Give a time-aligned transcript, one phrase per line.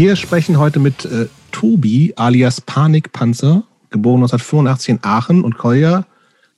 [0.00, 6.06] Wir sprechen heute mit äh, Tobi alias Panikpanzer, geboren 1985 in Aachen und Kolja,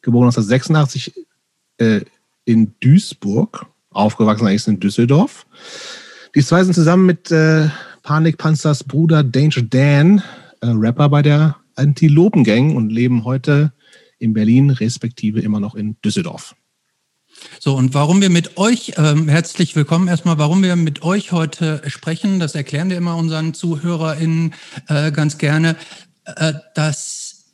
[0.01, 1.13] geboren 1986
[1.79, 2.03] äh,
[2.45, 5.45] in Duisburg, aufgewachsen eigentlich in Düsseldorf.
[6.37, 7.69] Die zwei sind zusammen mit äh,
[8.05, 10.23] Panikpanzers Bruder Danger Dan,
[10.61, 13.73] äh, Rapper bei der Antilopen-Gang und leben heute
[14.21, 16.55] in Berlin, respektive immer noch in Düsseldorf.
[17.59, 21.83] So, und warum wir mit euch, ähm, herzlich willkommen erstmal, warum wir mit euch heute
[21.87, 24.55] sprechen, das erklären wir immer unseren ZuhörerInnen
[24.89, 25.77] äh, ganz gerne.
[26.25, 27.45] Äh, das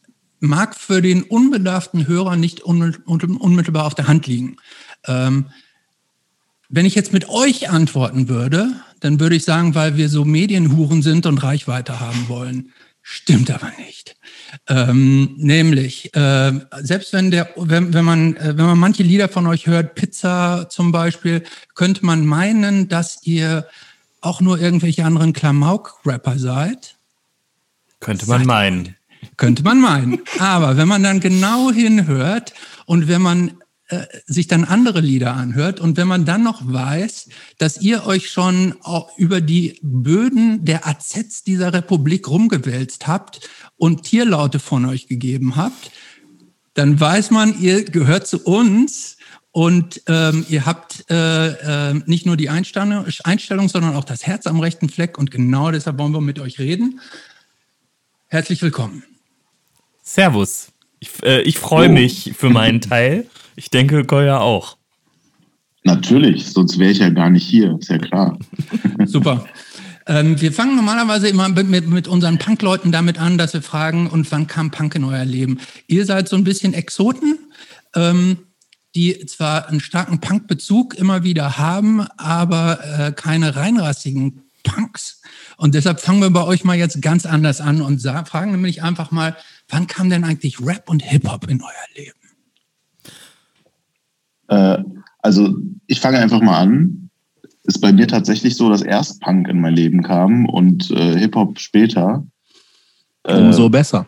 [0.41, 4.57] mag für den unbedarften Hörer nicht unmittelbar auf der Hand liegen.
[5.07, 5.47] Ähm,
[6.69, 11.03] wenn ich jetzt mit euch antworten würde, dann würde ich sagen, weil wir so Medienhuren
[11.03, 12.73] sind und Reichweite haben wollen.
[13.03, 14.18] Stimmt aber nicht.
[14.67, 19.47] Ähm, nämlich, äh, selbst wenn der, wenn, wenn man, äh, wenn man manche Lieder von
[19.47, 21.43] euch hört, Pizza zum Beispiel,
[21.75, 23.67] könnte man meinen, dass ihr
[24.21, 26.97] auch nur irgendwelche anderen Klamauk-Rapper seid.
[28.01, 28.97] Könnte man meinen.
[29.37, 30.21] Könnte man meinen.
[30.39, 32.53] Aber wenn man dann genau hinhört
[32.87, 37.31] und wenn man äh, sich dann andere Lieder anhört und wenn man dann noch weiß,
[37.57, 38.75] dass ihr euch schon
[39.17, 43.49] über die Böden der AZs dieser Republik rumgewälzt habt
[43.79, 45.91] und Tierlaute von euch gegeben habt,
[46.75, 49.17] dann weiß man, ihr gehört zu uns
[49.51, 54.47] und ähm, ihr habt äh, äh, nicht nur die Einstellung, Einstellung, sondern auch das Herz
[54.47, 57.01] am rechten Fleck und genau deshalb wollen wir mit euch reden.
[58.29, 59.03] Herzlich willkommen.
[60.03, 60.71] Servus.
[61.01, 61.93] Ich, äh, ich freue oh.
[61.93, 63.27] mich für meinen Teil.
[63.57, 64.77] Ich denke, Goya auch.
[65.85, 68.39] Natürlich, sonst wäre ich ja gar nicht hier, ist ja klar.
[69.07, 69.47] Super.
[70.09, 74.09] Ähm, wir fangen normalerweise immer mit, mit, mit unseren Punk-Leuten damit an, dass wir fragen,
[74.09, 75.61] und wann kam Punk in euer Leben?
[75.87, 77.39] Ihr seid so ein bisschen Exoten,
[77.95, 78.39] ähm,
[78.95, 85.21] die zwar einen starken Punk-Bezug immer wieder haben, aber äh, keine reinrassigen Punks.
[85.59, 89.11] Und deshalb fangen wir bei euch mal jetzt ganz anders an und fragen nämlich einfach
[89.11, 89.37] mal,
[89.69, 92.19] wann kam denn eigentlich Rap und Hip-Hop in euer Leben?
[94.49, 94.83] Äh,
[95.19, 95.55] also
[95.87, 97.08] ich fange einfach mal an.
[97.69, 101.59] Ist bei mir tatsächlich so, dass erst Punk in mein Leben kam und äh, Hip-Hop
[101.59, 102.25] später.
[103.25, 104.07] Äh, Umso besser.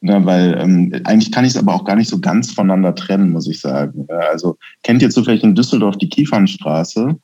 [0.00, 3.30] Na, weil ähm, eigentlich kann ich es aber auch gar nicht so ganz voneinander trennen,
[3.30, 4.06] muss ich sagen.
[4.30, 7.16] Also kennt ihr zufällig in Düsseldorf die Kiefernstraße?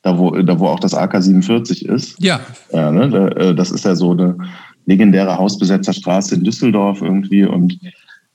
[0.00, 2.16] Da wo, da wo auch das AK 47 ist.
[2.22, 2.40] Ja.
[2.72, 3.30] ja ne?
[3.36, 4.38] Äh, das ist ja so eine
[4.86, 7.44] legendäre Hausbesetzerstraße in Düsseldorf irgendwie.
[7.44, 7.78] Und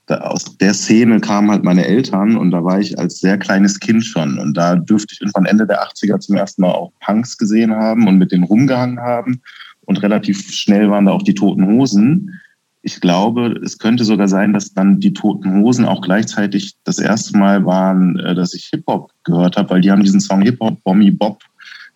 [0.09, 4.03] aus der Szene kamen halt meine Eltern und da war ich als sehr kleines Kind
[4.06, 4.38] schon.
[4.38, 8.08] Und da dürfte ich irgendwann Ende der 80er zum ersten Mal auch Punks gesehen haben
[8.08, 9.42] und mit denen rumgehangen haben.
[9.86, 12.40] Und relativ schnell waren da auch die Toten Hosen.
[12.81, 17.38] Ich glaube, es könnte sogar sein, dass dann die Toten Hosen auch gleichzeitig das erste
[17.38, 21.12] Mal waren, äh, dass ich Hip-Hop gehört habe, weil die haben diesen Song Hip-Hop Bommy
[21.12, 21.42] Bob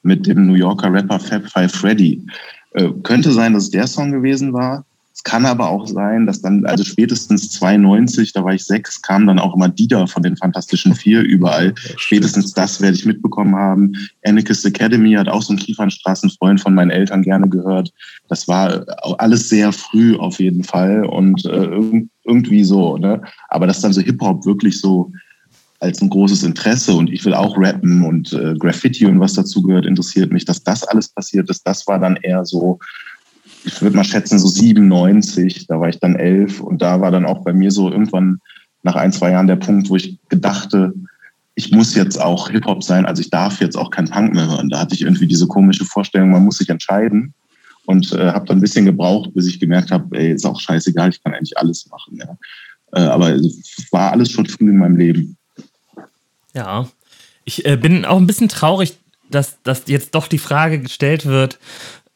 [0.03, 2.25] mit dem New Yorker Rapper Fab Five Freddy.
[2.71, 4.85] Äh, könnte sein, dass es der Song gewesen war.
[5.17, 9.25] Es kann aber auch sein, dass dann, also spätestens 92, da war ich sechs, kam
[9.25, 11.73] dann auch immer Dieter von den Fantastischen Vier überall.
[11.97, 13.93] Spätestens das werde ich mitbekommen haben.
[14.23, 17.91] Anarchist Academy hat auch so einen Kiefernstraßenfreund von meinen Eltern gerne gehört.
[18.29, 18.85] Das war
[19.17, 22.97] alles sehr früh auf jeden Fall und äh, irgendwie so.
[22.97, 23.19] Ne?
[23.49, 25.11] Aber dass dann so Hip-Hop wirklich so
[25.79, 29.63] als ein großes Interesse und ich will auch rappen und äh, Graffiti und was dazu
[29.63, 31.67] gehört, interessiert mich, dass das alles passiert ist.
[31.67, 32.77] Das war dann eher so
[33.67, 37.25] ich würde mal schätzen, so 97, da war ich dann elf und da war dann
[37.25, 38.39] auch bei mir so irgendwann
[38.83, 40.93] nach ein, zwei Jahren der Punkt, wo ich gedachte,
[41.55, 44.69] ich muss jetzt auch Hip-Hop sein, also ich darf jetzt auch kein Punk mehr hören.
[44.69, 47.33] Da hatte ich irgendwie diese komische Vorstellung, man muss sich entscheiden
[47.85, 51.09] und äh, habe dann ein bisschen gebraucht, bis ich gemerkt habe, ey, ist auch scheißegal,
[51.09, 52.17] ich kann eigentlich alles machen.
[52.17, 52.37] Ja.
[52.93, 55.35] Äh, aber es war alles schon früh in meinem Leben.
[56.53, 56.87] Ja,
[57.43, 58.97] ich äh, bin auch ein bisschen traurig,
[59.29, 61.59] dass, dass jetzt doch die Frage gestellt wird,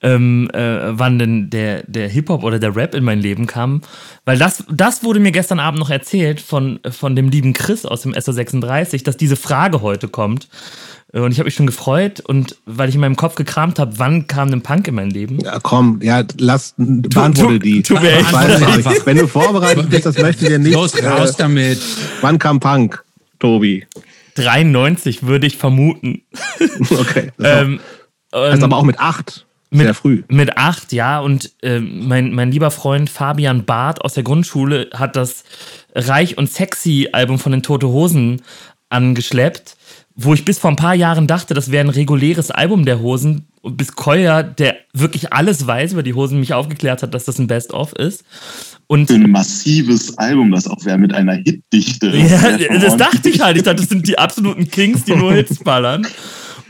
[0.02, 3.82] ähm, äh, wann denn der, der Hip-Hop oder der Rap in mein Leben kam.
[4.26, 8.02] Weil das, das wurde mir gestern Abend noch erzählt von, von dem lieben Chris aus
[8.02, 10.48] dem SO36, dass diese Frage heute kommt.
[11.14, 14.00] Äh, und ich habe mich schon gefreut und weil ich in meinem Kopf gekramt habe,
[14.00, 15.40] wann kam denn Punk in mein Leben?
[15.40, 17.84] Ja, komm, ja, lass, beantworte die.
[17.84, 19.06] Tu, tu einfach.
[19.06, 20.74] Wenn du vorbereitet bist, das möchte dir nicht.
[20.74, 21.80] Los, raus äh, damit.
[22.22, 23.04] Wann kam Punk,
[23.40, 23.86] Tobi?
[24.36, 26.24] 93 würde ich vermuten.
[26.90, 27.32] Okay.
[27.40, 27.80] ähm,
[28.34, 29.46] heißt aber auch mit acht.
[29.74, 30.24] Mit, Sehr früh.
[30.28, 31.20] Mit acht, ja.
[31.20, 35.46] Und äh, mein, mein lieber Freund Fabian Barth aus der Grundschule hat das
[35.96, 38.42] Reich und Sexy Album von den Tote Hosen
[38.90, 39.78] angeschleppt,
[40.16, 43.48] wo ich bis vor ein paar Jahren dachte, das wäre ein reguläres Album der Hosen,
[43.64, 47.48] bis Koya, der wirklich alles weiß über die Hosen, mich aufgeklärt hat, dass das ein
[47.48, 48.26] Best-of ist.
[48.88, 52.08] Und ein massives Album, das auch wäre mit einer Hitdichte.
[52.10, 53.56] Ja, das dachte ich halt.
[53.56, 56.06] Ich dachte, das sind die absoluten Kings, die nur Hits ballern.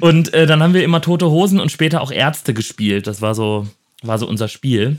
[0.01, 3.07] Und äh, dann haben wir immer Tote Hosen und später auch Ärzte gespielt.
[3.07, 3.68] Das war so,
[4.01, 4.98] war so unser Spiel.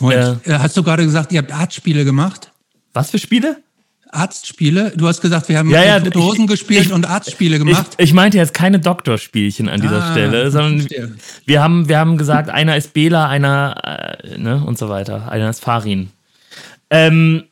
[0.00, 2.52] Äh, hast du gerade gesagt, ihr habt Arztspiele gemacht?
[2.92, 3.58] Was für Spiele?
[4.10, 4.92] Arztspiele?
[4.96, 7.94] Du hast gesagt, wir haben ja, ja, Tote Hosen ich, gespielt ich, und Arztspiele gemacht.
[7.98, 10.86] Ich, ich, meinte jetzt keine Doktorspielchen an dieser ah, Stelle, sondern
[11.44, 15.30] wir haben, wir haben gesagt, einer ist Bela, einer äh, ne, und so weiter.
[15.30, 16.10] Einer ist Farin.
[16.90, 17.44] Ähm,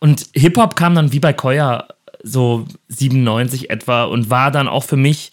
[0.00, 1.86] und Hip-Hop kam dann wie bei Koya
[2.22, 5.32] so 97 etwa und war dann auch für mich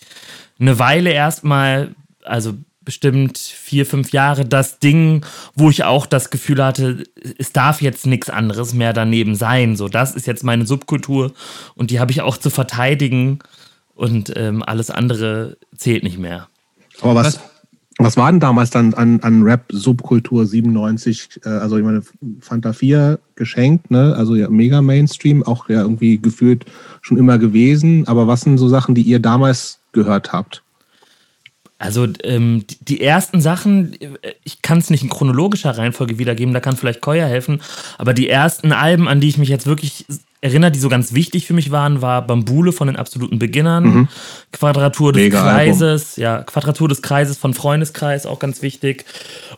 [0.60, 2.54] eine Weile erstmal, also
[2.88, 5.26] bestimmt vier, fünf Jahre das Ding,
[5.56, 7.04] wo ich auch das Gefühl hatte,
[7.38, 9.76] es darf jetzt nichts anderes mehr daneben sein.
[9.76, 11.34] So, das ist jetzt meine Subkultur
[11.76, 13.40] und die habe ich auch zu verteidigen
[13.94, 16.48] und ähm, alles andere zählt nicht mehr.
[17.02, 17.42] Aber was, was
[18.16, 21.42] war denn damals dann an, an Rap-Subkultur 97?
[21.44, 22.04] Äh, also ich meine,
[22.40, 24.16] Fanta 4 geschenkt, ne?
[24.16, 26.66] Also ja, mega Mainstream, auch ja irgendwie gefühlt
[27.02, 28.08] schon immer gewesen.
[28.08, 30.64] Aber was sind so Sachen, die ihr damals gehört habt?
[31.80, 33.96] Also ähm, die ersten Sachen,
[34.44, 37.62] ich kann es nicht in chronologischer Reihenfolge wiedergeben, da kann vielleicht Koya helfen,
[38.00, 40.06] aber die ersten Alben, an die ich mich jetzt wirklich
[40.42, 44.08] erinnere, die so ganz wichtig für mich waren, war Bambule von den absoluten Beginnern, mhm.
[44.52, 46.24] Quadratur des Mega Kreises, Album.
[46.24, 49.06] ja, Quadratur des Kreises von Freundeskreis, auch ganz wichtig.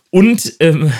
[0.09, 0.91] Und ähm,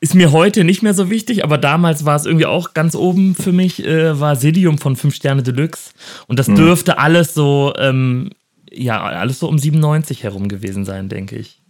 [0.00, 3.34] ist mir heute nicht mehr so wichtig, aber damals war es irgendwie auch ganz oben
[3.34, 5.92] für mich, äh, war Sidium von 5 Sterne Deluxe.
[6.26, 6.56] Und das mhm.
[6.56, 8.30] dürfte alles so ähm,
[8.72, 11.62] ja, alles so um 97 herum gewesen sein, denke ich.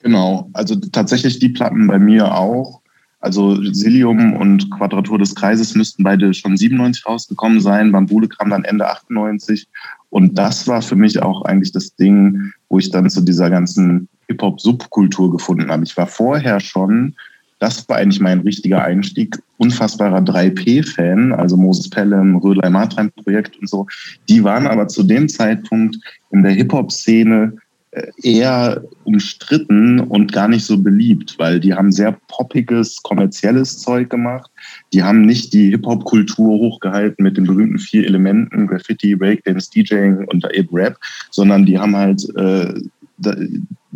[0.00, 2.80] Genau, also tatsächlich die Platten bei mir auch.
[3.20, 7.92] Also Silium und Quadratur des Kreises müssten beide schon 97 rausgekommen sein.
[7.92, 9.66] Bambule kam dann Ende 98.
[10.10, 14.08] Und das war für mich auch eigentlich das Ding, wo ich dann zu dieser ganzen
[14.28, 15.84] Hip-Hop-Subkultur gefunden habe.
[15.84, 17.14] Ich war vorher schon
[17.58, 19.38] das war eigentlich mein richtiger Einstieg.
[19.56, 23.86] Unfassbarer 3P-Fan, also Moses Pelham, Rödlei Martrein-Projekt und so.
[24.28, 25.96] Die waren aber zu dem Zeitpunkt
[26.30, 27.56] in der Hip-Hop-Szene
[28.22, 34.50] eher umstritten und gar nicht so beliebt, weil die haben sehr poppiges, kommerzielles Zeug gemacht.
[34.92, 40.46] Die haben nicht die Hip-Hop-Kultur hochgehalten mit den berühmten vier Elementen, Graffiti, Breakdance, DJing und
[40.52, 40.98] eben Rap,
[41.30, 42.74] sondern die haben halt äh,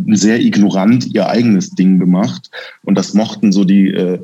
[0.07, 2.51] sehr ignorant ihr eigenes Ding gemacht.
[2.85, 4.19] Und das mochten so die, äh,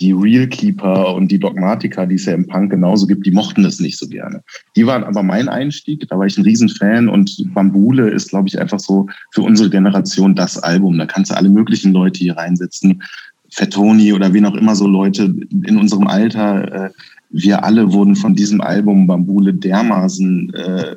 [0.00, 3.62] die Real Keeper und die Dogmatiker, die es ja im Punk genauso gibt, die mochten
[3.62, 4.42] das nicht so gerne.
[4.76, 8.60] Die waren aber mein Einstieg, da war ich ein Riesenfan und Bambule ist, glaube ich,
[8.60, 10.98] einfach so für unsere Generation das Album.
[10.98, 13.02] Da kannst du alle möglichen Leute hier reinsetzen.
[13.50, 16.86] Fettoni oder wen auch immer so Leute in unserem Alter.
[16.86, 16.90] Äh,
[17.30, 20.96] wir alle wurden von diesem Album Bambule dermaßen äh,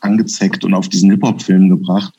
[0.00, 2.14] angezeckt und auf diesen Hip-Hop-Film gebracht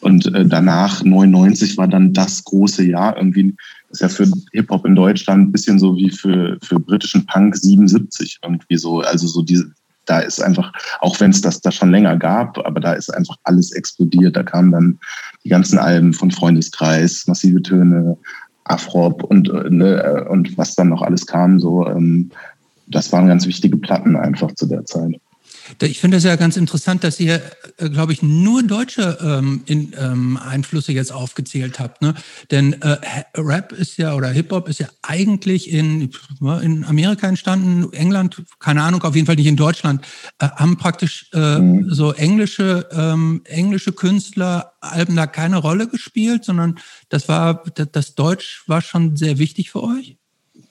[0.00, 3.16] und äh, danach 99 war dann das große Jahr.
[3.16, 3.54] Irgendwie
[3.90, 8.38] ist ja für Hip-Hop in Deutschland ein bisschen so wie für, für britischen Punk 77
[8.42, 9.00] irgendwie so.
[9.00, 9.70] Also so diese,
[10.06, 13.36] da ist einfach, auch wenn es das da schon länger gab, aber da ist einfach
[13.44, 14.36] alles explodiert.
[14.36, 14.98] Da kamen dann
[15.44, 18.16] die ganzen Alben von Freundeskreis, massive Töne,
[18.64, 21.60] Afrop und, äh, ne, und was dann noch alles kam.
[21.60, 22.30] So, ähm,
[22.86, 25.20] das waren ganz wichtige Platten einfach zu der Zeit.
[25.82, 27.42] Ich finde es ja ganz interessant, dass ihr,
[27.78, 32.02] äh, glaube ich, nur deutsche ähm, in, ähm, Einflüsse jetzt aufgezählt habt.
[32.02, 32.14] Ne?
[32.50, 32.98] Denn äh,
[33.36, 36.10] Rap ist ja oder Hip-Hop ist ja eigentlich in,
[36.62, 40.04] in Amerika entstanden, England, keine Ahnung, auf jeden Fall nicht in Deutschland,
[40.38, 41.92] äh, haben praktisch äh, mhm.
[41.92, 46.78] so englische, ähm, englische Künstler Alben da keine Rolle gespielt, sondern
[47.10, 50.16] das war, das Deutsch war schon sehr wichtig für euch?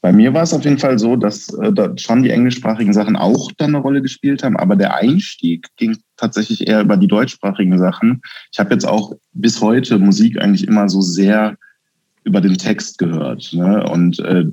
[0.01, 3.15] Bei mir war es auf jeden Fall so, dass äh, da schon die englischsprachigen Sachen
[3.15, 7.77] auch dann eine Rolle gespielt haben, aber der Einstieg ging tatsächlich eher über die deutschsprachigen
[7.77, 8.21] Sachen.
[8.51, 11.57] Ich habe jetzt auch bis heute Musik eigentlich immer so sehr
[12.23, 13.51] über den Text gehört.
[13.53, 13.83] Ne?
[13.89, 14.45] Und äh,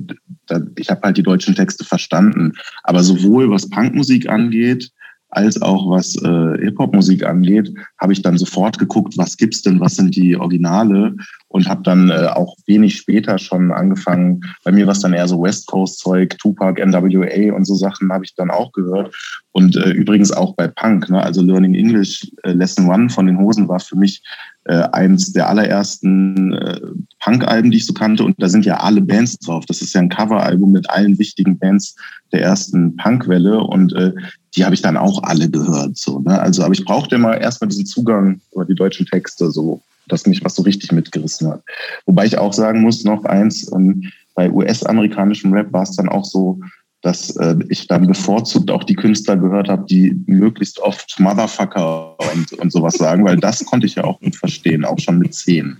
[0.46, 2.52] da, ich habe halt die deutschen Texte verstanden.
[2.82, 4.90] Aber sowohl was Punkmusik angeht,
[5.36, 9.96] als auch was äh, Hip-Hop-Musik angeht, habe ich dann sofort geguckt, was gibt's denn, was
[9.96, 11.14] sind die Originale
[11.48, 14.40] und habe dann äh, auch wenig später schon angefangen.
[14.64, 18.24] Bei mir war es dann eher so West Coast-Zeug, Tupac, NWA und so Sachen habe
[18.24, 19.14] ich dann auch gehört.
[19.52, 21.22] Und äh, übrigens auch bei Punk, ne?
[21.22, 24.22] also Learning English äh, Lesson One von den Hosen war für mich
[24.64, 26.80] äh, eins der allerersten äh,
[27.20, 28.24] Punk-Alben, die ich so kannte.
[28.24, 29.64] Und da sind ja alle Bands drauf.
[29.66, 31.94] Das ist ja ein Cover-Album mit allen wichtigen Bands
[32.32, 33.60] der ersten Punk-Welle.
[33.60, 34.12] Und äh,
[34.56, 35.96] die habe ich dann auch alle gehört.
[35.96, 36.40] So, ne?
[36.40, 40.44] Also, aber ich brauchte immer erstmal diesen Zugang über die deutschen Texte, so, dass mich
[40.44, 41.62] was so richtig mitgerissen hat.
[42.06, 46.24] Wobei ich auch sagen muss, noch eins, ähm, bei US-amerikanischem Rap war es dann auch
[46.24, 46.60] so,
[47.02, 52.52] dass äh, ich dann bevorzugt auch die Künstler gehört habe, die möglichst oft Motherfucker und,
[52.54, 55.76] und sowas sagen, weil das konnte ich ja auch gut verstehen, auch schon mit zehn.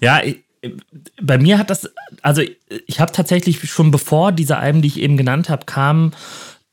[0.00, 0.20] Ja,
[1.20, 1.90] bei mir hat das,
[2.22, 2.42] also
[2.86, 6.12] ich habe tatsächlich schon bevor diese Alben, die ich eben genannt habe, kamen,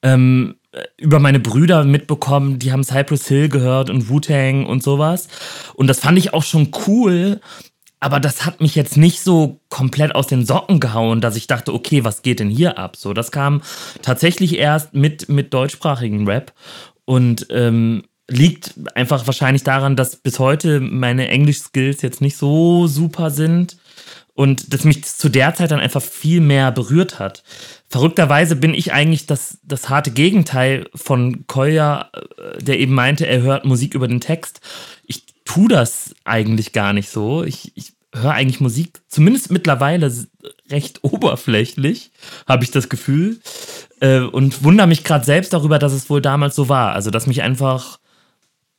[0.03, 5.27] ähm, äh, über meine Brüder mitbekommen, die haben Cypress Hill gehört und Wu-Tang und sowas.
[5.75, 7.41] Und das fand ich auch schon cool,
[7.99, 11.73] aber das hat mich jetzt nicht so komplett aus den Socken gehauen, dass ich dachte,
[11.73, 12.95] okay, was geht denn hier ab?
[12.95, 13.61] So, das kam
[14.01, 16.53] tatsächlich erst mit, mit deutschsprachigen Rap
[17.05, 23.31] und ähm, liegt einfach wahrscheinlich daran, dass bis heute meine Englisch-Skills jetzt nicht so super
[23.31, 23.77] sind
[24.39, 27.43] und das mich zu der Zeit dann einfach viel mehr berührt hat.
[27.89, 33.41] Verrückterweise bin ich eigentlich das, das harte Gegenteil von Kolja, äh, der eben meinte, er
[33.41, 34.61] hört Musik über den Text.
[35.05, 37.43] Ich tue das eigentlich gar nicht so.
[37.43, 40.09] Ich, ich höre eigentlich Musik, zumindest mittlerweile
[40.71, 42.11] recht oberflächlich,
[42.47, 43.41] habe ich das Gefühl.
[43.99, 46.93] Äh, und wundere mich gerade selbst darüber, dass es wohl damals so war.
[46.93, 47.99] Also, dass mich einfach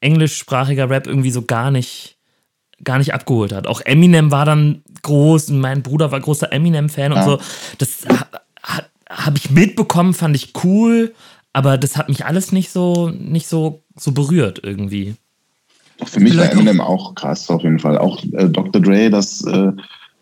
[0.01, 2.17] englischsprachiger Rap irgendwie so gar nicht
[2.85, 3.67] gar nicht abgeholt hat.
[3.67, 7.19] Auch Eminem war dann groß und mein Bruder war großer Eminem-Fan ja.
[7.19, 7.39] und so.
[7.79, 11.15] Das ha, habe ich mitbekommen, fand ich cool,
[11.53, 15.17] aber das hat mich alles nicht so, nicht so, so berührt irgendwie.
[15.99, 17.99] Doch für mich Vielleicht war Eminem auch krass auf jeden Fall.
[17.99, 18.81] Auch äh, Dr.
[18.81, 19.73] Dre, das, äh,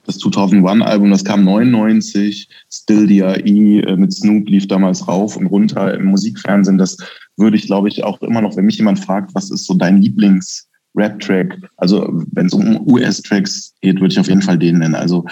[0.06, 3.80] das 2001-Album, das kam 99, Still D.I.E.
[3.80, 6.78] Äh, mit Snoop lief damals rauf und runter im Musikfernsehen.
[6.78, 6.96] Das
[7.36, 10.02] würde ich, glaube ich, auch immer noch, wenn mich jemand fragt, was ist so dein
[10.02, 10.67] Lieblings-
[10.98, 11.56] Rap-Track.
[11.76, 14.94] Also wenn es um US-Tracks geht, würde ich auf jeden Fall den nennen.
[14.94, 15.24] Also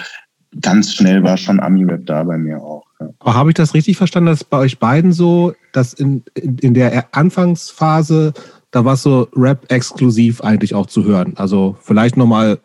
[0.61, 2.85] ganz schnell war schon Ami-Rap da bei mir auch.
[2.99, 3.09] Ja.
[3.19, 6.73] Aber habe ich das richtig verstanden, dass bei euch beiden so, dass in, in, in
[6.73, 8.33] der Anfangsphase,
[8.71, 11.33] da war so Rap exklusiv eigentlich auch zu hören?
[11.37, 12.59] Also vielleicht nochmal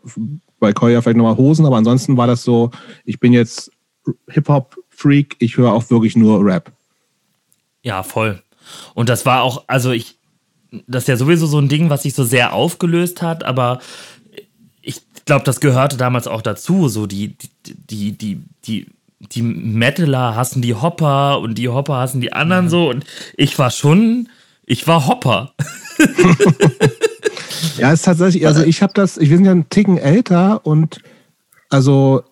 [0.59, 2.71] bei Koya vielleicht nochmal Hosen, aber ansonsten war das so,
[3.05, 3.71] ich bin jetzt
[4.29, 6.73] Hip-Hop-Freak, ich höre auch wirklich nur Rap.
[7.83, 8.43] Ja, voll.
[8.95, 10.19] Und das war auch, also ich,
[10.87, 13.81] das ist ja sowieso so ein Ding, was sich so sehr aufgelöst hat, aber
[14.81, 16.89] ich glaube, das gehörte damals auch dazu.
[16.89, 17.37] So die,
[17.67, 18.87] die, die, die,
[19.21, 22.71] die Metaler hassen die Hopper und die Hopper hassen die anderen mhm.
[22.71, 22.91] so.
[22.91, 23.05] Und
[23.37, 24.29] ich war schon,
[24.67, 25.53] ich war Hopper.
[27.79, 31.01] ja, es ist tatsächlich, also ich habe das, ich bin ja einen Ticken älter und
[31.69, 32.23] also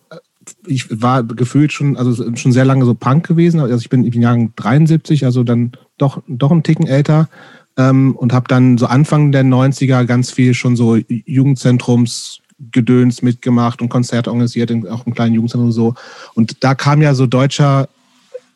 [0.66, 3.60] ich war gefühlt schon, also schon sehr lange so Punk gewesen.
[3.60, 7.28] Also ich bin, ich bin Jahrgang 73, also dann doch, doch einen Ticken älter
[7.76, 13.88] ähm, und habe dann so Anfang der 90er ganz viel schon so Jugendzentrumsgedöns mitgemacht und
[13.88, 15.94] Konzerte organisiert, auch im kleinen Jugendzentrum und so.
[16.34, 17.88] Und da kam ja so deutscher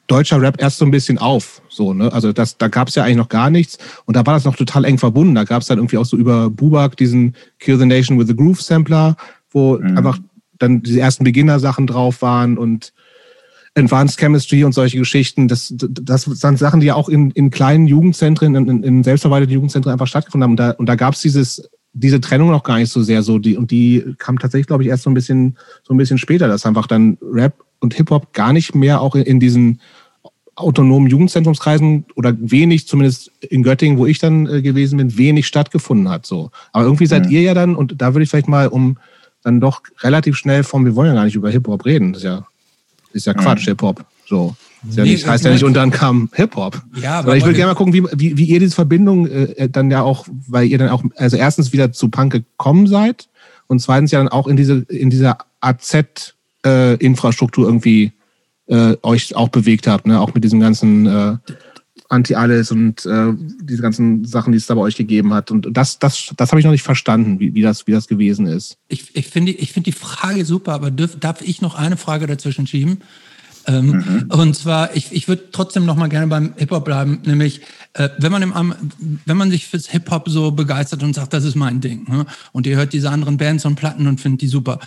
[0.07, 1.63] deutscher Rap erst so ein bisschen auf.
[1.69, 2.13] So, ne?
[2.13, 3.79] Also das, da gab es ja eigentlich noch gar nichts.
[4.05, 5.35] Und da war das noch total eng verbunden.
[5.35, 8.37] Da gab es dann irgendwie auch so über Bubak diesen Kill the Nation with the
[8.37, 9.17] Groove Sampler,
[9.51, 9.97] wo mhm.
[9.97, 10.19] einfach
[10.59, 12.93] dann diese ersten Beginner-Sachen drauf waren und
[13.77, 17.87] Advanced Chemistry und solche Geschichten, das, das sind Sachen, die ja auch in, in kleinen
[17.87, 20.53] Jugendzentren, in, in selbstverwalteten Jugendzentren einfach stattgefunden haben.
[20.53, 23.39] Und da, und da gab es dieses, diese Trennung noch gar nicht so sehr so.
[23.39, 26.47] Die, und die kam tatsächlich, glaube ich, erst so ein bisschen, so ein bisschen später,
[26.47, 29.81] dass einfach dann Rap und Hip-Hop gar nicht mehr auch in, in diesen
[30.57, 36.09] autonomen Jugendzentrumskreisen oder wenig, zumindest in Göttingen, wo ich dann äh, gewesen bin, wenig stattgefunden
[36.09, 36.27] hat.
[36.27, 36.53] So.
[36.73, 37.33] Aber irgendwie seid mhm.
[37.33, 38.99] ihr ja dann, und da würde ich vielleicht mal um
[39.43, 42.27] dann doch relativ schnell vom, wir wollen ja gar nicht über Hip-Hop reden, das ist
[42.27, 42.47] ja
[43.15, 43.71] ist ja Quatsch, mhm.
[43.71, 44.05] Hip-Hop.
[44.27, 44.55] So.
[44.89, 46.83] Ist ja nee, nicht, heißt ja nicht, und dann kam Hip-Hop.
[47.01, 49.69] Ja, aber, aber ich würde gerne mal gucken, wie, wie, wie ihr diese Verbindung äh,
[49.69, 53.29] dann ja auch, weil ihr dann auch, also erstens wieder zu Punk gekommen seid
[53.67, 58.13] und zweitens ja dann auch in diese, in dieser AZ-Infrastruktur äh, irgendwie
[58.67, 60.21] äh, euch auch bewegt habt, ne?
[60.21, 61.37] Auch mit diesem ganzen äh,
[62.09, 65.51] Anti-Alles und äh, diese ganzen Sachen, die es da bei euch gegeben hat.
[65.51, 68.47] Und das, das, das habe ich noch nicht verstanden, wie, wie, das, wie das gewesen
[68.47, 68.77] ist.
[68.89, 72.27] Ich, ich finde ich find die Frage super, aber dürf, darf ich noch eine Frage
[72.27, 72.99] dazwischen schieben?
[73.67, 74.27] Ähm, mhm.
[74.31, 77.63] Und zwar, ich, ich würde trotzdem noch mal gerne beim Hip-Hop bleiben, nämlich,
[77.95, 78.75] äh, wenn, man im,
[79.25, 82.27] wenn man sich fürs Hip-Hop so begeistert und sagt, das ist mein Ding, ne?
[82.53, 84.81] und ihr hört diese anderen Bands und Platten und findet die super,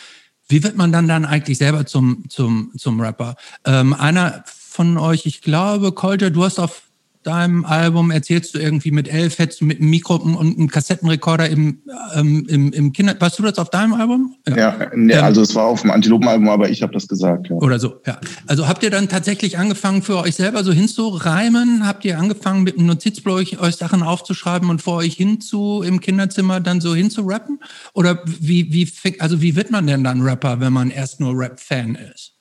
[0.48, 3.36] wie wird man dann dann eigentlich selber zum, zum, zum Rapper?
[3.66, 6.84] Ähm, einer von euch, ich glaube, Colter, du hast auf
[7.28, 11.50] deinem Album erzählst du irgendwie mit elf, hättest du mit einem Mikro und einem Kassettenrekorder
[11.50, 11.80] im,
[12.16, 13.16] ähm, im, im Kinder...
[13.20, 14.36] Warst du das auf deinem Album?
[14.48, 17.50] Ja, ja nee, ähm, also es war auf dem Antilopenalbum, aber ich habe das gesagt.
[17.50, 17.56] Ja.
[17.58, 18.20] Oder so, ja.
[18.48, 21.86] Also habt ihr dann tatsächlich angefangen, für euch selber so hinzureimen?
[21.86, 26.60] Habt ihr angefangen, mit einem Notizblock euch Sachen aufzuschreiben und vor euch hinzu im Kinderzimmer
[26.60, 27.60] dann so hinzurappen?
[27.94, 31.96] Oder wie, wie, also wie wird man denn dann Rapper, wenn man erst nur Rap-Fan
[31.96, 32.34] ist?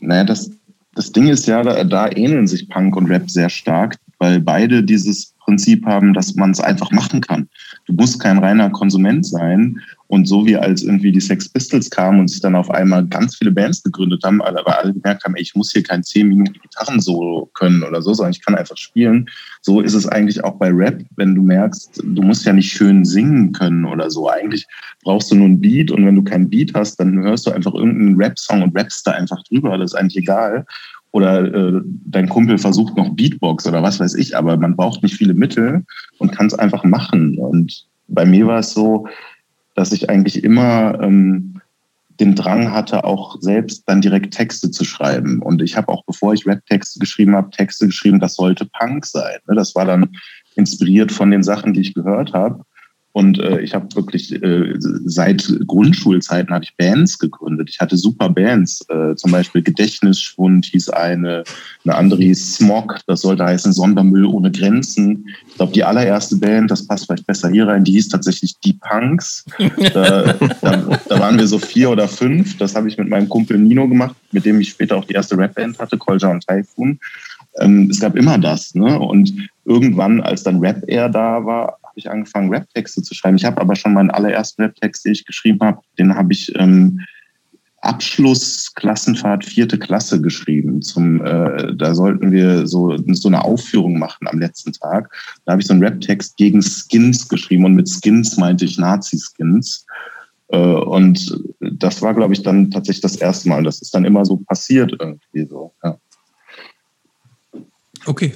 [0.00, 0.50] Naja, das,
[0.98, 4.82] das Ding ist ja, da, da ähneln sich Punk und Rap sehr stark, weil beide
[4.82, 7.48] dieses Prinzip haben, dass man es einfach machen kann.
[7.86, 9.80] Du musst kein reiner Konsument sein.
[10.08, 13.36] Und so wie als irgendwie die Sex Pistols kamen und sich dann auf einmal ganz
[13.36, 16.54] viele Bands gegründet haben, aber alle gemerkt haben, ey, ich muss hier kein 10 Minuten
[16.54, 19.28] Gitarrensolo können oder so, sondern ich kann einfach spielen.
[19.60, 23.04] So ist es eigentlich auch bei Rap, wenn du merkst, du musst ja nicht schön
[23.04, 24.30] singen können oder so.
[24.30, 24.66] Eigentlich
[25.04, 27.74] brauchst du nur ein Beat und wenn du keinen Beat hast, dann hörst du einfach
[27.74, 29.76] irgendeinen Rap-Song und rappst da einfach drüber.
[29.76, 30.64] Das ist eigentlich egal.
[31.10, 35.16] oder äh, dein Kumpel versucht noch Beatbox oder was weiß ich, aber man braucht nicht
[35.16, 35.84] viele Mittel
[36.18, 37.38] und kann es einfach machen.
[37.38, 39.06] Und bei mir war es so,
[39.78, 41.60] dass ich eigentlich immer ähm,
[42.18, 45.40] den Drang hatte, auch selbst dann direkt Texte zu schreiben.
[45.40, 49.38] Und ich habe auch, bevor ich Rap-Texte geschrieben habe, Texte geschrieben, das sollte Punk sein.
[49.46, 49.54] Ne?
[49.54, 50.10] Das war dann
[50.56, 52.64] inspiriert von den Sachen, die ich gehört habe.
[53.12, 57.68] Und äh, ich habe wirklich äh, seit Grundschulzeiten habe ich Bands gegründet.
[57.70, 61.42] Ich hatte super Bands, äh, zum Beispiel Gedächtnisschwund hieß eine,
[61.84, 65.26] eine andere hieß Smog, das sollte heißen Sondermüll ohne Grenzen.
[65.48, 68.74] Ich glaube, die allererste Band, das passt vielleicht besser hier rein, die hieß tatsächlich Die
[68.74, 69.44] Punks.
[69.94, 72.58] Da, da, da waren wir so vier oder fünf.
[72.58, 75.36] Das habe ich mit meinem Kumpel Nino gemacht, mit dem ich später auch die erste
[75.36, 77.00] Rapband hatte, Kolja und Typhoon.
[77.60, 78.74] Ähm, es gab immer das.
[78.74, 78.98] Ne?
[78.98, 83.36] Und irgendwann, als dann Rap Air da war, ich angefangen, Rap-Texte zu schreiben.
[83.36, 87.00] Ich habe aber schon meinen allerersten Rap-Text, den ich geschrieben habe, den habe ich ähm,
[87.80, 90.82] Abschluss Klassenfahrt vierte Klasse geschrieben.
[90.82, 95.14] Zum, äh, da sollten wir so, so eine Aufführung machen am letzten Tag.
[95.44, 99.86] Da habe ich so einen Rap-Text gegen Skins geschrieben und mit Skins meinte ich Nazi-Skins.
[100.48, 103.62] Äh, und das war, glaube ich, dann tatsächlich das erste Mal.
[103.62, 105.72] Das ist dann immer so passiert irgendwie so.
[105.84, 105.98] Ja.
[108.06, 108.32] Okay,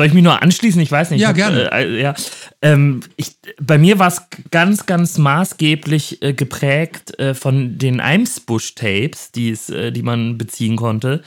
[0.00, 0.80] soll ich mich nur anschließen?
[0.80, 1.20] Ich weiß nicht.
[1.20, 1.70] Ja, hab, gerne.
[1.72, 2.14] Äh, ja.
[2.62, 9.68] Ähm, ich, bei mir war es ganz, ganz maßgeblich äh, geprägt äh, von den Eimsbusch-Tapes,
[9.68, 11.22] äh, die man beziehen konnte.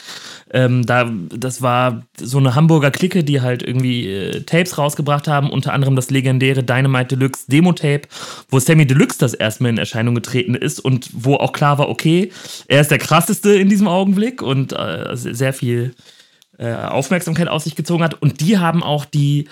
[0.52, 5.52] Ähm, da, das war so eine Hamburger Clique, die halt irgendwie äh, Tapes rausgebracht haben,
[5.52, 8.08] unter anderem das legendäre Dynamite Deluxe Demo-Tape,
[8.50, 12.32] wo Sammy Deluxe das erstmal in Erscheinung getreten ist und wo auch klar war, okay,
[12.68, 15.94] er ist der krasseste in diesem Augenblick und äh, sehr viel
[16.58, 18.22] äh, Aufmerksamkeit auf sich gezogen hat.
[18.22, 19.48] Und die haben auch die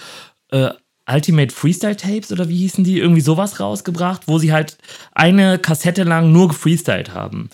[0.51, 0.69] äh,
[1.09, 4.77] Ultimate Freestyle Tapes oder wie hießen die, irgendwie sowas rausgebracht, wo sie halt
[5.13, 7.49] eine Kassette lang nur gefreestylt haben.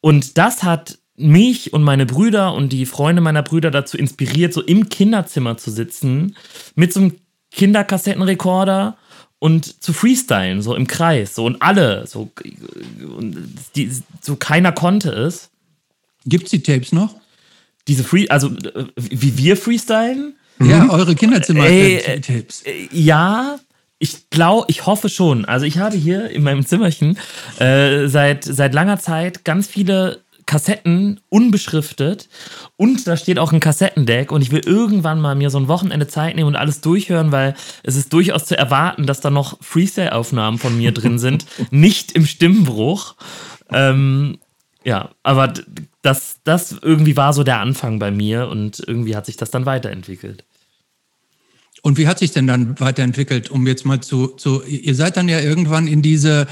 [0.00, 4.62] Und das hat mich und meine Brüder und die Freunde meiner Brüder dazu inspiriert, so
[4.62, 6.36] im Kinderzimmer zu sitzen
[6.76, 7.16] mit so einem
[7.50, 8.96] Kinderkassettenrekorder
[9.40, 12.30] und zu freestylen, so im Kreis, so und alle, so,
[13.76, 15.50] die, so keiner konnte es.
[16.24, 17.14] Gibt es die Tapes noch?
[17.88, 20.36] Diese Free, also äh, wie wir freestylen.
[20.60, 20.90] Ja, mhm.
[20.90, 22.62] eure Kinderzimmer-Tipps.
[22.62, 23.58] Äh, äh, ja,
[23.98, 25.44] ich glaube, ich hoffe schon.
[25.44, 27.18] Also ich habe hier in meinem Zimmerchen
[27.58, 32.28] äh, seit, seit langer Zeit ganz viele Kassetten unbeschriftet
[32.78, 36.08] und da steht auch ein Kassettendeck und ich will irgendwann mal mir so ein Wochenende
[36.08, 40.58] Zeit nehmen und alles durchhören, weil es ist durchaus zu erwarten, dass da noch Freestyle-Aufnahmen
[40.58, 43.14] von mir drin sind, nicht im Stimmbruch.
[43.70, 44.38] Ähm,
[44.88, 45.52] ja, aber
[46.00, 49.66] das, das irgendwie war so der Anfang bei mir und irgendwie hat sich das dann
[49.66, 50.46] weiterentwickelt.
[51.82, 55.28] Und wie hat sich denn dann weiterentwickelt, um jetzt mal zu, zu ihr seid dann
[55.28, 56.46] ja irgendwann in diese,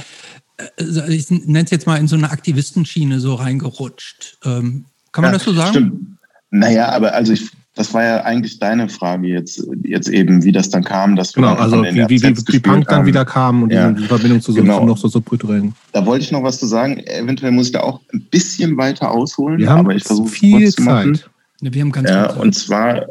[0.58, 4.36] äh, ich nenne es jetzt mal in so eine Aktivistenschiene so reingerutscht.
[4.44, 5.70] Ähm, kann man ja, das so sagen?
[5.70, 6.18] Stimmt.
[6.50, 10.70] Naja, aber also ich das war ja eigentlich deine Frage jetzt, jetzt eben, wie das
[10.70, 13.72] dann kam, dass genau, wir also wie, wie, wie, wie Punk dann wieder kam und
[13.72, 13.92] ja.
[13.92, 14.84] die Verbindung zu so genau.
[14.84, 15.74] noch so subkulturellen.
[15.92, 16.98] Da wollte ich noch was zu sagen.
[17.00, 20.70] Eventuell muss ich da auch ein bisschen weiter ausholen, wir haben aber ich versuche viel
[20.70, 21.28] Zeit.
[21.60, 22.42] Ja, wir haben ganz ja, viel Zeit.
[22.42, 23.06] Und zwar,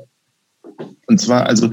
[1.05, 1.69] und zwar, also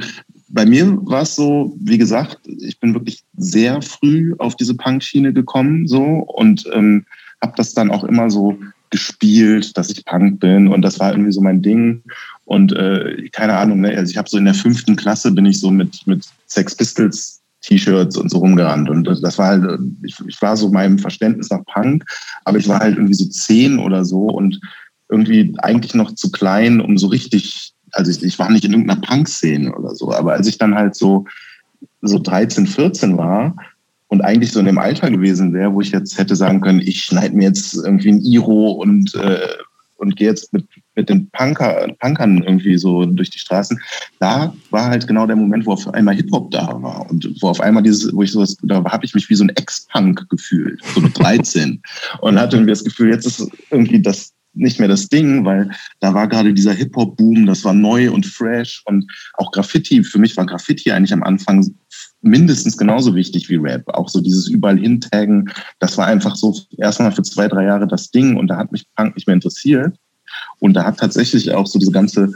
[0.48, 5.32] bei mir war es so, wie gesagt, ich bin wirklich sehr früh auf diese Punk-Schiene
[5.32, 7.06] gekommen so und ähm,
[7.40, 8.58] habe das dann auch immer so
[8.92, 12.02] gespielt, dass ich Punk bin und das war irgendwie so mein Ding.
[12.44, 13.96] Und äh, keine Ahnung, ne?
[13.96, 17.40] also ich habe so in der fünften Klasse bin ich so mit, mit Sex Pistols
[17.62, 18.90] T-Shirts und so rumgerannt.
[18.90, 22.04] Und das war halt, ich, ich war so meinem Verständnis nach Punk,
[22.44, 24.60] aber ich war halt irgendwie so zehn oder so und
[25.08, 29.00] irgendwie eigentlich noch zu klein, um so richtig, also ich, ich war nicht in irgendeiner
[29.00, 31.24] Punk-Szene oder so, aber als ich dann halt so,
[32.02, 33.56] so 13, 14 war,
[34.12, 37.02] und eigentlich so in dem Alter gewesen wäre, wo ich jetzt hätte sagen können, ich
[37.02, 39.48] schneide mir jetzt irgendwie ein Iro und, äh,
[39.96, 43.80] und gehe jetzt mit, mit den Punker, Punkern irgendwie so durch die Straßen.
[44.20, 47.62] Da war halt genau der Moment, wo auf einmal Hip-Hop da war und wo auf
[47.62, 51.00] einmal dieses, wo ich sowas, da habe ich mich wie so ein Ex-Punk gefühlt, so
[51.00, 51.80] mit 13
[52.20, 55.70] und hatte irgendwie das Gefühl, jetzt ist irgendwie das, nicht mehr das Ding, weil
[56.00, 60.04] da war gerade dieser Hip-Hop-Boom, das war neu und fresh und auch Graffiti.
[60.04, 61.74] Für mich war Graffiti eigentlich am Anfang
[62.22, 63.82] mindestens genauso wichtig wie Rap.
[63.88, 68.10] Auch so dieses überall hintaggen, das war einfach so erstmal für zwei, drei Jahre das
[68.10, 69.96] Ding und da hat mich Punk nicht mehr interessiert.
[70.60, 72.32] Und da hat tatsächlich auch so diese ganze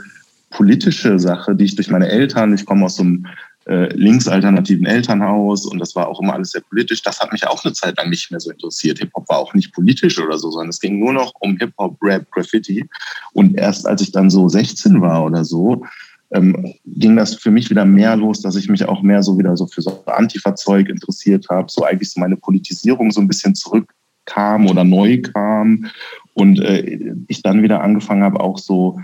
[0.49, 3.25] politische Sache, die ich durch meine Eltern, ich komme aus so einem
[3.67, 7.01] äh, linksalternativen Elternhaus und das war auch immer alles sehr politisch.
[7.01, 8.99] Das hat mich auch eine Zeit lang nicht mehr so interessiert.
[8.99, 12.31] Hip-Hop war auch nicht politisch oder so, sondern es ging nur noch um Hip-Hop, Rap,
[12.31, 12.85] Graffiti.
[13.33, 15.85] Und erst als ich dann so 16 war oder so,
[16.31, 19.55] ähm, ging das für mich wieder mehr los, dass ich mich auch mehr so wieder
[19.55, 24.67] so für so Antifa-Zeug interessiert habe, so eigentlich so meine Politisierung so ein bisschen zurückkam
[24.67, 25.89] oder neu kam
[26.33, 28.99] Und äh, ich dann wieder angefangen habe, auch so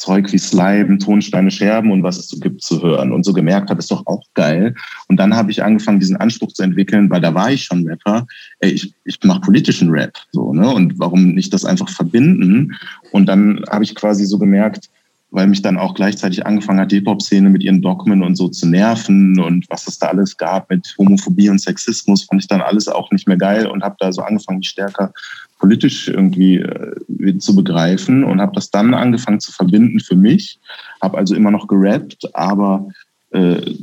[0.00, 3.68] Zeug wie Slime, Tonsteine, Scherben und was es so gibt zu hören und so gemerkt
[3.68, 4.74] habe, ist doch auch geil.
[5.08, 8.26] Und dann habe ich angefangen, diesen Anspruch zu entwickeln, weil da war ich schon Rapper.
[8.60, 10.70] Ey, ich, ich mache politischen Rap, so, ne?
[10.70, 12.74] Und warum nicht das einfach verbinden?
[13.12, 14.88] Und dann habe ich quasi so gemerkt,
[15.30, 18.66] weil mich dann auch gleichzeitig angefangen hat, die Hip-Hop-Szene mit ihren Dogmen und so zu
[18.66, 22.88] nerven und was es da alles gab mit Homophobie und Sexismus, fand ich dann alles
[22.88, 25.12] auch nicht mehr geil und habe da so angefangen, mich stärker
[25.58, 30.58] politisch irgendwie äh, zu begreifen und habe das dann angefangen zu verbinden für mich.
[31.00, 32.88] Habe also immer noch gerappt, aber
[33.30, 33.74] äh,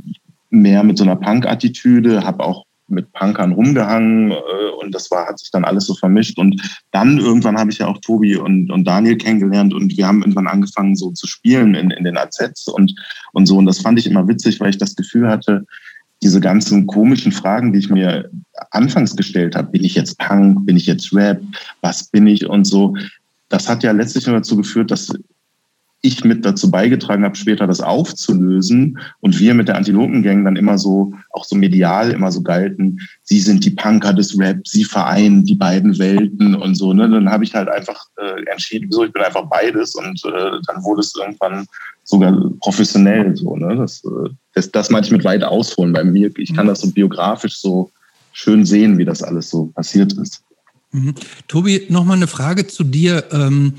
[0.49, 4.35] mehr mit so einer Punk-Attitüde, habe auch mit Punkern rumgehangen äh,
[4.81, 6.37] und das war, hat sich dann alles so vermischt.
[6.37, 10.21] Und dann irgendwann habe ich ja auch Tobi und, und Daniel kennengelernt und wir haben
[10.21, 12.93] irgendwann angefangen, so zu spielen in, in den AZs und,
[13.33, 13.57] und so.
[13.57, 15.65] Und das fand ich immer witzig, weil ich das Gefühl hatte,
[16.23, 18.29] diese ganzen komischen Fragen, die ich mir
[18.71, 21.39] anfangs gestellt habe, bin ich jetzt Punk, bin ich jetzt Rap,
[21.81, 22.95] was bin ich und so,
[23.49, 25.13] das hat ja letztlich dazu geführt, dass
[26.07, 30.77] ich mit dazu beigetragen habe, später das aufzulösen und wir mit der Antilopengang dann immer
[30.77, 35.45] so, auch so medial immer so galten, sie sind die Punker des Rap, sie vereinen
[35.45, 36.93] die beiden Welten und so.
[36.93, 37.09] Ne?
[37.09, 40.83] Dann habe ich halt einfach äh, entschieden, so ich bin einfach beides und äh, dann
[40.83, 41.65] wurde es irgendwann
[42.03, 43.55] sogar professionell so.
[43.55, 43.75] Ne?
[43.75, 46.31] Das, äh, das, das meinte ich mit weit ausholen bei mir.
[46.37, 46.69] Ich kann mhm.
[46.69, 47.91] das so biografisch so
[48.31, 50.43] schön sehen, wie das alles so passiert ist.
[50.91, 51.15] Mhm.
[51.47, 53.25] Tobi, nochmal eine Frage zu dir.
[53.31, 53.73] Ähm,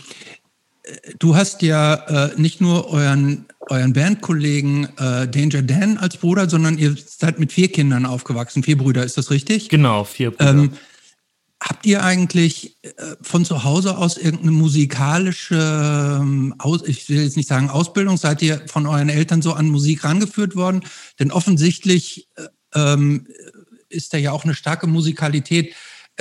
[1.18, 6.78] du hast ja äh, nicht nur euren, euren Bandkollegen äh, Danger Dan als Bruder, sondern
[6.78, 8.62] ihr seid mit vier Kindern aufgewachsen.
[8.62, 9.68] Vier Brüder, ist das richtig?
[9.68, 10.50] Genau, vier Brüder.
[10.50, 10.72] Ähm,
[11.60, 17.36] habt ihr eigentlich äh, von zu Hause aus irgendeine musikalische, ähm, aus, ich will jetzt
[17.36, 20.82] nicht sagen Ausbildung, seid ihr von euren Eltern so an Musik rangeführt worden?
[21.18, 23.26] Denn offensichtlich äh, ähm,
[23.88, 25.74] ist da ja auch eine starke Musikalität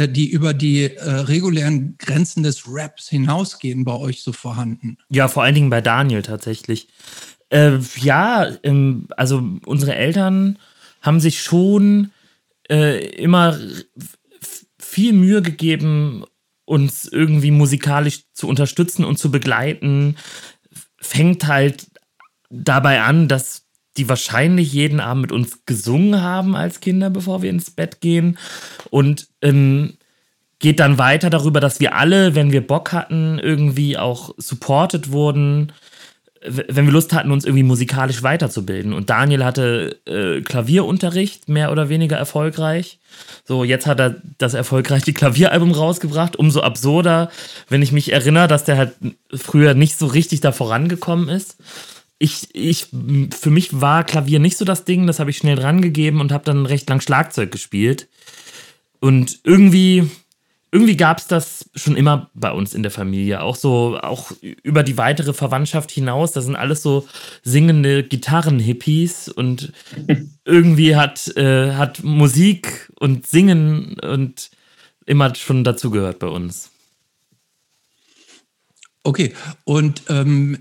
[0.05, 4.97] die über die äh, regulären Grenzen des Raps hinausgehen, bei euch so vorhanden?
[5.09, 6.89] Ja, vor allen Dingen bei Daniel tatsächlich.
[7.49, 10.59] Äh, ja, ähm, also unsere Eltern
[11.01, 12.11] haben sich schon
[12.69, 13.57] äh, immer
[14.79, 16.25] viel Mühe gegeben,
[16.65, 20.17] uns irgendwie musikalisch zu unterstützen und zu begleiten.
[20.99, 21.87] Fängt halt
[22.49, 23.66] dabei an, dass
[23.97, 28.37] die wahrscheinlich jeden Abend mit uns gesungen haben als Kinder, bevor wir ins Bett gehen.
[28.89, 29.97] Und ähm,
[30.59, 35.71] geht dann weiter darüber, dass wir alle, wenn wir Bock hatten, irgendwie auch supported wurden,
[36.45, 38.93] wenn wir Lust hatten, uns irgendwie musikalisch weiterzubilden.
[38.93, 42.99] Und Daniel hatte äh, Klavierunterricht, mehr oder weniger erfolgreich.
[43.43, 46.35] So, jetzt hat er das erfolgreiche Klavieralbum rausgebracht.
[46.35, 47.29] Umso absurder,
[47.69, 48.93] wenn ich mich erinnere, dass der halt
[49.33, 51.57] früher nicht so richtig da vorangekommen ist
[52.19, 52.87] ich, ich,
[53.31, 56.43] für mich war Klavier nicht so das Ding, das habe ich schnell drangegeben und habe
[56.43, 58.07] dann recht lang Schlagzeug gespielt.
[58.99, 60.09] Und irgendwie,
[60.71, 64.81] irgendwie gab es das schon immer bei uns in der Familie, auch so, auch über
[64.81, 66.31] die weitere Verwandtschaft hinaus.
[66.31, 67.07] Das sind alles so
[67.43, 69.71] singende Gitarren-Hippies und
[70.45, 74.49] irgendwie hat, äh, hat Musik und Singen und
[75.05, 76.71] immer schon dazugehört bei uns.
[79.03, 80.57] Okay, und ähm,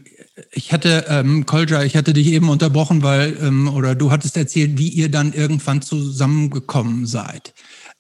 [0.53, 4.79] ich hatte, ähm, Kolja, ich hatte dich eben unterbrochen, weil, ähm, oder du hattest erzählt,
[4.79, 7.55] wie ihr dann irgendwann zusammengekommen seid.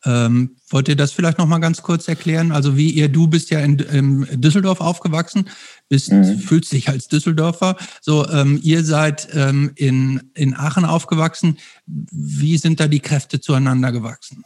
[0.04, 2.52] Ähm, wollt ihr das vielleicht nochmal ganz kurz erklären?
[2.52, 5.48] Also wie ihr, du bist ja in, in Düsseldorf aufgewachsen,
[5.88, 6.38] bist, mhm.
[6.38, 7.76] fühlst dich als Düsseldorfer.
[8.02, 11.56] So, ähm, ihr seid ähm, in, in Aachen aufgewachsen.
[11.86, 14.44] Wie sind da die Kräfte zueinander gewachsen?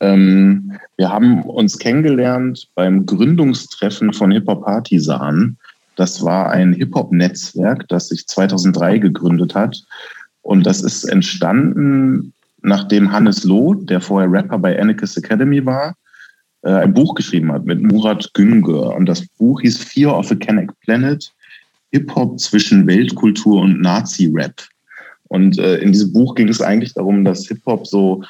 [0.00, 5.56] Ähm, wir haben uns kennengelernt beim Gründungstreffen von Hip Hop Partisan.
[5.96, 9.82] Das war ein Hip-Hop-Netzwerk, das sich 2003 gegründet hat.
[10.42, 12.32] Und das ist entstanden,
[12.62, 15.96] nachdem Hannes Loh, der vorher Rapper bei Anarchist Academy war,
[16.62, 18.94] äh, ein Buch geschrieben hat mit Murat Güngör.
[18.94, 21.32] Und das Buch hieß Fear of a Canic Planet,
[21.92, 24.62] Hip-Hop zwischen Weltkultur und Nazi-Rap.
[25.28, 28.22] Und äh, in diesem Buch ging es eigentlich darum, dass Hip-Hop so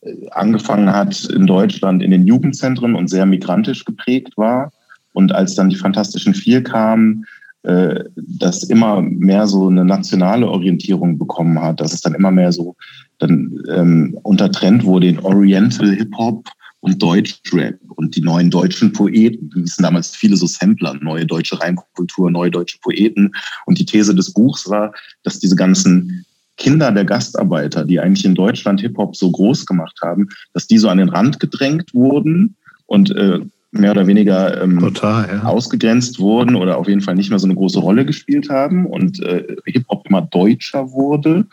[0.00, 4.72] äh, angefangen hat in Deutschland in den Jugendzentren und sehr migrantisch geprägt war
[5.12, 7.24] und als dann die Fantastischen Vier kamen,
[7.62, 12.52] äh, das immer mehr so eine nationale Orientierung bekommen hat, dass es dann immer mehr
[12.52, 12.76] so
[13.18, 16.48] dann ähm, untertrennt wurde in Oriental Hip Hop
[16.80, 19.50] und Deutschrap und die neuen deutschen Poeten.
[19.54, 23.32] Die hießen damals viele so Sampler, neue deutsche Reimkultur, neue deutsche Poeten.
[23.66, 28.34] Und die These des Buchs war, dass diese ganzen Kinder der Gastarbeiter, die eigentlich in
[28.34, 33.14] Deutschland Hip-Hop so groß gemacht haben, dass die so an den Rand gedrängt wurden und
[33.14, 33.38] äh,
[33.72, 35.42] mehr oder weniger ähm, Total, ja.
[35.44, 39.20] ausgegrenzt wurden oder auf jeden Fall nicht mehr so eine große Rolle gespielt haben und
[39.22, 41.46] äh, Hip-Hop immer deutscher wurde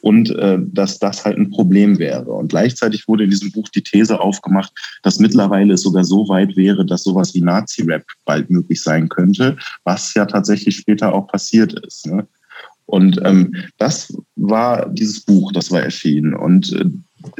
[0.00, 2.30] und äh, dass das halt ein Problem wäre.
[2.30, 6.56] Und gleichzeitig wurde in diesem Buch die These aufgemacht, dass mittlerweile es sogar so weit
[6.56, 11.72] wäre, dass sowas wie Nazi-Rap bald möglich sein könnte, was ja tatsächlich später auch passiert
[11.84, 12.06] ist.
[12.06, 12.26] Ne?
[12.86, 16.34] Und ähm, das war dieses Buch, das war erschienen.
[16.34, 16.84] Und äh,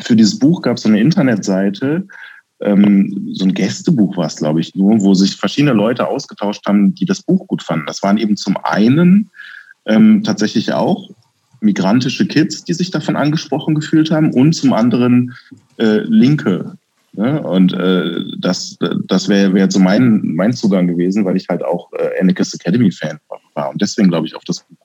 [0.01, 2.07] für dieses Buch gab es so eine Internetseite,
[2.61, 6.95] ähm, so ein Gästebuch war es, glaube ich, nur, wo sich verschiedene Leute ausgetauscht haben,
[6.95, 7.87] die das Buch gut fanden.
[7.87, 9.31] Das waren eben zum einen
[9.87, 11.11] ähm, tatsächlich auch
[11.61, 15.35] migrantische Kids, die sich davon angesprochen gefühlt haben, und zum anderen
[15.79, 16.77] äh, Linke.
[17.13, 17.43] Ne?
[17.43, 21.91] Und äh, das, das wäre wär so mein, mein Zugang gewesen, weil ich halt auch
[21.95, 23.19] äh, Anarchist Academy-Fan
[23.55, 24.77] war und deswegen, glaube ich, auf das Buch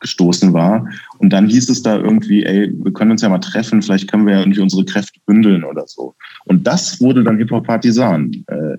[0.00, 0.86] gestoßen war.
[1.18, 4.26] Und dann hieß es da irgendwie, ey, wir können uns ja mal treffen, vielleicht können
[4.26, 6.14] wir ja irgendwie unsere Kräfte bündeln oder so.
[6.44, 8.44] Und das wurde dann Hip-Hop Partisan.
[8.48, 8.76] Äh,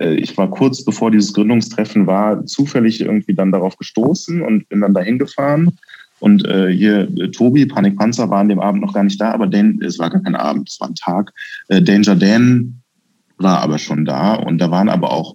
[0.00, 4.80] äh, ich war kurz bevor dieses Gründungstreffen war, zufällig irgendwie dann darauf gestoßen und bin
[4.80, 5.76] dann dahin gefahren.
[6.20, 9.46] Und äh, hier äh, Tobi, Panikpanzer, war an dem Abend noch gar nicht da, aber
[9.46, 11.32] Dan, es war gar kein Abend, es war ein Tag.
[11.68, 12.80] Äh, Danger Dan
[13.36, 15.34] war aber schon da und da waren aber auch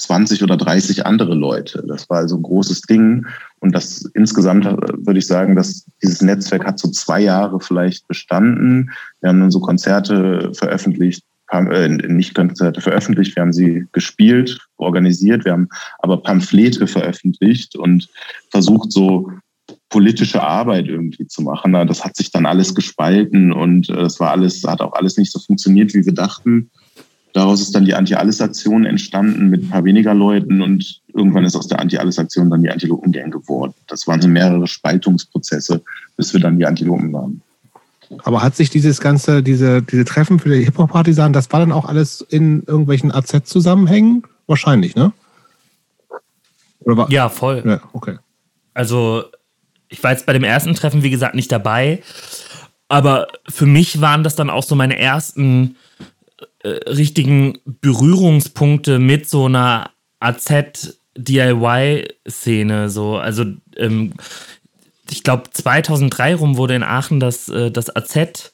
[0.00, 1.84] 20 oder 30 andere Leute.
[1.86, 3.26] Das war also ein großes Ding.
[3.60, 8.08] Und das insgesamt äh, würde ich sagen, dass dieses Netzwerk hat so zwei Jahre vielleicht
[8.08, 8.90] bestanden.
[9.20, 15.44] Wir haben dann so Konzerte veröffentlicht, äh, nicht Konzerte veröffentlicht, wir haben sie gespielt, organisiert,
[15.44, 18.08] wir haben aber Pamphlete veröffentlicht und
[18.50, 19.30] versucht so
[19.88, 21.72] politische Arbeit irgendwie zu machen.
[21.72, 25.32] Das hat sich dann alles gespalten und äh, es war alles, hat auch alles nicht
[25.32, 26.70] so funktioniert, wie wir dachten.
[27.32, 31.68] Daraus ist dann die Anti-Alles-Aktion entstanden mit ein paar weniger Leuten und irgendwann ist aus
[31.68, 33.74] der Anti-Alles-Aktion dann die Antilopen-Gang geworden.
[33.86, 35.80] Das waren so mehrere Spaltungsprozesse,
[36.16, 37.40] bis wir dann die Antilopen waren.
[38.24, 41.84] Aber hat sich dieses ganze, diese, diese Treffen für die Hip-Hop-Partisanen, das war dann auch
[41.84, 44.24] alles in irgendwelchen AZ-Zusammenhängen?
[44.48, 45.12] Wahrscheinlich, ne?
[46.80, 47.62] War, ja, voll.
[47.64, 48.18] Ja, okay.
[48.74, 49.24] Also,
[49.88, 52.02] ich war jetzt bei dem ersten Treffen, wie gesagt, nicht dabei.
[52.88, 55.76] Aber für mich waren das dann auch so meine ersten
[56.62, 62.90] äh, richtigen Berührungspunkte mit so einer AZ-DIY-Szene.
[62.90, 63.16] So.
[63.16, 63.44] Also
[63.76, 64.12] ähm,
[65.10, 68.52] ich glaube 2003 rum wurde in Aachen das, äh, das AZ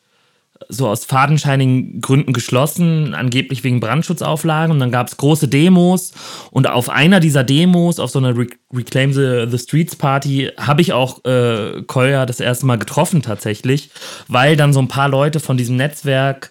[0.69, 4.73] so aus fadenscheinigen Gründen geschlossen, angeblich wegen Brandschutzauflagen.
[4.73, 6.13] Und dann gab es große Demos.
[6.51, 10.81] Und auf einer dieser Demos, auf so einer Re Reclaim the, the, Streets Party, habe
[10.81, 13.91] ich auch äh, Kolja das erste Mal getroffen tatsächlich,
[14.29, 16.51] weil dann so ein paar Leute von diesem Netzwerk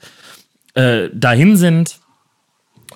[0.75, 1.99] äh, dahin sind.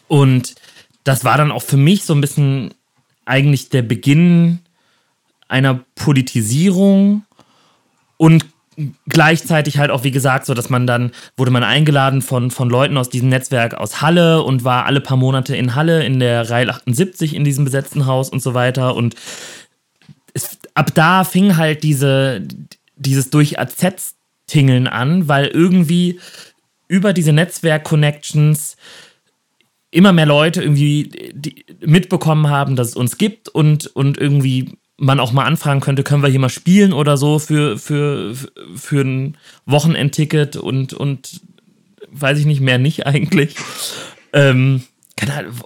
[0.07, 0.55] Und
[1.03, 2.73] das war dann auch für mich so ein bisschen
[3.25, 4.59] eigentlich der Beginn
[5.47, 7.23] einer Politisierung
[8.17, 8.45] und
[9.07, 12.97] gleichzeitig halt auch, wie gesagt, so, dass man dann, wurde man eingeladen von, von Leuten
[12.97, 16.69] aus diesem Netzwerk aus Halle und war alle paar Monate in Halle in der Reihe
[16.69, 18.95] 78 in diesem besetzten Haus und so weiter.
[18.95, 19.15] Und
[20.33, 22.41] es, ab da fing halt diese,
[22.95, 26.19] dieses durch AZ-Tingeln an, weil irgendwie
[26.89, 28.75] über diese Netzwerk-Connections
[29.91, 31.10] immer mehr Leute irgendwie
[31.80, 36.21] mitbekommen haben, dass es uns gibt und, und irgendwie man auch mal anfragen könnte, können
[36.21, 38.36] wir hier mal spielen oder so für, für,
[38.75, 41.41] für ein Wochenendticket und, und
[42.12, 43.56] weiß ich nicht, mehr nicht eigentlich.
[44.34, 44.84] Ähm,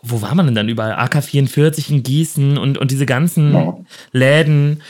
[0.01, 0.93] wo war man denn dann überall?
[0.93, 3.77] AK44 in Gießen und, und diese ganzen ja.
[4.11, 4.81] Läden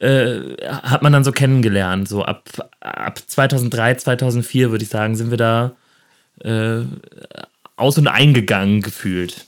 [0.00, 2.08] äh, hat man dann so kennengelernt.
[2.08, 2.48] So ab,
[2.80, 5.72] ab 2003, 2004 würde ich sagen, sind wir da
[6.44, 6.84] äh,
[7.76, 9.46] aus- und eingegangen gefühlt.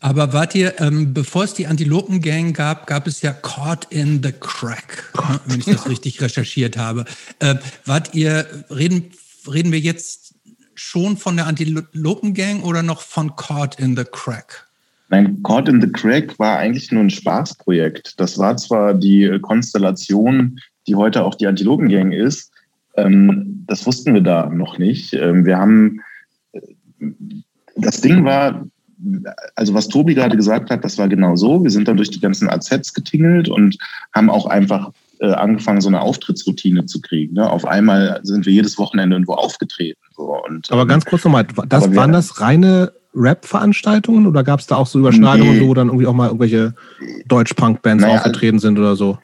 [0.00, 4.32] Aber wart ihr, ähm, bevor es die Antilopen-Gang gab, gab es ja Caught in the
[4.32, 7.04] Crack, ne, wenn ich das richtig recherchiert habe.
[7.40, 9.10] Äh, wart ihr, reden,
[9.52, 10.34] reden wir jetzt
[10.74, 14.68] schon von der Antilopen-Gang oder noch von Caught in the Crack?
[15.10, 18.20] Nein, Caught in the Crack war eigentlich nur ein Spaßprojekt.
[18.20, 22.52] Das war zwar die Konstellation, die heute auch die Antilopen-Gang ist.
[22.96, 25.14] Ähm, das wussten wir da noch nicht.
[25.14, 26.02] Ähm, wir haben, äh,
[27.76, 28.66] das Ding war,
[29.54, 31.62] also was Tobi gerade gesagt hat, das war genau so.
[31.62, 33.76] Wir sind dann durch die ganzen AZs getingelt und
[34.12, 37.34] haben auch einfach äh, angefangen, so eine Auftrittsroutine zu kriegen.
[37.34, 37.48] Ne?
[37.50, 40.00] Auf einmal sind wir jedes Wochenende irgendwo aufgetreten.
[40.16, 40.36] So.
[40.44, 44.86] Und, aber ganz kurz nochmal, das, waren das reine Rap-Veranstaltungen oder gab es da auch
[44.86, 45.66] so Überschneidungen, nee.
[45.66, 46.74] wo dann irgendwie auch mal irgendwelche
[47.26, 49.18] Deutsch-Punk-Bands naja, aufgetreten sind oder so?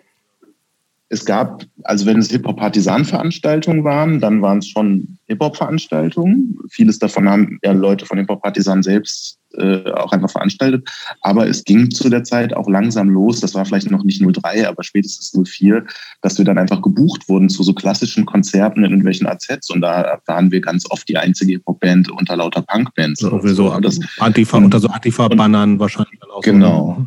[1.11, 6.59] Es gab, also wenn es Hip-Hop-Partisan-Veranstaltungen waren, dann waren es schon Hip-Hop-Veranstaltungen.
[6.71, 10.89] Vieles davon haben ja Leute von Hip-Hop-Partisan selbst äh, auch einfach veranstaltet.
[11.21, 13.41] Aber es ging zu der Zeit auch langsam los.
[13.41, 15.85] Das war vielleicht noch nicht 03, aber spätestens 04,
[16.23, 19.71] dass wir dann einfach gebucht wurden zu so klassischen Konzerten in irgendwelchen AZs.
[19.71, 23.21] Und da waren wir ganz oft die einzige Hip-Hop-Band unter lauter Punk-Bands.
[23.21, 26.19] So, so, das, Antifa, unter so Antifa-Bannern wahrscheinlich.
[26.43, 26.97] Genau.
[26.99, 27.07] So.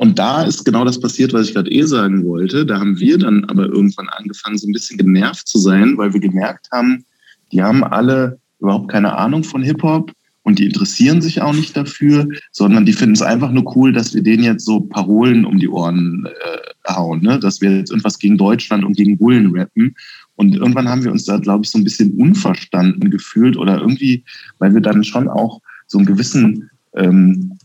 [0.00, 2.64] Und da ist genau das passiert, was ich gerade eh sagen wollte.
[2.64, 6.20] Da haben wir dann aber irgendwann angefangen, so ein bisschen genervt zu sein, weil wir
[6.20, 7.04] gemerkt haben,
[7.52, 10.10] die haben alle überhaupt keine Ahnung von Hip-Hop
[10.42, 14.14] und die interessieren sich auch nicht dafür, sondern die finden es einfach nur cool, dass
[14.14, 17.38] wir denen jetzt so Parolen um die Ohren äh, hauen, ne?
[17.38, 19.94] dass wir jetzt irgendwas gegen Deutschland und gegen Bullen rappen.
[20.36, 24.24] Und irgendwann haben wir uns da, glaube ich, so ein bisschen unverstanden gefühlt oder irgendwie,
[24.60, 27.58] weil wir dann schon auch so einen gewissen ähm,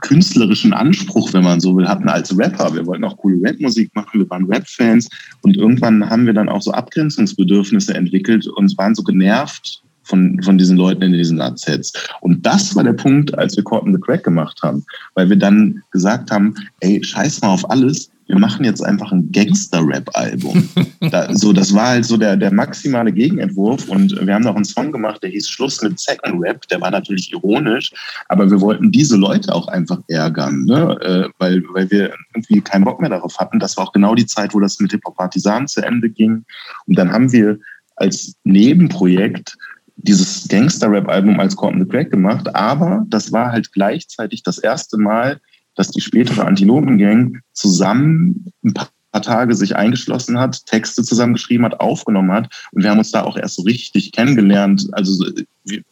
[0.00, 2.74] künstlerischen Anspruch, wenn man so will, hatten als Rapper.
[2.74, 5.08] Wir wollten auch coole Rap-Musik machen, wir waren Rap-Fans
[5.42, 10.58] und irgendwann haben wir dann auch so Abgrenzungsbedürfnisse entwickelt und waren so genervt von, von
[10.58, 11.92] diesen Leuten in diesen AZs.
[12.20, 15.82] Und das war der Punkt, als wir in the Crack gemacht haben, weil wir dann
[15.90, 20.66] gesagt haben, ey, scheiß mal auf alles, wir machen jetzt einfach ein Gangster-Rap-Album.
[21.10, 24.64] da, so, das war halt so der, der maximale Gegenentwurf und wir haben noch einen
[24.64, 27.92] Song gemacht, der hieß Schluss mit Second Rap, der war natürlich ironisch,
[28.30, 30.98] aber wir wollten diese Leute auch einfach ärgern, ne?
[31.02, 33.58] Äh, weil, weil wir irgendwie keinen Bock mehr darauf hatten.
[33.58, 36.46] Das war auch genau die Zeit, wo das mit Hip Hop Partisan zu Ende ging.
[36.86, 37.58] Und dann haben wir
[37.96, 39.58] als Nebenprojekt
[39.96, 45.38] dieses Gangster-Rap-Album als in the Crack gemacht, aber das war halt gleichzeitig das erste Mal,
[45.74, 48.88] dass die spätere Antilopen-Gang zusammen ein paar
[49.22, 52.48] Tage sich eingeschlossen hat, Texte zusammengeschrieben hat, aufgenommen hat.
[52.72, 55.26] Und wir haben uns da auch erst so richtig kennengelernt, also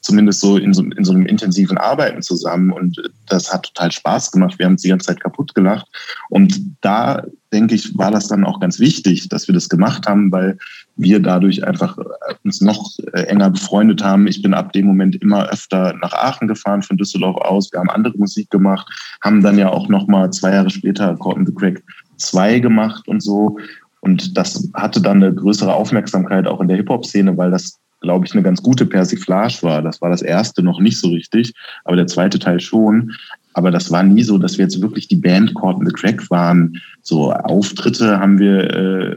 [0.00, 2.72] zumindest so in, so in so einem intensiven Arbeiten zusammen.
[2.72, 4.58] Und das hat total Spaß gemacht.
[4.58, 5.86] Wir haben uns die ganze Zeit kaputt gelacht.
[6.30, 10.32] Und da, denke ich, war das dann auch ganz wichtig, dass wir das gemacht haben,
[10.32, 10.56] weil
[11.00, 11.96] wir dadurch einfach
[12.44, 14.26] uns noch enger befreundet haben.
[14.26, 17.72] Ich bin ab dem Moment immer öfter nach Aachen gefahren von Düsseldorf aus.
[17.72, 18.86] Wir haben andere Musik gemacht,
[19.22, 21.82] haben dann ja auch noch mal zwei Jahre später in the Crack
[22.16, 23.58] 2 gemacht und so.
[24.00, 28.32] Und das hatte dann eine größere Aufmerksamkeit auch in der Hip-Hop-Szene, weil das, glaube ich,
[28.32, 29.82] eine ganz gute Persiflage war.
[29.82, 31.52] Das war das erste noch nicht so richtig,
[31.84, 33.12] aber der zweite Teil schon.
[33.52, 36.30] Aber das war nie so, dass wir jetzt wirklich die Band Caught in the Crack
[36.30, 36.80] waren.
[37.02, 39.16] So Auftritte haben wir äh,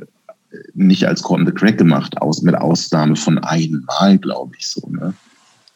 [0.73, 4.87] nicht als in the Crack gemacht, aus, mit Ausnahme von einmal, glaube ich so.
[4.89, 5.13] Ne?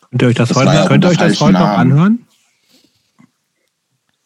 [0.10, 2.28] Könnt ihr euch das, das heute, könnt ihr euch das heute noch anhören?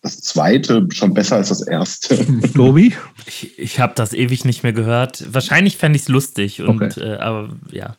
[0.02, 2.26] das zweite schon besser als das erste.
[2.56, 2.96] Tobi?
[3.26, 5.24] Ich, ich habe das ewig nicht mehr gehört.
[5.32, 7.00] Wahrscheinlich fände ich es lustig, und, okay.
[7.00, 7.96] äh, aber ja.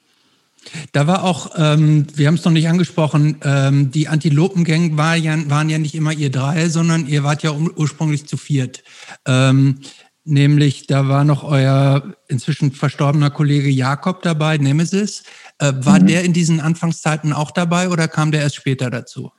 [0.93, 5.37] Da war auch, ähm, wir haben es noch nicht angesprochen, ähm, die Antilopengang war ja,
[5.51, 8.85] waren ja nicht immer ihr drei, sondern ihr wart ja ursprünglich zu viert.
[9.27, 9.79] Ähm,
[10.25, 15.25] nämlich, da war noch euer inzwischen verstorbener Kollege Jakob dabei, Nemesis.
[15.59, 16.07] Äh, war mhm.
[16.07, 19.33] der in diesen Anfangszeiten auch dabei oder kam der erst später dazu?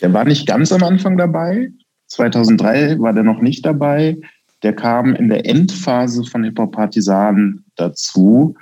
[0.00, 1.70] Der war nicht ganz am Anfang dabei.
[2.08, 4.16] 2003 war der noch nicht dabei.
[4.62, 8.54] Der kam in der Endphase von Hip Hop Partisan dazu.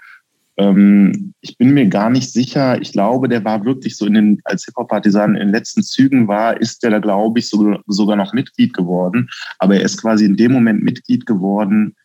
[0.60, 2.80] Ähm, ich bin mir gar nicht sicher.
[2.82, 5.82] Ich glaube, der war wirklich so in den, als Hip Hop Partisan in den letzten
[5.82, 9.30] Zügen war, ist der da, glaube ich, so, sogar noch Mitglied geworden.
[9.58, 11.96] Aber er ist quasi in dem Moment Mitglied geworden,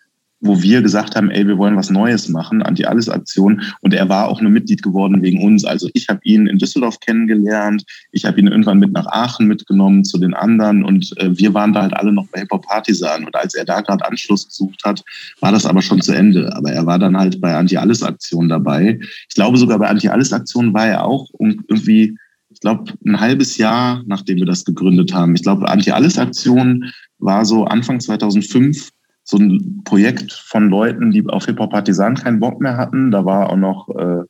[0.41, 3.62] wo wir gesagt haben, ey, wir wollen was Neues machen, Anti-Alles-Aktion.
[3.82, 5.63] Und er war auch nur Mitglied geworden wegen uns.
[5.63, 7.84] Also ich habe ihn in Düsseldorf kennengelernt.
[8.12, 10.84] Ich habe ihn irgendwann mit nach Aachen mitgenommen zu den anderen.
[10.84, 13.26] Und äh, wir waren da halt alle noch bei Hip Hop Partisan.
[13.26, 15.04] Und als er da gerade Anschluss gesucht hat,
[15.39, 16.54] war das aber schon zu Ende.
[16.56, 19.00] Aber er war dann halt bei Anti-Alles-Aktion dabei.
[19.30, 22.17] Ich glaube sogar bei Anti-Alles-Aktion war er auch irgendwie,
[22.50, 25.34] ich glaube, ein halbes Jahr, nachdem wir das gegründet haben.
[25.36, 28.91] Ich glaube, Anti-Alles-Aktion war so Anfang 2005
[29.26, 33.10] so ein Projekt von Leuten, die auf Hip-Hop Partisan keinen Bock mehr hatten.
[33.10, 34.24] Da war auch noch äh,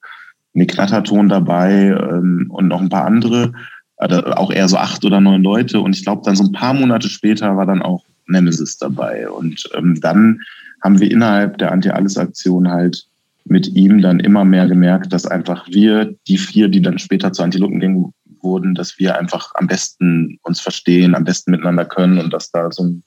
[0.55, 3.51] eine Knatterton dabei ähm, und noch ein paar andere,
[3.97, 5.81] also auch eher so acht oder neun Leute.
[5.81, 9.29] Und ich glaube, dann so ein paar Monate später war dann auch Nemesis dabei.
[9.29, 10.39] Und ähm, dann
[10.81, 13.05] haben wir innerhalb der Anti-Alles-Aktion halt
[13.43, 17.43] mit ihm dann immer mehr gemerkt, dass einfach wir, die vier, die dann später zu
[17.43, 22.49] Antilopen wurden, dass wir einfach am besten uns verstehen, am besten miteinander können und dass
[22.51, 23.03] da so ein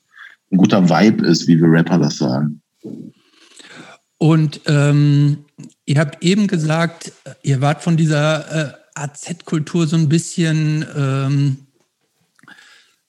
[0.50, 2.62] ein guter Vibe ist, wie wir Rapper das sagen.
[4.18, 5.44] Und ähm,
[5.84, 11.56] ihr habt eben gesagt, ihr wart von dieser äh, AZ-Kultur so ein bisschen, ähm,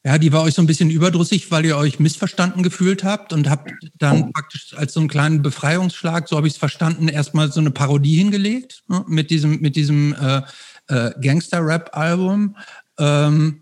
[0.04, 3.50] ja, die war euch so ein bisschen überdrüssig, weil ihr euch missverstanden gefühlt habt und
[3.50, 4.32] habt dann oh.
[4.32, 8.18] praktisch als so einen kleinen Befreiungsschlag, so habe ich es verstanden, erstmal so eine Parodie
[8.18, 10.42] hingelegt ne, mit diesem, mit diesem äh,
[10.88, 12.56] äh, Gangster-Rap-Album.
[13.00, 13.62] Ähm,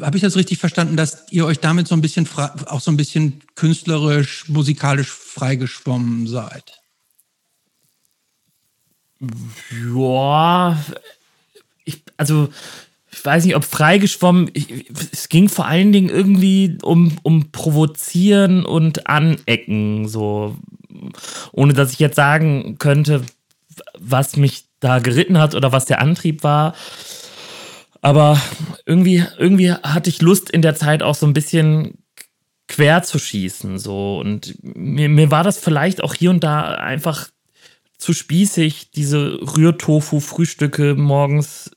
[0.00, 2.28] habe ich das richtig verstanden, dass ihr euch damit so ein bisschen
[2.66, 6.80] auch so ein bisschen künstlerisch, musikalisch freigeschwommen seid?
[9.94, 10.78] Ja,
[11.84, 12.48] ich, also
[13.10, 14.50] ich weiß nicht, ob freigeschwommen.
[14.54, 20.56] Ich, es ging vor allen Dingen irgendwie um, um Provozieren und Anecken, so
[21.52, 23.24] ohne dass ich jetzt sagen könnte,
[23.98, 26.74] was mich da geritten hat oder was der Antrieb war.
[28.00, 28.40] Aber
[28.86, 31.98] irgendwie, irgendwie hatte ich Lust in der Zeit auch so ein bisschen
[32.68, 33.78] quer zu schießen.
[33.78, 34.18] So.
[34.18, 37.28] Und mir, mir war das vielleicht auch hier und da einfach
[37.96, 41.70] zu spießig, diese Rührtofu-Frühstücke morgens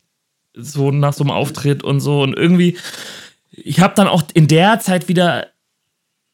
[0.53, 2.21] so nach so einem Auftritt und so.
[2.21, 2.77] Und irgendwie,
[3.51, 5.47] ich habe dann auch in der Zeit wieder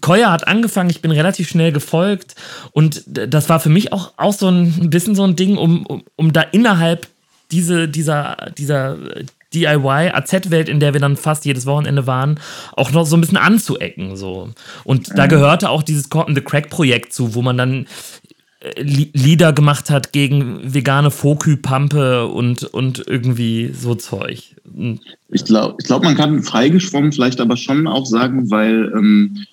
[0.00, 2.34] Koya hat angefangen, ich bin relativ schnell gefolgt
[2.72, 6.02] und das war für mich auch, auch so ein bisschen so ein Ding, um, um,
[6.16, 7.06] um da innerhalb
[7.50, 8.96] diese, dieser, dieser
[9.54, 12.40] DIY-AZ-Welt, in der wir dann fast jedes Wochenende waren,
[12.72, 14.16] auch noch so ein bisschen anzuecken.
[14.16, 14.50] So.
[14.84, 17.86] Und da gehörte auch dieses Cotton the Crack-Projekt zu, wo man dann
[18.76, 24.54] Lieder gemacht hat gegen vegane Fokü-Pampe und, und irgendwie so Zeug.
[25.30, 29.46] Ich glaube, ich glaub, man kann freigeschwommen vielleicht aber schon auch sagen, weil, ähm,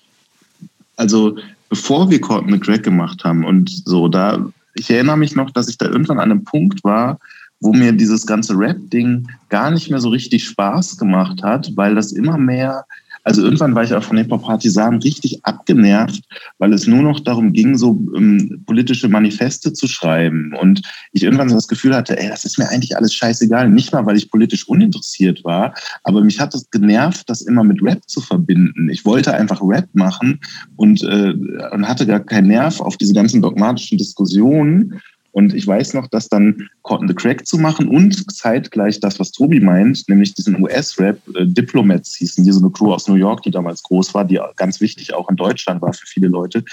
[0.96, 1.36] also
[1.68, 5.50] bevor wir Caught in the Crack gemacht haben und so, da, ich erinnere mich noch,
[5.50, 7.18] dass ich da irgendwann an einem Punkt war,
[7.58, 12.12] wo mir dieses ganze Rap-Ding gar nicht mehr so richtig Spaß gemacht hat, weil das
[12.12, 12.84] immer mehr
[13.24, 16.22] also irgendwann war ich auch von den Partisanen richtig abgenervt,
[16.58, 20.54] weil es nur noch darum ging, so ähm, politische Manifeste zu schreiben.
[20.60, 23.68] Und ich irgendwann so das Gefühl hatte, ey, das ist mir eigentlich alles scheißegal.
[23.68, 27.82] Nicht mal, weil ich politisch uninteressiert war, aber mich hat es genervt, das immer mit
[27.82, 28.88] Rap zu verbinden.
[28.88, 30.40] Ich wollte einfach Rap machen
[30.76, 31.34] und, äh,
[31.72, 35.00] und hatte gar keinen Nerv auf diese ganzen dogmatischen Diskussionen.
[35.32, 39.30] Und ich weiß noch, dass dann Cotton the Crack zu machen und zeitgleich das, was
[39.32, 43.42] Tobi meint, nämlich diesen US-Rap, äh, Diplomats hießen, die so eine Crew aus New York,
[43.42, 46.64] die damals groß war, die ganz wichtig auch in Deutschland war für viele Leute,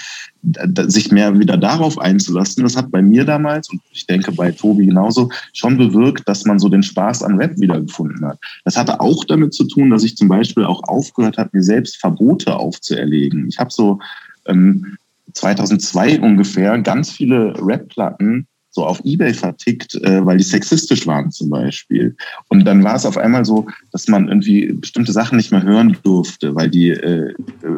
[0.86, 2.64] sich mehr wieder darauf einzulassen.
[2.64, 6.58] Das hat bei mir damals und ich denke bei Tobi genauso schon bewirkt, dass man
[6.58, 8.38] so den Spaß an Rap wiedergefunden hat.
[8.64, 11.98] Das hatte auch damit zu tun, dass ich zum Beispiel auch aufgehört habe, mir selbst
[11.98, 13.48] Verbote aufzuerlegen.
[13.48, 14.00] Ich habe so
[14.46, 14.96] ähm,
[15.32, 21.50] 2002 ungefähr ganz viele Rap-Platten so auf Ebay vertickt, äh, weil die sexistisch waren zum
[21.50, 22.14] Beispiel.
[22.48, 25.96] Und dann war es auf einmal so, dass man irgendwie bestimmte Sachen nicht mehr hören
[26.04, 27.34] durfte, weil die äh, äh,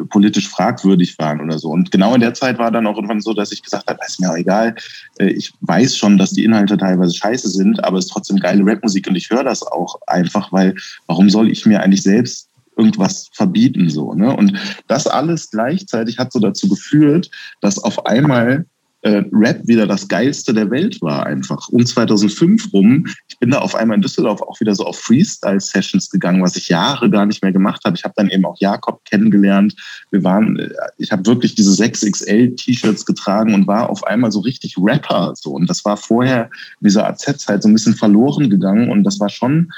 [0.09, 1.69] politisch fragwürdig waren oder so.
[1.69, 4.19] Und genau in der Zeit war dann auch irgendwann so, dass ich gesagt habe, ist
[4.19, 4.75] mir auch egal,
[5.17, 8.63] äh, ich weiß schon, dass die Inhalte teilweise scheiße sind, aber es ist trotzdem geile
[8.63, 10.75] Rapmusik und ich höre das auch einfach, weil
[11.07, 12.50] warum soll ich mir eigentlich selbst
[12.81, 14.35] irgendwas verbieten so ne?
[14.35, 14.53] Und
[14.87, 17.29] das alles gleichzeitig hat so dazu geführt
[17.61, 18.65] dass auf einmal
[19.03, 21.69] äh, Rap wieder das geilste der Welt war einfach.
[21.69, 25.59] Um 2005 rum ich bin da auf einmal in Düsseldorf auch wieder so auf Freestyle
[25.59, 27.95] Sessions gegangen was ich Jahre gar nicht mehr gemacht habe.
[27.95, 29.75] Ich habe dann eben auch Jakob kennengelernt.
[30.11, 34.39] Wir waren äh, ich habe wirklich diese 6XL T-Shirts getragen und war auf einmal so
[34.41, 35.51] richtig Rapper so.
[35.51, 36.45] Und das war vorher
[36.79, 39.71] in dieser AZ Zeit so ein bisschen verloren gegangen und das war schon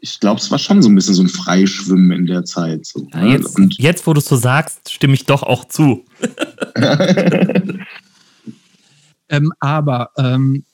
[0.00, 2.86] ich glaube, es war schon so ein bisschen so ein Freischwimmen in der Zeit.
[2.86, 3.32] So, ja, ne?
[3.32, 6.04] jetzt, und jetzt, wo du es so sagst, stimme ich doch auch zu.
[9.28, 10.64] ähm, aber ähm,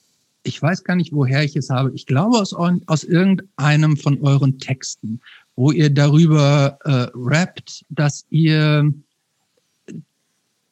[0.42, 1.92] ich weiß gar nicht, woher ich es habe.
[1.94, 5.20] Ich glaube aus, aus irgendeinem von euren Texten,
[5.54, 8.92] wo ihr darüber äh, rappt, dass ihr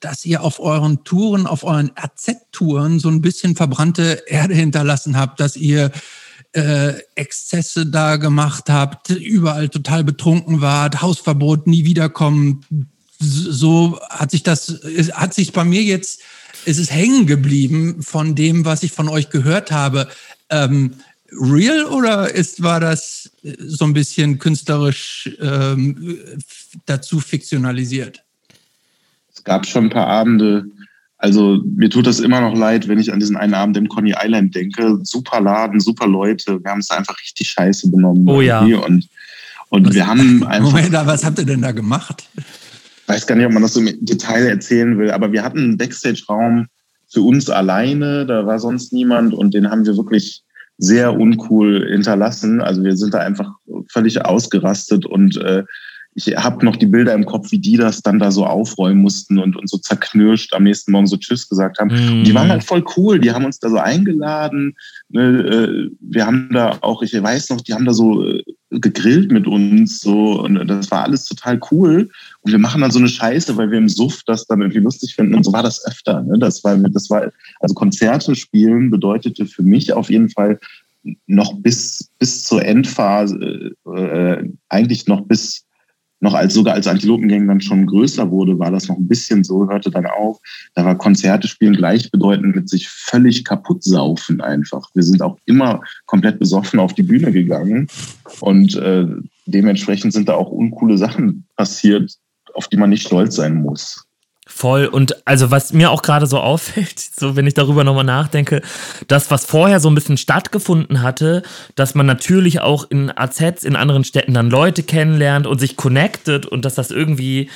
[0.00, 5.40] dass ihr auf euren Touren, auf euren RZ-Touren so ein bisschen verbrannte Erde hinterlassen habt,
[5.40, 5.92] dass ihr
[6.52, 12.64] äh, Exzesse da gemacht habt, überall total betrunken wart, Hausverbot, nie wiederkommen.
[13.18, 14.80] So hat sich das,
[15.12, 16.22] hat sich bei mir jetzt,
[16.64, 20.08] ist es hängen geblieben von dem, was ich von euch gehört habe.
[20.48, 20.94] Ähm,
[21.32, 26.18] real oder ist, war das so ein bisschen künstlerisch ähm,
[26.86, 28.24] dazu fiktionalisiert?
[29.32, 30.66] Es gab schon ein paar Abende,
[31.20, 34.14] also mir tut das immer noch leid, wenn ich an diesen einen Abend im Coney
[34.18, 34.98] Island denke.
[35.02, 36.64] Super Laden, super Leute.
[36.64, 38.26] Wir haben es einfach richtig scheiße benommen.
[38.26, 38.60] Oh ja.
[38.60, 39.06] Und,
[39.68, 40.72] und was, wir haben einfach.
[40.72, 42.26] Moment, was habt ihr denn da gemacht?
[42.36, 45.58] Ich weiß gar nicht, ob man das so im Detail erzählen will, aber wir hatten
[45.58, 46.68] einen Backstage-Raum
[47.12, 48.24] für uns alleine.
[48.24, 50.42] Da war sonst niemand und den haben wir wirklich
[50.78, 52.62] sehr uncool hinterlassen.
[52.62, 53.50] Also wir sind da einfach
[53.92, 55.64] völlig ausgerastet und äh,
[56.26, 59.38] ich habe noch die Bilder im Kopf, wie die das dann da so aufräumen mussten
[59.38, 61.90] und, und so zerknirscht am nächsten Morgen so Tschüss gesagt haben.
[61.90, 62.24] Mm.
[62.24, 63.18] die waren halt voll cool.
[63.18, 64.76] Die haben uns da so eingeladen.
[65.08, 69.32] Ne, äh, wir haben da auch, ich weiß noch, die haben da so äh, gegrillt
[69.32, 72.08] mit uns so und das war alles total cool.
[72.42, 75.14] Und wir machen dann so eine Scheiße, weil wir im Suff das dann irgendwie lustig
[75.14, 75.34] finden.
[75.34, 76.22] Und so war das öfter.
[76.22, 76.38] Ne?
[76.38, 80.58] Das war, das war, also Konzerte spielen bedeutete für mich auf jeden Fall
[81.26, 85.64] noch bis, bis zur Endphase, äh, eigentlich noch bis
[86.20, 89.68] noch als sogar als Antilopengang dann schon größer wurde, war das noch ein bisschen so,
[89.68, 90.38] hörte dann auf.
[90.74, 94.88] Da war Konzerte spielen gleichbedeutend mit sich völlig kaputt saufen einfach.
[94.94, 97.88] Wir sind auch immer komplett besoffen auf die Bühne gegangen
[98.40, 99.06] und äh,
[99.46, 102.14] dementsprechend sind da auch uncoole Sachen passiert,
[102.54, 104.06] auf die man nicht stolz sein muss.
[104.52, 104.86] Voll.
[104.86, 108.62] Und also was mir auch gerade so auffällt, so wenn ich darüber nochmal nachdenke,
[109.06, 111.42] das, was vorher so ein bisschen stattgefunden hatte,
[111.76, 116.46] dass man natürlich auch in AZs in anderen Städten dann Leute kennenlernt und sich connectet
[116.46, 117.48] und dass das irgendwie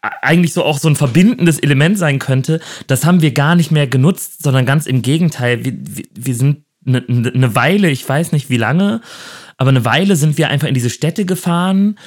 [0.00, 3.86] eigentlich so auch so ein verbindendes Element sein könnte, das haben wir gar nicht mehr
[3.86, 5.66] genutzt, sondern ganz im Gegenteil.
[5.66, 5.74] Wir,
[6.14, 9.02] wir sind eine, eine Weile, ich weiß nicht wie lange,
[9.58, 11.98] aber eine Weile sind wir einfach in diese Städte gefahren,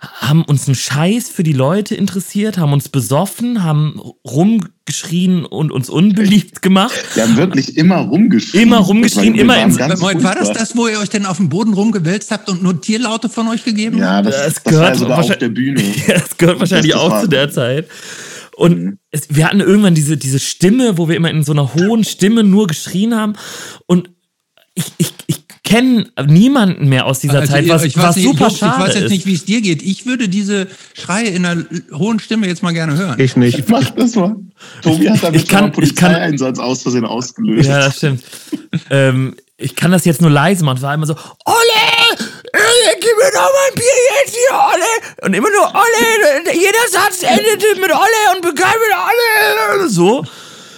[0.00, 5.90] haben uns einen Scheiß für die Leute interessiert, haben uns besoffen, haben rumgeschrien und uns
[5.90, 6.94] unbeliebt gemacht.
[7.14, 8.62] Wir haben wirklich immer rumgeschrien.
[8.62, 11.74] Immer rumgeschrien, immer in Moment, War das das, wo ihr euch denn auf dem Boden
[11.74, 15.36] rumgewälzt habt und nur Tierlaute von euch gegeben ja, das, das, das gehört sogar auf
[15.36, 15.82] der Bühne.
[16.06, 17.88] Ja, das gehört wahrscheinlich das auch zu der Zeit.
[18.56, 18.98] Und mhm.
[19.10, 22.44] es, wir hatten irgendwann diese, diese Stimme, wo wir immer in so einer hohen Stimme
[22.44, 23.34] nur geschrien haben.
[23.86, 24.10] Und
[24.74, 25.37] ich, ich, ich
[25.68, 29.00] kenne niemanden mehr aus dieser also Zeit, was, was nicht, super ich, schade Ich weiß
[29.00, 29.82] jetzt nicht, wie es dir geht.
[29.82, 31.62] Ich würde diese Schreie in einer
[31.92, 33.20] hohen Stimme jetzt mal gerne hören.
[33.20, 33.58] Ich nicht.
[33.58, 34.36] Ich mach das mal.
[34.82, 37.68] Tobi hat damit ich kann, einen Polizeieinsatz aus Versehen ausgelöst.
[37.68, 38.24] Ja, das stimmt.
[38.88, 40.78] ähm, ich kann das jetzt nur leise machen.
[40.78, 42.28] Es war immer so, Olle!
[43.00, 43.84] Gib mir doch mal ein Bier
[44.24, 45.26] jetzt hier, Olle!
[45.26, 46.54] Und immer nur Olle!
[46.54, 49.88] Jeder Satz endete mit Olle und begann mit Olle!
[49.90, 50.24] So.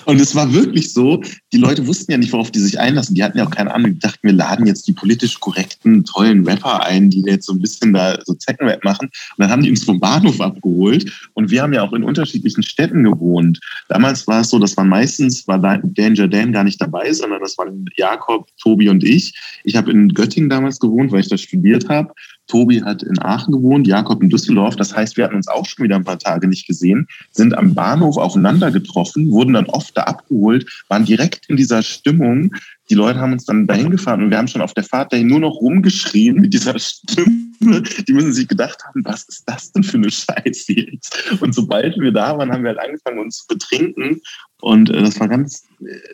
[0.06, 1.22] Und es war wirklich so,
[1.52, 3.14] die Leute wussten ja nicht, worauf die sich einlassen.
[3.14, 3.94] Die hatten ja auch keine Ahnung.
[3.94, 7.60] Die dachten, wir laden jetzt die politisch korrekten, tollen Rapper ein, die jetzt so ein
[7.60, 9.06] bisschen da so Zeckenrap machen.
[9.06, 11.10] Und dann haben die uns vom Bahnhof abgeholt.
[11.34, 13.58] Und wir haben ja auch in unterschiedlichen Städten gewohnt.
[13.88, 17.58] Damals war es so, das waren meistens, war Danger Dan gar nicht dabei, sondern das
[17.58, 19.34] waren Jakob, Tobi und ich.
[19.64, 22.12] Ich habe in Göttingen damals gewohnt, weil ich da studiert habe.
[22.50, 24.76] Tobi hat in Aachen gewohnt, Jakob in Düsseldorf.
[24.76, 27.74] Das heißt, wir hatten uns auch schon wieder ein paar Tage nicht gesehen, sind am
[27.74, 32.54] Bahnhof aufeinander getroffen, wurden dann oft da abgeholt, waren direkt in dieser Stimmung.
[32.88, 35.28] Die Leute haben uns dann dahin gefahren und wir haben schon auf der Fahrt dahin
[35.28, 37.82] nur noch rumgeschrien mit dieser Stimme.
[38.08, 41.40] Die müssen sich gedacht haben, was ist das denn für eine Scheiße jetzt?
[41.40, 44.20] Und sobald wir da waren, haben wir halt angefangen, uns zu betrinken.
[44.60, 45.64] Und äh, das war ganz,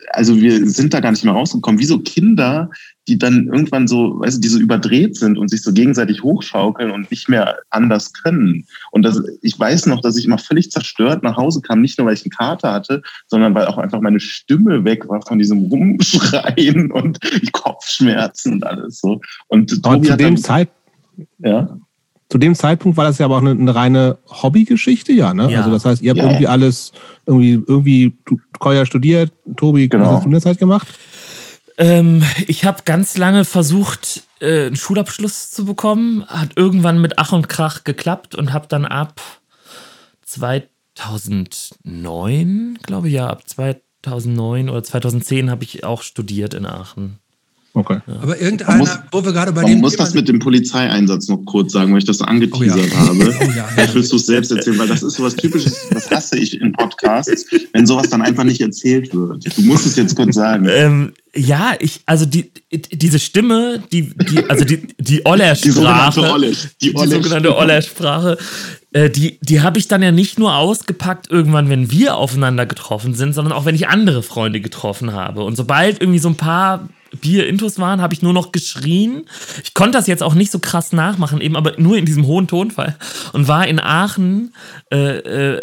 [0.09, 1.79] also wir sind da gar nicht mehr rausgekommen.
[1.79, 2.69] Wie so Kinder,
[3.07, 6.91] die dann irgendwann so, weißt du, die so überdreht sind und sich so gegenseitig hochschaukeln
[6.91, 8.65] und nicht mehr anders können.
[8.91, 12.07] Und das, ich weiß noch, dass ich immer völlig zerstört nach Hause kam, nicht nur
[12.07, 15.65] weil ich eine Karte hatte, sondern weil auch einfach meine Stimme weg war von diesem
[15.65, 17.19] Rumschreien und
[17.51, 19.21] Kopfschmerzen und alles so.
[19.47, 20.69] Und aber zu dem Zeit,
[21.39, 21.77] ja.
[22.29, 25.49] Zu dem Zeitpunkt war das ja aber auch eine, eine reine Hobbygeschichte, ja, ne?
[25.49, 25.59] Ja.
[25.59, 26.25] Also das heißt, ihr habt ja.
[26.25, 26.91] irgendwie alles
[27.25, 28.17] irgendwie irgendwie
[28.59, 30.05] Koya studiert, Tobi, genau.
[30.05, 30.87] was hast du in der Zeit gemacht?
[31.77, 36.25] Ähm, ich habe ganz lange versucht, äh, einen Schulabschluss zu bekommen.
[36.27, 39.21] Hat irgendwann mit Ach und Krach geklappt und habe dann ab
[40.25, 47.19] 2009, glaube ich, ja, ab 2009 oder 2010 habe ich auch studiert in Aachen.
[47.77, 47.99] Okay.
[48.23, 49.75] Aber irgendeiner, muss, wo wir gerade bei dem.
[49.75, 52.93] Ich muss das mit dem Polizeieinsatz noch kurz sagen, weil ich das so angeteasert oh
[52.93, 52.99] ja.
[52.99, 53.17] habe.
[53.39, 56.39] Oh ja, Vielleicht willst du es selbst erzählen, weil das ist sowas Typisches, das hasse
[56.39, 59.45] ich in Podcasts, wenn sowas dann einfach nicht erzählt wird.
[59.55, 60.67] Du musst es jetzt kurz sagen.
[60.69, 66.51] Ähm, ja, ich, also die, diese Stimme, die, die also die, die Oller-Sprache,
[66.81, 68.37] die, die sogenannte Oller-Sprache,
[68.93, 73.13] äh, die, die habe ich dann ja nicht nur ausgepackt irgendwann, wenn wir aufeinander getroffen
[73.13, 75.43] sind, sondern auch wenn ich andere Freunde getroffen habe.
[75.43, 76.89] Und sobald irgendwie so ein paar
[77.21, 79.25] Bier-Intos waren, habe ich nur noch geschrien.
[79.63, 82.47] Ich konnte das jetzt auch nicht so krass nachmachen, eben aber nur in diesem hohen
[82.47, 82.95] Tonfall.
[83.33, 84.53] Und war in Aachen
[84.91, 85.61] äh, äh,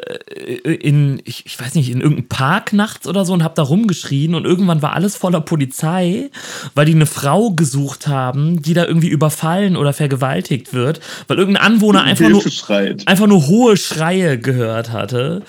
[0.75, 4.35] in, ich, ich, weiß nicht, in irgendeinem Park nachts oder so und habe da rumgeschrien
[4.35, 6.31] und irgendwann war alles voller Polizei,
[6.75, 11.65] weil die eine Frau gesucht haben, die da irgendwie überfallen oder vergewaltigt wird, weil irgendein
[11.65, 12.45] Anwohner einfach nur,
[13.07, 15.43] einfach nur hohe Schreie gehört hatte.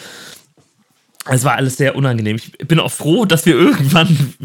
[1.30, 2.36] Es war alles sehr unangenehm.
[2.36, 4.36] Ich bin auch froh, dass wir irgendwann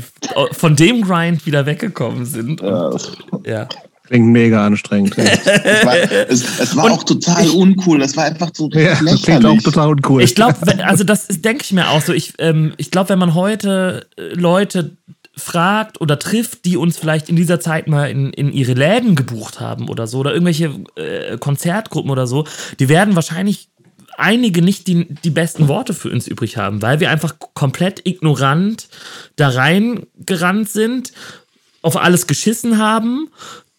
[0.52, 2.62] von dem Grind wieder weggekommen sind.
[2.62, 3.68] Und, ja.
[4.06, 5.16] Klingt mega anstrengend.
[5.16, 8.00] es war, es, es war auch total ich, uncool.
[8.00, 9.22] Das war einfach so ja, lächerlich.
[9.22, 10.22] Klingt auch total uncool.
[10.22, 12.12] Ich glaube, also das denke ich mir auch so.
[12.12, 14.96] Ich, ähm, ich glaube, wenn man heute äh, Leute
[15.36, 19.60] fragt oder trifft, die uns vielleicht in dieser Zeit mal in, in ihre Läden gebucht
[19.60, 22.46] haben oder so, oder irgendwelche äh, Konzertgruppen oder so,
[22.78, 23.69] die werden wahrscheinlich
[24.20, 28.88] einige nicht die, die besten Worte für uns übrig haben, weil wir einfach komplett ignorant
[29.36, 31.12] da reingerannt sind,
[31.82, 33.30] auf alles geschissen haben,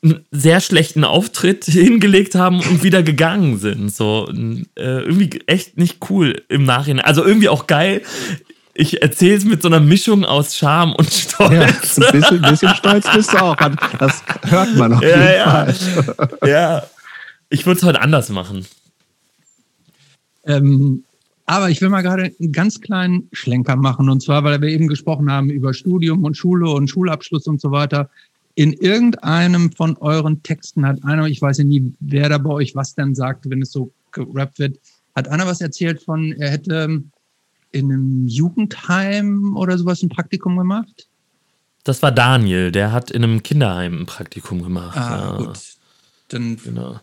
[0.04, 3.94] einen sehr schlechten Auftritt hingelegt haben und wieder gegangen sind.
[3.94, 7.06] So äh, irgendwie echt nicht cool im Nachhinein.
[7.06, 8.02] Also irgendwie auch geil.
[8.74, 11.98] Ich erzähle es mit so einer Mischung aus Scham und Stolz.
[11.98, 13.56] Ja, ein bisschen, bisschen stolz bist du auch.
[14.00, 15.74] Das hört man auf ja, jeden ja.
[15.74, 16.50] Fall.
[16.50, 16.84] Ja,
[17.50, 18.66] ich würde es heute anders machen.
[20.46, 21.04] Ähm,
[21.46, 24.10] aber ich will mal gerade einen ganz kleinen Schlenker machen.
[24.10, 27.72] Und zwar, weil wir eben gesprochen haben über Studium und Schule und Schulabschluss und so
[27.72, 28.10] weiter.
[28.56, 32.76] In irgendeinem von euren Texten hat einer, ich weiß ja nie, wer da bei euch
[32.76, 34.80] was denn sagt, wenn es so gerappt wird,
[35.16, 37.04] hat einer was erzählt von, er hätte
[37.72, 41.08] in einem Jugendheim oder sowas ein Praktikum gemacht?
[41.84, 44.98] Das war Daniel, der hat in einem Kinderheim ein Praktikum gemacht.
[44.98, 45.46] Ah, ja.
[45.46, 45.60] gut.
[46.28, 47.00] Dann Genau.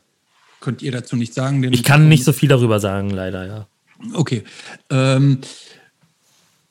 [0.60, 1.62] Könnt ihr dazu nichts sagen.
[1.72, 3.66] Ich kann nicht so viel darüber sagen, leider, ja.
[4.14, 4.44] Okay.
[4.90, 5.38] Ähm,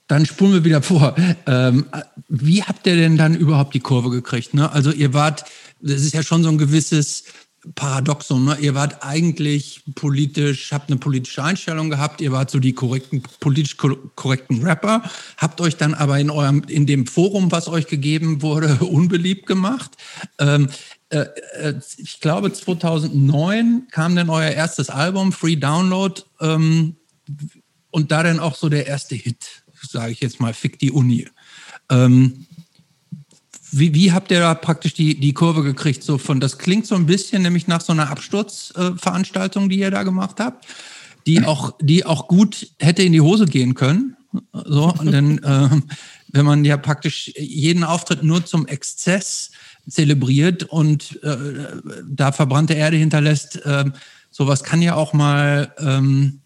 [0.07, 1.15] dann spulen wir wieder vor.
[1.45, 1.85] Ähm,
[2.29, 4.53] wie habt ihr denn dann überhaupt die Kurve gekriegt?
[4.53, 4.71] Ne?
[4.71, 5.43] Also ihr wart,
[5.81, 7.25] das ist ja schon so ein gewisses
[7.75, 8.45] Paradoxon.
[8.45, 8.57] Ne?
[8.61, 13.75] Ihr wart eigentlich politisch, habt eine politische Einstellung gehabt, ihr wart so die korrekten, politisch
[13.75, 15.03] ko- korrekten Rapper,
[15.37, 19.91] habt euch dann aber in eurem, in dem Forum, was euch gegeben wurde, unbeliebt gemacht.
[20.39, 20.73] Ähm, äh, äh,
[21.97, 26.97] ich glaube 2009 kam dann euer erstes Album, Free Download, ähm,
[27.91, 31.27] und da dann auch so der erste Hit, sage ich jetzt mal, Fick die Uni.
[31.89, 32.45] Ähm,
[33.71, 36.03] wie, wie habt ihr da praktisch die, die Kurve gekriegt?
[36.03, 40.03] So von, das klingt so ein bisschen nämlich nach so einer Absturzveranstaltung, die ihr da
[40.03, 40.65] gemacht habt,
[41.25, 44.15] die auch, die auch gut hätte in die Hose gehen können.
[44.53, 45.83] So, und dann, ähm,
[46.29, 49.51] wenn man ja praktisch jeden Auftritt nur zum Exzess
[49.87, 51.35] zelebriert und äh,
[52.09, 53.93] da verbrannte Erde hinterlässt, ähm,
[54.29, 56.39] sowas kann ja auch mal ähm,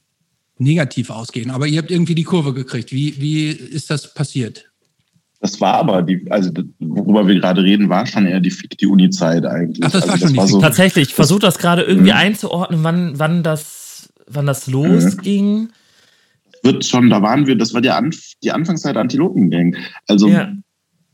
[0.58, 1.50] negativ ausgehen.
[1.52, 2.92] Aber ihr habt irgendwie die Kurve gekriegt.
[2.92, 4.66] Wie, wie ist das passiert?
[5.40, 8.86] Das war aber die, also worüber wir gerade reden, war schon eher die Fick die
[8.86, 9.84] Uni-Zeit eigentlich.
[9.84, 12.18] Ach, das war also schon die so, Tatsächlich, ich versuche das gerade irgendwie Mhm.
[12.18, 15.70] einzuordnen, wann, wann, das, wann das losging.
[16.62, 19.76] wird schon, da waren wir, das war die, Anf die Anfangszeit der Antilopengang.
[20.08, 20.54] Also Ja.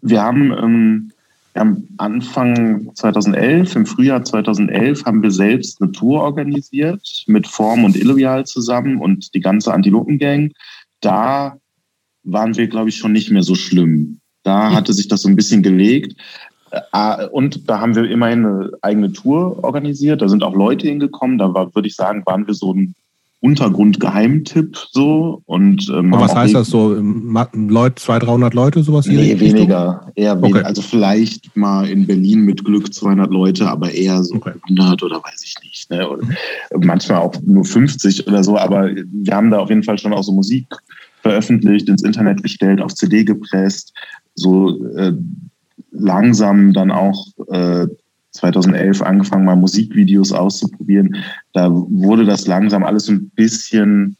[0.01, 1.11] wir haben, ähm,
[1.59, 7.95] haben Anfang 2011, im Frühjahr 2011, haben wir selbst eine Tour organisiert mit Form und
[7.95, 10.51] Illoyal zusammen und die ganze Antilopengang.
[11.01, 11.57] Da
[12.23, 14.19] waren wir, glaube ich, schon nicht mehr so schlimm.
[14.43, 16.15] Da hatte sich das so ein bisschen gelegt.
[16.91, 20.21] Äh, Und da haben wir immerhin eine eigene Tour organisiert.
[20.21, 21.37] Da sind auch Leute hingekommen.
[21.37, 22.95] Da war, würde ich sagen, waren wir so ein
[23.39, 25.41] Untergrund-Geheimtipp so.
[25.45, 26.95] Und, ähm, was heißt das so?
[26.95, 29.05] Leute, 200, 300 Leute, sowas?
[29.05, 30.11] hier Nee, weniger.
[30.15, 30.59] Eher weniger.
[30.59, 30.65] Okay.
[30.65, 34.53] Also vielleicht mal in Berlin mit Glück 200 Leute, aber eher so Okay.
[34.63, 35.89] 100 oder weiß ich nicht.
[35.91, 36.09] Ne?
[36.09, 36.27] Oder
[36.79, 38.57] manchmal auch nur 50 oder so.
[38.57, 40.65] Aber wir haben da auf jeden Fall schon auch so Musik
[41.21, 43.93] veröffentlicht, ins Internet gestellt, auf CD gepresst.
[44.33, 45.13] So äh,
[45.91, 47.87] langsam dann auch äh,
[48.37, 51.15] 2011 angefangen, mal Musikvideos auszuprobieren.
[51.53, 54.17] Da wurde das langsam alles ein bisschen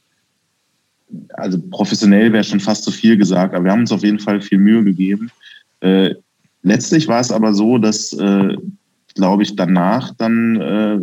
[1.33, 4.41] also professionell wäre schon fast zu viel gesagt, aber wir haben uns auf jeden Fall
[4.41, 5.31] viel Mühe gegeben.
[5.79, 6.15] Äh,
[6.63, 8.57] letztlich war es aber so, dass, äh,
[9.15, 10.99] glaube ich, danach dann äh,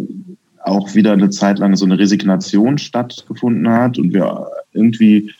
[0.63, 5.33] auch wieder eine Zeit lang so eine Resignation stattgefunden hat und wir irgendwie,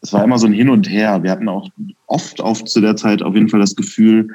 [0.00, 1.22] es war immer so ein Hin und Her.
[1.22, 1.68] Wir hatten auch
[2.06, 4.28] oft auf zu der Zeit auf jeden Fall das Gefühl,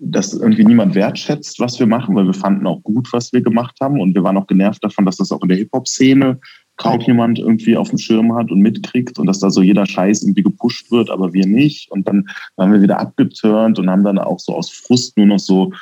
[0.00, 3.76] dass irgendwie niemand wertschätzt, was wir machen, weil wir fanden auch gut, was wir gemacht
[3.80, 6.40] haben und wir waren auch genervt davon, dass das auch in der Hip-Hop-Szene
[6.76, 10.22] kaum jemand irgendwie auf dem Schirm hat und mitkriegt und dass da so jeder Scheiß
[10.22, 11.90] irgendwie gepusht wird, aber wir nicht.
[11.90, 15.38] Und dann waren wir wieder abgeturnt und haben dann auch so aus Frust nur noch
[15.38, 15.72] so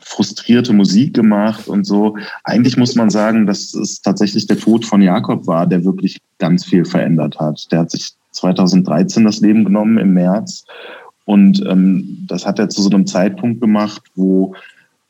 [0.00, 2.16] frustrierte Musik gemacht und so.
[2.44, 6.64] Eigentlich muss man sagen, dass es tatsächlich der Tod von Jakob war, der wirklich ganz
[6.64, 7.66] viel verändert hat.
[7.72, 10.64] Der hat sich 2013 das Leben genommen im März
[11.24, 14.54] und ähm, das hat er zu so einem Zeitpunkt gemacht, wo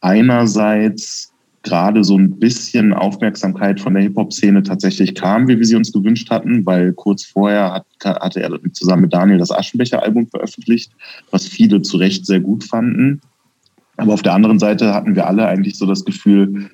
[0.01, 5.93] einerseits gerade so ein bisschen Aufmerksamkeit von der Hip-Hop-Szene tatsächlich kam, wie wir sie uns
[5.93, 10.93] gewünscht hatten, weil kurz vorher hat, hatte er zusammen mit Daniel das Aschenbecher-Album veröffentlicht,
[11.31, 13.23] was viele zu Recht sehr gut fanden.
[13.97, 16.71] Aber auf der anderen Seite hatten wir alle eigentlich so das Gefühl,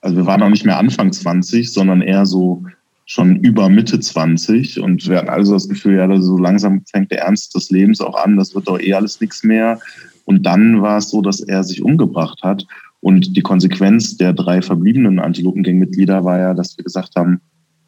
[0.00, 2.64] also wir waren auch nicht mehr Anfang 20, sondern eher so
[3.10, 7.22] schon über Mitte 20 und wir hatten also das Gefühl, ja, so langsam fängt der
[7.22, 9.80] Ernst des Lebens auch an, das wird doch eh alles nichts mehr.
[10.26, 12.64] Und dann war es so, dass er sich umgebracht hat.
[13.00, 17.40] Und die Konsequenz der drei verbliebenen Antilopengang-Mitglieder war ja, dass wir gesagt haben,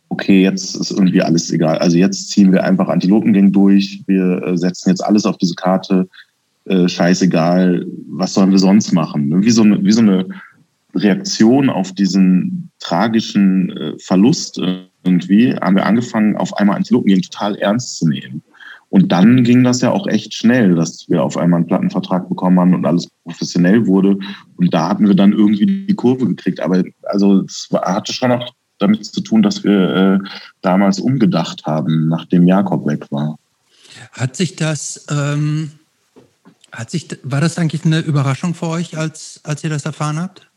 [0.08, 1.78] okay, jetzt ist irgendwie alles egal.
[1.78, 6.08] Also jetzt ziehen wir einfach Antilopengang durch, wir äh, setzen jetzt alles auf diese Karte,
[6.64, 9.44] äh, scheißegal, was sollen wir sonst machen?
[9.44, 10.26] Wie so eine, wie so eine
[10.96, 14.60] Reaktion auf diesen tragischen äh, Verlust
[15.04, 18.42] irgendwie, haben wir angefangen, auf einmal Antilopengang total ernst zu nehmen.
[18.92, 22.60] Und dann ging das ja auch echt schnell, dass wir auf einmal einen Plattenvertrag bekommen
[22.60, 24.18] haben und alles professionell wurde.
[24.56, 26.60] Und da hatten wir dann irgendwie die Kurve gekriegt.
[26.60, 30.28] Aber also es hatte schon auch damit zu tun, dass wir äh,
[30.60, 33.38] damals umgedacht haben, nachdem Jakob weg war.
[34.12, 35.70] Hat sich das, ähm,
[36.70, 40.50] hat sich, war das eigentlich eine Überraschung für euch, als, als ihr das erfahren habt?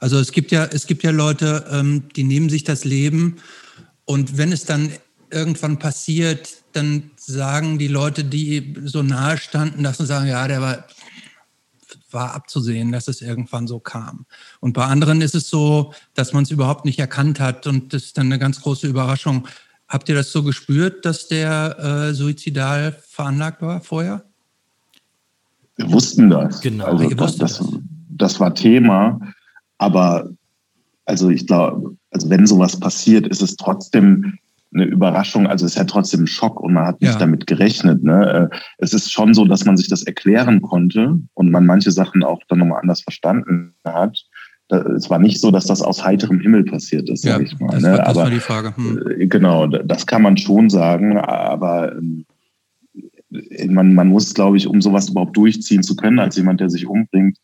[0.00, 3.36] Also es gibt ja, es gibt ja Leute, ähm, die nehmen sich das Leben
[4.04, 4.90] und wenn es dann
[5.30, 10.62] irgendwann passiert, dann sagen die Leute, die so nahe standen, dass sie sagen, ja, der
[10.62, 10.84] war,
[12.10, 14.26] war abzusehen, dass es irgendwann so kam.
[14.60, 18.04] Und bei anderen ist es so, dass man es überhaupt nicht erkannt hat und das
[18.04, 19.46] ist dann eine ganz große Überraschung.
[19.88, 21.78] Habt ihr das so gespürt, dass der
[22.10, 24.24] äh, suizidal veranlagt war vorher?
[25.76, 26.60] Wir wussten das.
[26.60, 27.64] Genau, also das, das,
[28.08, 29.20] das war Thema.
[29.78, 30.28] Aber
[31.08, 34.38] also ich glaube, also wenn sowas passiert, ist es trotzdem
[34.74, 37.18] eine Überraschung, also es ist ja trotzdem ein Schock und man hat nicht ja.
[37.18, 38.02] damit gerechnet.
[38.02, 38.50] Ne?
[38.52, 42.22] Äh, es ist schon so, dass man sich das erklären konnte und man manche Sachen
[42.22, 44.22] auch dann nochmal anders verstanden hat.
[44.68, 47.70] Es war nicht so, dass das aus heiterem Himmel passiert ist, ja, sag ich mal.
[47.70, 47.92] Das, ne?
[47.92, 48.76] war, das aber, war die Frage.
[48.76, 49.02] Hm.
[49.18, 52.26] Äh, genau, das kann man schon sagen, aber ähm,
[53.68, 56.86] man, man muss, glaube ich, um sowas überhaupt durchziehen zu können, als jemand, der sich
[56.86, 57.38] umbringt,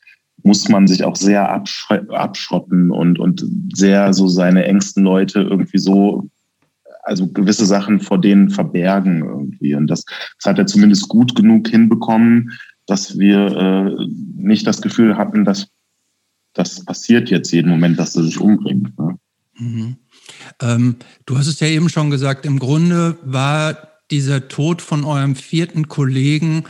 [0.45, 6.31] muss man sich auch sehr abschotten und, und sehr so seine engsten Leute irgendwie so
[7.03, 9.75] also gewisse Sachen vor denen verbergen irgendwie.
[9.75, 12.53] Und das, das hat er zumindest gut genug hinbekommen,
[12.87, 15.69] dass wir äh, nicht das Gefühl hatten, dass
[16.55, 18.99] das passiert jetzt jeden Moment, dass er sich umbringt.
[18.99, 19.19] Ne?
[19.59, 19.97] Mhm.
[20.61, 23.77] Ähm, du hast es ja eben schon gesagt, im Grunde war
[24.11, 26.65] dieser Tod von eurem vierten Kollegen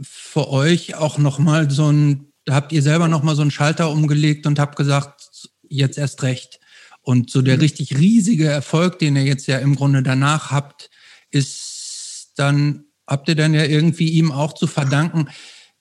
[0.00, 4.58] für euch auch nochmal so ein, habt ihr selber nochmal so einen Schalter umgelegt und
[4.58, 6.60] habt gesagt, jetzt erst recht.
[7.02, 7.62] Und so der mhm.
[7.62, 10.90] richtig riesige Erfolg, den ihr jetzt ja im Grunde danach habt,
[11.30, 15.28] ist dann, habt ihr dann ja irgendwie ihm auch zu verdanken.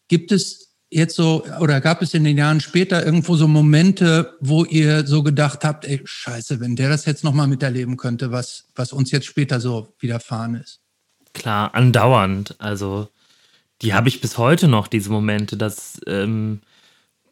[0.07, 4.63] Gibt es jetzt so, oder gab es in den Jahren später irgendwo so Momente, wo
[4.63, 8.93] ihr so gedacht habt, ey, scheiße, wenn der das jetzt nochmal miterleben könnte, was, was
[8.93, 10.79] uns jetzt später so widerfahren ist?
[11.33, 12.55] Klar, andauernd.
[12.59, 13.09] Also,
[13.81, 16.61] die habe ich bis heute noch, diese Momente, dass, ähm,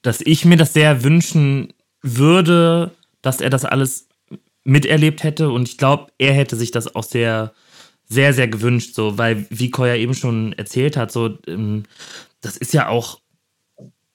[0.02, 2.91] dass ich mir das sehr wünschen würde,
[3.22, 4.08] dass er das alles
[4.64, 5.50] miterlebt hätte.
[5.50, 7.54] Und ich glaube, er hätte sich das auch sehr,
[8.08, 11.84] sehr, sehr gewünscht, so, weil, wie Koya eben schon erzählt hat, so, ähm,
[12.41, 13.20] das ist ja auch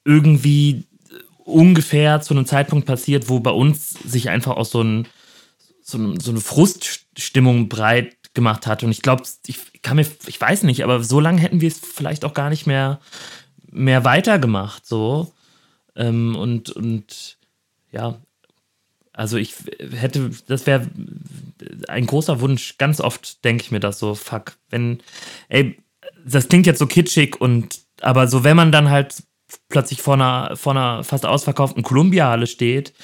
[0.05, 0.85] irgendwie
[1.45, 5.09] ungefähr zu einem Zeitpunkt passiert, wo bei uns sich einfach auch so, ein,
[5.83, 8.83] so, ein, so eine Fruststimmung breit gemacht hat.
[8.83, 11.79] Und ich glaube, ich kann mir, ich weiß nicht, aber so lange hätten wir es
[11.79, 13.01] vielleicht auch gar nicht mehr,
[13.71, 14.87] mehr weitergemacht.
[14.87, 15.33] So.
[15.97, 17.39] Ähm, und, und
[17.91, 18.19] ja,
[19.13, 20.87] also ich hätte, das wäre
[21.89, 22.79] ein großer Wunsch.
[22.79, 25.01] Ganz oft denke ich mir das so, fuck, wenn,
[25.49, 25.79] ey,
[26.25, 29.23] das klingt jetzt so kitschig und, aber so, wenn man dann halt
[29.69, 32.95] plötzlich vor einer, vor einer fast ausverkauften Columbia-Halle steht,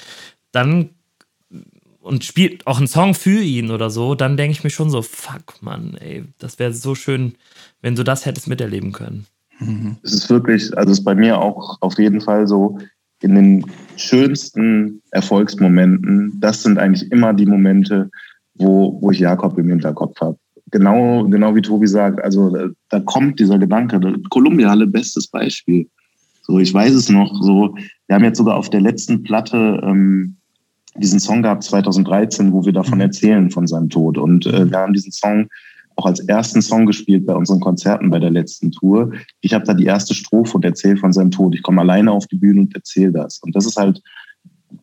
[0.51, 0.91] dann
[2.07, 5.01] und spielt auch einen Song für ihn oder so, dann denke ich mir schon so,
[5.01, 7.35] fuck, Mann, ey, das wäre so schön,
[7.81, 9.25] wenn du das hättest miterleben können.
[9.59, 9.97] Mhm.
[10.03, 12.79] Es ist wirklich, also es ist bei mir auch auf jeden Fall so,
[13.21, 18.09] in den schönsten Erfolgsmomenten, das sind eigentlich immer die Momente,
[18.55, 20.37] wo, wo ich Jakob im Hinterkopf habe.
[20.71, 23.99] Genau, genau wie Tobi sagt, also da, da kommt dieser Gedanke,
[24.29, 25.87] Kolumbiale, bestes Beispiel.
[26.43, 27.75] So, ich weiß es noch, so,
[28.07, 30.36] wir haben jetzt sogar auf der letzten Platte ähm,
[30.97, 33.01] diesen Song gehabt, 2013, wo wir davon mhm.
[33.01, 34.17] erzählen, von seinem Tod.
[34.17, 35.47] Und äh, wir haben diesen Song
[35.97, 39.11] auch als ersten Song gespielt bei unseren Konzerten bei der letzten Tour.
[39.41, 41.55] Ich habe da die erste Strophe und erzähle von seinem Tod.
[41.55, 43.39] Ich komme alleine auf die Bühne und erzähle das.
[43.39, 44.01] Und das ist halt,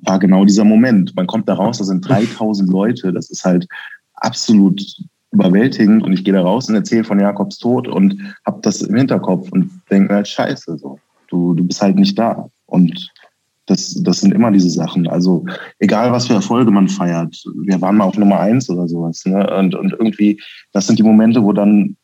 [0.02, 1.14] war genau dieser Moment.
[1.14, 3.12] Man kommt da raus, da sind 3000 Leute.
[3.12, 3.68] Das ist halt
[4.14, 4.82] absolut
[5.30, 6.02] überwältigend.
[6.02, 9.52] Und ich gehe da raus und erzähle von Jakobs Tod und habe das im Hinterkopf
[9.52, 10.98] und denke halt, scheiße, so.
[11.28, 12.48] Du, du bist halt nicht da.
[12.66, 13.12] Und
[13.66, 15.08] das, das sind immer diese Sachen.
[15.08, 15.44] Also
[15.78, 17.42] egal, was für Erfolge man feiert.
[17.62, 19.24] Wir waren mal auf Nummer eins oder sowas.
[19.24, 19.46] Ne?
[19.56, 20.40] Und, und irgendwie,
[20.72, 21.96] das sind die Momente, wo dann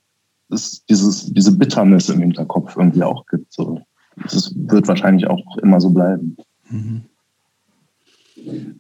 [0.50, 3.52] es dieses, diese Bitternis im Hinterkopf irgendwie auch gibt.
[3.52, 3.80] So.
[4.16, 6.36] Das wird wahrscheinlich auch immer so bleiben.
[6.68, 7.02] Mhm.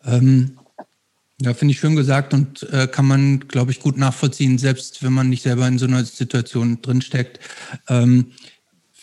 [0.04, 0.52] Ähm,
[1.42, 5.12] ja, finde ich schön gesagt und äh, kann man, glaube ich, gut nachvollziehen, selbst wenn
[5.12, 7.40] man nicht selber in so einer Situation drinsteckt.
[7.88, 8.32] Ähm,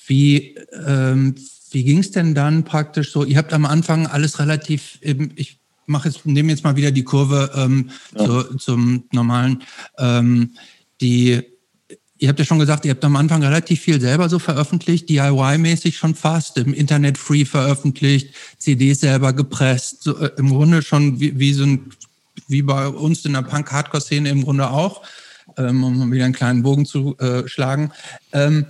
[0.06, 0.56] wie,
[0.86, 1.36] ähm,
[1.72, 3.24] wie ging es denn dann praktisch so?
[3.24, 7.52] Ihr habt am Anfang alles relativ, ich mache jetzt, nehme jetzt mal wieder die Kurve
[7.56, 8.26] ähm, ja.
[8.26, 9.64] zu, zum normalen.
[9.98, 10.52] Ähm,
[11.02, 11.42] die,
[12.18, 15.98] ihr habt ja schon gesagt, ihr habt am Anfang relativ viel selber so veröffentlicht, DIY-mäßig
[15.98, 21.38] schon fast, im Internet free veröffentlicht, CDs selber gepresst, so, äh, im Grunde schon wie,
[21.40, 21.92] wie so ein,
[22.48, 25.02] wie bei uns in der Punk-Hardcore-Szene im Grunde auch.
[25.58, 27.92] ähm, um wieder einen kleinen Bogen zu äh, schlagen.
[28.34, 28.66] Ähm,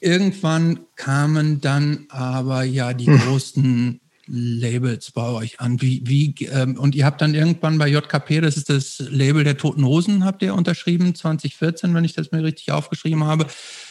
[0.00, 3.18] irgendwann kamen dann aber ja die hm.
[3.18, 4.00] großen
[4.32, 5.80] Labels bei euch an.
[5.82, 9.56] Wie, wie, ähm, und ihr habt dann irgendwann bei JKP, das ist das Label der
[9.56, 13.46] Toten Hosen, habt ihr unterschrieben, 2014, wenn ich das mir richtig aufgeschrieben habe.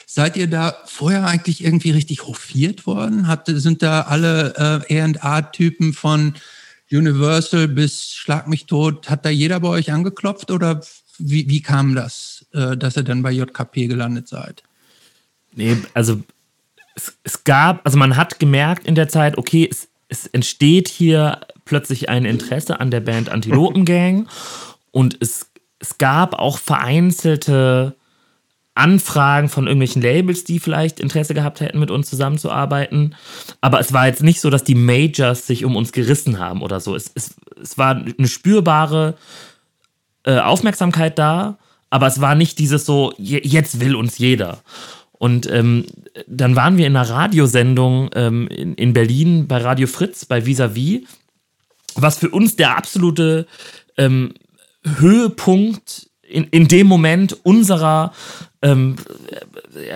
[0.05, 3.27] Seid ihr da vorher eigentlich irgendwie richtig hofiert worden?
[3.27, 6.35] Hat, sind da alle äh, A&A-Typen von
[6.91, 10.81] Universal bis Schlag mich tot, hat da jeder bei euch angeklopft oder
[11.19, 14.63] wie, wie kam das, äh, dass ihr dann bei JKP gelandet seid?
[15.53, 16.21] Nee, also
[16.95, 21.41] es, es, gab, also man hat gemerkt in der Zeit, okay, es, es entsteht hier
[21.65, 24.27] plötzlich ein Interesse an der Band Antilopen Gang
[24.91, 27.95] und es, es gab auch vereinzelte
[28.79, 33.15] Anfragen von irgendwelchen Labels, die vielleicht Interesse gehabt hätten, mit uns zusammenzuarbeiten.
[33.59, 36.79] Aber es war jetzt nicht so, dass die Majors sich um uns gerissen haben oder
[36.79, 36.95] so.
[36.95, 39.15] Es, es, es war eine spürbare
[40.23, 41.57] äh, Aufmerksamkeit da,
[41.89, 44.59] aber es war nicht dieses so, jetzt will uns jeder.
[45.19, 45.85] Und ähm,
[46.27, 51.01] dann waren wir in einer Radiosendung ähm, in, in, Berlin bei Radio Fritz, bei Vis-a-vis,
[51.95, 53.45] was für uns der absolute
[53.97, 54.33] ähm,
[54.83, 58.13] Höhepunkt in, in dem Moment unserer
[58.61, 58.95] ähm,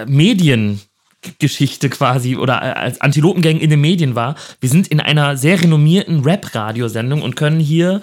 [0.05, 4.35] Mediengeschichte quasi oder als Antilopengang in den Medien war.
[4.59, 8.01] Wir sind in einer sehr renommierten Rap-Radiosendung und können hier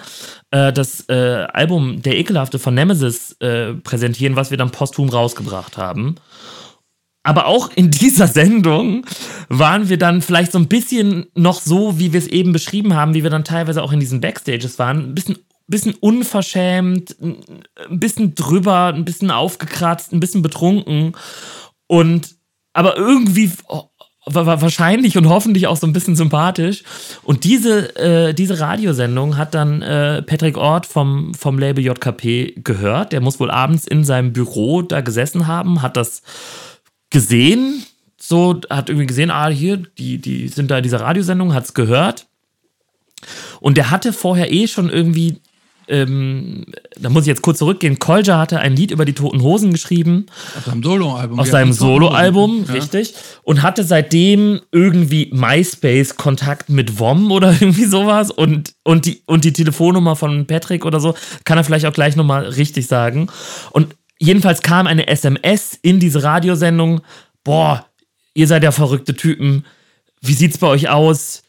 [0.49, 5.77] äh, das äh, Album Der Ekelhafte von Nemesis äh, präsentieren, was wir dann posthum rausgebracht
[5.77, 6.15] haben.
[7.23, 9.05] Aber auch in dieser Sendung
[9.47, 13.13] waren wir dann vielleicht so ein bisschen noch so, wie wir es eben beschrieben haben,
[13.13, 18.35] wie wir dann teilweise auch in diesen Backstages waren, ein bisschen bisschen unverschämt, ein bisschen
[18.35, 21.13] drüber, ein bisschen aufgekratzt, ein bisschen betrunken
[21.87, 22.35] und
[22.73, 23.89] aber irgendwie oh,
[24.25, 26.83] wahrscheinlich und hoffentlich auch so ein bisschen sympathisch.
[27.23, 33.13] Und diese, äh, diese Radiosendung hat dann äh, Patrick Ort vom, vom Label JKP gehört.
[33.13, 36.21] Der muss wohl abends in seinem Büro da gesessen haben, hat das
[37.11, 37.83] gesehen,
[38.19, 41.73] so, hat irgendwie gesehen, ah, hier, die, die sind da in dieser Radiosendung, hat es
[41.73, 42.27] gehört.
[43.59, 45.39] Und der hatte vorher eh schon irgendwie
[45.91, 46.65] ähm,
[46.99, 47.99] da muss ich jetzt kurz zurückgehen.
[47.99, 50.27] Kolja hatte ein Lied über die Toten Hosen geschrieben.
[50.57, 51.39] Auf seinem Soloalbum.
[51.39, 52.73] Auf seinem Soloalbum, ja.
[52.73, 53.13] richtig.
[53.43, 59.53] Und hatte seitdem irgendwie MySpace-Kontakt mit WOM oder irgendwie sowas und, und, die, und die
[59.53, 61.13] Telefonnummer von Patrick oder so.
[61.43, 63.27] Kann er vielleicht auch gleich nochmal richtig sagen.
[63.71, 67.01] Und jedenfalls kam eine SMS in diese Radiosendung.
[67.43, 67.85] Boah,
[68.33, 69.65] ihr seid ja verrückte Typen.
[70.21, 71.43] Wie sieht's bei euch aus?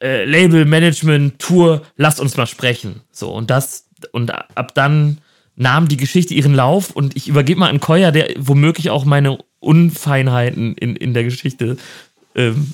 [0.00, 3.02] äh, Label, Management, Tour, lasst uns mal sprechen.
[3.12, 5.18] So, und das, und ab dann
[5.56, 9.38] nahm die Geschichte ihren Lauf und ich übergebe mal an Koya, der womöglich auch meine
[9.58, 11.76] Unfeinheiten in, in der Geschichte
[12.34, 12.72] ähm,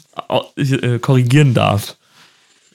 [0.56, 1.96] äh, korrigieren darf.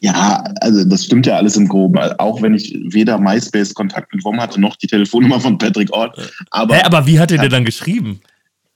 [0.04, 1.98] Ja, also das stimmt ja alles im Groben.
[2.18, 6.18] Auch wenn ich weder MySpace-Kontakt mit WOM hatte, noch die Telefonnummer von Patrick Ort.
[6.50, 8.20] Aber, Hä, aber wie hat er dir dann geschrieben?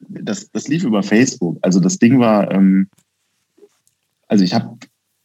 [0.08, 1.58] Das, das lief über Facebook.
[1.64, 2.88] Also das Ding war, ähm,
[4.28, 4.78] also ich habe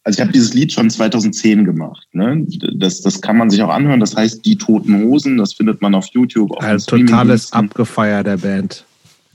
[0.03, 2.07] also ich habe dieses Lied schon 2010 gemacht.
[2.13, 2.47] Ne?
[2.75, 3.99] Das, das kann man sich auch anhören.
[3.99, 5.37] Das heißt Die Toten Hosen.
[5.37, 6.51] Das findet man auf YouTube.
[6.51, 8.83] Auf Ein totales Abgefeier der Band.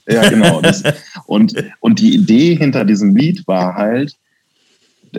[0.08, 0.60] Ja, genau.
[0.60, 0.82] Das,
[1.26, 4.16] und, und die Idee hinter diesem Lied war halt,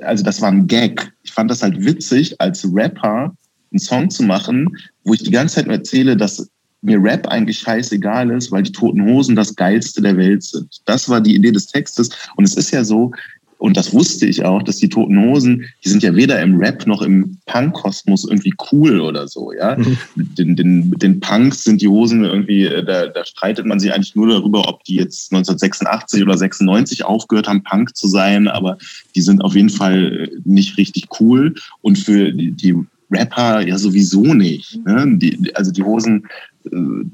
[0.02, 1.12] also das war ein Gag.
[1.24, 3.36] Ich fand das halt witzig, als Rapper
[3.72, 6.50] einen Song zu machen, wo ich die ganze Zeit nur erzähle, dass
[6.82, 10.82] mir Rap eigentlich scheißegal ist, weil die Toten Hosen das Geilste der Welt sind.
[10.86, 12.10] Das war die Idee des Textes.
[12.36, 13.12] Und es ist ja so,
[13.58, 16.86] und das wusste ich auch, dass die Toten Hosen, die sind ja weder im Rap
[16.86, 19.78] noch im Punk-Kosmos irgendwie cool oder so, ja.
[19.78, 19.97] Mhm.
[20.16, 24.16] Den, den, den Punks sind die Hosen irgendwie, äh, da, da streitet man sich eigentlich
[24.16, 28.78] nur darüber, ob die jetzt 1986 oder 96 aufgehört haben, Punk zu sein, aber
[29.16, 31.55] die sind auf jeden Fall äh, nicht richtig cool.
[31.82, 32.76] Und für die, die
[33.10, 34.86] Rapper ja sowieso nicht.
[34.86, 35.18] Ne?
[35.18, 36.28] Die, also die Hosen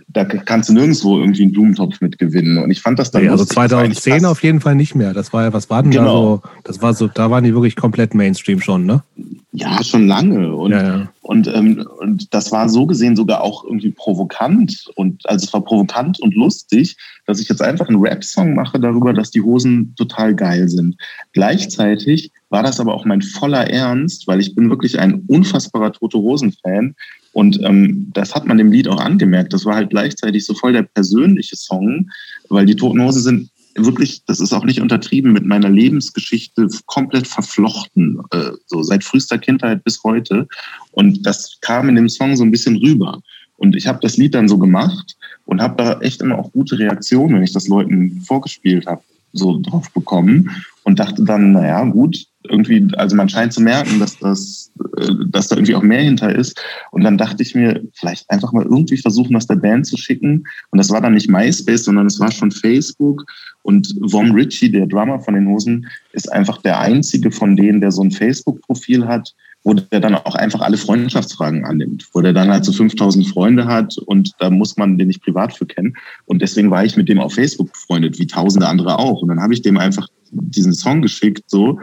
[0.07, 2.57] da kannst du nirgendwo irgendwie einen Blumentopf mit gewinnen.
[2.57, 3.23] Und ich fand das dann.
[3.23, 5.13] Nee, also 2010 auf jeden Fall nicht mehr.
[5.13, 6.03] Das war ja, was war denn genau.
[6.03, 6.41] da so?
[6.63, 9.03] Das war so, da waren die wirklich komplett Mainstream schon, ne?
[9.51, 10.55] Ja, schon lange.
[10.55, 11.07] Und, ja, ja.
[11.21, 14.85] Und, ähm, und das war so gesehen sogar auch irgendwie provokant.
[14.95, 19.13] Und also es war provokant und lustig, dass ich jetzt einfach einen Rap-Song mache darüber,
[19.13, 20.97] dass die Hosen total geil sind.
[21.33, 26.17] Gleichzeitig war das aber auch mein voller Ernst, weil ich bin wirklich ein unfassbarer Tote
[26.17, 26.95] Hosen-Fan
[27.33, 29.53] und ähm, das hat man dem Lied auch angemerkt.
[29.53, 32.09] Das war halt gleichzeitig so voll der persönliche Song,
[32.49, 37.27] weil die Toten Hosen sind wirklich, das ist auch nicht untertrieben, mit meiner Lebensgeschichte komplett
[37.27, 40.47] verflochten, äh, so seit frühester Kindheit bis heute.
[40.91, 43.19] Und das kam in dem Song so ein bisschen rüber.
[43.57, 45.15] Und ich habe das Lied dann so gemacht
[45.45, 49.59] und habe da echt immer auch gute Reaktionen, wenn ich das Leuten vorgespielt habe, so
[49.59, 50.51] drauf bekommen
[50.83, 55.47] und dachte dann, naja, gut, irgendwie, also man scheint zu merken, dass das, äh, dass
[55.47, 56.61] da irgendwie auch mehr hinter ist.
[56.91, 60.43] Und dann dachte ich mir, vielleicht einfach mal irgendwie versuchen, das der Band zu schicken.
[60.71, 63.25] Und das war dann nicht MySpace, sondern es war schon Facebook.
[63.61, 67.91] Und Vom Ritchie, der Drummer von den Hosen, ist einfach der einzige von denen, der
[67.91, 72.51] so ein Facebook-Profil hat, wo der dann auch einfach alle Freundschaftsfragen annimmt, wo der dann
[72.51, 75.95] halt so 5000 Freunde hat und da muss man den nicht privat für kennen.
[76.25, 79.21] Und deswegen war ich mit dem auf Facebook befreundet, wie tausende andere auch.
[79.21, 81.79] Und dann habe ich dem einfach diesen Song geschickt, so.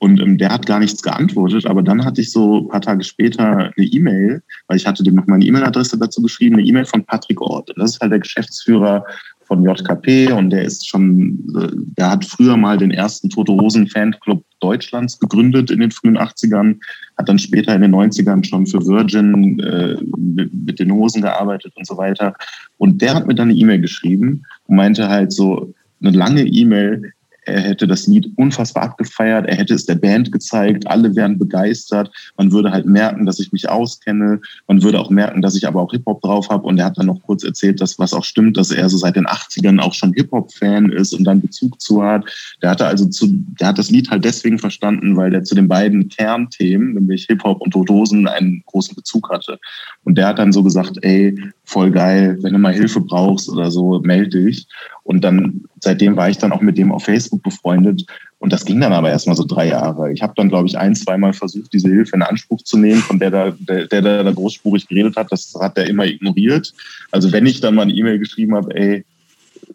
[0.00, 3.02] Und ähm, der hat gar nichts geantwortet, aber dann hatte ich so ein paar Tage
[3.02, 7.04] später eine E-Mail, weil ich hatte dem noch meine E-Mail-Adresse dazu geschrieben, eine E-Mail von
[7.04, 7.72] Patrick Ort.
[7.76, 9.04] Das ist halt der Geschäftsführer
[9.48, 13.88] von JKP und der ist schon, äh, der hat früher mal den ersten Tote Rosen
[13.88, 16.76] Fanclub Deutschlands gegründet in den frühen 80ern,
[17.16, 21.86] hat dann später in den 90ern schon für Virgin äh, mit den Hosen gearbeitet und
[21.86, 22.34] so weiter.
[22.76, 27.12] Und der hat mir dann eine E-Mail geschrieben und meinte halt so, eine lange E-Mail,
[27.48, 32.10] er hätte das Lied unfassbar abgefeiert, er hätte es der Band gezeigt, alle wären begeistert.
[32.36, 34.40] Man würde halt merken, dass ich mich auskenne.
[34.66, 36.66] Man würde auch merken, dass ich aber auch Hip-Hop drauf habe.
[36.66, 39.16] Und er hat dann noch kurz erzählt, dass was auch stimmt, dass er so seit
[39.16, 42.24] den 80ern auch schon Hip-Hop-Fan ist und dann Bezug zu hat.
[42.62, 43.28] Der hatte also zu,
[43.60, 47.60] der hat das Lied halt deswegen verstanden, weil der zu den beiden Kernthemen, nämlich Hip-Hop
[47.60, 49.58] und Todosen, einen großen Bezug hatte.
[50.04, 51.36] Und der hat dann so gesagt, ey,
[51.68, 54.66] voll geil, wenn du mal Hilfe brauchst oder so, melde dich.
[55.02, 58.06] Und dann, seitdem war ich dann auch mit dem auf Facebook befreundet.
[58.38, 60.10] Und das ging dann aber erstmal so drei Jahre.
[60.12, 63.18] Ich habe dann, glaube ich, ein, zweimal versucht, diese Hilfe in Anspruch zu nehmen, von
[63.18, 65.30] der da, der, der da großspurig geredet hat.
[65.30, 66.72] Das hat er immer ignoriert.
[67.10, 69.04] Also wenn ich dann mal eine E-Mail geschrieben habe, ey,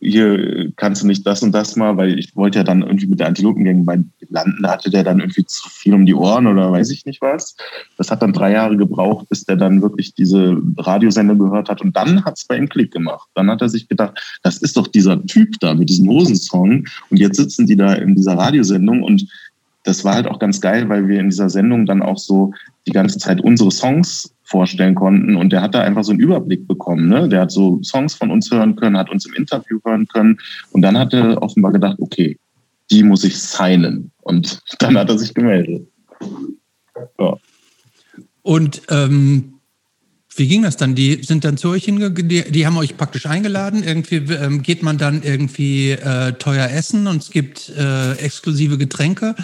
[0.04, 3.20] hier kannst du nicht das und das mal, weil ich wollte ja dann irgendwie mit
[3.20, 3.99] der Antilopengang bei
[4.30, 7.22] landen, da hatte der dann irgendwie zu viel um die Ohren oder weiß ich nicht
[7.22, 7.56] was.
[7.97, 11.95] Das hat dann drei Jahre gebraucht, bis der dann wirklich diese Radiosendung gehört hat und
[11.95, 13.30] dann hat es bei ihm Klick gemacht.
[13.36, 17.18] Dann hat er sich gedacht, das ist doch dieser Typ da mit diesem Hosensong und
[17.18, 19.28] jetzt sitzen die da in dieser Radiosendung und
[19.84, 22.54] das war halt auch ganz geil, weil wir in dieser Sendung dann auch so
[22.88, 25.35] die ganze Zeit unsere Songs vorstellen konnten.
[25.35, 27.07] Und der hat da einfach so einen Überblick bekommen.
[27.07, 27.29] Ne?
[27.29, 30.37] Der hat so Songs von uns hören können, hat uns im Interview hören können.
[30.71, 32.37] Und dann hat er offenbar gedacht, okay,
[32.91, 34.11] die muss ich signen.
[34.21, 35.87] Und dann hat er sich gemeldet.
[37.19, 37.37] Ja.
[38.41, 39.53] Und ähm,
[40.35, 40.95] wie ging das dann?
[40.95, 43.83] Die sind dann zu euch hingegangen, die, die, haben euch praktisch eingeladen.
[43.83, 49.35] Irgendwie ähm, geht man dann irgendwie äh, teuer essen und es gibt äh, exklusive Getränke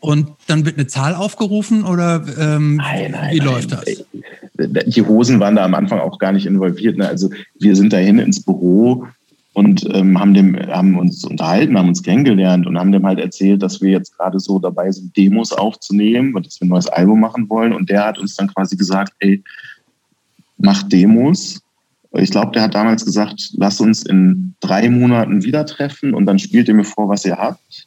[0.00, 3.46] und dann wird eine Zahl aufgerufen oder ähm, nein, nein, wie nein.
[3.46, 3.84] läuft das?
[4.86, 6.96] Die Hosen waren da am Anfang auch gar nicht involviert.
[6.96, 7.06] Ne?
[7.06, 9.06] Also wir sind dahin ins Büro
[9.52, 13.62] und ähm, haben, dem, haben uns unterhalten, haben uns kennengelernt und haben dem halt erzählt,
[13.62, 17.20] dass wir jetzt gerade so dabei sind, Demos aufzunehmen und dass wir ein neues Album
[17.20, 17.72] machen wollen.
[17.72, 19.42] Und der hat uns dann quasi gesagt, ey,
[20.56, 21.60] mach Demos.
[22.12, 26.38] Ich glaube, der hat damals gesagt, lass uns in drei Monaten wieder treffen und dann
[26.38, 27.86] spielt ihr mir vor, was ihr habt.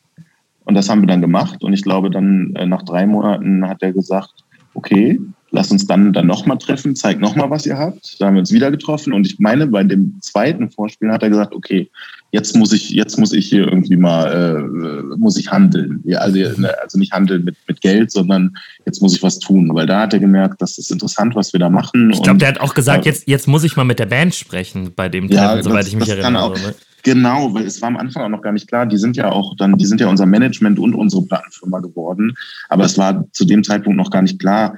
[0.73, 1.63] Und das haben wir dann gemacht.
[1.63, 4.31] Und ich glaube, dann äh, nach drei Monaten hat er gesagt,
[4.73, 5.19] okay,
[5.51, 8.19] lass uns dann, dann nochmal treffen, zeig nochmal, was ihr habt.
[8.19, 9.13] Da haben wir uns wieder getroffen.
[9.13, 11.91] Und ich meine, bei dem zweiten Vorspiel hat er gesagt, okay,
[12.31, 16.01] jetzt muss ich, jetzt muss ich hier irgendwie mal, äh, muss ich handeln.
[16.05, 18.55] Ja, also, ne, also nicht handeln mit, mit Geld, sondern
[18.87, 19.69] jetzt muss ich was tun.
[19.75, 22.09] Weil da hat er gemerkt, das ist interessant, was wir da machen.
[22.09, 24.33] Ich glaube, der hat auch gesagt, äh, jetzt, jetzt muss ich mal mit der Band
[24.33, 26.41] sprechen bei dem Treffen, ja, soweit ich mich erinnere.
[26.41, 26.73] Auch, ne?
[27.03, 28.85] Genau, weil es war am Anfang auch noch gar nicht klar.
[28.85, 32.33] Die sind ja auch dann, die sind ja unser Management und unsere Plattenfirma geworden.
[32.69, 34.77] Aber es war zu dem Zeitpunkt noch gar nicht klar,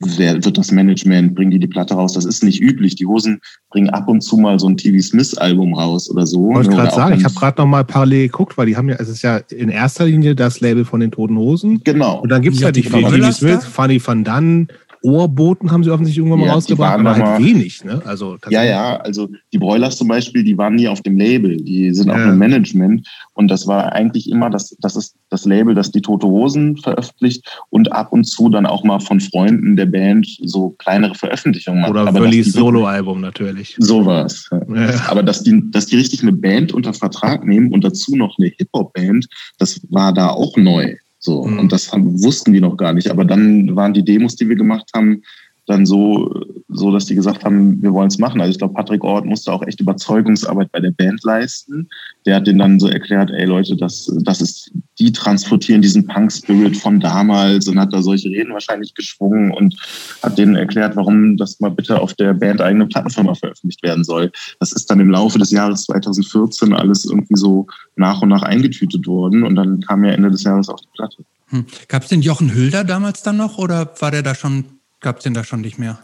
[0.00, 2.14] wer wird das Management, bringen die die Platte raus.
[2.14, 2.96] Das ist nicht üblich.
[2.96, 6.40] Die Hosen bringen ab und zu mal so ein TV Smith Album raus oder so.
[6.48, 8.96] Wollte ich gerade sagen, ich habe gerade noch mal parallel geguckt, weil die haben ja,
[8.96, 11.80] es ist ja in erster Linie das Label von den Toten Hosen.
[11.84, 12.20] Genau.
[12.20, 14.68] Und dann gibt es ja, die, die TV Smith, Funny Van Dunn,
[15.02, 17.84] Ohrboten haben sie offensichtlich irgendwann mal ja, rausgebracht, aber halt mal, wenig.
[17.84, 18.00] Ne?
[18.04, 21.92] Also, ja, ja, also die Broilers zum Beispiel, die waren nie auf dem Label, die
[21.92, 22.14] sind ja.
[22.14, 26.02] auch im Management und das war eigentlich immer, das, das ist das Label, das die
[26.02, 30.70] Tote Hosen veröffentlicht und ab und zu dann auch mal von Freunden der Band so
[30.78, 31.90] kleinere Veröffentlichungen macht.
[31.90, 33.76] Oder Wöllis Soloalbum natürlich.
[33.78, 34.48] Sowas.
[34.50, 34.90] Ja.
[35.08, 38.52] Aber dass die, dass die richtig eine Band unter Vertrag nehmen und dazu noch eine
[38.56, 39.26] Hip-Hop-Band,
[39.58, 40.96] das war da auch neu.
[41.24, 41.60] So, mhm.
[41.60, 43.08] und das haben, wussten die noch gar nicht.
[43.08, 45.22] Aber dann waren die Demos, die wir gemacht haben,
[45.66, 46.32] dann so,
[46.68, 48.40] so dass die gesagt haben, wir wollen es machen.
[48.40, 51.88] Also ich glaube, Patrick Ort musste auch echt Überzeugungsarbeit bei der Band leisten.
[52.26, 56.76] Der hat denen dann so erklärt, ey Leute, das, das ist, die transportieren diesen Punk-Spirit
[56.76, 59.76] von damals und hat da solche Reden wahrscheinlich geschwungen und
[60.22, 64.32] hat denen erklärt, warum das mal bitte auf der Band eigene Plattenfirma veröffentlicht werden soll.
[64.58, 69.06] Das ist dann im Laufe des Jahres 2014 alles irgendwie so nach und nach eingetütet
[69.06, 71.24] worden und dann kam ja Ende des Jahres auch die Platte.
[71.48, 71.66] Hm.
[71.86, 74.64] Gab es den Jochen Hülder damals dann noch oder war der da schon
[75.02, 75.98] Gab es den da schon nicht mehr?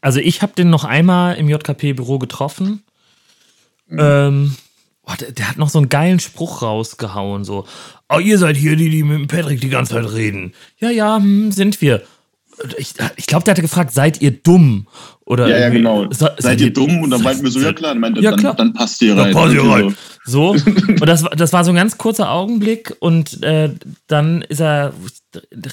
[0.00, 2.82] Also ich habe den noch einmal im JKP-Büro getroffen.
[3.86, 3.98] Mhm.
[4.00, 4.56] Ähm,
[5.04, 7.66] oh, der, der, hat noch so einen geilen Spruch rausgehauen, so,
[8.08, 10.52] oh, ihr seid hier die, die mit dem Patrick die ganze Zeit reden.
[10.78, 12.02] Ja, ja, hm, sind wir.
[12.76, 14.86] Ich, ich glaube, der hatte gefragt, seid ihr dumm?
[15.24, 16.10] Oder ja, ja, genau.
[16.10, 17.02] Seid, seid ihr dumm?
[17.02, 18.54] Und dann meinten wir so, ja klar, meinte, ja, klar.
[18.54, 19.32] Dann, dann passt ihr rein.
[19.32, 19.96] Passt ihr rein.
[20.24, 20.50] So.
[20.50, 23.70] und das, das war so ein ganz kurzer Augenblick und äh,
[24.06, 24.92] dann ist er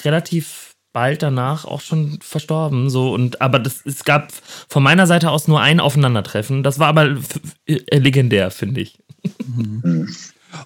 [0.04, 2.90] relativ bald danach auch schon verstorben.
[2.90, 4.32] So und aber das, es gab
[4.68, 6.64] von meiner Seite aus nur ein Aufeinandertreffen.
[6.64, 7.18] Das war aber
[7.66, 9.00] äh, legendär, finde ich.
[9.46, 10.10] Mhm.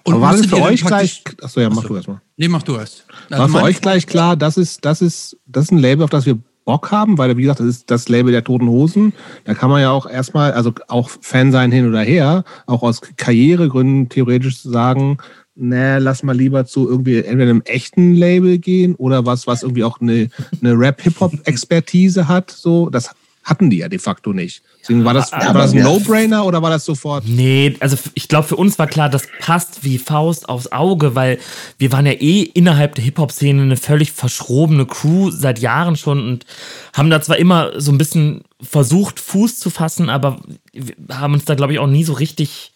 [0.04, 1.24] Und war das für euch gleich.
[1.42, 1.90] Achso, ja, mach achso.
[1.90, 2.22] du erstmal.
[2.38, 3.06] Nee, mach du erst.
[3.30, 6.10] Also war für euch gleich klar, das ist, das ist, das ist ein Label, auf
[6.10, 9.14] das wir Bock haben, weil, wie gesagt, das ist das Label der Toten Hosen.
[9.44, 13.02] Da kann man ja auch erstmal, also auch Fan sein hin oder her, auch aus
[13.18, 15.18] Karrieregründen theoretisch sagen,
[15.56, 19.84] ne, lass mal lieber zu irgendwie entweder einem echten Label gehen oder was, was irgendwie
[19.84, 20.30] auch eine,
[20.62, 22.52] eine Rap-Hip-Hop-Expertise hat.
[22.52, 23.12] So, das
[23.44, 24.64] hatten die ja de facto nicht.
[24.82, 27.26] Deswegen war das, war das ein No-Brainer oder war das sofort?
[27.28, 31.40] Nee, also ich glaube, für uns war klar, das passt wie Faust aufs Auge, weil
[31.78, 36.46] wir waren ja eh innerhalb der Hip-Hop-Szene eine völlig verschrobene Crew seit Jahren schon und
[36.94, 40.40] haben da zwar immer so ein bisschen versucht, Fuß zu fassen, aber
[40.74, 42.73] wir haben uns da, glaube ich, auch nie so richtig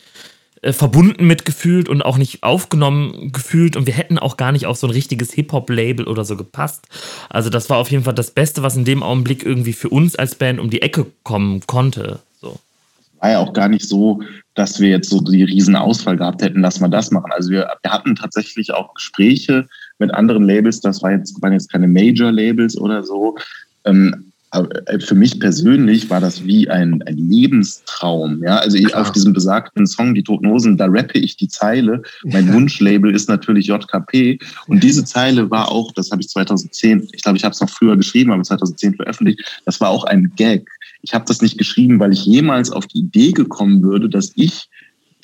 [0.67, 4.75] äh, verbunden mitgefühlt und auch nicht aufgenommen gefühlt und wir hätten auch gar nicht auf
[4.75, 6.89] so ein richtiges Hip-Hop-Label oder so gepasst.
[7.29, 10.17] Also das war auf jeden Fall das Beste, was in dem Augenblick irgendwie für uns
[10.17, 12.19] als Band um die Ecke kommen konnte.
[12.41, 12.59] So.
[13.21, 14.21] War ja auch gar nicht so,
[14.55, 17.31] dass wir jetzt so die riesen Ausfall gehabt hätten, lass mal das machen.
[17.31, 21.71] Also wir, wir hatten tatsächlich auch Gespräche mit anderen Labels, das war jetzt, waren jetzt
[21.71, 23.37] keine Major-Labels oder so.
[23.85, 24.26] Ähm, äh,
[24.99, 28.41] für mich persönlich war das wie ein, ein Lebenstraum.
[28.43, 32.01] Ja, also ich, auf diesem besagten Song Die Toten Hosen, da rappe ich die Zeile.
[32.23, 32.53] Mein ja.
[32.53, 34.39] Wunschlabel ist natürlich JKP.
[34.67, 37.69] Und diese Zeile war auch, das habe ich 2010, ich glaube, ich habe es noch
[37.69, 39.61] früher geschrieben, aber 2010 veröffentlicht.
[39.65, 40.69] Das war auch ein Gag.
[41.01, 44.69] Ich habe das nicht geschrieben, weil ich jemals auf die Idee gekommen würde, dass ich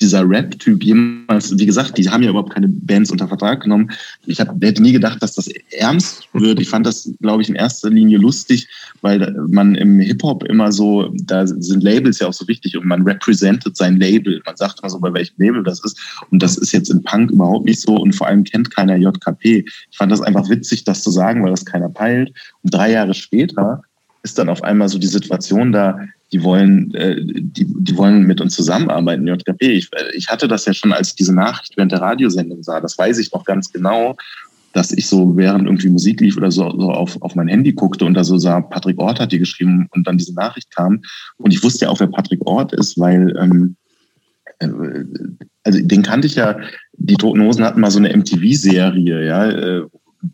[0.00, 3.90] dieser Rap-Typ jemals, wie gesagt, die haben ja überhaupt keine Bands unter Vertrag genommen.
[4.26, 6.60] Ich hab, hätte nie gedacht, dass das ernst wird.
[6.60, 8.68] Ich fand das, glaube ich, in erster Linie lustig,
[9.02, 13.02] weil man im Hip-Hop immer so, da sind Labels ja auch so wichtig und man
[13.02, 14.42] representet sein Label.
[14.44, 15.98] Man sagt immer so, bei welchem Label das ist.
[16.30, 19.64] Und das ist jetzt in Punk überhaupt nicht so und vor allem kennt keiner JKP.
[19.90, 22.32] Ich fand das einfach witzig, das zu sagen, weil das keiner peilt.
[22.62, 23.82] Und drei Jahre später
[24.24, 26.00] ist dann auf einmal so die Situation da,
[26.32, 29.72] die wollen, äh, die, die wollen mit uns zusammenarbeiten, JKP.
[29.72, 32.98] Ich, ich hatte das ja schon, als ich diese Nachricht während der Radiosendung sah, das
[32.98, 34.16] weiß ich noch ganz genau,
[34.72, 38.04] dass ich so während irgendwie Musik lief oder so, so auf, auf mein Handy guckte
[38.04, 41.02] und da so sah, Patrick Ort hat die geschrieben und dann diese Nachricht kam.
[41.36, 43.76] Und ich wusste ja auch, wer Patrick Ort ist, weil ähm,
[44.58, 44.68] äh,
[45.62, 46.58] also den kannte ich ja,
[46.94, 49.82] die Toten Hosen hatten mal so eine MTV-Serie, ja, äh,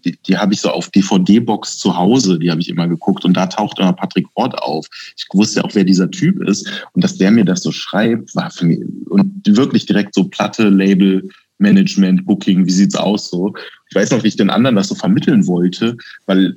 [0.04, 3.36] die, die habe ich so auf DVD-Box zu Hause, die habe ich immer geguckt und
[3.36, 4.86] da taucht immer Patrick Ort auf.
[5.16, 8.50] Ich wusste auch, wer dieser Typ ist und dass der mir das so schreibt, war
[8.50, 11.28] für mich und wirklich direkt so Platte, Label,
[11.58, 13.54] Management, Booking, wie sieht's aus so.
[13.88, 16.56] Ich weiß noch, wie ich den anderen das so vermitteln wollte, weil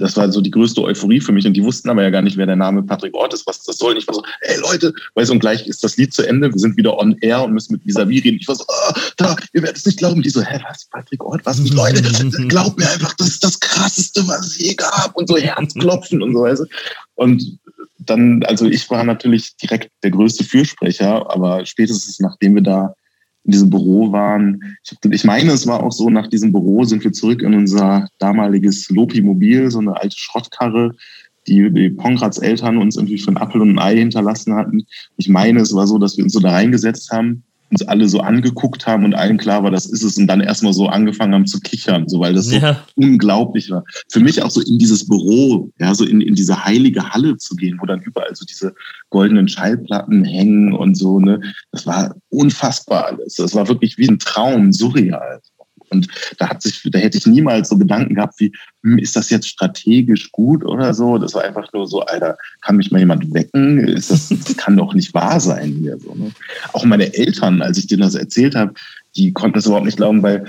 [0.00, 2.36] das war so die größte Euphorie für mich und die wussten aber ja gar nicht,
[2.36, 3.92] wer der Name Patrick Ort ist, was das soll.
[3.92, 6.50] Und ich war so, ey Leute, weißt du, und gleich ist das Lied zu Ende,
[6.50, 8.38] wir sind wieder on air und müssen mit Visavi reden.
[8.40, 10.22] Ich war so, oh, da, ihr werdet es nicht glauben.
[10.22, 11.60] Die so, hä, was, Patrick Ort, was?
[11.60, 12.02] Und Leute,
[12.48, 16.32] glaubt mir einfach, das ist das Krasseste, was es je gab und so Herzklopfen und
[16.32, 16.66] so, weißt du.
[17.16, 17.58] Und
[17.98, 22.94] dann, also ich war natürlich direkt der größte Fürsprecher, aber spätestens nachdem wir da
[23.44, 24.62] in diesem Büro waren.
[24.84, 28.08] Ich, ich, meine, es war auch so, nach diesem Büro sind wir zurück in unser
[28.18, 30.92] damaliges Lopi-Mobil, so eine alte Schrottkarre,
[31.46, 34.86] die, die Pongrads Eltern uns irgendwie für einen Apfel und ein Ei hinterlassen hatten.
[35.16, 38.20] Ich meine, es war so, dass wir uns so da reingesetzt haben uns alle so
[38.20, 41.46] angeguckt haben und allen klar war, das ist es und dann erstmal so angefangen haben
[41.46, 42.84] zu kichern, so weil das so ja.
[42.96, 43.84] unglaublich war.
[44.10, 47.54] Für mich auch so in dieses Büro, ja, so in, in diese heilige Halle zu
[47.54, 48.74] gehen, wo dann überall so diese
[49.10, 51.40] goldenen Schallplatten hängen und so, ne,
[51.72, 53.36] das war unfassbar alles.
[53.36, 55.40] Das war wirklich wie ein Traum, surreal.
[55.90, 58.52] Und da hat sich, da hätte ich niemals so Gedanken gehabt, wie,
[58.82, 61.18] hm, ist das jetzt strategisch gut oder so?
[61.18, 63.78] Das war einfach nur so, Alter, kann mich mal jemand wecken?
[63.80, 65.98] Ist das, das kann doch nicht wahr sein hier.
[65.98, 66.30] So, ne?
[66.72, 68.74] Auch meine Eltern, als ich denen das erzählt habe,
[69.16, 70.44] die konnten das überhaupt nicht glauben, weil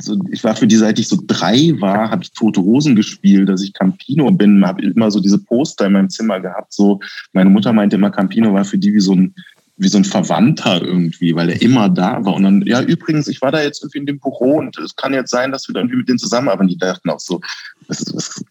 [0.00, 3.48] so, ich war für die, seit ich so drei war, habe ich Tote Rosen gespielt,
[3.48, 6.72] dass ich Campino bin, habe immer so diese Poster in meinem Zimmer gehabt.
[6.72, 7.00] So,
[7.32, 9.34] meine Mutter meinte immer, Campino war für die wie so ein
[9.76, 12.34] wie so ein Verwandter irgendwie, weil er immer da war.
[12.34, 15.14] Und dann, ja, übrigens, ich war da jetzt irgendwie in dem Büro und es kann
[15.14, 16.68] jetzt sein, dass wir dann irgendwie mit denen zusammenarbeiten.
[16.68, 17.40] Die dachten auch so,
[17.88, 18.44] ist, was,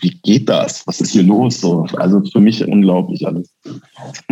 [0.00, 0.86] wie geht das?
[0.86, 1.60] Was ist hier los?
[1.60, 3.48] So, also für mich unglaublich alles.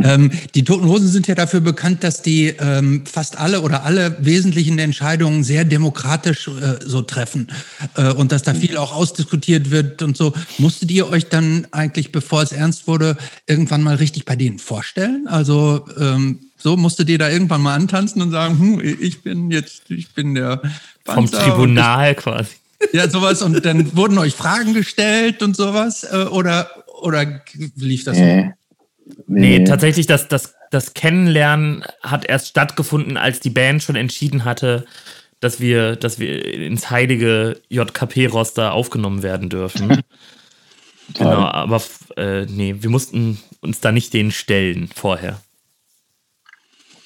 [0.03, 4.17] Ähm, die Toten Hosen sind ja dafür bekannt, dass die ähm, fast alle oder alle
[4.21, 7.49] wesentlichen Entscheidungen sehr demokratisch äh, so treffen
[7.97, 10.33] äh, und dass da viel auch ausdiskutiert wird und so.
[10.59, 13.17] Musstet ihr euch dann eigentlich, bevor es ernst wurde,
[13.47, 15.27] irgendwann mal richtig bei denen vorstellen?
[15.29, 19.91] Also ähm, So musstet ihr da irgendwann mal antanzen und sagen, hm, ich bin jetzt,
[19.91, 20.63] ich bin der
[21.05, 22.55] Panzer Vom Tribunal ich, quasi.
[22.93, 23.43] Ja, sowas.
[23.43, 26.05] Und dann wurden euch Fragen gestellt und sowas?
[26.05, 26.71] Äh, oder,
[27.03, 27.41] oder
[27.77, 28.43] lief das nee.
[28.45, 29.15] so?
[29.27, 34.45] Nee, nee, tatsächlich, das, das, das Kennenlernen hat erst stattgefunden, als die Band schon entschieden
[34.45, 34.87] hatte,
[35.41, 40.01] dass wir, dass wir ins heilige JKP-Roster aufgenommen werden dürfen.
[41.15, 41.83] genau, aber
[42.17, 45.41] äh, nee, wir mussten uns da nicht denen stellen vorher.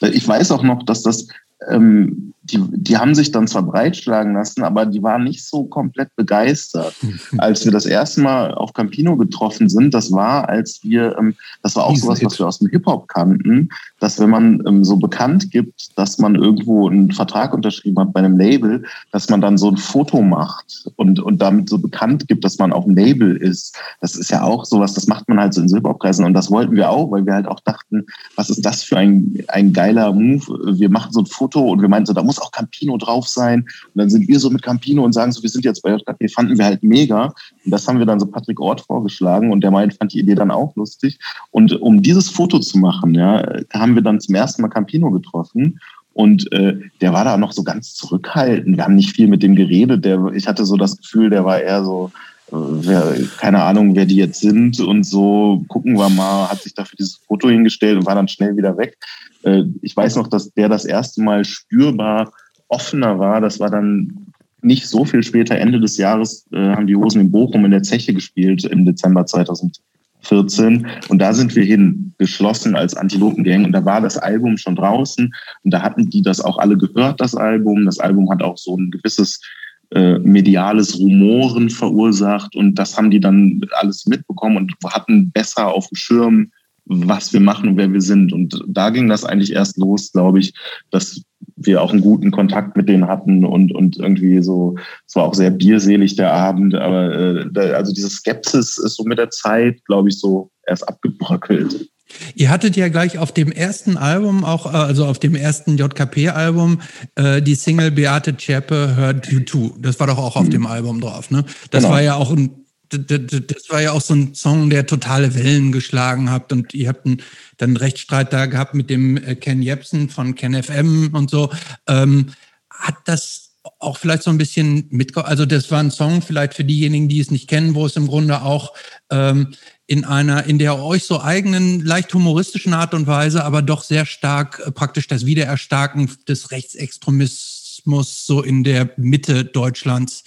[0.00, 1.26] Ich weiß auch noch, dass das
[1.68, 6.14] ähm, die, die haben sich dann zwar breitschlagen lassen, aber die waren nicht so komplett
[6.16, 6.94] begeistert.
[7.38, 11.76] Als wir das erste Mal auf Campino getroffen sind, das war, als wir, ähm, das
[11.76, 13.68] war auch sowas, was wir aus dem Hip-Hop kannten,
[14.00, 18.20] dass wenn man ähm, so bekannt gibt, dass man irgendwo einen Vertrag unterschrieben hat bei
[18.20, 22.44] einem Label, dass man dann so ein Foto macht und, und damit so bekannt gibt,
[22.44, 23.76] dass man auf dem Label ist.
[24.00, 26.74] Das ist ja auch sowas, das macht man halt so in Hip-Hop-Kreisen und das wollten
[26.74, 28.06] wir auch, weil wir halt auch dachten,
[28.36, 30.78] was ist das für ein, ein geiler Move?
[30.78, 33.60] Wir machen so ein Foto und wir meinten so, da muss auch Campino drauf sein.
[33.62, 36.28] Und dann sind wir so mit Campino und sagen so, wir sind jetzt bei JKP,
[36.28, 37.34] fanden wir halt mega.
[37.64, 40.34] Und das haben wir dann so Patrick Ort vorgeschlagen und der meint, fand die Idee
[40.34, 41.18] dann auch lustig.
[41.50, 43.42] Und um dieses Foto zu machen, ja,
[43.72, 45.80] haben wir dann zum ersten Mal Campino getroffen.
[46.14, 48.76] Und äh, der war da noch so ganz zurückhaltend.
[48.76, 50.04] Wir haben nicht viel mit dem geredet.
[50.04, 52.10] Der, ich hatte so das Gefühl, der war eher so,
[52.50, 56.96] wer, keine Ahnung, wer die jetzt sind und so, gucken wir mal, hat sich dafür
[56.98, 58.96] dieses Foto hingestellt und war dann schnell wieder weg.
[59.42, 62.32] Äh, ich weiß noch, dass der das erste Mal spürbar
[62.68, 63.40] offener war.
[63.40, 67.30] Das war dann nicht so viel später, Ende des Jahres, äh, haben die Hosen in
[67.30, 70.86] Bochum in der Zeche gespielt im Dezember 2014.
[71.08, 73.64] Und da sind wir hin, geschlossen als Antilopengang.
[73.64, 75.32] Und da war das Album schon draußen.
[75.62, 77.84] Und da hatten die das auch alle gehört, das Album.
[77.84, 79.40] Das Album hat auch so ein gewisses
[79.90, 82.54] äh, mediales Rumoren verursacht.
[82.56, 86.50] Und das haben die dann alles mitbekommen und hatten besser auf dem Schirm,
[86.84, 88.32] was wir machen und wer wir sind.
[88.32, 90.54] Und da ging das eigentlich erst los, glaube ich,
[90.90, 91.22] dass
[91.56, 95.34] wir auch einen guten Kontakt mit denen hatten und, und irgendwie so, es war auch
[95.34, 100.08] sehr bierselig der Abend, aber äh, also diese Skepsis ist so mit der Zeit, glaube
[100.08, 101.88] ich, so erst abgebröckelt.
[102.34, 106.80] Ihr hattet ja gleich auf dem ersten Album, auch äh, also auf dem ersten JKP-Album,
[107.16, 109.74] äh, die Single Beate Zschäpe hört You Too.
[109.78, 110.50] Das war doch auch auf mhm.
[110.50, 111.44] dem Album drauf, ne?
[111.70, 111.94] Das genau.
[111.94, 116.30] war ja auch ein das war ja auch so ein Song, der totale Wellen geschlagen
[116.30, 117.22] hat und ihr habt einen,
[117.58, 121.50] dann einen Rechtsstreit da gehabt mit dem äh, Ken Jebsen von Ken FM und so.
[121.86, 122.30] Ähm,
[122.70, 126.64] hat das auch vielleicht so ein bisschen mit, also das war ein Song vielleicht für
[126.64, 128.72] diejenigen, die es nicht kennen, wo es im Grunde auch
[129.10, 129.48] ähm,
[129.88, 134.04] in einer, in der euch so eigenen, leicht humoristischen Art und Weise, aber doch sehr
[134.04, 140.24] stark äh, praktisch das Wiedererstarken des Rechtsextremismus so in der Mitte Deutschlands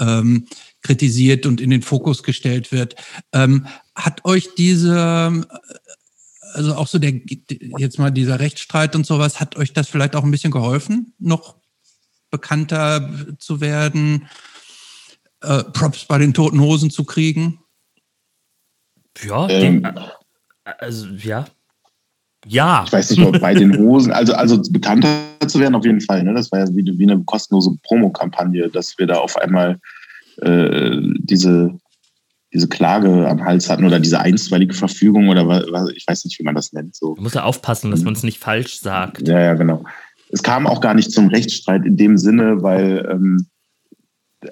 [0.00, 0.48] ähm,
[0.82, 2.96] kritisiert und in den Fokus gestellt wird.
[3.32, 5.46] Ähm, hat euch diese,
[6.52, 7.12] also auch so der,
[7.78, 11.54] jetzt mal dieser Rechtsstreit und sowas, hat euch das vielleicht auch ein bisschen geholfen, noch
[12.32, 14.28] bekannter zu werden,
[15.40, 17.60] äh, Props bei den Toten Hosen zu kriegen?
[19.22, 19.92] Ja, ähm, den,
[20.64, 21.46] also ja.
[22.46, 22.84] Ja.
[22.86, 25.08] Ich weiß nicht, ob bei den Hosen, also, also bekannter
[25.46, 26.22] zu werden auf jeden Fall.
[26.22, 26.34] Ne?
[26.34, 29.78] Das war ja wie, wie eine kostenlose Promokampagne, dass wir da auf einmal
[30.42, 31.70] äh, diese,
[32.52, 36.44] diese Klage am Hals hatten oder diese einstweilige Verfügung oder was, ich weiß nicht, wie
[36.44, 36.94] man das nennt.
[36.94, 37.14] So.
[37.14, 38.06] Man muss ja aufpassen, dass mhm.
[38.06, 39.26] man es nicht falsch sagt.
[39.26, 39.84] Ja, ja, genau.
[40.30, 43.46] Es kam auch gar nicht zum Rechtsstreit in dem Sinne, weil ähm,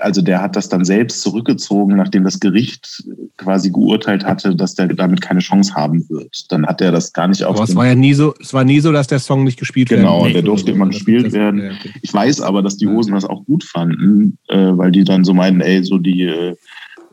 [0.01, 3.03] also der hat das dann selbst zurückgezogen, nachdem das Gericht
[3.37, 6.51] quasi geurteilt hatte, dass der damit keine Chance haben wird.
[6.51, 7.57] Dann hat er das gar nicht auf.
[7.57, 9.91] Aber es war ja nie so, es war nie so, dass der Song nicht gespielt
[9.91, 10.01] wird.
[10.01, 11.63] Genau, der durfte immer gespielt das, werden.
[11.63, 11.91] Ja, okay.
[12.03, 15.35] Ich weiß aber, dass die Hosen das auch gut fanden, äh, weil die dann so
[15.35, 16.57] meinen, ey, so die, äh,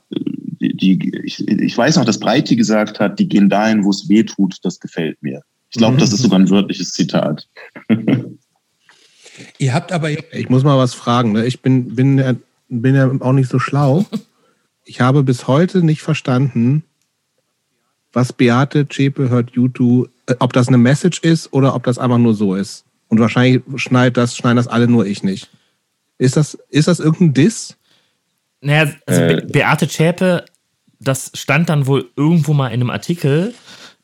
[0.09, 4.09] die, die ich, ich, weiß noch, dass Breiti gesagt hat, die gehen dahin, wo es
[4.09, 5.41] weh tut, das gefällt mir.
[5.71, 5.99] Ich glaube, mhm.
[5.99, 7.47] das ist sogar ein wörtliches Zitat.
[9.57, 10.09] Ihr habt aber.
[10.33, 11.31] Ich muss mal was fragen.
[11.31, 11.45] Ne?
[11.45, 12.39] Ich bin, bin
[12.69, 14.05] bin ja auch nicht so schlau.
[14.85, 16.83] Ich habe bis heute nicht verstanden,
[18.13, 22.17] was Beate Zschäpe hört YouTube, äh, ob das eine Message ist oder ob das einfach
[22.17, 22.85] nur so ist.
[23.07, 25.49] Und wahrscheinlich schneidet das, schneiden das alle nur ich nicht.
[26.17, 27.77] Ist das, ist das irgendein Diss?
[28.61, 30.45] Naja, also äh, Beate Zschäpe,
[30.99, 33.53] das stand dann wohl irgendwo mal in einem Artikel,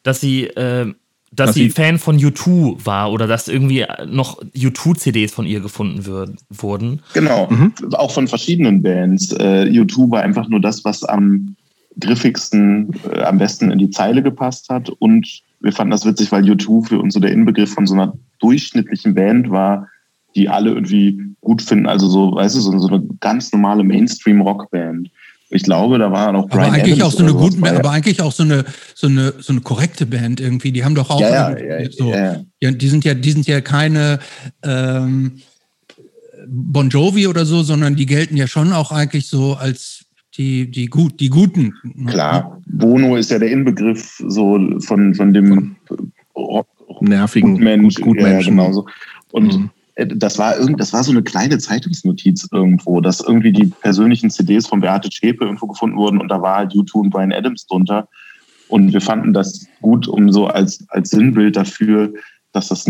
[0.04, 0.94] dass sie äh,
[1.36, 6.06] dass, dass sie Fan von U2 war oder dass irgendwie noch U2-CDs von ihr gefunden
[6.06, 7.02] wird, wurden.
[7.14, 7.74] Genau, mhm.
[7.94, 9.32] auch von verschiedenen Bands.
[9.34, 11.56] Äh, U2 war einfach nur das, was am
[12.00, 14.90] griffigsten, äh, am besten in die Zeile gepasst hat.
[14.90, 18.14] Und wir fanden das witzig, weil U2 für uns so der Inbegriff von so einer
[18.40, 19.88] durchschnittlichen Band war,
[20.36, 21.88] die alle irgendwie gut finden.
[21.88, 25.10] Also so, weißt du, so, so eine ganz normale Mainstream-Rockband.
[25.50, 27.92] Ich glaube, da war noch Brian aber eigentlich Adams auch so eine gute, Band, aber
[27.92, 28.66] eigentlich auch so eine
[28.96, 30.72] so eine so eine korrekte Band irgendwie.
[30.72, 33.62] Die haben doch auch ja, ja, ja, so, ja, die sind ja die sind ja
[33.62, 34.20] keine
[34.64, 35.42] ähm,
[36.48, 40.06] Bon Jovi oder so, sondern die gelten ja schon auch eigentlich so als
[40.36, 41.74] die die gut die guten.
[42.08, 45.76] Klar, Bono ist ja der Inbegriff so von von dem
[47.02, 48.58] nervigen Gutmensch, gut, Gutmenschen.
[48.58, 48.86] Ja, genau so.
[49.32, 49.70] Und mhm.
[49.96, 54.30] Äh, das war irgend, das war so eine kleine Zeitungsnotiz irgendwo, dass irgendwie die persönlichen
[54.30, 57.66] CDs von Beate Zschäpe irgendwo gefunden wurden und da war halt U2 und Brian Adams
[57.66, 58.08] drunter.
[58.68, 62.14] Und wir fanden das gut, um so als, als Sinnbild dafür,
[62.52, 62.90] dass das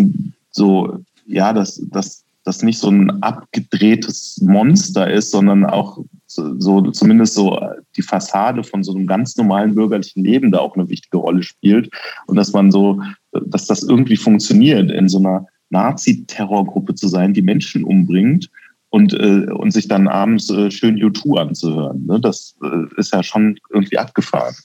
[0.51, 7.33] so, ja, dass, dass das nicht so ein abgedrehtes Monster ist, sondern auch so zumindest
[7.33, 7.59] so
[7.95, 11.89] die Fassade von so einem ganz normalen bürgerlichen Leben da auch eine wichtige Rolle spielt
[12.27, 13.01] und dass man so,
[13.31, 18.49] dass das irgendwie funktioniert in so einer Nazi-Terrorgruppe zu sein, die Menschen umbringt
[18.89, 22.05] und, äh, und sich dann abends äh, schön U2 anzuhören.
[22.05, 22.19] Ne?
[22.21, 24.55] Das äh, ist ja schon irgendwie abgefahren.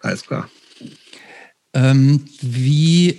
[0.00, 0.48] Alles klar.
[1.72, 3.18] Ähm, wie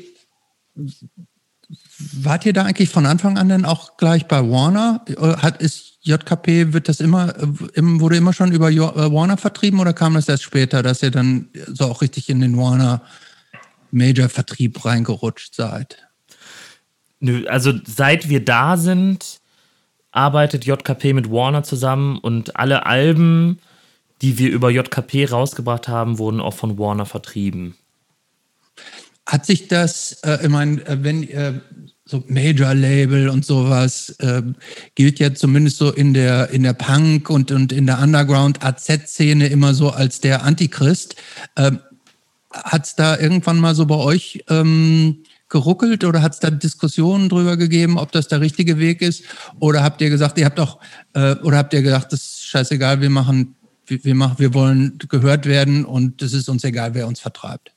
[2.21, 5.03] wart ihr da eigentlich von Anfang an denn auch gleich bei Warner?
[5.07, 9.79] Äh, hat ist JKP wird das immer äh, wurde immer schon über äh, Warner vertrieben
[9.79, 13.01] oder kam das erst später, dass ihr dann so auch richtig in den Warner
[13.91, 16.10] Major-Vertrieb reingerutscht seid?
[17.21, 19.39] Nö, also seit wir da sind,
[20.11, 23.59] arbeitet JKP mit Warner zusammen und alle Alben,
[24.21, 27.75] die wir über JKP rausgebracht haben, wurden auch von Warner vertrieben.
[29.27, 31.53] Hat sich das, äh, ich meine, äh, wenn äh,
[32.05, 34.41] so Major-Label und sowas äh,
[34.95, 39.75] gilt ja zumindest so in der, in der Punk- und, und in der Underground-AZ-Szene immer
[39.75, 41.15] so als der Antichrist.
[41.55, 41.79] Ähm,
[42.51, 47.29] hat es da irgendwann mal so bei euch ähm, geruckelt oder hat es da Diskussionen
[47.29, 49.23] drüber gegeben, ob das der richtige Weg ist?
[49.59, 50.79] Oder habt ihr gesagt, ihr habt auch,
[51.13, 53.55] äh, oder habt ihr gesagt, das ist scheißegal, wir machen,
[53.85, 57.71] wir, wir, machen, wir wollen gehört werden und es ist uns egal, wer uns vertreibt?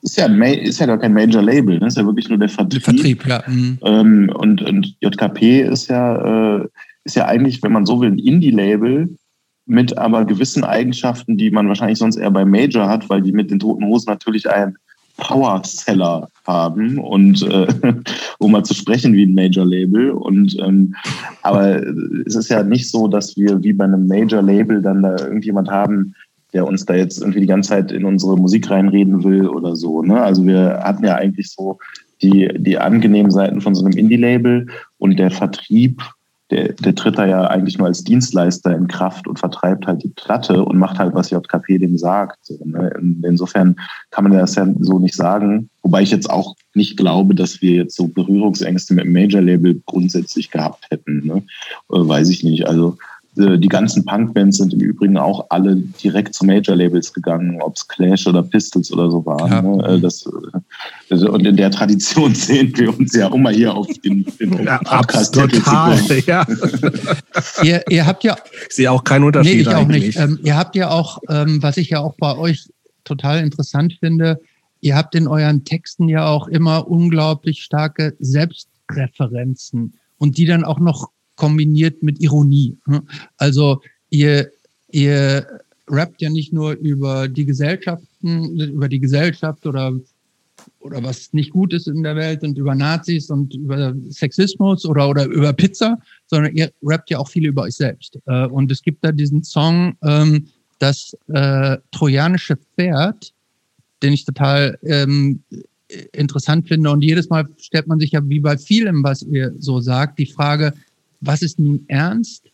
[0.00, 1.86] Ist ja, ist ja gar kein Major Label, ne?
[1.86, 2.82] ist ja wirklich nur der Vertrieb.
[2.82, 3.42] Vertrieb, ja.
[3.46, 3.78] Mhm.
[3.82, 6.68] Ähm, und, und JKP ist ja, äh,
[7.04, 9.08] ist ja eigentlich, wenn man so will, ein Indie-Label,
[9.66, 13.50] mit aber gewissen Eigenschaften, die man wahrscheinlich sonst eher bei Major hat, weil die mit
[13.50, 14.76] den Toten Hosen natürlich ein
[15.16, 17.66] Power-Seller haben und äh,
[18.38, 20.10] um mal zu sprechen wie ein Major-Label.
[20.10, 20.94] Und ähm,
[21.42, 21.82] aber
[22.26, 26.14] es ist ja nicht so, dass wir wie bei einem Major-Label dann da irgendjemand haben,
[26.52, 30.02] der uns da jetzt irgendwie die ganze Zeit in unsere Musik reinreden will oder so.
[30.02, 30.20] Ne?
[30.22, 31.78] Also wir hatten ja eigentlich so
[32.22, 34.66] die, die angenehmen Seiten von so einem Indie-Label
[34.98, 36.00] und der Vertrieb
[36.50, 40.12] der, der tritt da ja eigentlich nur als Dienstleister in Kraft und vertreibt halt die
[40.14, 42.38] Platte und macht halt, was JKP dem sagt.
[42.42, 42.92] So, ne?
[43.22, 43.76] Insofern
[44.10, 45.70] kann man das ja so nicht sagen.
[45.82, 50.50] Wobei ich jetzt auch nicht glaube, dass wir jetzt so Berührungsängste mit dem Major-Label grundsätzlich
[50.50, 51.26] gehabt hätten.
[51.26, 51.42] Ne?
[51.90, 52.66] Äh, weiß ich nicht.
[52.66, 52.98] Also
[53.36, 58.26] die ganzen Punk-Bands sind im Übrigen auch alle direkt zu Major-Labels gegangen, ob es Clash
[58.28, 59.50] oder Pistols oder so waren.
[59.50, 59.62] Ja.
[59.62, 59.96] Ne?
[59.96, 60.24] Äh, das,
[61.10, 64.78] also, und in der Tradition sehen wir uns ja immer hier auf den, den ja,
[64.78, 66.46] Total, ja.
[67.62, 68.36] ihr, ihr habt ja.
[68.68, 69.54] Ich sehe auch keinen Unterschied.
[69.54, 70.16] Nee, ich auch nicht.
[70.16, 72.68] Ähm, ihr habt ja auch, ähm, was ich ja auch bei euch
[73.02, 74.40] total interessant finde,
[74.80, 80.78] ihr habt in euren Texten ja auch immer unglaublich starke Selbstreferenzen und die dann auch
[80.78, 82.76] noch kombiniert mit Ironie.
[82.86, 83.02] Ne?
[83.36, 83.80] Also
[84.10, 84.50] ihr,
[84.90, 85.46] ihr
[85.88, 89.92] rappt ja nicht nur über die Gesellschaften, über die Gesellschaft oder,
[90.80, 95.08] oder was nicht gut ist in der Welt und über Nazis und über Sexismus oder,
[95.08, 98.18] oder über Pizza, sondern ihr rappt ja auch viel über euch selbst.
[98.26, 100.46] Äh, und es gibt da diesen Song, ähm,
[100.78, 103.32] das äh, trojanische Pferd,
[104.02, 105.42] den ich total ähm,
[106.12, 106.90] interessant finde.
[106.90, 110.26] Und jedes Mal stellt man sich ja wie bei vielem, was ihr so sagt, die
[110.26, 110.74] Frage,
[111.24, 112.44] was ist nun ernst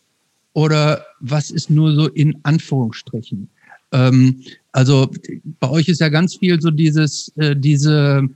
[0.53, 3.49] oder was ist nur so in Anführungsstrichen.
[3.91, 5.11] Ähm, also
[5.59, 8.27] bei euch ist ja ganz viel so dieses, äh, diese,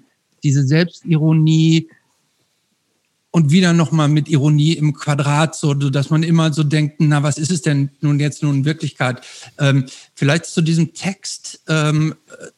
[0.44, 1.90] diese Selbstironie
[3.32, 7.38] und wieder nochmal mit Ironie im Quadrat, so dass man immer so denkt, na, was
[7.38, 9.22] ist es denn nun jetzt nun in Wirklichkeit?
[9.60, 12.16] Ähm, vielleicht zu diesem Text, ähm,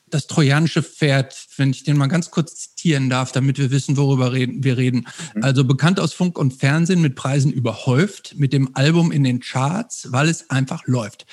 [0.10, 4.34] das trojanische Pferd, wenn ich den mal ganz kurz zitieren darf, damit wir wissen, worüber
[4.34, 5.08] reden, wir reden.
[5.34, 5.44] Mhm.
[5.44, 10.12] Also bekannt aus Funk und Fernsehen mit Preisen überhäuft, mit dem Album in den Charts,
[10.12, 11.26] weil es einfach läuft.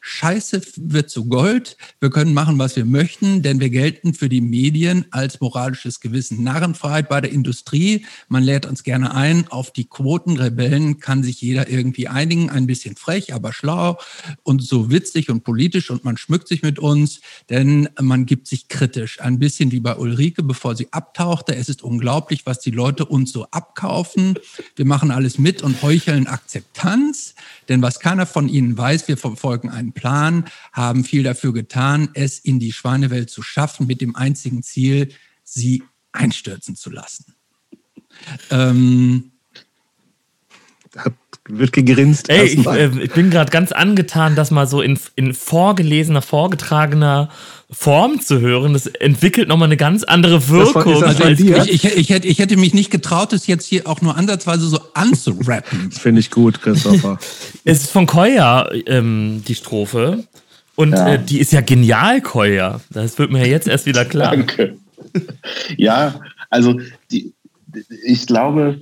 [0.00, 1.76] Scheiße wird zu Gold.
[2.00, 6.42] Wir können machen, was wir möchten, denn wir gelten für die Medien als moralisches Gewissen.
[6.42, 8.06] Narrenfreiheit bei der Industrie.
[8.28, 9.46] Man lädt uns gerne ein.
[9.48, 12.48] Auf die Quotenrebellen kann sich jeder irgendwie einigen.
[12.48, 13.98] Ein bisschen frech, aber schlau
[14.42, 17.20] und so witzig und politisch und man schmückt sich mit uns,
[17.50, 19.20] denn man gibt sich kritisch.
[19.20, 21.54] Ein bisschen wie bei Ulrike, bevor sie abtauchte.
[21.54, 24.38] Es ist unglaublich, was die Leute uns so abkaufen.
[24.76, 27.34] Wir machen alles mit und heucheln Akzeptanz.
[27.68, 32.38] Denn was keiner von ihnen weiß, wir verfolgen einen Plan, haben viel dafür getan, es
[32.38, 35.10] in die Schweinewelt zu schaffen, mit dem einzigen Ziel,
[35.42, 37.34] sie einstürzen zu lassen.
[38.50, 39.32] Ähm,
[41.48, 42.28] wird gegrinst.
[42.28, 47.30] Ey, ich, äh, ich bin gerade ganz angetan, das mal so in, in vorgelesener, vorgetragener
[47.72, 48.72] Form zu hören.
[48.72, 51.02] Das entwickelt nochmal eine ganz andere Wirkung.
[51.02, 54.16] also ich, ich, ich, hätte, ich hätte mich nicht getraut, das jetzt hier auch nur
[54.16, 55.92] ansatzweise so anzurappen.
[55.92, 57.18] Finde ich gut, Christopher.
[57.64, 60.24] es ist von Koya, ähm, die Strophe.
[60.74, 61.14] Und ja.
[61.14, 62.80] äh, die ist ja genial, Koya.
[62.90, 64.36] Das wird mir ja jetzt erst wieder klar.
[64.36, 64.76] Danke.
[65.76, 66.20] Ja,
[66.50, 66.78] also
[67.10, 67.32] die,
[68.04, 68.80] ich glaube,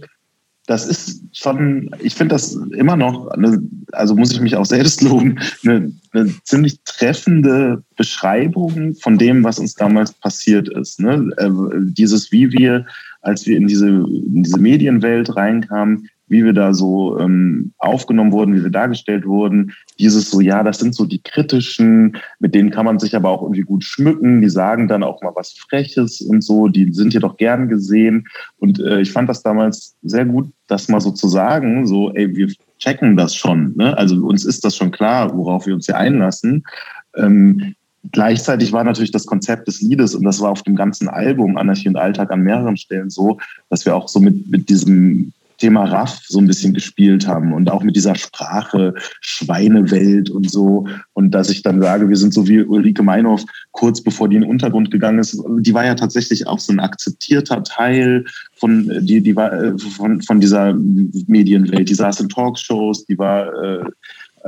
[0.68, 3.58] das ist schon, ich finde das immer noch, eine,
[3.92, 9.58] also muss ich mich auch selbst loben, eine, eine, ziemlich treffende Beschreibung von dem, was
[9.58, 11.00] uns damals passiert ist.
[11.00, 11.30] Ne?
[11.38, 11.50] Äh,
[11.94, 12.84] dieses, wie wir,
[13.22, 18.55] als wir in diese, in diese Medienwelt reinkamen, wie wir da so ähm, aufgenommen wurden,
[18.55, 19.72] wie wir dargestellt wurden.
[19.98, 23.42] Dieses so, ja, das sind so die kritischen, mit denen kann man sich aber auch
[23.42, 24.40] irgendwie gut schmücken.
[24.40, 26.68] Die sagen dann auch mal was Freches und so.
[26.68, 28.26] Die sind hier doch gern gesehen.
[28.59, 32.34] Und äh, ich fand das damals sehr gut, das mal so zu sagen, so, ey,
[32.36, 32.48] wir
[32.78, 33.74] checken das schon.
[33.76, 33.96] Ne?
[33.96, 36.64] Also uns ist das schon klar, worauf wir uns hier einlassen.
[37.16, 37.74] Ähm,
[38.12, 41.88] Gleichzeitig war natürlich das Konzept des Liedes, und das war auf dem ganzen Album Anarchie
[41.88, 43.38] und Alltag an mehreren Stellen so,
[43.70, 47.70] dass wir auch so mit, mit diesem Thema Raff so ein bisschen gespielt haben und
[47.70, 50.86] auch mit dieser Sprache Schweinewelt und so.
[51.12, 54.43] Und dass ich dann sage, wir sind so wie Ulrike Meinhoff, kurz bevor die in
[54.43, 58.24] den Untergrund gegangen ist, die war ja tatsächlich auch so ein akzeptierter Teil
[58.56, 61.89] von, die, die war, äh, von, von dieser Medienwelt.
[61.89, 63.85] Die saß in Talkshows, die war äh,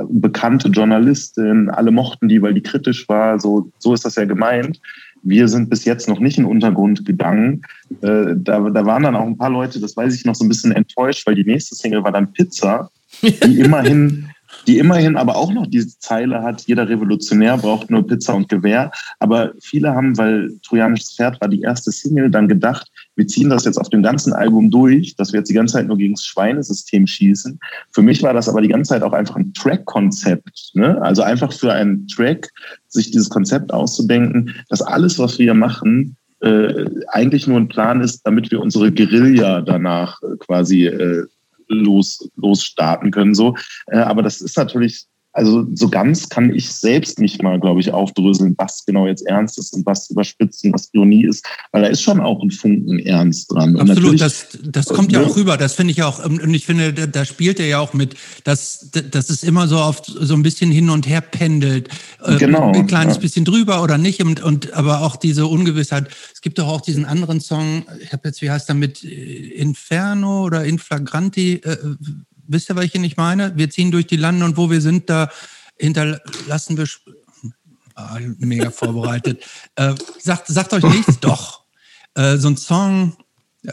[0.09, 3.39] bekannte Journalistin, alle mochten die, weil die kritisch war.
[3.39, 4.79] So, so ist das ja gemeint.
[5.23, 7.61] Wir sind bis jetzt noch nicht in den Untergrund gegangen.
[8.01, 10.49] Äh, da, da waren dann auch ein paar Leute, das weiß ich noch, so ein
[10.49, 12.89] bisschen enttäuscht, weil die nächste Single war dann Pizza,
[13.21, 14.30] die immerhin
[14.67, 18.91] die immerhin aber auch noch diese Zeile hat, jeder Revolutionär braucht nur Pizza und Gewehr.
[19.19, 23.65] Aber viele haben, weil Trojanisches Pferd war die erste Single, dann gedacht, wir ziehen das
[23.65, 26.25] jetzt auf dem ganzen Album durch, dass wir jetzt die ganze Zeit nur gegen das
[26.25, 27.59] Schweinesystem schießen.
[27.91, 30.71] Für mich war das aber die ganze Zeit auch einfach ein Track-Konzept.
[30.73, 31.01] Ne?
[31.01, 32.49] Also einfach für einen Track
[32.87, 38.21] sich dieses Konzept auszudenken, dass alles, was wir machen, äh, eigentlich nur ein Plan ist,
[38.25, 41.25] damit wir unsere Guerilla danach äh, quasi äh,
[41.73, 43.33] los, losstarten können.
[43.33, 43.55] So.
[43.87, 47.91] Äh, aber das ist natürlich also so ganz kann ich selbst nicht mal, glaube ich,
[47.91, 51.87] aufdröseln, was genau jetzt ernst ist und was überspitzt und was Ironie ist, weil da
[51.87, 53.77] ist schon auch ein Funken Ernst dran.
[53.77, 57.25] Absolut, das, das kommt ja auch rüber, das finde ich auch, und ich finde, da,
[57.25, 60.89] spielt er ja auch mit, dass, dass es immer so oft so ein bisschen hin
[60.89, 61.87] und her pendelt.
[62.25, 62.71] Ähm, genau.
[62.73, 63.21] Ein kleines ja.
[63.21, 66.09] bisschen drüber oder nicht, und, und aber auch diese Ungewissheit.
[66.33, 70.43] Es gibt doch auch diesen anderen Song, ich habe jetzt, wie heißt der mit Inferno
[70.43, 71.77] oder Inflagranti, äh,
[72.51, 73.55] wisst ihr, welche ich meine?
[73.55, 75.29] Wir ziehen durch die Lande und wo wir sind, da
[75.77, 76.85] hinterlassen wir.
[77.95, 79.43] Ah, mega vorbereitet.
[79.75, 81.19] äh, sagt, sagt euch nichts?
[81.21, 81.63] Doch.
[82.15, 83.17] Äh, so ein Song,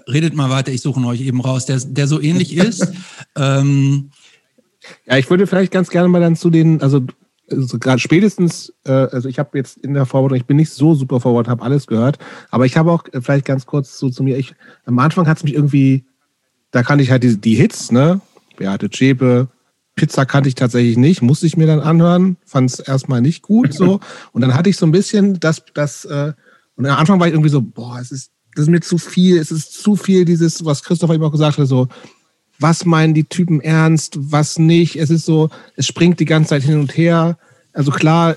[0.08, 2.92] redet mal weiter, ich suche euch eben raus, der, der so ähnlich ist.
[3.36, 4.10] ähm,
[5.06, 7.02] ja, ich würde vielleicht ganz gerne mal dann zu den, also,
[7.50, 10.94] also gerade spätestens, äh, also ich habe jetzt in der Vorbereitung, ich bin nicht so
[10.94, 12.18] super vorbereitet, habe alles gehört,
[12.50, 15.38] aber ich habe auch äh, vielleicht ganz kurz so zu mir, ich, am Anfang hat
[15.38, 16.04] es mich irgendwie,
[16.70, 18.20] da kannte ich halt die, die Hits, ne?
[18.58, 19.48] Beate Zschäpe.
[19.94, 23.72] Pizza kannte ich tatsächlich nicht, musste ich mir dann anhören, fand es erstmal nicht gut
[23.74, 23.98] so.
[24.32, 26.32] Und dann hatte ich so ein bisschen das, das, äh,
[26.76, 29.38] und am Anfang war ich irgendwie so, boah, es ist, das ist mir zu viel,
[29.38, 31.88] es ist zu viel dieses, was Christopher eben auch gesagt hat, so,
[32.60, 34.96] was meinen die Typen ernst, was nicht.
[34.96, 37.38] Es ist so, es springt die ganze Zeit hin und her.
[37.72, 38.36] Also klar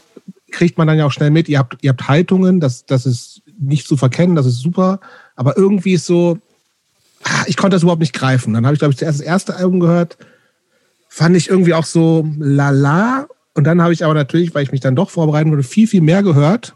[0.52, 3.42] kriegt man dann ja auch schnell mit, ihr habt, ihr habt Haltungen, das, das ist
[3.60, 5.00] nicht zu verkennen, das ist super.
[5.36, 6.40] Aber irgendwie ist so,
[7.24, 8.54] Ah, ich konnte das überhaupt nicht greifen.
[8.54, 10.18] Dann habe ich, glaube ich, zuerst das erste Album gehört.
[11.08, 13.28] Fand ich irgendwie auch so lala.
[13.54, 16.02] Und dann habe ich aber natürlich, weil ich mich dann doch vorbereiten würde, viel, viel
[16.02, 16.76] mehr gehört.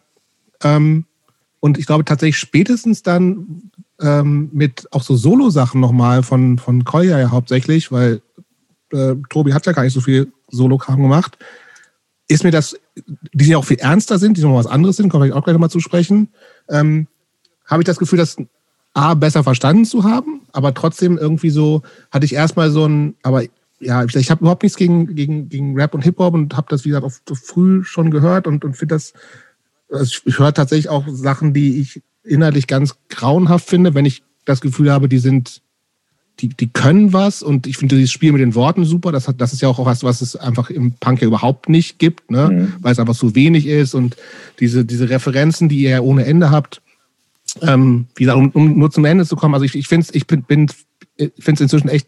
[0.63, 1.05] Ähm,
[1.59, 7.19] und ich glaube tatsächlich spätestens dann ähm, mit auch so Solo-Sachen nochmal von, von Kolja
[7.19, 8.21] ja hauptsächlich, weil
[8.91, 11.37] äh, Tobi hat ja gar nicht so viel Solo-Kram gemacht,
[12.27, 12.77] ist mir das,
[13.33, 15.53] die ja auch viel ernster sind, die noch was anderes sind, komme ich auch gleich
[15.53, 16.29] nochmal zu sprechen,
[16.69, 17.07] ähm,
[17.65, 18.37] habe ich das Gefühl, dass
[18.95, 23.43] A, besser verstanden zu haben, aber trotzdem irgendwie so, hatte ich erstmal so ein, aber
[23.81, 26.89] ja, ich habe überhaupt nichts gegen, gegen, gegen Rap und Hip-Hop und habe das, wie
[26.89, 29.13] gesagt, auch früh schon gehört und, und finde das,
[29.91, 34.61] also ich höre tatsächlich auch Sachen, die ich inhaltlich ganz grauenhaft finde, wenn ich das
[34.61, 35.61] Gefühl habe, die sind,
[36.39, 39.11] die, die können was und ich finde dieses Spiel mit den Worten super.
[39.11, 41.99] Das, hat, das ist ja auch was, was es einfach im Punk ja überhaupt nicht
[41.99, 42.49] gibt, ne?
[42.49, 42.73] Mhm.
[42.79, 44.15] weil es einfach so wenig ist und
[44.59, 46.81] diese, diese Referenzen, die ihr ja ohne Ende habt.
[47.61, 50.15] Ähm, wie gesagt, um, um nur zum Ende zu kommen, also ich, ich finde es
[50.15, 50.67] ich bin, bin,
[51.17, 52.07] inzwischen echt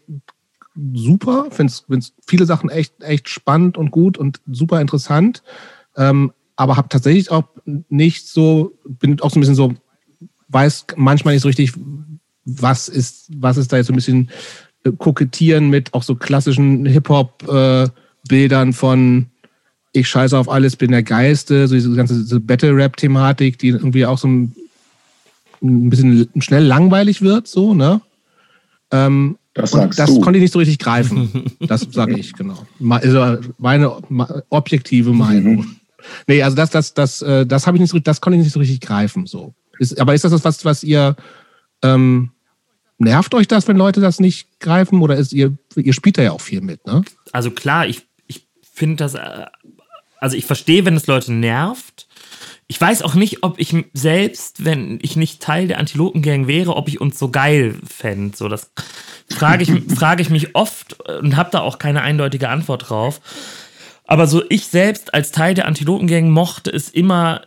[0.94, 5.42] super, finde es viele Sachen echt, echt spannend und gut und super interessant.
[5.96, 7.44] Ähm, aber habe tatsächlich auch
[7.88, 9.74] nicht so, bin auch so ein bisschen so,
[10.48, 11.72] weiß manchmal nicht so richtig,
[12.44, 14.30] was ist, was ist da jetzt so ein bisschen
[14.84, 19.26] äh, kokettieren mit auch so klassischen Hip-Hop-Bildern äh, von
[19.92, 24.28] ich scheiße auf alles, bin der Geiste, so diese ganze Battle-Rap-Thematik, die irgendwie auch so
[24.28, 24.54] ein,
[25.62, 28.00] ein bisschen schnell langweilig wird, so, ne?
[28.90, 30.20] Ähm, das sagst das du.
[30.20, 31.44] konnte ich nicht so richtig greifen.
[31.60, 32.66] Das sage ich, genau.
[32.90, 33.92] Also meine
[34.50, 35.56] objektive Meinung.
[35.56, 35.76] Mhm.
[36.26, 38.52] Nee, also das, das, das, äh, das habe ich nicht so, das konnte ich nicht
[38.52, 39.26] so richtig greifen.
[39.26, 39.54] So.
[39.78, 41.16] Ist, aber ist das was, was ihr
[41.82, 42.30] ähm,
[42.98, 45.00] nervt euch das, wenn Leute das nicht greifen?
[45.00, 47.02] Oder ist ihr, ihr spielt da ja auch viel mit, ne?
[47.32, 49.46] Also klar, ich, ich finde das, äh,
[50.18, 52.07] also ich verstehe, wenn es Leute nervt.
[52.70, 56.86] Ich weiß auch nicht, ob ich selbst, wenn ich nicht Teil der Antilopengang wäre, ob
[56.88, 58.36] ich uns so geil fände.
[58.36, 58.70] So, das
[59.30, 63.20] frage ich, frage ich mich oft und habe da auch keine eindeutige Antwort drauf.
[64.04, 67.42] Aber so ich selbst als Teil der Antilopengang mochte es immer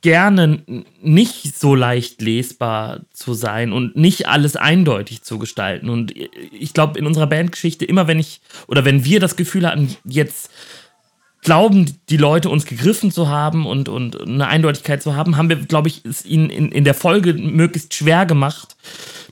[0.00, 0.62] gerne
[1.02, 5.90] nicht so leicht lesbar zu sein und nicht alles eindeutig zu gestalten.
[5.90, 9.94] Und ich glaube, in unserer Bandgeschichte, immer wenn ich oder wenn wir das Gefühl hatten,
[10.04, 10.50] jetzt
[11.44, 15.56] glauben die Leute uns gegriffen zu haben und, und eine Eindeutigkeit zu haben, haben wir,
[15.56, 18.76] glaube ich, es ihnen in, in der Folge möglichst schwer gemacht,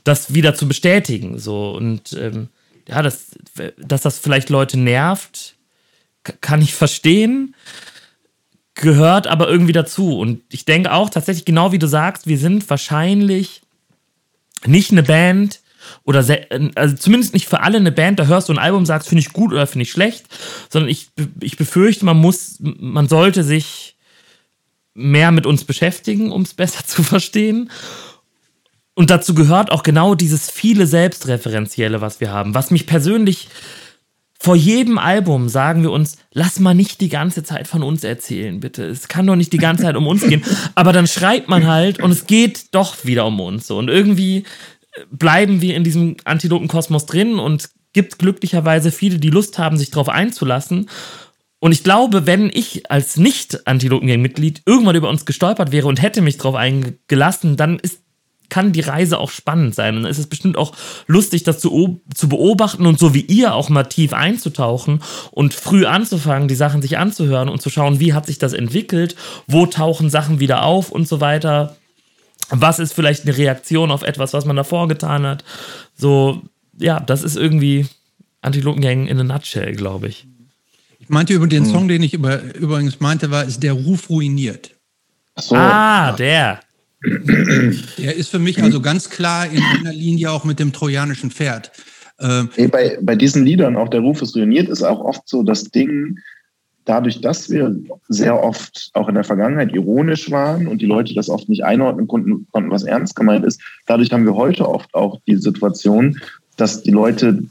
[0.03, 1.39] das wieder zu bestätigen.
[1.39, 2.49] So und ähm,
[2.87, 3.31] ja, das,
[3.77, 5.55] dass das vielleicht Leute nervt,
[6.39, 7.55] kann ich verstehen,
[8.75, 10.17] gehört aber irgendwie dazu.
[10.17, 13.61] Und ich denke auch tatsächlich, genau wie du sagst, wir sind wahrscheinlich
[14.65, 15.61] nicht eine Band
[16.03, 16.25] oder
[16.75, 19.33] also zumindest nicht für alle eine Band, da hörst du ein Album, sagst, finde ich
[19.33, 20.25] gut oder finde ich schlecht,
[20.69, 21.09] sondern ich,
[21.41, 23.97] ich befürchte, man muss, man sollte sich
[24.93, 27.69] mehr mit uns beschäftigen, um es besser zu verstehen.
[28.95, 33.49] Und dazu gehört auch genau dieses viele Selbstreferenzielle, was wir haben, was mich persönlich
[34.43, 38.59] vor jedem Album sagen wir uns, lass mal nicht die ganze Zeit von uns erzählen,
[38.59, 38.83] bitte.
[38.83, 40.43] Es kann doch nicht die ganze Zeit um uns gehen.
[40.75, 43.71] Aber dann schreibt man halt und es geht doch wieder um uns.
[43.71, 44.43] Und irgendwie
[45.11, 50.09] bleiben wir in diesem Antilopenkosmos drin und gibt glücklicherweise viele, die Lust haben, sich darauf
[50.09, 50.89] einzulassen.
[51.59, 56.37] Und ich glaube, wenn ich als Nicht-Antilopengang-Mitglied irgendwann über uns gestolpert wäre und hätte mich
[56.37, 58.03] darauf eingelassen, dann ist
[58.53, 59.97] kann die Reise auch spannend sein.
[59.97, 60.73] Und es ist bestimmt auch
[61.07, 65.01] lustig, das zu, zu beobachten und so wie ihr auch mal tief einzutauchen
[65.31, 69.15] und früh anzufangen, die Sachen sich anzuhören und zu schauen, wie hat sich das entwickelt,
[69.47, 71.77] wo tauchen Sachen wieder auf und so weiter.
[72.49, 75.43] Was ist vielleicht eine Reaktion auf etwas, was man davor getan hat?
[75.95, 76.43] So,
[76.77, 77.87] ja, das ist irgendwie
[78.41, 80.27] Antilopengang in a nutshell, glaube ich.
[80.99, 81.71] Ich meinte über den hm.
[81.71, 84.71] Song, den ich über, übrigens meinte, war, ist der Ruf ruiniert.
[85.35, 85.55] So.
[85.55, 86.59] Ah, der.
[87.97, 91.71] Der ist für mich also ganz klar in einer Linie auch mit dem trojanischen Pferd.
[92.19, 95.65] Ähm, bei, bei diesen Liedern, auch der Ruf ist ruiniert, ist auch oft so das
[95.65, 96.19] Ding,
[96.85, 97.75] dadurch, dass wir
[98.09, 102.07] sehr oft auch in der Vergangenheit ironisch waren und die Leute das oft nicht einordnen
[102.07, 106.19] konnten, konnten was ernst gemeint ist, dadurch haben wir heute oft auch die Situation,
[106.57, 107.43] dass die Leute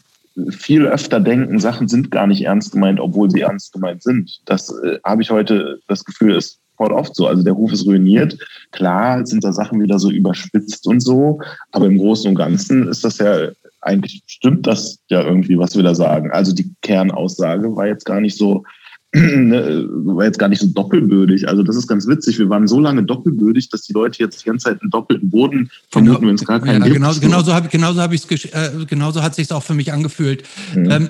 [0.51, 4.41] viel öfter denken, Sachen sind gar nicht ernst gemeint, obwohl sie ernst gemeint sind.
[4.47, 7.27] Das äh, habe ich heute das Gefühl, ist voll oft so.
[7.27, 8.39] Also der Ruf ist ruiniert.
[8.71, 11.41] Klar sind da Sachen wieder so überspitzt und so,
[11.71, 13.51] aber im Großen und Ganzen ist das ja
[13.83, 16.31] eigentlich stimmt das ja irgendwie, was wir da sagen.
[16.31, 18.65] Also die Kernaussage war jetzt gar nicht so,
[19.13, 21.49] war jetzt gar nicht so doppelbödig.
[21.49, 22.39] Also das ist ganz witzig.
[22.39, 25.71] Wir waren so lange doppelbödig, dass die Leute jetzt die ganze Zeit einen doppelten Boden
[25.91, 27.23] vermuten, genau, wenn es gar keinen ja, genau, gibt.
[27.23, 30.45] Genauso, habe genauso hab ich's, äh, genauso hat sich auch für mich angefühlt.
[30.75, 30.91] Mhm.
[30.91, 31.09] Ähm,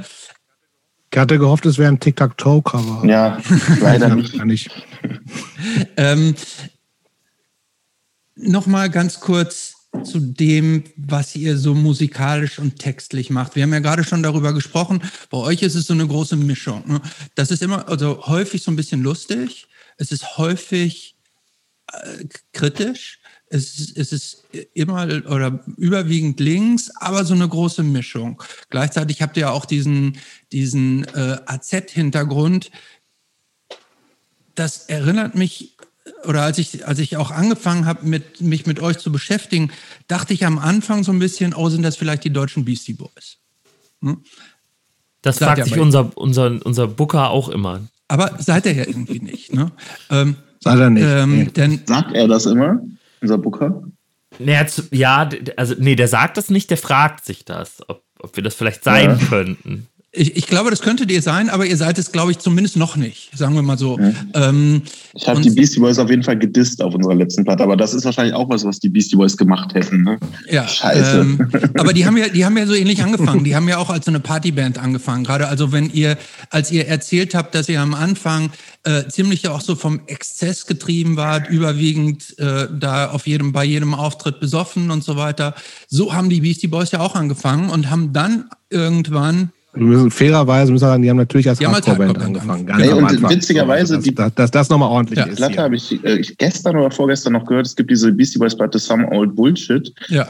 [1.12, 3.06] ich hatte gehofft, es wäre ein Tic-Tac-Toe-Cover.
[3.06, 3.38] Ja,
[3.80, 4.44] leider nicht.
[4.44, 4.70] nicht.
[5.96, 6.34] ähm,
[8.34, 9.71] Nochmal ganz kurz
[10.04, 13.54] zu dem, was ihr so musikalisch und textlich macht.
[13.54, 15.02] Wir haben ja gerade schon darüber gesprochen.
[15.30, 16.82] Bei euch ist es so eine große Mischung.
[16.86, 17.00] Ne?
[17.34, 19.68] Das ist immer, also häufig so ein bisschen lustig.
[19.98, 21.16] Es ist häufig
[21.92, 23.20] äh, kritisch
[23.52, 28.42] es es ist immer oder überwiegend links, aber so eine große Mischung.
[28.70, 30.18] Gleichzeitig habt ihr auch diesen,
[30.52, 32.70] diesen äh, AZ-Hintergrund.
[34.54, 35.71] Das erinnert mich,
[36.24, 39.70] oder als ich, als ich auch angefangen habe, mit, mich mit euch zu beschäftigen,
[40.08, 43.38] dachte ich am Anfang so ein bisschen, oh, sind das vielleicht die deutschen Beastie Boys?
[44.02, 44.22] Hm?
[45.22, 47.80] Das seid fragt sich unser, unser, unser Booker auch immer.
[48.08, 49.70] Aber seid ihr ja irgendwie nicht, ne?
[50.10, 51.04] Ähm, seid er nicht.
[51.06, 51.44] Ähm, nee.
[51.44, 52.82] denn, Sagt er das immer,
[53.20, 53.84] unser Booker?
[54.38, 58.54] Ja, also nee, der sagt das nicht, der fragt sich das, ob, ob wir das
[58.54, 59.26] vielleicht sein ja.
[59.28, 59.86] könnten.
[60.14, 62.96] Ich, ich, glaube, das könntet ihr sein, aber ihr seid es, glaube ich, zumindest noch
[62.96, 63.98] nicht, sagen wir mal so.
[63.98, 64.12] Ja.
[64.50, 64.82] Ähm,
[65.14, 67.94] ich habe die Beastie Boys auf jeden Fall gedisst auf unserer letzten Platte, aber das
[67.94, 70.02] ist wahrscheinlich auch was, was die Beastie Boys gemacht hätten.
[70.02, 70.18] Ne?
[70.50, 71.20] Ja, Scheiße.
[71.20, 71.48] Ähm,
[71.78, 73.42] aber die haben ja, die haben ja so ähnlich angefangen.
[73.42, 75.24] Die haben ja auch als so eine Partyband angefangen.
[75.24, 76.18] Gerade also, wenn ihr,
[76.50, 78.50] als ihr erzählt habt, dass ihr am Anfang
[78.84, 83.64] äh, ziemlich ja auch so vom Exzess getrieben wart, überwiegend äh, da auf jedem, bei
[83.64, 85.54] jedem Auftritt besoffen und so weiter.
[85.88, 90.70] So haben die Beastie Boys ja auch angefangen und haben dann irgendwann wir müssen fairerweise
[90.70, 92.66] müssen wir sagen, die haben natürlich als Hardcore-Band angefangen.
[92.66, 93.30] Ganz Ey, und Anfang.
[93.30, 95.24] witzigerweise, dass, dass, dass, das nochmal ordentlich ja.
[95.24, 95.36] ist.
[95.36, 98.54] Platte habe ich, äh, ich gestern oder vorgestern noch gehört, es gibt diese Beastie Boys
[98.54, 99.92] Platte Some Old Bullshit.
[100.08, 100.28] Ja.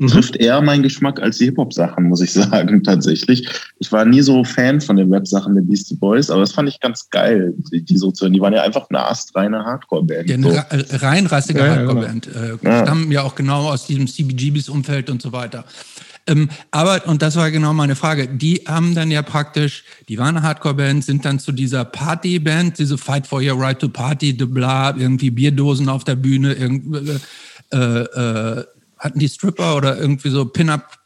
[0.00, 0.06] Mhm.
[0.06, 3.48] Trifft eher meinen Geschmack als die Hip-Hop-Sachen, muss ich sagen, tatsächlich.
[3.80, 6.78] Ich war nie so Fan von den Rap-Sachen der Beastie Boys, aber das fand ich
[6.78, 8.32] ganz geil, die, die so zu hören.
[8.32, 10.30] Die waren ja einfach eine astreine Hardcore-Band.
[10.30, 10.96] Ja, eine so.
[10.98, 12.28] reinrassige ja, Hardcore-Band.
[12.32, 12.44] Genau.
[12.44, 12.82] Äh, ja.
[12.84, 15.64] Stammen ja auch genau aus diesem CBGBs-Umfeld und so weiter.
[16.28, 20.36] Ähm, aber, und das war genau meine Frage, die haben dann ja praktisch, die waren
[20.36, 24.46] eine Hardcore-Band, sind dann zu dieser Party-Band, diese Fight for Your Right to Party, de
[24.46, 27.18] bla, irgendwie Bierdosen auf der Bühne, irgendwie,
[27.72, 28.64] äh, äh,
[28.98, 30.98] hatten die Stripper oder irgendwie so Pin-Up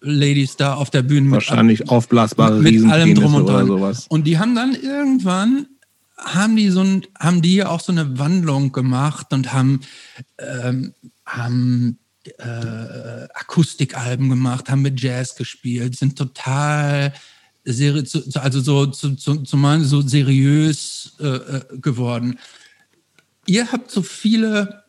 [0.00, 1.30] Ladies da auf der Bühne.
[1.30, 3.68] Wahrscheinlich mit, aufblasbare mit allem drum und dran.
[3.68, 4.06] Sowas.
[4.08, 5.66] Und die haben dann irgendwann
[6.18, 9.80] haben die so ein, haben die auch so eine Wandlung gemacht und haben,
[10.38, 10.94] ähm,
[11.24, 11.98] haben
[12.38, 17.12] äh, Akustikalben gemacht, haben mit Jazz gespielt, sind total
[17.66, 22.38] also so zu, zu, zumal so seriös äh, äh, geworden.
[23.46, 24.84] Ihr habt so viele,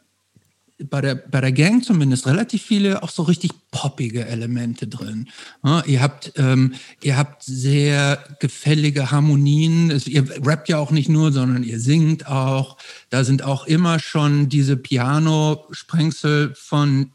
[0.84, 5.28] bei der, bei der Gang zumindest, relativ viele auch so richtig poppige Elemente drin.
[5.64, 9.90] Ja, ihr, habt, ähm, ihr habt sehr gefällige Harmonien.
[9.90, 12.78] Es, ihr rappt ja auch nicht nur, sondern ihr singt auch.
[13.10, 17.12] Da sind auch immer schon diese Piano-Sprengsel von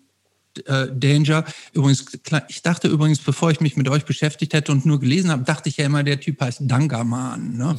[0.54, 1.44] Danger.
[1.72, 2.06] Übrigens,
[2.48, 5.68] ich dachte übrigens, bevor ich mich mit euch beschäftigt hätte und nur gelesen habe, dachte
[5.68, 7.56] ich ja immer, der Typ heißt Dangaman.
[7.56, 7.76] Ne?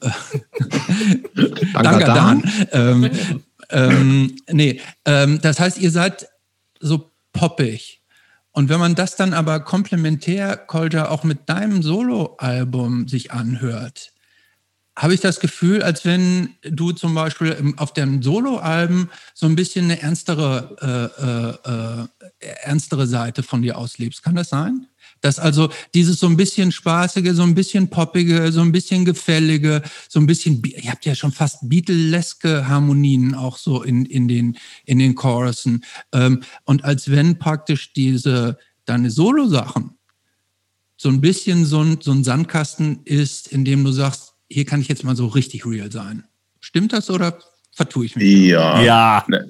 [1.74, 2.50] Dangadan.
[2.72, 3.10] ähm,
[3.70, 6.28] ähm, nee, ähm, das heißt, ihr seid
[6.80, 8.02] so poppig.
[8.52, 14.12] Und wenn man das dann aber komplementär, Kolja, auch mit deinem Soloalbum sich anhört,
[14.98, 19.84] habe ich das Gefühl, als wenn du zum Beispiel auf deinem Soloalben so ein bisschen
[19.84, 20.76] eine ernstere,
[21.62, 22.02] äh, äh,
[22.40, 24.24] äh, ernstere Seite von dir auslebst.
[24.24, 24.88] Kann das sein?
[25.20, 29.82] Dass also dieses so ein bisschen spaßige, so ein bisschen poppige, so ein bisschen gefällige,
[30.08, 34.58] so ein bisschen, ihr habt ja schon fast Beatlesque Harmonien auch so in, in, den,
[34.84, 35.84] in den Chorusen.
[36.12, 39.96] Ähm, und als wenn praktisch diese, deine Solo-Sachen
[40.96, 44.80] so ein bisschen so ein, so ein Sandkasten ist, in dem du sagst, hier kann
[44.80, 46.24] ich jetzt mal so richtig real sein.
[46.60, 47.38] Stimmt das oder
[47.74, 48.48] vertue ich mich?
[48.48, 48.82] Ja.
[48.82, 49.24] ja.
[49.28, 49.48] Ne,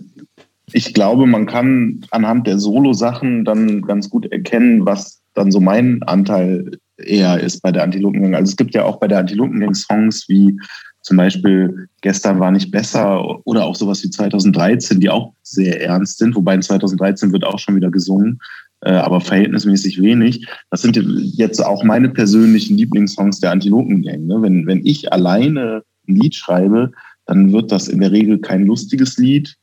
[0.72, 6.02] ich glaube, man kann anhand der Solo-Sachen dann ganz gut erkennen, was dann so mein
[6.02, 8.34] Anteil eher ist bei der Antilopengang.
[8.34, 10.58] Also es gibt ja auch bei der Antilopengang Songs wie
[11.02, 16.18] zum Beispiel Gestern war nicht besser oder auch sowas wie 2013, die auch sehr ernst
[16.18, 18.40] sind, wobei in 2013 wird auch schon wieder gesungen.
[18.80, 20.46] Äh, aber verhältnismäßig wenig.
[20.70, 24.26] Das sind jetzt auch meine persönlichen Lieblingssongs der Antilopengang.
[24.26, 24.40] Ne?
[24.40, 26.92] Wenn, wenn ich alleine ein Lied schreibe,
[27.26, 29.56] dann wird das in der Regel kein lustiges Lied.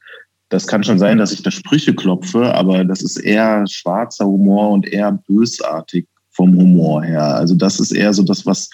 [0.50, 4.72] Das kann schon sein, dass ich da Sprüche klopfe, aber das ist eher schwarzer Humor
[4.72, 7.36] und eher bösartig vom Humor her.
[7.36, 8.70] Also das ist eher so das, was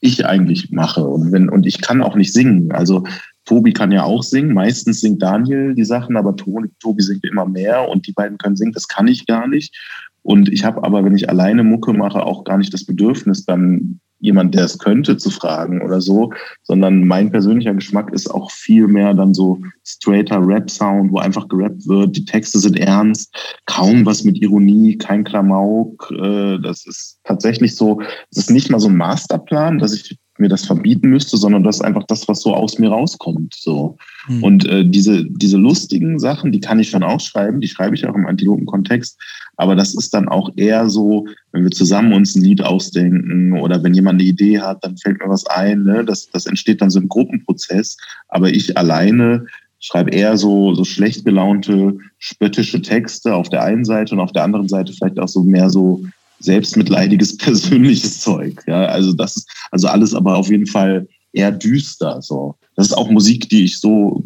[0.00, 1.04] ich eigentlich mache.
[1.04, 2.72] Und wenn, und ich kann auch nicht singen.
[2.72, 3.04] Also
[3.44, 4.54] Tobi kann ja auch singen.
[4.54, 8.72] Meistens singt Daniel die Sachen, aber Tobi singt immer mehr und die beiden können singen.
[8.72, 9.74] Das kann ich gar nicht.
[10.22, 14.00] Und ich habe aber, wenn ich alleine Mucke mache, auch gar nicht das Bedürfnis, dann
[14.20, 18.88] jemand, der es könnte, zu fragen oder so, sondern mein persönlicher Geschmack ist auch viel
[18.88, 22.16] mehr dann so straighter Rap-Sound, wo einfach gerappt wird.
[22.16, 26.10] Die Texte sind ernst, kaum was mit Ironie, kein Klamauk.
[26.10, 28.00] Äh, das ist tatsächlich so,
[28.30, 31.76] es ist nicht mal so ein Masterplan, dass ich mir das verbieten müsste, sondern das
[31.76, 33.54] ist einfach das, was so aus mir rauskommt.
[33.56, 33.96] So.
[34.28, 34.42] Mhm.
[34.42, 38.06] Und äh, diese, diese lustigen Sachen, die kann ich schon auch schreiben, die schreibe ich
[38.06, 39.18] auch im Antilopen-Kontext,
[39.56, 43.82] aber das ist dann auch eher so, wenn wir zusammen uns ein Lied ausdenken oder
[43.82, 45.84] wenn jemand eine Idee hat, dann fällt mir was ein.
[45.84, 46.04] Ne?
[46.04, 47.96] Das, das entsteht dann so im Gruppenprozess,
[48.28, 49.46] aber ich alleine
[49.78, 54.42] schreibe eher so, so schlecht gelaunte, spöttische Texte auf der einen Seite und auf der
[54.42, 56.02] anderen Seite vielleicht auch so mehr so
[56.44, 58.62] selbstmitleidiges persönliches Zeug.
[58.66, 62.22] Ja, also das ist also alles aber auf jeden Fall eher düster.
[62.22, 64.22] So, das ist auch Musik, die ich so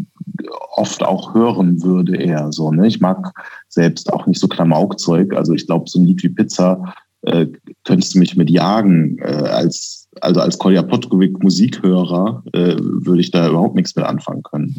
[0.77, 2.71] oft auch hören würde eher so.
[2.71, 2.87] Ne?
[2.87, 3.33] Ich mag
[3.69, 5.35] selbst auch nicht so Klamaukzeug.
[5.35, 7.47] Also ich glaube, so ein Lied wie Pizza äh,
[7.85, 9.19] könntest du mich mit jagen.
[9.19, 14.43] Äh, als, also als Kolja Potkovic Musikhörer äh, würde ich da überhaupt nichts mit anfangen
[14.43, 14.75] können.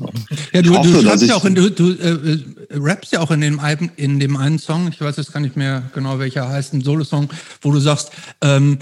[0.54, 2.40] Ja, du, hoffe, du schreibst ja auch in, du, du äh,
[2.72, 3.60] rappst ja auch in dem,
[3.96, 7.30] in dem einen Song, ich weiß jetzt gar nicht mehr genau, welcher heißt, ein Solo-Song,
[7.62, 8.12] wo du sagst,
[8.42, 8.80] ähm,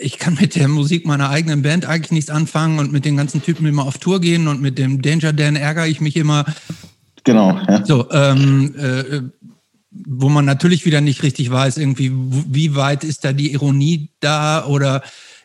[0.00, 3.42] ich kann mit der Musik meiner eigenen Band eigentlich nichts anfangen und mit den ganzen
[3.42, 6.46] Typen immer auf Tour gehen und mit dem Danger Dan ärgere ich mich immer.
[7.24, 7.58] Genau.
[7.68, 7.84] Ja.
[7.84, 9.20] So, ähm, äh,
[9.90, 14.66] wo man natürlich wieder nicht richtig weiß, irgendwie, wie weit ist da die Ironie da
[14.66, 15.02] oder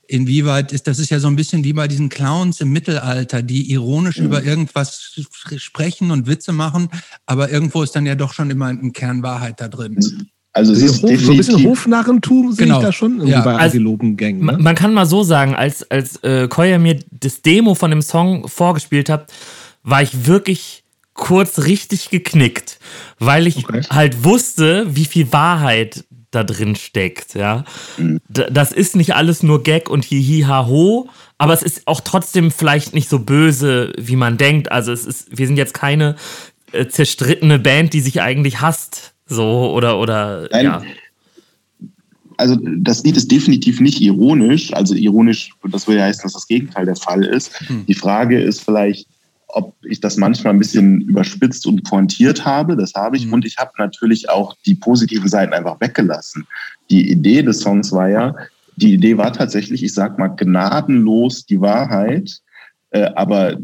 [0.10, 3.72] inwieweit ist, das ist ja so ein bisschen wie bei diesen Clowns im Mittelalter, die
[3.72, 4.26] ironisch mhm.
[4.26, 5.16] über irgendwas
[5.58, 6.90] sprechen und Witze machen,
[7.26, 9.98] aber irgendwo ist dann ja doch schon immer ein Kern Wahrheit da drin.
[10.52, 12.80] Also es ist Hof, so ein bisschen Hofnarrentum sehe genau.
[12.80, 13.42] ich da schon ja.
[13.42, 14.40] bei also, Antilopen-Gang.
[14.40, 14.58] Ne?
[14.60, 18.48] Man kann mal so sagen, als, als äh, Koya mir das Demo von dem Song
[18.48, 19.32] vorgespielt hat,
[19.84, 20.84] war ich wirklich
[21.14, 22.80] kurz richtig geknickt,
[23.20, 23.82] weil ich okay.
[23.90, 27.66] halt wusste, wie viel Wahrheit da drin steckt, ja.
[27.98, 28.20] Mhm.
[28.28, 32.52] Das ist nicht alles nur Gag und hihi ha ho, aber es ist auch trotzdem
[32.52, 34.72] vielleicht nicht so böse, wie man denkt.
[34.72, 36.16] Also es ist, wir sind jetzt keine
[36.72, 40.66] äh, zerstrittene Band, die sich eigentlich hasst, so oder oder Nein.
[40.66, 40.82] ja.
[42.38, 44.74] Also das Lied ist definitiv nicht ironisch.
[44.74, 47.52] Also ironisch, das würde ja heißen, dass das Gegenteil der Fall ist.
[47.70, 47.86] Mhm.
[47.86, 49.08] Die Frage ist vielleicht,
[49.50, 52.76] ob ich das manchmal ein bisschen überspitzt und pointiert habe.
[52.76, 53.26] Das habe ich.
[53.26, 53.34] Mhm.
[53.34, 56.48] Und ich habe natürlich auch die positiven Seiten einfach weggelassen.
[56.90, 58.36] Die Idee des Songs war ja,
[58.76, 62.42] die Idee war tatsächlich, ich sag mal, gnadenlos die Wahrheit,
[62.92, 63.58] äh, aber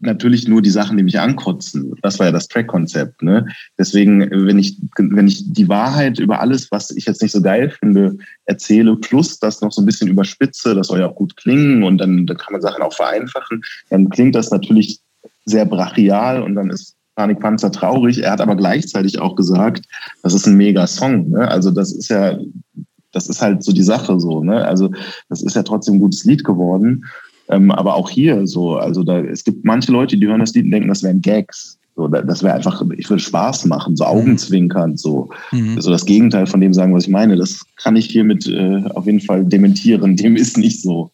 [0.00, 1.94] natürlich nur die Sachen, die mich ankotzen.
[2.02, 3.22] Das war ja das Track-Konzept.
[3.22, 3.46] Ne?
[3.78, 7.70] Deswegen, wenn ich, wenn ich die Wahrheit über alles, was ich jetzt nicht so geil
[7.70, 11.82] finde, erzähle, plus das noch so ein bisschen überspitze, das soll ja auch gut klingen
[11.82, 15.00] und dann, dann kann man Sachen auch vereinfachen, dann klingt das natürlich
[15.44, 18.22] sehr brachial und dann ist Panikpanzer traurig.
[18.22, 19.86] Er hat aber gleichzeitig auch gesagt,
[20.22, 21.30] das ist ein mega Song.
[21.30, 21.48] Ne?
[21.48, 22.38] Also das ist ja,
[23.12, 24.42] das ist halt so die Sache so.
[24.42, 24.64] Ne?
[24.64, 24.90] Also
[25.28, 27.04] das ist ja trotzdem ein gutes Lied geworden.
[27.48, 30.64] Ähm, aber auch hier so, also da, es gibt manche Leute, die hören das Lied
[30.64, 31.78] und denken, das wären Gags.
[31.96, 35.80] So, das wäre einfach, ich würde Spaß machen, so Augenzwinkern, so, mhm.
[35.80, 37.36] so das Gegenteil von dem sagen, was ich meine.
[37.36, 40.16] Das kann ich hiermit äh, auf jeden Fall dementieren.
[40.16, 41.10] Dem ist nicht so.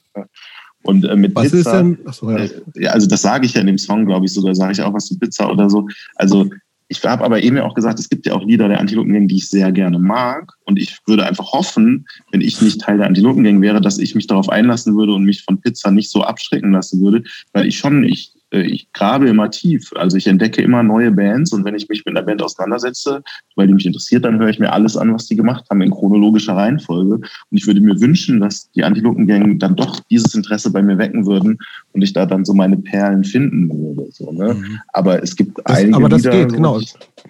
[0.83, 1.99] Und äh, mit was Pizza, ist denn?
[2.07, 2.45] Achso, ja.
[2.75, 4.95] Äh, also das sage ich ja in dem Song, glaube ich, sogar sage ich auch
[4.95, 5.89] was zu Pizza oder so.
[6.17, 6.49] Also
[6.89, 9.49] ich habe aber eben auch gesagt, es gibt ja auch Lieder der Antilopengang, die ich
[9.49, 10.53] sehr gerne mag.
[10.65, 14.27] Und ich würde einfach hoffen, wenn ich nicht Teil der Antilopengang wäre, dass ich mich
[14.27, 18.03] darauf einlassen würde und mich von Pizza nicht so abschrecken lassen würde, weil ich schon,
[18.03, 19.93] ich ich grabe immer tief.
[19.95, 23.23] Also ich entdecke immer neue Bands und wenn ich mich mit einer Band auseinandersetze,
[23.55, 25.91] weil die mich interessiert, dann höre ich mir alles an, was die gemacht haben in
[25.91, 27.15] chronologischer Reihenfolge.
[27.15, 31.27] Und ich würde mir wünschen, dass die Antilopen-Gang dann doch dieses Interesse bei mir wecken
[31.27, 31.59] würden
[31.93, 34.11] und ich da dann so meine Perlen finden würde.
[34.13, 34.55] So, ne?
[34.55, 34.81] Mhm.
[34.89, 36.81] Aber es gibt das, einige Aber das Lieder, geht, genau.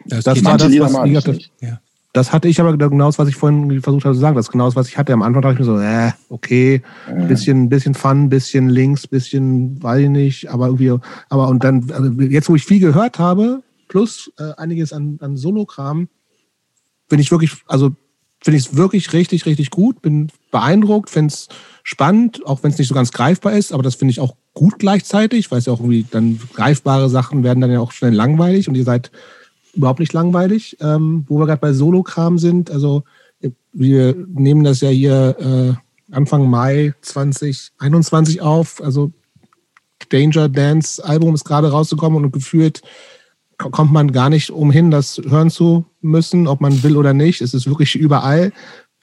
[0.06, 1.80] Das, das war das, was ich, ja.
[2.12, 4.34] Das hatte ich aber genau das, was ich vorhin versucht habe zu sagen.
[4.34, 5.12] Das ist genau das, was ich hatte.
[5.12, 7.28] Am Anfang dachte ich mir so, äh, okay, mhm.
[7.28, 12.10] bisschen, bisschen Fun, bisschen links, bisschen, weiß ich nicht, aber irgendwie, aber und dann, also
[12.22, 16.08] jetzt, wo ich viel gehört habe, plus äh, einiges an, an Solo-Kram,
[17.08, 17.90] bin ich wirklich, also
[18.42, 21.48] finde ich es wirklich richtig, richtig gut, bin beeindruckt, finde es
[21.84, 24.78] spannend, auch wenn es nicht so ganz greifbar ist, aber das finde ich auch gut
[24.78, 28.68] gleichzeitig, weil es ja auch irgendwie dann greifbare Sachen werden dann ja auch schnell langweilig
[28.68, 29.10] und ihr seid
[29.74, 30.76] überhaupt nicht langweilig.
[30.80, 33.04] Ähm, wo wir gerade bei Solo-Kram sind, also
[33.72, 35.36] wir nehmen das ja hier
[36.10, 38.82] äh, Anfang Mai 2021 auf.
[38.82, 39.12] Also
[40.08, 42.82] Danger Dance Album ist gerade rausgekommen und gefühlt
[43.58, 47.42] kommt man gar nicht umhin, das hören zu müssen, ob man will oder nicht.
[47.42, 48.52] Es ist wirklich überall.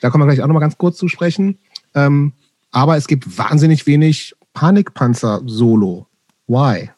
[0.02, 1.60] Da kommen wir gleich auch nochmal ganz kurz zu sprechen.
[1.94, 2.34] Ähm,
[2.72, 6.08] aber es gibt wahnsinnig wenig Panikpanzer-Solo.
[6.48, 6.90] Why?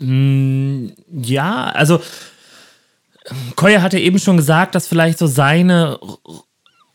[0.00, 0.88] Mm,
[1.22, 2.00] ja, also
[3.54, 5.98] Koya hatte eben schon gesagt, dass vielleicht so seine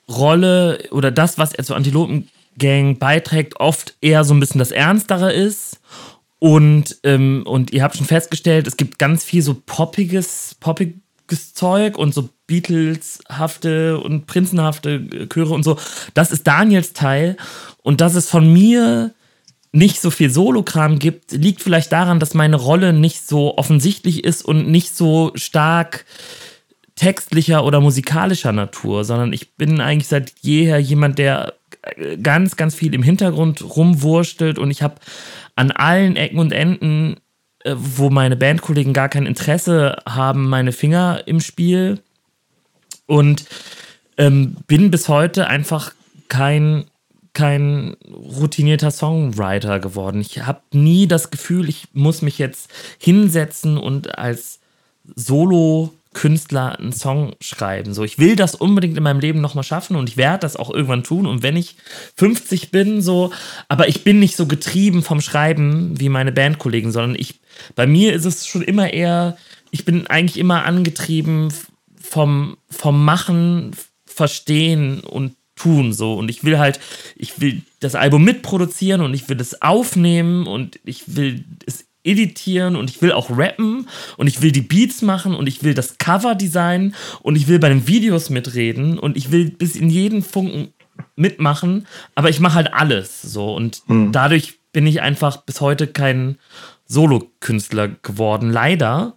[0.09, 5.31] Rolle oder das, was er zur Antilopen-Gang beiträgt, oft eher so ein bisschen das Ernstere
[5.31, 5.79] ist.
[6.39, 11.97] Und, ähm, und ihr habt schon festgestellt, es gibt ganz viel so poppiges, poppiges Zeug
[11.97, 15.77] und so Beatles-hafte und Prinzenhafte Chöre und so.
[16.13, 17.37] Das ist Daniels Teil.
[17.81, 19.13] Und das ist von mir
[19.75, 24.43] nicht so viel Solokram gibt, liegt vielleicht daran, dass meine Rolle nicht so offensichtlich ist
[24.43, 26.05] und nicht so stark
[26.95, 31.53] textlicher oder musikalischer Natur, sondern ich bin eigentlich seit jeher jemand, der
[32.21, 34.95] ganz, ganz viel im Hintergrund rumwurstelt und ich habe
[35.55, 37.17] an allen Ecken und Enden,
[37.63, 41.99] äh, wo meine Bandkollegen gar kein Interesse haben, meine Finger im Spiel
[43.05, 43.45] und
[44.17, 45.93] ähm, bin bis heute einfach
[46.27, 46.85] kein
[47.35, 50.21] kein routinierter Songwriter geworden.
[50.21, 54.59] Ich habe nie das Gefühl, ich muss mich jetzt hinsetzen und als
[55.15, 57.93] Solo Künstler einen Song schreiben.
[57.93, 60.71] So, ich will das unbedingt in meinem Leben nochmal schaffen und ich werde das auch
[60.71, 61.27] irgendwann tun.
[61.27, 61.75] Und wenn ich
[62.15, 63.31] 50 bin, so,
[63.67, 67.41] aber ich bin nicht so getrieben vom Schreiben wie meine Bandkollegen, sondern ich,
[67.75, 69.37] bei mir ist es schon immer eher,
[69.71, 71.53] ich bin eigentlich immer angetrieben
[72.01, 73.71] vom, vom Machen,
[74.05, 76.79] Verstehen und tun so und ich will halt
[77.15, 82.75] ich will das Album mitproduzieren und ich will es aufnehmen und ich will es editieren
[82.75, 83.87] und ich will auch rappen
[84.17, 87.59] und ich will die Beats machen und ich will das Cover designen und ich will
[87.59, 90.73] bei den Videos mitreden und ich will bis in jeden Funken
[91.15, 94.11] mitmachen, aber ich mache halt alles so und mhm.
[94.11, 96.37] dadurch bin ich einfach bis heute kein
[96.85, 99.15] Solo-Künstler geworden, leider.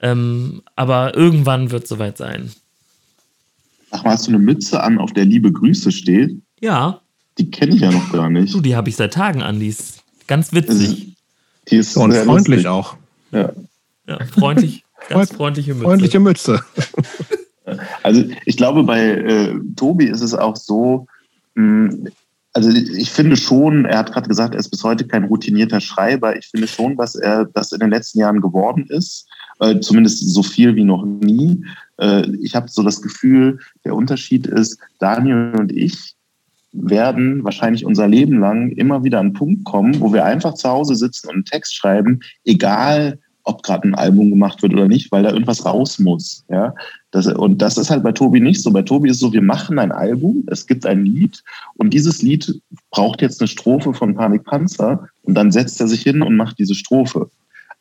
[0.00, 2.52] Ähm, aber irgendwann wird es soweit sein.
[3.92, 6.40] Ach, hast du eine Mütze an, auf der Liebe Grüße steht?
[6.60, 7.00] Ja.
[7.38, 8.52] Die kenne ich ja noch gar nicht.
[8.52, 9.60] Du, die habe ich seit Tagen an.
[9.60, 11.14] Die ist ganz witzig.
[11.68, 12.66] Die ist und freundlich lustig.
[12.66, 12.96] auch.
[13.30, 13.52] Ja.
[14.08, 14.84] Ja, freundlich.
[15.08, 15.84] ganz freundliche Mütze.
[15.84, 16.60] Freundliche Mütze.
[18.02, 21.06] also ich glaube, bei äh, Tobi ist es auch so,
[21.54, 22.08] mh, hm,
[22.54, 26.36] also ich finde schon, er hat gerade gesagt, er ist bis heute kein routinierter Schreiber.
[26.36, 29.26] Ich finde schon, dass er das in den letzten Jahren geworden ist,
[29.62, 31.64] äh, zumindest so viel wie noch nie.
[31.98, 36.14] Äh, ich habe so das Gefühl, der Unterschied ist, Daniel und ich
[36.72, 40.68] werden wahrscheinlich unser Leben lang immer wieder an einen Punkt kommen, wo wir einfach zu
[40.68, 45.12] Hause sitzen und einen Text schreiben, egal ob gerade ein Album gemacht wird oder nicht,
[45.12, 46.44] weil da irgendwas raus muss.
[46.48, 46.74] Ja?
[47.10, 48.70] Das, und das ist halt bei Tobi nicht so.
[48.70, 51.42] Bei Tobi ist es so, wir machen ein Album, es gibt ein Lied
[51.74, 52.60] und dieses Lied
[52.90, 56.58] braucht jetzt eine Strophe von Panik Panzer und dann setzt er sich hin und macht
[56.58, 57.28] diese Strophe.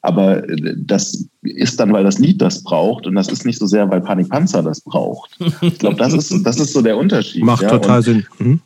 [0.02, 3.68] Aber äh, das ist dann, weil das Lied das braucht und das ist nicht so
[3.68, 5.38] sehr, weil Panik Panzer das braucht.
[5.62, 7.44] Ich glaube, das ist, das ist so der Unterschied.
[7.44, 7.70] Macht ja?
[7.70, 8.26] total und, Sinn.
[8.40, 8.62] Mhm.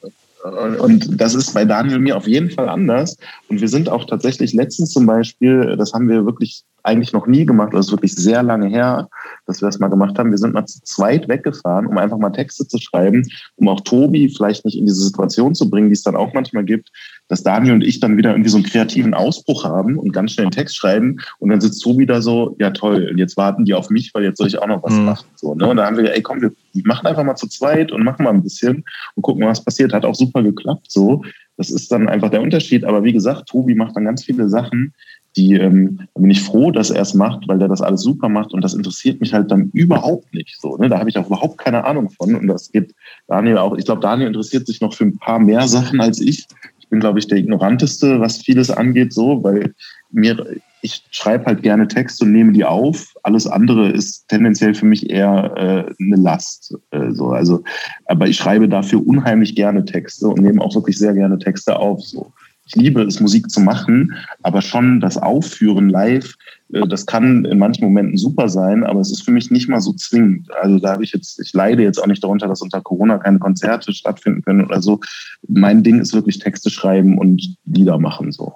[0.79, 3.17] Und das ist bei Daniel mir auf jeden Fall anders.
[3.49, 7.45] Und wir sind auch tatsächlich letztens zum Beispiel, das haben wir wirklich eigentlich noch nie
[7.45, 9.09] gemacht, ist wirklich sehr lange her,
[9.45, 10.31] dass wir das mal gemacht haben.
[10.31, 14.29] Wir sind mal zu zweit weggefahren, um einfach mal Texte zu schreiben, um auch Tobi
[14.29, 16.91] vielleicht nicht in diese Situation zu bringen, die es dann auch manchmal gibt,
[17.27, 20.45] dass Daniel und ich dann wieder irgendwie so einen kreativen Ausbruch haben und ganz schnell
[20.45, 23.89] einen Text schreiben und dann sitzt Tobi da so, ja toll, jetzt warten die auf
[23.89, 25.05] mich, weil jetzt soll ich auch noch was mhm.
[25.05, 25.27] machen.
[25.35, 25.67] So, ne?
[25.67, 26.51] Und da haben wir, ey komm, wir
[26.83, 28.83] machen einfach mal zu zweit und machen mal ein bisschen
[29.15, 29.93] und gucken, was passiert.
[29.93, 31.23] Hat auch super geklappt so.
[31.57, 32.83] Das ist dann einfach der Unterschied.
[32.83, 34.93] Aber wie gesagt, Tobi macht dann ganz viele Sachen,
[35.37, 38.53] die ähm, bin ich froh, dass er es macht, weil der das alles super macht
[38.53, 40.77] und das interessiert mich halt dann überhaupt nicht so.
[40.77, 40.89] Ne?
[40.89, 42.93] Da habe ich auch überhaupt keine Ahnung von und das geht
[43.27, 43.77] Daniel auch.
[43.77, 46.47] Ich glaube, Daniel interessiert sich noch für ein paar mehr Sachen als ich
[46.85, 49.73] ich bin, glaube ich, der ignoranteste, was vieles angeht, so, weil
[50.11, 50.45] mir,
[50.81, 53.15] ich schreibe halt gerne Texte und nehme die auf.
[53.23, 56.77] Alles andere ist tendenziell für mich eher äh, eine Last.
[56.91, 57.29] Äh, so.
[57.29, 57.63] also,
[58.05, 62.03] aber ich schreibe dafür unheimlich gerne Texte und nehme auch wirklich sehr gerne Texte auf.
[62.03, 62.31] So
[62.65, 66.35] ich liebe es, Musik zu machen, aber schon das Aufführen live,
[66.73, 69.81] äh, das kann in manchen Momenten super sein, aber es ist für mich nicht mal
[69.81, 70.51] so zwingend.
[70.61, 73.39] Also da habe ich jetzt, ich leide jetzt auch nicht darunter, dass unter Corona keine
[73.39, 74.99] Konzerte stattfinden können oder so.
[75.47, 78.53] Mein Ding ist wirklich Texte schreiben und Lieder machen so.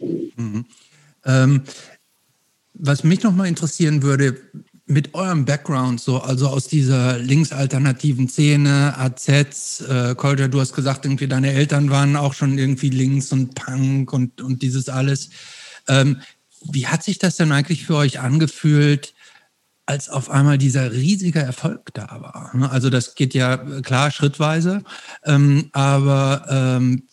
[0.00, 0.64] Mhm.
[1.24, 1.62] Ähm,
[2.74, 4.36] was mich noch mal interessieren würde,
[4.88, 11.04] mit eurem Background, so, also aus dieser linksalternativen Szene, AZ, äh, Kolja, du hast gesagt,
[11.04, 15.28] irgendwie deine Eltern waren auch schon irgendwie links und Punk und, und dieses alles.
[15.88, 16.22] Ähm,
[16.64, 19.14] wie hat sich das denn eigentlich für euch angefühlt,
[19.84, 22.50] als auf einmal dieser riesige Erfolg da war?
[22.56, 22.70] Ne?
[22.70, 24.82] Also das geht ja äh, klar schrittweise,
[25.24, 27.08] ähm, aber ähm,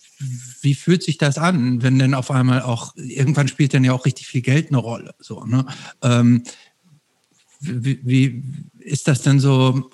[0.61, 4.05] wie fühlt sich das an, wenn denn auf einmal auch, irgendwann spielt dann ja auch
[4.05, 5.65] richtig viel Geld eine Rolle, so, ne?
[7.67, 8.43] Wie, wie
[8.79, 9.89] ist das denn so,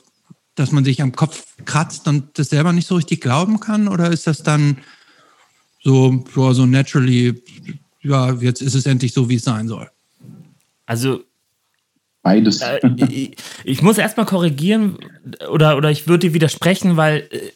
[0.55, 3.87] dass man sich am Kopf kratzt und das selber nicht so richtig glauben kann?
[3.87, 4.77] Oder ist das dann
[5.83, 7.41] so, so naturally,
[8.01, 9.89] ja, jetzt ist es endlich so, wie es sein soll?
[10.85, 11.23] Also
[12.23, 12.61] Beides.
[12.61, 12.79] Äh,
[13.09, 14.99] ich, ich, muss erstmal korrigieren
[15.49, 17.51] oder, oder ich würde dir widersprechen, weil äh,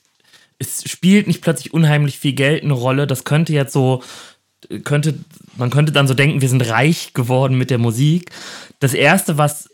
[0.58, 3.08] es spielt nicht plötzlich unheimlich viel Geld eine Rolle.
[3.08, 4.02] Das könnte jetzt so,
[4.84, 5.16] könnte,
[5.58, 8.32] man könnte dann so denken, wir sind reich geworden mit der Musik.
[8.80, 9.70] Das erste, was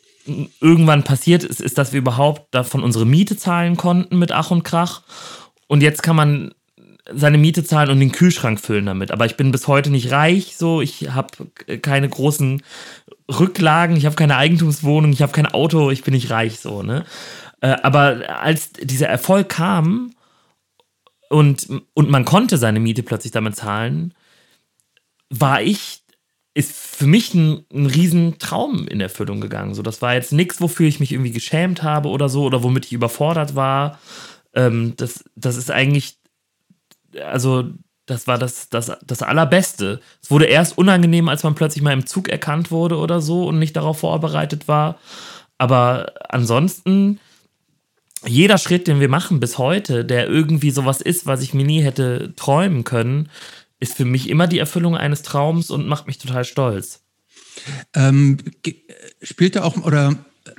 [0.60, 4.64] irgendwann passiert ist, ist, dass wir überhaupt davon unsere Miete zahlen konnten mit Ach und
[4.64, 5.02] Krach.
[5.68, 6.54] Und jetzt kann man
[7.12, 9.12] seine Miete zahlen und den Kühlschrank füllen damit.
[9.12, 11.30] Aber ich bin bis heute nicht reich, so ich habe
[11.82, 12.62] keine großen
[13.30, 17.06] Rücklagen, ich habe keine Eigentumswohnung, ich habe kein Auto, ich bin nicht reich, so ne.
[17.62, 20.14] Äh, aber als dieser Erfolg kam
[21.30, 24.14] und, und man konnte seine Miete plötzlich damit zahlen,
[25.30, 26.01] war ich
[26.54, 29.74] ist für mich ein, ein Riesentraum in Erfüllung gegangen.
[29.74, 32.86] So, das war jetzt nichts, wofür ich mich irgendwie geschämt habe oder so oder womit
[32.86, 34.00] ich überfordert war.
[34.54, 36.18] Ähm, das, das ist eigentlich,
[37.24, 37.70] also
[38.06, 40.02] das war das, das, das Allerbeste.
[40.22, 43.58] Es wurde erst unangenehm, als man plötzlich mal im Zug erkannt wurde oder so und
[43.58, 45.00] nicht darauf vorbereitet war.
[45.58, 47.20] Aber ansonsten,
[48.26, 51.82] jeder Schritt, den wir machen bis heute, der irgendwie sowas ist, was ich mir nie
[51.82, 53.30] hätte träumen können,
[53.82, 57.02] ist für mich immer die Erfüllung eines Traums und macht mich total stolz.
[57.94, 58.38] Ähm,
[59.22, 60.52] spielt er auch oder äh,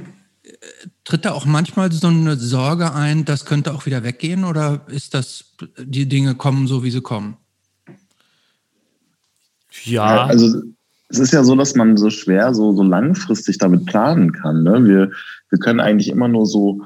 [1.05, 5.15] tritt da auch manchmal so eine Sorge ein, das könnte auch wieder weggehen oder ist
[5.15, 7.37] das, die Dinge kommen so, wie sie kommen?
[9.85, 10.27] Ja.
[10.27, 10.63] Also
[11.09, 14.65] es ist ja so, dass man so schwer so, so langfristig damit planen kann.
[14.65, 14.85] Ne?
[14.85, 15.11] Wir,
[15.49, 16.83] wir können eigentlich immer nur so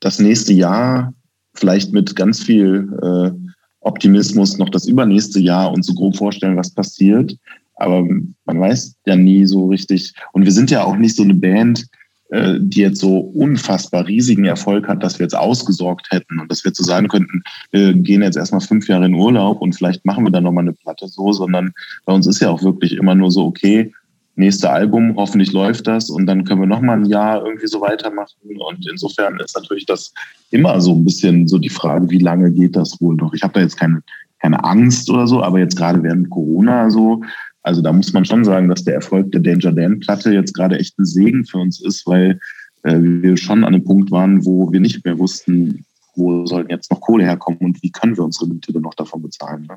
[0.00, 1.12] das nächste Jahr
[1.52, 3.39] vielleicht mit ganz viel äh,
[3.80, 7.36] Optimismus noch das übernächste Jahr und so grob vorstellen, was passiert.
[7.76, 8.06] Aber
[8.44, 10.12] man weiß ja nie so richtig.
[10.32, 11.86] Und wir sind ja auch nicht so eine Band,
[12.30, 16.64] äh, die jetzt so unfassbar riesigen Erfolg hat, dass wir jetzt ausgesorgt hätten und dass
[16.64, 17.42] wir zu sagen könnten,
[17.72, 20.74] wir gehen jetzt erstmal fünf Jahre in Urlaub und vielleicht machen wir dann nochmal eine
[20.74, 21.72] Platte so, sondern
[22.04, 23.92] bei uns ist ja auch wirklich immer nur so, okay,
[24.36, 28.34] nächste Album, hoffentlich läuft das und dann können wir nochmal ein Jahr irgendwie so weitermachen.
[28.42, 30.12] Und insofern ist natürlich das
[30.50, 33.34] immer so ein bisschen so die Frage, wie lange geht das wohl noch?
[33.34, 34.02] Ich habe da jetzt keine,
[34.40, 37.22] keine Angst oder so, aber jetzt gerade während Corona so,
[37.62, 40.98] also da muss man schon sagen, dass der Erfolg der Danger Dan-Platte jetzt gerade echt
[40.98, 42.40] ein Segen für uns ist, weil
[42.82, 45.84] äh, wir schon an einem Punkt waren, wo wir nicht mehr wussten,
[46.16, 49.66] wo soll jetzt noch Kohle herkommen und wie können wir unsere Miete noch davon bezahlen.
[49.68, 49.76] Ne?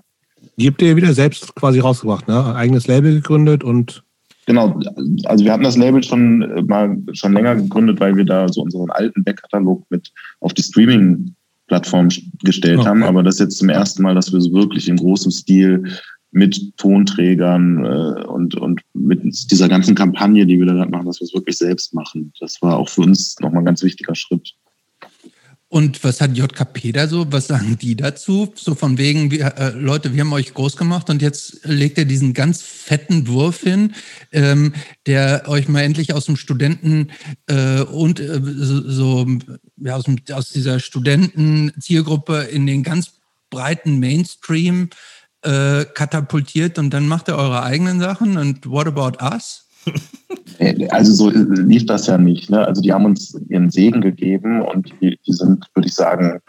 [0.57, 2.55] Die habt ihr wieder selbst quasi rausgebracht, ne?
[2.55, 4.02] Eigenes Label gegründet und
[4.45, 4.79] Genau,
[5.25, 8.61] also wir hatten das Label schon äh, mal schon länger gegründet, weil wir da so
[8.61, 10.11] unseren alten Backkatalog mit
[10.41, 12.09] auf die Streaming-Plattform
[12.43, 12.89] gestellt okay.
[12.89, 13.03] haben.
[13.03, 15.83] Aber das ist jetzt zum ersten Mal, dass wir so wirklich in großem Stil
[16.31, 19.21] mit Tonträgern äh, und, und mit
[19.51, 22.33] dieser ganzen Kampagne, die wir da gerade machen, dass wir es wirklich selbst machen.
[22.39, 24.53] Das war auch für uns nochmal ein ganz wichtiger Schritt.
[25.73, 27.31] Und was hat JKP da so?
[27.31, 28.53] Was sagen die dazu?
[28.55, 32.05] So von wegen, wir, äh, Leute, wir haben euch groß gemacht und jetzt legt ihr
[32.05, 33.95] diesen ganz fetten Wurf hin,
[34.31, 34.75] ähm,
[35.07, 37.09] der euch mal endlich aus dem Studenten
[37.47, 39.27] äh, und äh, so, so
[39.77, 43.13] ja, aus, dem, aus dieser Studenten-Zielgruppe in den ganz
[43.49, 44.91] breiten Mainstream
[45.41, 49.62] äh, katapultiert und dann macht ihr eure eigenen Sachen und what about us?
[50.59, 52.49] Äh, also so lief das ja nicht.
[52.49, 52.65] Ne?
[52.65, 56.39] Also die haben uns ihren Segen gegeben und die, die sind, würde ich sagen,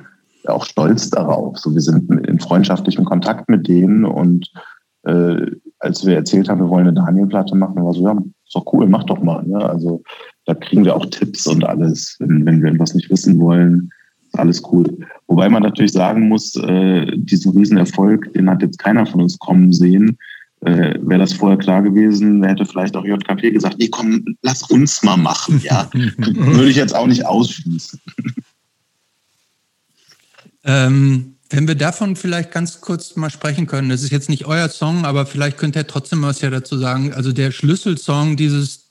[0.46, 1.58] auch stolz darauf.
[1.58, 4.50] So, wir sind in freundschaftlichem Kontakt mit denen und
[5.04, 5.46] äh,
[5.78, 8.86] als wir erzählt haben, wir wollen eine Daniel-Platte machen, war so, ja, ist doch cool,
[8.86, 9.42] mach doch mal.
[9.44, 9.58] Ne?
[9.58, 10.02] Also
[10.44, 13.90] da kriegen wir auch Tipps und alles, wenn, wenn wir etwas nicht wissen wollen
[14.38, 14.98] alles cool.
[15.26, 19.72] Wobei man natürlich sagen muss, äh, diesen Riesenerfolg, den hat jetzt keiner von uns kommen
[19.72, 20.18] sehen.
[20.64, 25.02] Äh, Wäre das vorher klar gewesen, hätte vielleicht auch JKP gesagt, nee, komm, lass uns
[25.02, 25.90] mal machen, ja.
[25.92, 28.00] Würde ich jetzt auch nicht ausschließen.
[30.64, 34.68] Ähm, wenn wir davon vielleicht ganz kurz mal sprechen können, das ist jetzt nicht euer
[34.70, 37.12] Song, aber vielleicht könnt ihr trotzdem was ja dazu sagen.
[37.12, 38.88] Also der Schlüsselsong dieses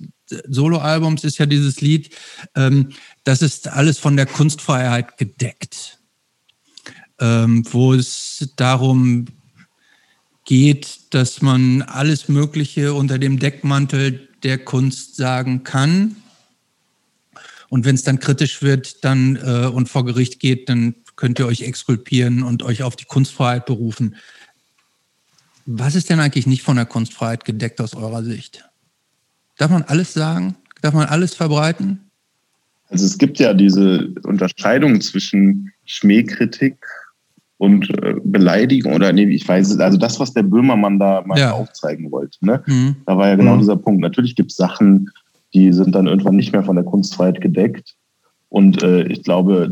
[0.47, 2.11] Soloalbums ist ja dieses Lied,
[2.55, 2.89] ähm,
[3.23, 5.99] das ist alles von der Kunstfreiheit gedeckt,
[7.19, 9.25] ähm, wo es darum
[10.45, 16.17] geht, dass man alles Mögliche unter dem Deckmantel der Kunst sagen kann.
[17.69, 21.47] Und wenn es dann kritisch wird dann, äh, und vor Gericht geht, dann könnt ihr
[21.47, 24.15] euch exkulpieren und euch auf die Kunstfreiheit berufen.
[25.65, 28.65] Was ist denn eigentlich nicht von der Kunstfreiheit gedeckt aus eurer Sicht?
[29.57, 30.55] Darf man alles sagen?
[30.81, 32.11] Darf man alles verbreiten?
[32.89, 36.77] Also es gibt ja diese Unterscheidung zwischen Schmähkritik
[37.57, 41.39] und äh, Beleidigung oder nee, ich weiß es, also das, was der Böhmermann da mal
[41.39, 41.51] ja.
[41.51, 42.43] aufzeigen wollte.
[42.45, 42.63] Ne?
[42.65, 42.95] Mhm.
[43.05, 43.59] Da war ja genau mhm.
[43.59, 44.01] dieser Punkt.
[44.01, 45.09] Natürlich gibt es Sachen,
[45.53, 47.95] die sind dann irgendwann nicht mehr von der Kunstfreiheit gedeckt.
[48.49, 49.71] Und äh, ich glaube,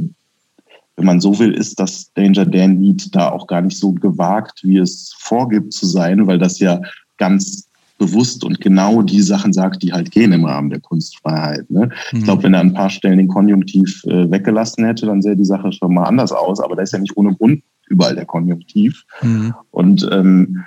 [0.96, 4.62] wenn man so will, ist das Danger Dan Lied da auch gar nicht so gewagt,
[4.64, 6.82] wie es vorgibt zu sein, weil das ja
[7.18, 7.68] ganz
[8.02, 11.70] bewusst und genau die Sachen sagt, die halt gehen im Rahmen der Kunstfreiheit.
[11.70, 11.92] Ne?
[12.12, 12.18] Mhm.
[12.18, 15.36] Ich glaube, wenn er an ein paar Stellen den Konjunktiv äh, weggelassen hätte, dann sähe
[15.36, 16.60] die Sache schon mal anders aus.
[16.60, 19.06] Aber da ist ja nicht ohne Grund überall der Konjunktiv.
[19.22, 19.54] Mhm.
[19.70, 20.64] Und ähm,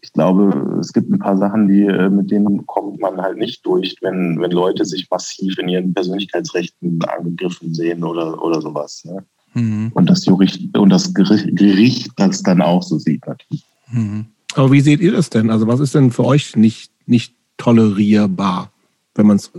[0.00, 3.66] ich glaube, es gibt ein paar Sachen, die, äh, mit denen kommt man halt nicht
[3.66, 9.04] durch, wenn, wenn Leute sich massiv in ihren Persönlichkeitsrechten angegriffen sehen oder, oder sowas.
[9.04, 9.22] Ne?
[9.52, 9.90] Mhm.
[9.92, 13.62] Und, das Gericht, und das Gericht, Gericht das dann auch so sieht natürlich.
[13.90, 14.24] Mhm.
[14.56, 15.50] Aber wie seht ihr das denn?
[15.50, 18.70] Also was ist denn für euch nicht, nicht tolerierbar,
[19.14, 19.52] wenn man es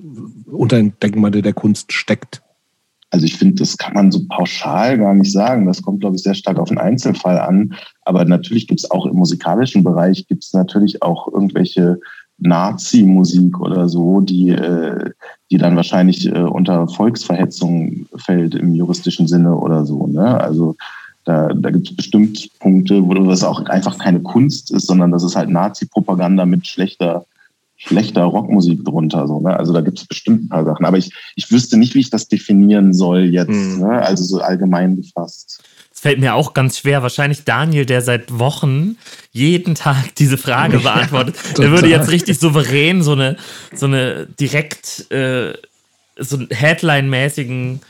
[0.51, 2.41] unter den Denkmantel der Kunst steckt?
[3.13, 5.67] Also ich finde, das kann man so pauschal gar nicht sagen.
[5.67, 7.75] Das kommt, glaube ich, sehr stark auf den Einzelfall an.
[8.01, 11.99] Aber natürlich gibt es auch im musikalischen Bereich, gibt es natürlich auch irgendwelche
[12.39, 15.11] Nazi-Musik oder so, die, äh,
[15.51, 20.07] die dann wahrscheinlich äh, unter Volksverhetzung fällt im juristischen Sinne oder so.
[20.07, 20.41] Ne?
[20.41, 20.75] Also
[21.25, 25.23] da, da gibt es bestimmt Punkte, wo das auch einfach keine Kunst ist, sondern das
[25.23, 27.25] ist halt Nazi-Propaganda mit schlechter
[27.85, 29.27] schlechter Rockmusik drunter.
[29.27, 29.57] So, ne?
[29.57, 30.85] Also da gibt es bestimmt ein paar Sachen.
[30.85, 33.49] Aber ich, ich wüsste nicht, wie ich das definieren soll jetzt.
[33.49, 33.79] Mhm.
[33.79, 34.01] Ne?
[34.01, 35.61] Also so allgemein gefasst.
[35.93, 37.03] Es fällt mir auch ganz schwer.
[37.03, 38.97] Wahrscheinlich Daniel, der seit Wochen
[39.31, 43.37] jeden Tag diese Frage beantwortet, ja, der würde jetzt richtig souverän so eine,
[43.73, 45.53] so eine direkt, äh,
[46.17, 47.81] so einen Headline-mäßigen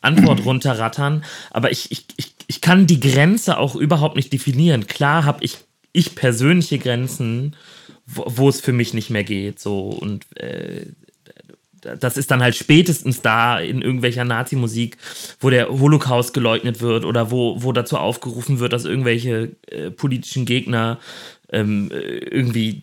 [0.00, 1.24] Antwort runterrattern.
[1.50, 4.86] Aber ich, ich, ich, ich kann die Grenze auch überhaupt nicht definieren.
[4.86, 5.56] Klar habe ich,
[5.94, 7.56] ich persönliche Grenzen,
[8.04, 9.58] wo, es für mich nicht mehr geht.
[9.58, 10.84] So und äh,
[11.80, 14.98] das ist dann halt spätestens da in irgendwelcher Nazi-Musik,
[15.40, 20.44] wo der Holocaust geleugnet wird oder wo, wo dazu aufgerufen wird, dass irgendwelche äh, politischen
[20.44, 21.00] Gegner
[21.48, 22.82] ähm, irgendwie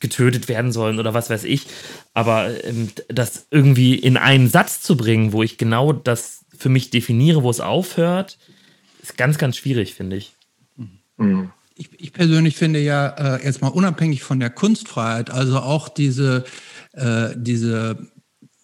[0.00, 1.66] getötet werden sollen oder was weiß ich.
[2.14, 6.90] Aber ähm, das irgendwie in einen Satz zu bringen, wo ich genau das für mich
[6.90, 8.38] definiere, wo es aufhört,
[9.02, 10.34] ist ganz, ganz schwierig, finde ich.
[11.16, 11.50] Mhm.
[11.74, 16.44] Ich, ich, persönlich finde ja äh, jetzt mal unabhängig von der Kunstfreiheit, also auch diese
[16.98, 18.08] äh, diese,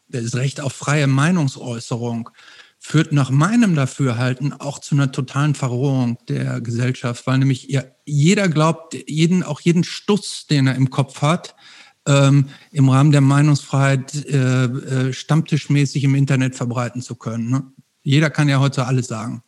[0.08, 2.30] das Recht auf freie Meinungsäußerung
[2.78, 8.48] führt nach meinem Dafürhalten auch zu einer totalen Verrohung der Gesellschaft, weil nämlich ja, jeder
[8.48, 11.54] glaubt, jeden, auch jeden Stuss, den er im Kopf hat,
[12.06, 17.50] ähm, im Rahmen der Meinungsfreiheit äh, äh, stammtischmäßig im Internet verbreiten zu können.
[17.50, 17.62] Ne?
[18.05, 19.43] Jeder kann ja heute alles sagen.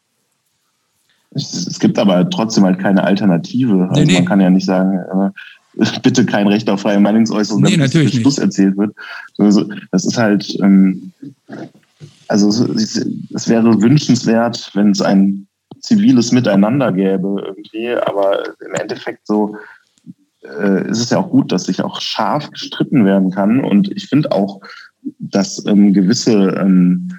[1.31, 3.89] Es, gibt aber trotzdem halt keine Alternative.
[3.89, 4.15] Also nee, nee.
[4.15, 5.33] man kann ja nicht sagen,
[5.79, 8.97] äh, bitte kein Recht auf freie Meinungsäußerung, nee, damit natürlich Schluss erzählt wird.
[9.37, 11.13] Also, das ist halt, ähm,
[12.29, 15.47] also es wäre wünschenswert, wenn es ein
[15.81, 19.57] ziviles Miteinander gäbe irgendwie, aber im Endeffekt so
[20.43, 24.09] äh, ist es ja auch gut, dass sich auch scharf gestritten werden kann und ich
[24.09, 24.61] finde auch,
[25.19, 27.13] dass ähm, gewisse ähm,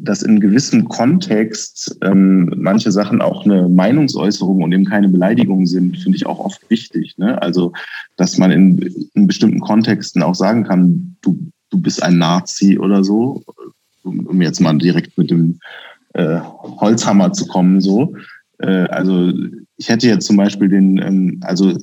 [0.00, 5.98] dass in gewissem Kontext ähm, manche Sachen auch eine Meinungsäußerung und eben keine Beleidigung sind,
[5.98, 7.16] finde ich auch oft wichtig.
[7.18, 7.40] Ne?
[7.42, 7.72] Also,
[8.16, 8.78] dass man in,
[9.14, 11.38] in bestimmten Kontexten auch sagen kann, du,
[11.70, 13.42] du bist ein Nazi oder so,
[14.02, 15.58] um, um jetzt mal direkt mit dem
[16.14, 18.14] äh, Holzhammer zu kommen, so.
[18.58, 19.32] Äh, also,
[19.76, 21.76] ich hätte jetzt zum Beispiel den, ähm, also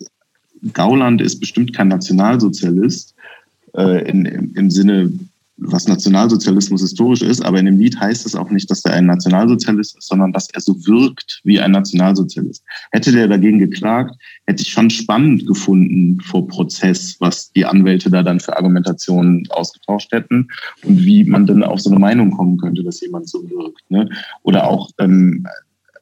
[0.74, 3.14] Gauland ist bestimmt kein Nationalsozialist
[3.76, 5.12] äh, in, im, im Sinne
[5.58, 9.06] was Nationalsozialismus historisch ist, aber in dem Lied heißt es auch nicht, dass er ein
[9.06, 12.64] Nationalsozialist ist, sondern dass er so wirkt wie ein Nationalsozialist.
[12.92, 14.16] Hätte der dagegen geklagt,
[14.48, 20.12] hätte ich schon spannend gefunden vor Prozess, was die Anwälte da dann für Argumentationen ausgetauscht
[20.12, 20.48] hätten
[20.84, 23.90] und wie man dann auf so eine Meinung kommen könnte, dass jemand so wirkt.
[23.90, 24.10] Ne?
[24.42, 25.46] Oder auch ähm,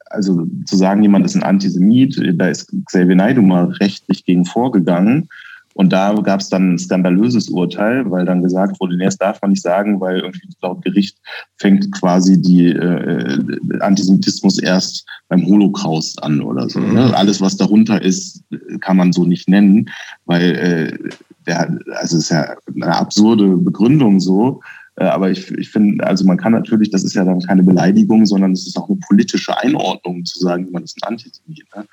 [0.06, 5.28] also zu sagen, jemand ist ein Antisemit, da ist Xavier Naidoo mal rechtlich gegen vorgegangen
[5.74, 9.40] und da gab es dann ein skandalöses Urteil, weil dann gesagt wurde, nee, das darf
[9.40, 11.18] man nicht sagen, weil irgendwie laut Gericht
[11.56, 13.38] fängt quasi die äh,
[13.80, 16.80] Antisemitismus erst beim Holocaust an oder so.
[16.80, 17.06] Ne?
[17.06, 17.14] Mhm.
[17.14, 18.42] Alles, was darunter ist,
[18.80, 19.88] kann man so nicht nennen,
[20.26, 21.10] weil äh,
[21.46, 24.60] der, also es ist ja eine absurde Begründung so.
[24.96, 28.26] Äh, aber ich, ich finde, also man kann natürlich, das ist ja dann keine Beleidigung,
[28.26, 31.64] sondern es ist auch eine politische Einordnung zu sagen, man ist ein Antisemit.
[31.74, 31.86] Ne?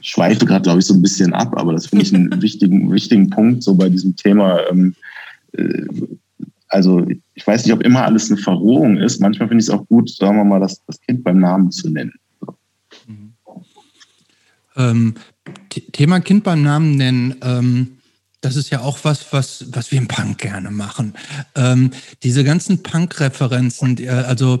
[0.00, 2.90] Ich schweife gerade, glaube ich, so ein bisschen ab, aber das finde ich einen wichtigen,
[2.92, 4.60] wichtigen Punkt so bei diesem Thema.
[4.70, 4.94] Ähm,
[5.52, 5.84] äh,
[6.68, 9.20] also ich weiß nicht, ob immer alles eine Verrohung ist.
[9.20, 11.90] Manchmal finde ich es auch gut, sagen wir mal, das, das Kind beim Namen zu
[11.90, 12.14] nennen.
[12.40, 12.54] So.
[13.06, 13.32] Mhm.
[14.76, 15.14] Ähm,
[15.92, 17.34] Thema Kind beim Namen nennen.
[17.42, 17.96] Ähm
[18.40, 21.14] das ist ja auch was, was, was wir im Punk gerne machen.
[21.54, 21.90] Ähm,
[22.22, 24.60] diese ganzen Punk-Referenzen, also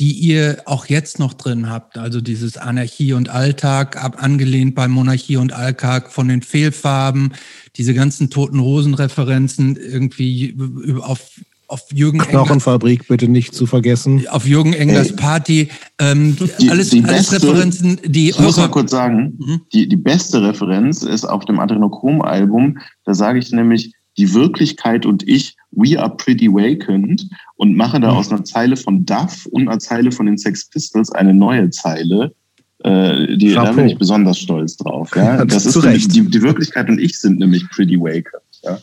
[0.00, 4.88] die ihr auch jetzt noch drin habt, also dieses Anarchie und Alltag, ab, angelehnt bei
[4.88, 7.34] Monarchie und Alltag von den Fehlfarben,
[7.76, 10.56] diese ganzen toten Hosen-Referenzen irgendwie
[11.02, 11.20] auf
[11.68, 14.26] auf Jürgen Knochenfabrik bitte nicht zu vergessen.
[14.26, 15.68] Auf Jürgen Englers Party.
[16.00, 18.30] Ähm, die, alles, die alles beste, Referenzen, die.
[18.30, 19.60] Ich muss mal kurz sagen, mhm.
[19.72, 22.78] die, die beste Referenz ist auf dem Adrenochrom-Album.
[23.04, 28.10] Da sage ich nämlich, die Wirklichkeit und ich, we are pretty wakened und mache da
[28.12, 28.16] mhm.
[28.16, 32.34] aus einer Zeile von Duff und einer Zeile von den Sex Pistols eine neue Zeile.
[32.82, 35.14] Äh, die, da bin ich besonders stolz drauf.
[35.14, 35.44] Ja?
[35.44, 38.42] Das, das ist die, die Wirklichkeit und ich sind nämlich pretty wakened.
[38.64, 38.78] Ja?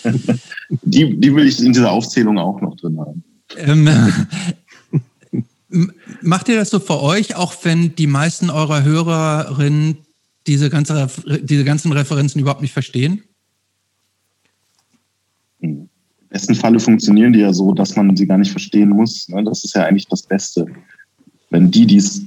[0.82, 3.24] die, die will ich in dieser Aufzählung auch noch drin haben.
[3.56, 3.88] Ähm,
[6.22, 9.98] macht ihr das so für euch, auch wenn die meisten eurer Hörerinnen
[10.46, 11.08] diese, ganze,
[11.42, 13.22] diese ganzen Referenzen überhaupt nicht verstehen?
[15.60, 15.88] Im
[16.34, 19.28] besten Falle funktionieren die ja so, dass man sie gar nicht verstehen muss.
[19.28, 19.42] Ne?
[19.44, 20.66] Das ist ja eigentlich das Beste.
[21.50, 22.22] Wenn die, die es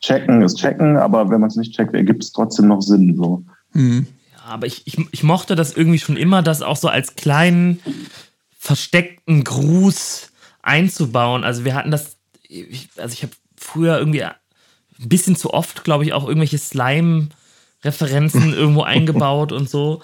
[0.00, 3.16] checken, es checken, aber wenn man es nicht checkt, ergibt es trotzdem noch Sinn.
[3.16, 3.44] So.
[3.74, 4.06] Mhm
[4.48, 7.80] aber ich, ich, ich mochte das irgendwie schon immer, das auch so als kleinen
[8.58, 10.30] versteckten Gruß
[10.62, 11.44] einzubauen.
[11.44, 14.34] Also wir hatten das, ich, also ich habe früher irgendwie ein
[14.98, 17.28] bisschen zu oft, glaube ich, auch irgendwelche Slime-
[17.84, 20.02] Referenzen irgendwo eingebaut und so.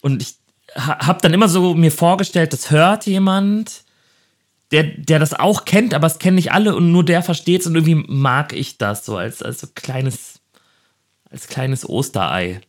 [0.00, 0.34] Und ich
[0.74, 3.84] habe dann immer so mir vorgestellt, das hört jemand,
[4.70, 7.66] der, der das auch kennt, aber es kennen nicht alle und nur der versteht es
[7.66, 10.40] und irgendwie mag ich das so als, als so kleines,
[11.30, 12.60] als kleines Osterei.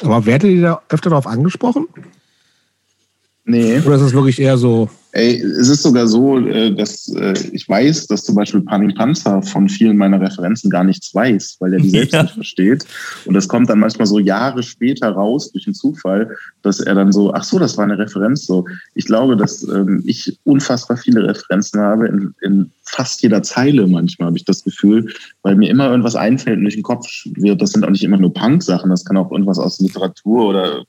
[0.00, 1.88] Aber werdet ihr da öfter darauf angesprochen?
[3.44, 3.80] Nee.
[3.80, 7.68] Oder ist es wirklich eher so, Ey, es ist sogar so, äh, dass äh, ich
[7.68, 11.80] weiß, dass zum Beispiel Panik Panzer von vielen meiner Referenzen gar nichts weiß, weil er
[11.80, 12.22] die selbst ja.
[12.22, 12.86] nicht versteht.
[13.24, 17.10] Und das kommt dann manchmal so Jahre später raus durch den Zufall, dass er dann
[17.10, 18.46] so, ach so, das war eine Referenz.
[18.46, 23.88] So, ich glaube, dass ähm, ich unfassbar viele Referenzen habe in, in fast jeder Zeile.
[23.88, 25.12] Manchmal habe ich das Gefühl,
[25.42, 27.60] weil mir immer irgendwas einfällt und durch den Kopf wird.
[27.60, 30.84] Das sind auch nicht immer nur Punk-Sachen, das kann auch irgendwas aus Literatur oder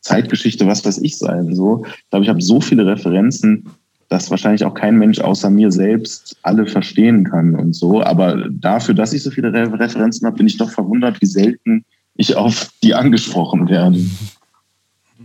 [0.00, 1.54] Zeitgeschichte, was weiß ich sein.
[1.54, 3.70] So, ich glaube, ich habe so viele Referenzen,
[4.08, 8.02] dass wahrscheinlich auch kein Mensch außer mir selbst alle verstehen kann und so.
[8.02, 11.84] Aber dafür, dass ich so viele Re Referenzen habe, bin ich doch verwundert, wie selten
[12.16, 14.04] ich auf die angesprochen werde.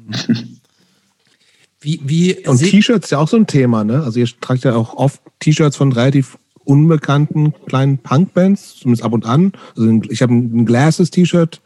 [1.82, 4.02] Wie, wie und T-Shirts ist ja auch so ein Thema, ne?
[4.02, 9.24] Also ihr tragt ja auch oft T-Shirts von relativ unbekannten kleinen Punkbands, zumindest ab und
[9.24, 9.52] an.
[9.78, 11.62] Also ich habe ein Glasses-T-Shirt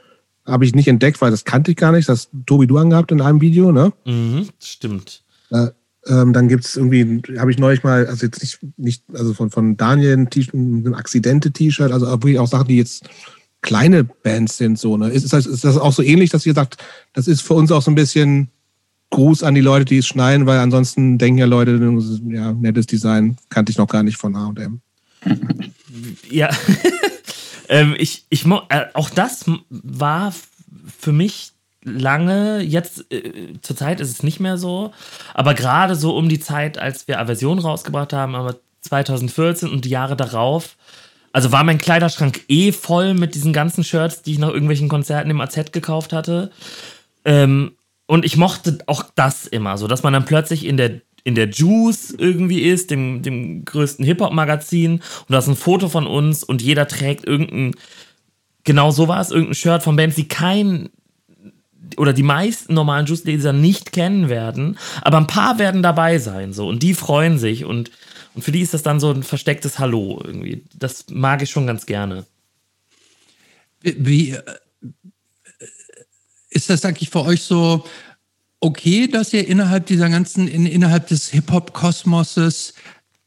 [0.50, 2.10] habe ich nicht entdeckt, weil das kannte ich gar nicht.
[2.10, 3.94] Das Tobi du angehabt in einem Video, ne?
[4.06, 5.24] Mhm, stimmt.
[5.52, 5.68] Äh,
[6.08, 9.52] ähm, dann gibt es irgendwie, habe ich neulich mal, also jetzt nicht, nicht also von,
[9.52, 13.10] von Daniel ein, ein Accidente-T-Shirt, also wirklich auch Sachen, die jetzt
[13.62, 15.10] kleine Bands sind, so, ne?
[15.10, 16.78] Ist, das, ist das auch so ähnlich, dass ihr sagt,
[17.14, 18.50] das ist für uns auch so ein bisschen
[19.12, 21.80] Gruß an die Leute, die es schneiden, weil ansonsten denken ja Leute,
[22.30, 24.82] ja, nettes Design, kannte ich noch gar nicht von H&M.
[26.30, 26.50] Ja,
[27.70, 30.34] ähm, ich, ich, äh, auch das war
[31.00, 34.92] für mich lange, jetzt äh, zur Zeit ist es nicht mehr so,
[35.34, 39.90] aber gerade so um die Zeit, als wir Aversion rausgebracht haben, aber 2014 und die
[39.90, 40.76] Jahre darauf,
[41.32, 45.30] also war mein Kleiderschrank eh voll mit diesen ganzen Shirts, die ich nach irgendwelchen Konzerten
[45.30, 46.52] im AZ gekauft hatte.
[47.24, 47.74] Ähm,
[48.08, 51.50] und ich mochte auch das immer, so dass man dann plötzlich in der in der
[51.50, 54.94] Juice irgendwie ist, dem, dem größten Hip-Hop-Magazin.
[54.94, 57.76] Und da ist ein Foto von uns und jeder trägt irgendein,
[58.64, 60.90] genau so war es, irgendein Shirt von Bands, die kein
[61.98, 66.68] oder die meisten normalen Juice-Leser nicht kennen werden, aber ein paar werden dabei sein, so,
[66.68, 67.92] und die freuen sich und,
[68.36, 70.64] und für die ist das dann so ein verstecktes Hallo irgendwie.
[70.78, 72.26] Das mag ich schon ganz gerne.
[73.82, 74.44] Wie, wie äh,
[76.50, 77.86] ist das eigentlich für euch so,
[78.60, 82.74] okay, dass ihr innerhalb dieser ganzen, in, innerhalb des Hip-Hop-Kosmoses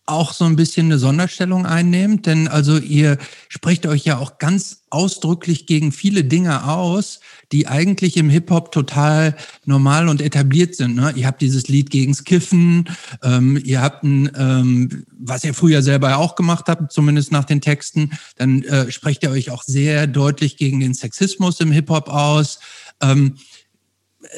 [0.04, 3.18] auch so ein bisschen eine Sonderstellung einnehmt, denn also ihr
[3.48, 7.20] sprecht euch ja auch ganz ausdrücklich gegen viele Dinge aus,
[7.52, 10.96] die eigentlich im Hip-Hop total normal und etabliert sind.
[10.96, 11.12] Ne?
[11.14, 12.88] Ihr habt dieses Lied gegens Kiffen,
[13.22, 17.60] ähm, ihr habt ein, ähm, was ihr früher selber auch gemacht habt, zumindest nach den
[17.60, 22.58] Texten, dann äh, sprecht ihr euch auch sehr deutlich gegen den Sexismus im Hip-Hop aus.
[23.00, 23.36] Ähm,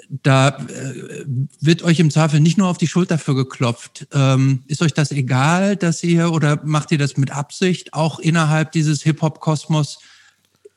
[0.09, 1.25] da äh,
[1.61, 4.07] wird euch im Zweifel nicht nur auf die Schulter für geklopft.
[4.13, 8.73] Ähm, ist euch das egal, dass ihr oder macht ihr das mit Absicht auch innerhalb
[8.73, 10.01] dieses Hip-Hop-Kosmos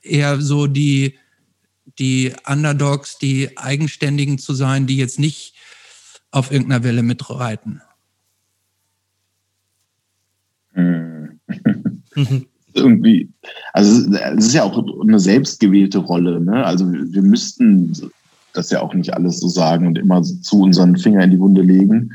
[0.01, 1.17] eher so die,
[1.99, 5.55] die Underdogs, die Eigenständigen zu sein, die jetzt nicht
[6.31, 7.81] auf irgendeiner Welle mitreiten?
[12.13, 12.47] Hm.
[12.73, 13.29] Irgendwie,
[13.73, 16.39] also es ist ja auch eine selbstgewählte Rolle.
[16.39, 16.65] Ne?
[16.65, 17.93] Also wir müssten
[18.57, 21.61] das ja auch nicht alles so sagen und immer zu unseren Finger in die Wunde
[21.61, 22.13] legen.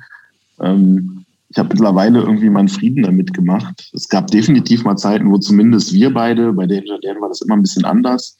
[0.61, 3.91] Ähm, ich habe mittlerweile irgendwie meinen Frieden damit gemacht.
[3.93, 7.55] Es gab definitiv mal Zeiten, wo zumindest wir beide, bei Danger Dan war das immer
[7.55, 8.39] ein bisschen anders,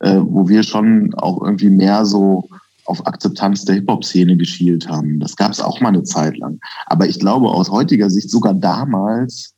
[0.00, 2.48] äh, wo wir schon auch irgendwie mehr so
[2.86, 5.20] auf Akzeptanz der Hip-Hop-Szene geschielt haben.
[5.20, 6.58] Das gab es auch mal eine Zeit lang.
[6.86, 9.54] Aber ich glaube, aus heutiger Sicht, sogar damals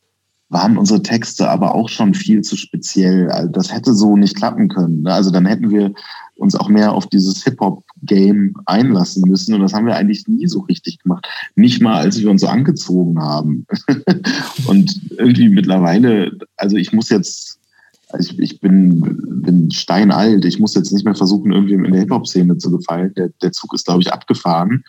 [0.49, 3.31] waren unsere Texte aber auch schon viel zu speziell.
[3.31, 5.03] Also das hätte so nicht klappen können.
[5.03, 5.13] Ne?
[5.13, 5.93] Also dann hätten wir
[6.41, 9.53] uns auch mehr auf dieses Hip-Hop-Game einlassen müssen.
[9.53, 11.27] Und das haben wir eigentlich nie so richtig gemacht.
[11.55, 13.65] Nicht mal, als wir uns so angezogen haben.
[14.67, 17.59] und irgendwie mittlerweile, also ich muss jetzt,
[18.19, 22.57] ich, ich bin, bin steinalt, ich muss jetzt nicht mehr versuchen, irgendwie in der Hip-Hop-Szene
[22.57, 23.13] zu gefallen.
[23.15, 24.83] Der, der Zug ist, glaube ich, abgefahren.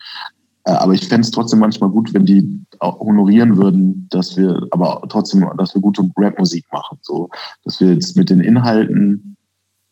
[0.65, 5.03] Äh, aber ich fände es trotzdem manchmal gut, wenn die honorieren würden, dass wir aber
[5.09, 6.97] trotzdem, dass wir gute Rap-Musik machen.
[7.01, 7.29] So,
[7.63, 9.32] dass wir jetzt mit den Inhalten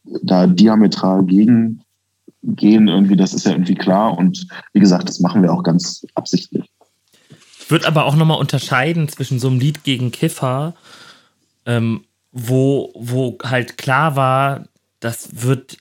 [0.04, 1.84] da diametral gegen
[2.44, 4.18] gehen, irgendwie, das ist ja irgendwie klar.
[4.18, 6.70] Und wie gesagt, das machen wir auch ganz absichtlich.
[7.60, 10.74] Ich würde aber auch nochmal unterscheiden zwischen so einem Lied gegen Kiffer,
[11.66, 14.66] ähm, wo, wo halt klar war,
[15.00, 15.78] das wird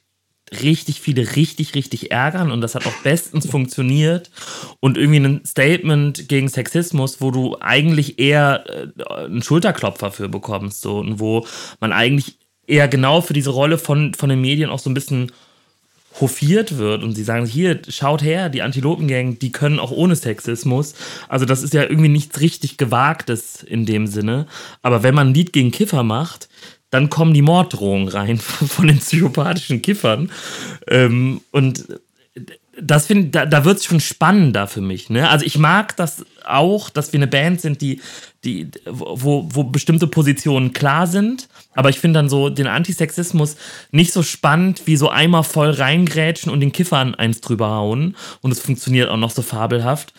[0.62, 4.30] richtig viele richtig, richtig ärgern und das hat auch bestens funktioniert.
[4.80, 10.82] Und irgendwie ein Statement gegen Sexismus, wo du eigentlich eher äh, einen Schulterklopfer für bekommst,
[10.82, 11.46] so und wo
[11.78, 12.39] man eigentlich
[12.70, 15.32] eher genau für diese Rolle von, von den Medien auch so ein bisschen
[16.20, 20.94] hofiert wird und sie sagen, hier, schaut her, die Antilopengang, die können auch ohne Sexismus.
[21.28, 24.46] Also das ist ja irgendwie nichts richtig Gewagtes in dem Sinne.
[24.82, 26.48] Aber wenn man ein Lied gegen Kiffer macht,
[26.90, 30.30] dann kommen die Morddrohungen rein von den psychopathischen Kiffern.
[30.88, 31.86] Ähm, und
[32.80, 35.10] das finde da, da wird es schon spannender für mich.
[35.10, 35.28] Ne?
[35.28, 38.00] Also ich mag das auch, dass wir eine Band sind, die,
[38.44, 41.48] die, wo, wo bestimmte Positionen klar sind.
[41.74, 43.56] Aber ich finde dann so den Antisexismus
[43.90, 48.16] nicht so spannend, wie so einmal voll reingrätschen und den Kiffern eins drüber hauen.
[48.40, 50.12] Und es funktioniert auch noch so fabelhaft.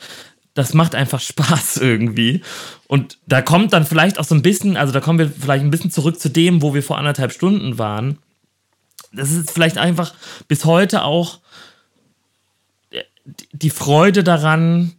[0.53, 2.41] Das macht einfach Spaß irgendwie.
[2.87, 5.71] Und da kommt dann vielleicht auch so ein bisschen, also da kommen wir vielleicht ein
[5.71, 8.17] bisschen zurück zu dem, wo wir vor anderthalb Stunden waren.
[9.13, 10.13] Das ist vielleicht einfach
[10.47, 11.39] bis heute auch
[13.51, 14.93] die Freude daran,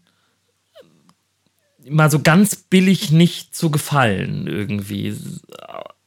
[1.92, 5.14] mal so ganz billig nicht zu gefallen irgendwie.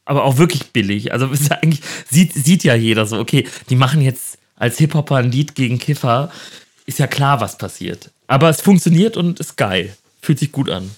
[0.04, 1.12] Aber auch wirklich billig.
[1.12, 1.80] Also eigentlich
[2.10, 6.30] sieht, sieht ja jeder so, okay, die machen jetzt als Hip-Hopper ein Lied gegen Kiffer.
[6.86, 8.10] Ist ja klar, was passiert.
[8.26, 9.94] Aber es funktioniert und ist geil.
[10.20, 10.90] Fühlt sich gut an.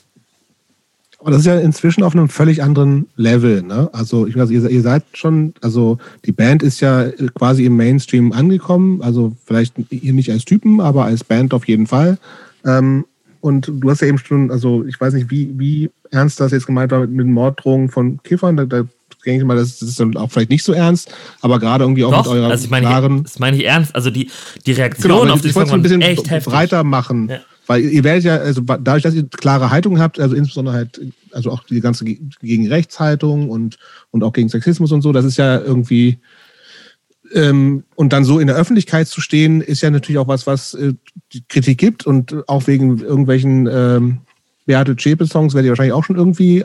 [1.20, 3.62] Aber das ist ja inzwischen auf einem völlig anderen Level.
[3.62, 3.90] Ne?
[3.92, 8.32] Also ich weiß, ihr, ihr seid schon, also die Band ist ja quasi im Mainstream
[8.32, 9.02] angekommen.
[9.02, 12.18] Also vielleicht ihr nicht als Typen, aber als Band auf jeden Fall.
[12.64, 13.04] Ähm,
[13.40, 16.66] und du hast ja eben schon, also ich weiß nicht, wie, wie ernst das jetzt
[16.66, 18.56] gemeint war mit, mit Morddrohungen von Kiffern.
[18.56, 18.84] Da, da
[19.24, 22.10] denke ich mal, das, ist dann auch vielleicht nicht so ernst, aber gerade irgendwie auch
[22.10, 23.22] Doch, mit eurer also ich meine, klaren...
[23.24, 23.94] Das meine ich ernst.
[23.94, 24.30] Also die,
[24.66, 26.52] die Reaktion Genau, auf die ich wollte es ein bisschen echt heftig.
[26.52, 27.28] breiter machen.
[27.28, 27.40] Ja.
[27.66, 31.00] Weil ihr werdet ja, also dadurch, dass ihr klare Haltung habt, also insbesondere halt,
[31.32, 33.76] also auch die ganze Ge- gegen Rechtshaltung und,
[34.10, 36.18] und auch gegen Sexismus und so, das ist ja irgendwie,
[37.34, 40.74] ähm, und dann so in der Öffentlichkeit zu stehen, ist ja natürlich auch was, was
[40.74, 40.94] äh,
[41.48, 44.18] Kritik gibt und auch wegen irgendwelchen ähm,
[44.66, 46.64] Beate Zschäpe-Songs werdet ihr wahrscheinlich auch schon irgendwie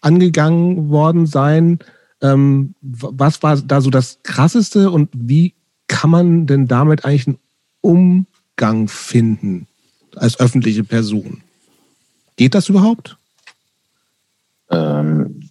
[0.00, 1.78] angegangen worden sein.
[2.20, 5.54] Ähm, was war da so das Krasseste und wie
[5.88, 7.38] kann man denn damit eigentlich einen
[7.80, 9.66] Umgang finden
[10.14, 11.42] als öffentliche Person?
[12.36, 13.18] Geht das überhaupt?
[14.70, 15.50] Ähm,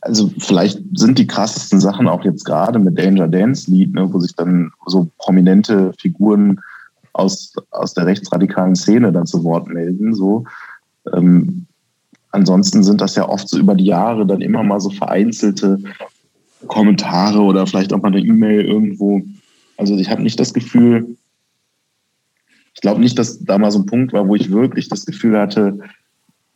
[0.00, 4.18] also vielleicht sind die krassesten Sachen auch jetzt gerade mit Danger Dance Lied, ne, wo
[4.20, 6.60] sich dann so prominente Figuren
[7.12, 10.14] aus, aus der rechtsradikalen Szene dann zu Wort melden.
[10.14, 10.44] So.
[11.12, 11.66] Ähm,
[12.30, 15.78] ansonsten sind das ja oft so über die Jahre dann immer mal so vereinzelte
[16.66, 19.22] Kommentare oder vielleicht auch mal eine E-Mail irgendwo.
[19.76, 21.16] Also ich habe nicht das Gefühl,
[22.74, 25.38] ich glaube nicht, dass da mal so ein Punkt war, wo ich wirklich das Gefühl
[25.38, 25.78] hatte,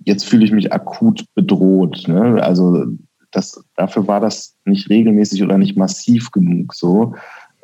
[0.05, 2.05] jetzt fühle ich mich akut bedroht.
[2.09, 2.43] Ne?
[2.43, 2.87] Also
[3.31, 7.15] das, dafür war das nicht regelmäßig oder nicht massiv genug so.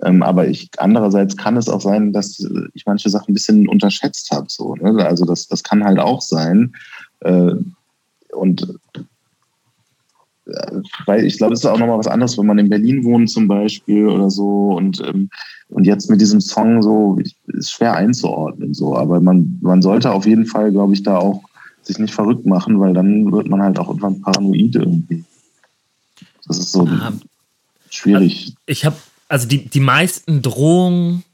[0.03, 4.31] Ähm, aber ich, andererseits kann es auch sein, dass ich manche Sachen ein bisschen unterschätzt
[4.31, 4.47] habe.
[4.49, 5.05] So, ne?
[5.07, 6.75] Also das, das kann halt auch sein.
[7.21, 7.55] Äh,
[8.33, 8.79] und
[10.47, 13.31] äh, weil ich glaube, es ist auch nochmal was anderes, wenn man in Berlin wohnt
[13.31, 15.31] zum Beispiel oder so und, ähm,
[15.71, 20.13] und jetzt mit diesem Song so ich, ist schwer einzuordnen so, aber man, man sollte
[20.13, 21.43] auf jeden Fall, glaube ich, da auch
[21.87, 25.25] sich nicht verrückt machen, weil dann wird man halt auch irgendwann paranoid irgendwie.
[26.47, 27.13] Das ist so Ah,
[27.91, 28.55] schwierig.
[28.67, 28.97] Ich habe,
[29.29, 31.25] also die, die meisten Drohungen,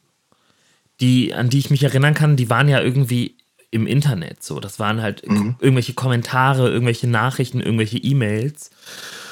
[1.00, 3.36] die, an die ich mich erinnern kann, die waren ja irgendwie
[3.70, 4.60] im Internet so.
[4.60, 5.56] Das waren halt Mhm.
[5.58, 8.70] irgendwelche Kommentare, irgendwelche Nachrichten, irgendwelche E-Mails.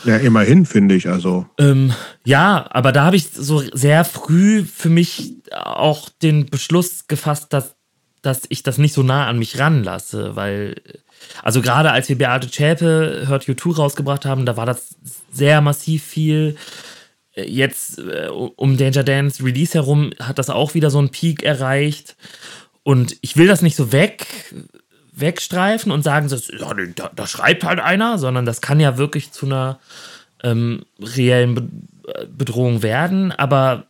[0.05, 1.09] Ja, immerhin finde ich.
[1.09, 1.93] Also Ähm,
[2.25, 7.75] ja, aber da habe ich so sehr früh für mich auch den Beschluss gefasst, dass,
[8.23, 10.77] dass ich das nicht so nah an mich ranlasse, weil,
[11.43, 14.97] also gerade als wir Beate Zschäpe Hört You2 rausgebracht haben, da war das
[15.33, 16.57] sehr massiv viel.
[17.35, 22.17] Jetzt äh, um Danger Dance Release herum hat das auch wieder so einen Peak erreicht.
[22.83, 24.27] Und ich will das nicht so weg,
[25.13, 29.33] wegstreifen und sagen, so, ja, da, da schreibt halt einer, sondern das kann ja wirklich
[29.33, 29.79] zu einer
[30.43, 31.69] ähm, reellen Be
[32.15, 33.31] äh, Bedrohung werden.
[33.33, 33.87] Aber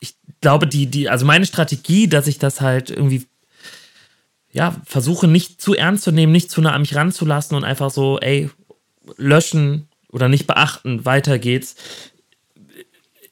[0.00, 3.27] ich glaube, die, die, also meine Strategie, dass ich das halt irgendwie
[4.52, 7.90] ja, versuche nicht zu ernst zu nehmen, nicht zu nah an mich ranzulassen und einfach
[7.90, 8.50] so, ey,
[9.16, 11.76] löschen oder nicht beachten, weiter geht's,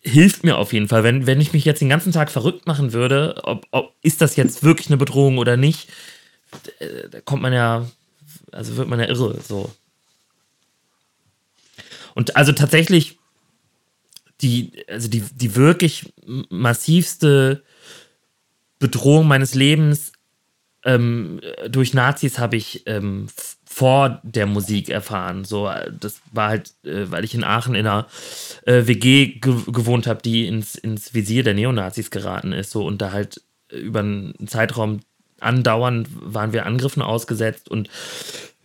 [0.02, 1.02] hilft mir auf jeden Fall.
[1.02, 4.36] Wenn, wenn ich mich jetzt den ganzen Tag verrückt machen würde, ob, ob, ist das
[4.36, 5.88] jetzt wirklich eine Bedrohung oder nicht,
[7.10, 7.86] da kommt man ja,
[8.52, 9.72] also wird man ja irre, so.
[12.14, 13.18] Und also tatsächlich,
[14.40, 16.12] die, also die, die wirklich
[16.50, 17.62] massivste
[18.78, 20.12] Bedrohung meines Lebens
[20.86, 23.26] ähm, durch Nazis habe ich ähm,
[23.66, 25.44] vor der Musik erfahren.
[25.44, 25.68] So,
[26.00, 28.06] das war halt, äh, weil ich in Aachen in einer
[28.64, 32.70] äh, WG ge gewohnt habe, die ins, ins Visier der Neonazis geraten ist.
[32.70, 35.00] So, und da halt über einen Zeitraum
[35.40, 37.90] andauernd waren wir Angriffen ausgesetzt und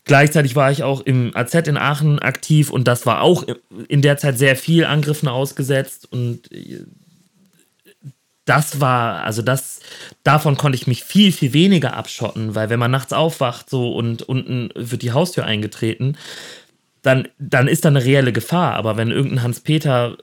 [0.04, 3.46] Gleichzeitig war ich auch im AZ in Aachen aktiv und das war auch
[3.88, 6.50] in der Zeit sehr viel Angriffen ausgesetzt und
[8.46, 9.82] das war, also das,
[10.24, 14.24] davon konnte ich mich viel, viel weniger abschotten, weil wenn man nachts aufwacht so und
[14.24, 16.18] unten wird die Haustür eingetreten,
[17.02, 18.74] dann, dann ist da eine reelle Gefahr.
[18.74, 20.18] Aber wenn irgendein Hans-Peter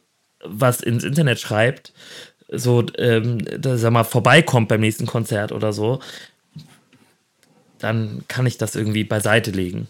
[0.45, 1.93] was ins Internet schreibt,
[2.51, 6.01] so, ähm, sag mal, vorbeikommt beim nächsten Konzert oder so,
[7.79, 9.89] dann kann ich das irgendwie beiseite legen.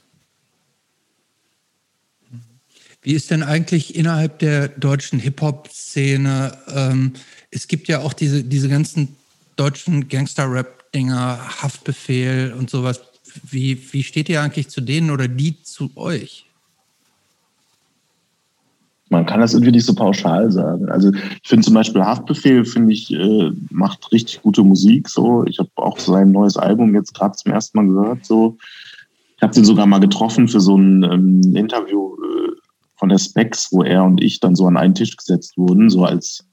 [3.00, 6.58] Wie ist denn eigentlich innerhalb der deutschen Hip-Hop-Szene?
[6.74, 7.12] Ähm,
[7.50, 9.16] es gibt ja auch diese, diese ganzen
[9.56, 13.00] deutschen Gangster-Rap-Dinger, Haftbefehl und sowas.
[13.50, 16.46] Wie, wie steht ihr eigentlich zu denen oder die zu euch?
[19.10, 20.88] Man kann das irgendwie nicht so pauschal sagen.
[20.90, 25.08] Also ich finde zum Beispiel Haftbefehl, finde ich, äh, macht richtig gute Musik.
[25.08, 28.26] So, ich habe auch sein neues Album jetzt gerade zum ersten Mal gehört.
[28.26, 28.58] So,
[29.36, 32.52] ich habe den sogar mal getroffen für so ein ähm, Interview äh,
[32.96, 36.04] von der Specs, wo er und ich dann so an einen Tisch gesetzt wurden, so
[36.04, 36.47] als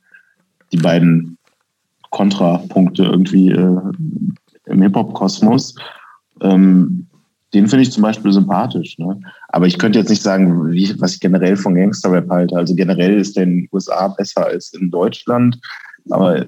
[0.75, 1.37] die beiden
[2.09, 3.81] Kontrapunkte irgendwie äh,
[4.65, 5.75] im Hip-Hop-Kosmos.
[6.41, 7.07] Ähm,
[7.53, 8.97] den finde ich zum Beispiel sympathisch.
[8.97, 9.19] Ne?
[9.49, 12.57] Aber ich könnte jetzt nicht sagen, wie, was ich generell von Gangster-Rap halte.
[12.57, 15.59] Also generell ist der in den USA besser als in Deutschland.
[16.09, 16.45] Aber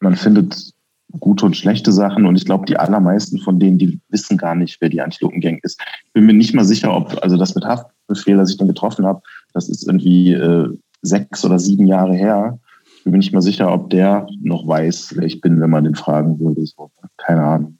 [0.00, 0.72] man findet
[1.18, 2.24] gute und schlechte Sachen.
[2.24, 5.80] Und ich glaube, die allermeisten von denen, die wissen gar nicht, wer die Antilopen-Gang ist.
[6.06, 9.04] Ich bin mir nicht mal sicher, ob, also das mit Haftbefehl, das ich dann getroffen
[9.04, 9.20] habe,
[9.52, 10.68] das ist irgendwie äh,
[11.02, 12.58] sechs oder sieben Jahre her.
[13.00, 15.84] Ich bin mir nicht mal sicher, ob der noch weiß, wer ich bin, wenn man
[15.84, 16.66] den fragen würde.
[16.66, 17.78] So, keine Ahnung.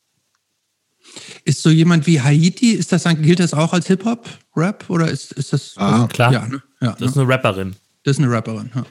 [1.44, 5.52] Ist so jemand wie Haiti, ist das, gilt das auch als Hip-Hop-Rap oder ist, ist
[5.52, 5.74] das.
[5.76, 6.32] Ah, klar.
[6.32, 6.62] Ja, ne?
[6.80, 7.76] ja, das ist eine Rapperin.
[8.02, 8.86] Das ist eine Rapperin, ja.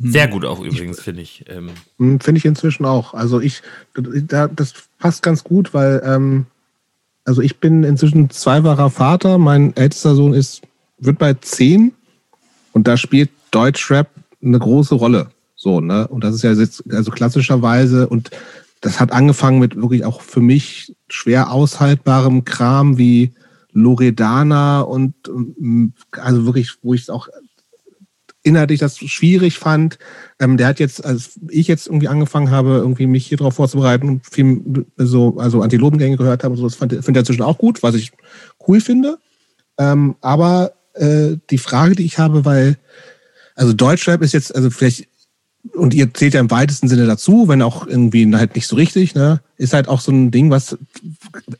[0.00, 1.44] Sehr gut auch übrigens, finde ich.
[1.46, 1.70] Ähm.
[1.98, 3.14] Hm, finde ich inzwischen auch.
[3.14, 3.62] Also ich,
[3.94, 6.46] da, das passt ganz gut, weil ähm,
[7.24, 9.38] also ich bin inzwischen zweifacher Vater.
[9.38, 10.62] Mein ältester Sohn ist,
[10.98, 11.92] wird bei zehn
[12.72, 14.08] und da spielt Deutschrap
[14.42, 15.30] eine große Rolle.
[15.54, 16.08] So, ne?
[16.08, 18.30] Und das ist ja jetzt, also klassischerweise, und
[18.80, 23.32] das hat angefangen mit wirklich auch für mich schwer aushaltbarem Kram wie
[23.72, 25.14] Loredana und
[26.12, 27.28] also wirklich, wo ich es auch
[28.42, 29.98] inhaltlich das schwierig fand.
[30.38, 34.08] Ähm, der hat jetzt, als ich jetzt irgendwie angefangen habe, irgendwie mich hier drauf vorzubereiten
[34.08, 37.58] und viel so, also Antilopengänge gehört habe und so, das finde find ich inzwischen auch
[37.58, 38.12] gut, was ich
[38.66, 39.18] cool finde.
[39.78, 42.78] Ähm, aber äh, die Frage, die ich habe, weil,
[43.60, 45.06] also Deutschrap ist jetzt, also vielleicht
[45.74, 49.14] und ihr zählt ja im weitesten Sinne dazu, wenn auch irgendwie halt nicht so richtig,
[49.14, 50.78] ne, ist halt auch so ein Ding, was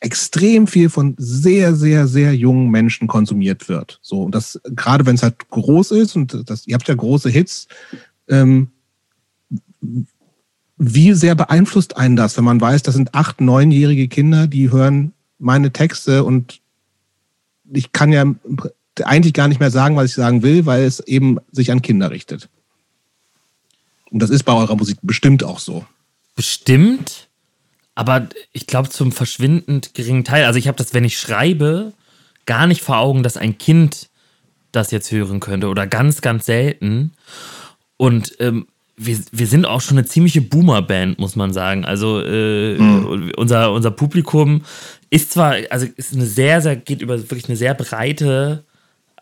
[0.00, 3.98] extrem viel von sehr, sehr, sehr jungen Menschen konsumiert wird.
[4.00, 7.28] So, und das, gerade wenn es halt groß ist und das, ihr habt ja große
[7.28, 7.68] Hits,
[8.28, 8.68] ähm,
[10.78, 15.12] wie sehr beeinflusst einen das, wenn man weiß, das sind acht, neunjährige Kinder, die hören
[15.38, 16.62] meine Texte und
[17.70, 18.24] ich kann ja
[19.04, 22.10] eigentlich gar nicht mehr sagen, was ich sagen will, weil es eben sich an Kinder
[22.10, 22.48] richtet.
[24.10, 25.84] Und das ist bei eurer Musik bestimmt auch so.
[26.34, 27.28] Bestimmt,
[27.94, 30.44] aber ich glaube zum verschwindend geringen Teil.
[30.44, 31.92] Also ich habe das, wenn ich schreibe,
[32.46, 34.08] gar nicht vor Augen, dass ein Kind
[34.72, 37.12] das jetzt hören könnte oder ganz, ganz selten.
[37.96, 41.84] Und ähm, wir, wir sind auch schon eine ziemliche Boomer-Band, muss man sagen.
[41.84, 43.32] Also äh, mhm.
[43.36, 44.62] unser, unser Publikum
[45.10, 48.64] ist zwar, also ist eine sehr, sehr, geht über wirklich eine sehr breite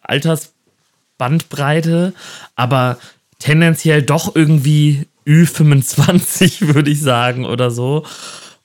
[0.09, 2.15] Altersbandbreite,
[2.57, 2.99] aber
[3.39, 8.05] tendenziell doch irgendwie Ü25, würde ich sagen, oder so.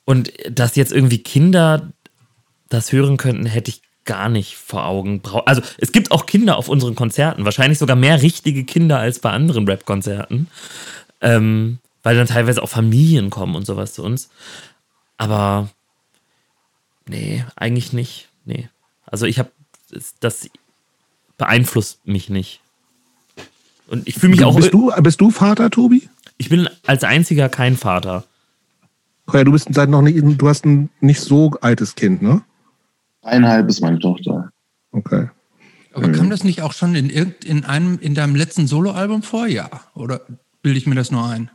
[0.05, 1.91] Und dass jetzt irgendwie Kinder
[2.69, 5.21] das hören könnten, hätte ich gar nicht vor Augen.
[5.45, 9.29] Also es gibt auch Kinder auf unseren Konzerten, wahrscheinlich sogar mehr richtige Kinder als bei
[9.29, 10.47] anderen Rap-Konzerten,
[11.21, 14.29] ähm, weil dann teilweise auch Familien kommen und sowas zu uns.
[15.17, 15.69] Aber
[17.07, 18.27] nee, eigentlich nicht.
[18.45, 18.67] Nee.
[19.05, 19.51] Also ich habe
[20.19, 20.49] das
[21.43, 22.61] beeinflusst mich nicht.
[23.87, 24.55] Und ich fühle mich auch.
[24.55, 26.07] Bist du, bist du Vater, Tobi?
[26.37, 28.23] Ich bin als einziger kein Vater.
[29.31, 32.41] Ja, du bist seit noch nicht, du hast ein nicht so altes Kind, ne?
[33.23, 34.49] Eineinhalb ist meine Tochter.
[34.91, 35.29] Okay.
[35.93, 39.47] Aber kam das nicht auch schon in, in einem, in deinem letzten Soloalbum vor?
[39.47, 39.69] Ja.
[39.93, 40.21] Oder
[40.61, 41.51] bilde ich mir das nur ein?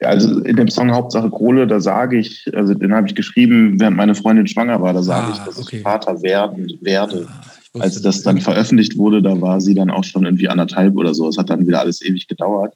[0.00, 3.78] Ja, also in dem Song Hauptsache Kohle, da sage ich, also den habe ich geschrieben,
[3.78, 5.76] während meine Freundin schwanger war, da sage ah, ich, dass okay.
[5.76, 7.28] ich Vater werden werde.
[7.30, 7.44] Ah,
[7.74, 11.28] als das dann veröffentlicht wurde, da war sie dann auch schon irgendwie anderthalb oder so.
[11.28, 12.74] Es hat dann wieder alles ewig gedauert.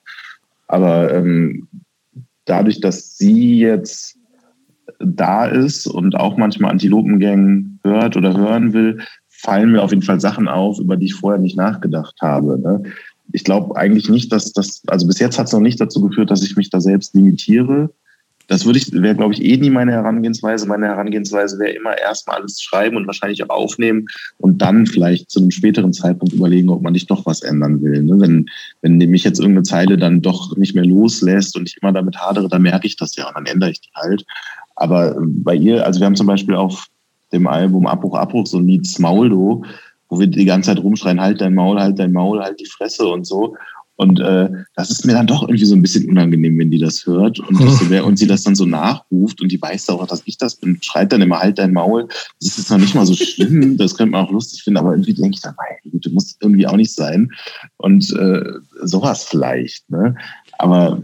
[0.67, 1.69] Aber ähm,
[2.45, 4.17] dadurch, dass sie jetzt
[4.99, 10.21] da ist und auch manchmal Antilopengang hört oder hören will, fallen mir auf jeden Fall
[10.21, 12.59] Sachen auf, über die ich vorher nicht nachgedacht habe.
[12.59, 12.83] Ne?
[13.33, 16.31] Ich glaube eigentlich nicht, dass das, also bis jetzt hat es noch nicht dazu geführt,
[16.31, 17.91] dass ich mich da selbst limitiere.
[18.53, 20.67] Das würde ich, wäre, glaube ich, eh nie meine Herangehensweise.
[20.67, 25.41] Meine Herangehensweise wäre immer erstmal alles schreiben und wahrscheinlich auch aufnehmen und dann vielleicht zu
[25.41, 28.03] einem späteren Zeitpunkt überlegen, ob man nicht doch was ändern will.
[28.03, 28.21] Ne?
[28.21, 28.51] Wenn,
[28.83, 32.47] wenn mich jetzt irgendeine Zeile dann doch nicht mehr loslässt und ich immer damit hadere,
[32.47, 34.27] dann merke ich das ja und dann ändere ich die halt.
[34.77, 36.89] Aber bei ihr, also wir haben zum Beispiel auf
[37.33, 39.65] dem Album Abbruch, Abbruch so ein Lied Smauldo,
[40.11, 43.07] wo wir die ganze Zeit rumschreien, halt dein Maul, halt dein Maul, halt die Fresse
[43.07, 43.57] und so.
[44.03, 47.07] Und äh, das ist mir dann doch irgendwie so ein bisschen unangenehm, wenn die das
[47.07, 50.37] hört und, das, und sie das dann so nachruft und die weiß auch, dass ich
[50.39, 52.09] das bin, schreit dann immer halt dein Maul.
[52.41, 55.15] Das ist noch nicht mal so schlimm, das könnte man auch lustig finden, aber irgendwie
[55.15, 57.31] denke ich dann, meine Güte, muss irgendwie auch nicht sein.
[57.77, 58.43] Und äh,
[58.83, 60.17] sowas vielleicht, ne?
[60.59, 61.01] Aber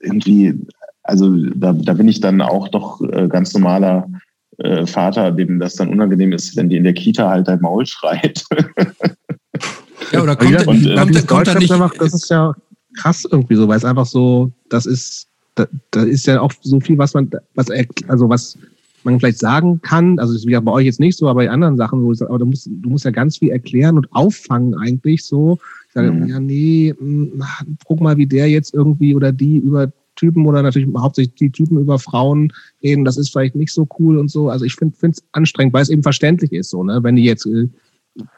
[0.00, 0.54] irgendwie,
[1.02, 4.08] also da, da bin ich dann auch doch äh, ganz normaler
[4.56, 7.84] äh, Vater, dem das dann unangenehm ist, wenn die in der Kita halt dein Maul
[7.84, 8.44] schreit.
[10.12, 11.72] Ja, oder kommt, ja, und, äh, kommt, kommt da nicht.
[11.72, 12.54] Einfach, das ist ja
[12.98, 16.80] krass irgendwie so, weil es einfach so, das ist, da, da ist ja auch so
[16.80, 17.68] viel, was man, was,
[18.08, 18.58] also was
[19.04, 21.50] man vielleicht sagen kann, also das ist ja bei euch jetzt nicht so, aber bei
[21.50, 24.12] anderen Sachen, wo ich sage, aber du musst, du musst ja ganz viel erklären und
[24.12, 25.58] auffangen eigentlich so.
[25.88, 26.28] Ich sage, mhm.
[26.28, 30.62] ja, nee, mh, hm, guck mal, wie der jetzt irgendwie oder die über Typen oder
[30.62, 32.52] natürlich hauptsächlich die Typen über Frauen
[32.82, 34.50] reden, das ist vielleicht nicht so cool und so.
[34.50, 37.02] Also ich finde es anstrengend, weil es eben verständlich ist, so, ne?
[37.02, 37.68] Wenn die jetzt äh,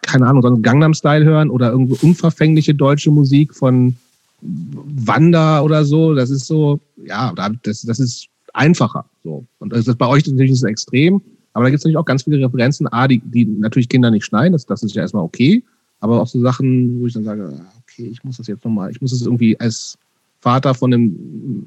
[0.03, 3.97] keine Ahnung, so einen Gangnam-Style hören oder irgendwo unverfängliche deutsche Musik von
[4.41, 6.15] Wanda oder so.
[6.15, 7.33] Das ist so, ja,
[7.63, 9.05] das, das ist einfacher.
[9.25, 9.45] So.
[9.59, 11.21] Und das ist bei euch natürlich nicht so extrem,
[11.53, 12.87] aber da gibt es natürlich auch ganz viele Referenzen.
[12.93, 15.63] A, die, die natürlich Kinder nicht schneiden, das, das ist ja erstmal okay.
[16.01, 19.01] Aber auch so Sachen, wo ich dann sage, okay, ich muss das jetzt nochmal, ich
[19.01, 19.97] muss das irgendwie als
[20.41, 21.67] Vater von einem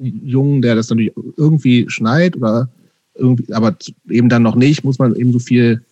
[0.00, 2.68] Jungen, der das natürlich irgendwie schneit oder
[3.14, 3.76] irgendwie, aber
[4.10, 5.82] eben dann noch nicht, muss man eben so viel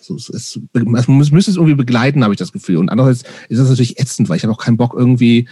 [0.00, 2.76] so, es, man müsste es irgendwie begleiten, habe ich das Gefühl.
[2.76, 5.48] Und andererseits ist das natürlich ätzend, weil ich habe auch keinen Bock, irgendwie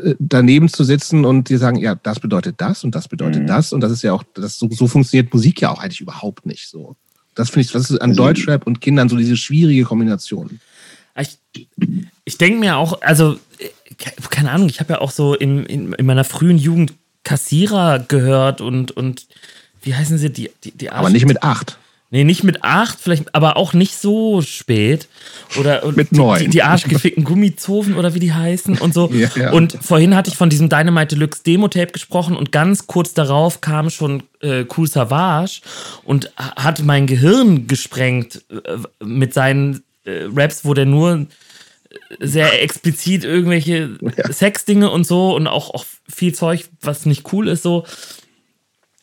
[0.00, 3.46] äh, daneben zu sitzen und dir sagen, ja, das bedeutet das und das bedeutet mhm.
[3.46, 3.72] das.
[3.72, 6.68] Und das ist ja auch, das, so, so funktioniert Musik ja auch eigentlich überhaupt nicht
[6.68, 6.96] so.
[7.34, 10.60] Das finde ich, das ist an also, Deutschrap und Kindern so diese schwierige Kombination.
[11.18, 11.38] Ich,
[12.24, 13.38] ich denke mir auch, also,
[14.30, 16.92] keine Ahnung, ich habe ja auch so in, in, in, meiner frühen Jugend
[17.22, 19.26] Kassierer gehört und, und
[19.82, 21.78] wie heißen sie, die, die, die Aber nicht mit acht.
[22.14, 25.08] Nee, nicht mit acht, vielleicht, aber auch nicht so spät.
[25.58, 26.38] Oder mit neun.
[26.38, 29.10] Die, die arschgefickten Gummizofen oder wie die heißen und so.
[29.14, 29.52] Ja, ja.
[29.52, 33.90] Und vorhin hatte ich von diesem Dynamite Deluxe Demo-Tape gesprochen und ganz kurz darauf kam
[33.90, 35.60] schon äh, Cool Savage
[36.04, 41.26] und hat mein Gehirn gesprengt äh, mit seinen äh, Raps, wo der nur
[42.20, 44.32] sehr explizit irgendwelche ja.
[44.32, 47.84] Sexdinge und so und auch, auch viel Zeug, was nicht cool ist, so.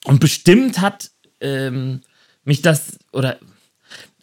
[0.06, 1.12] Und bestimmt hat
[1.42, 2.02] ähm,
[2.52, 3.38] mich das oder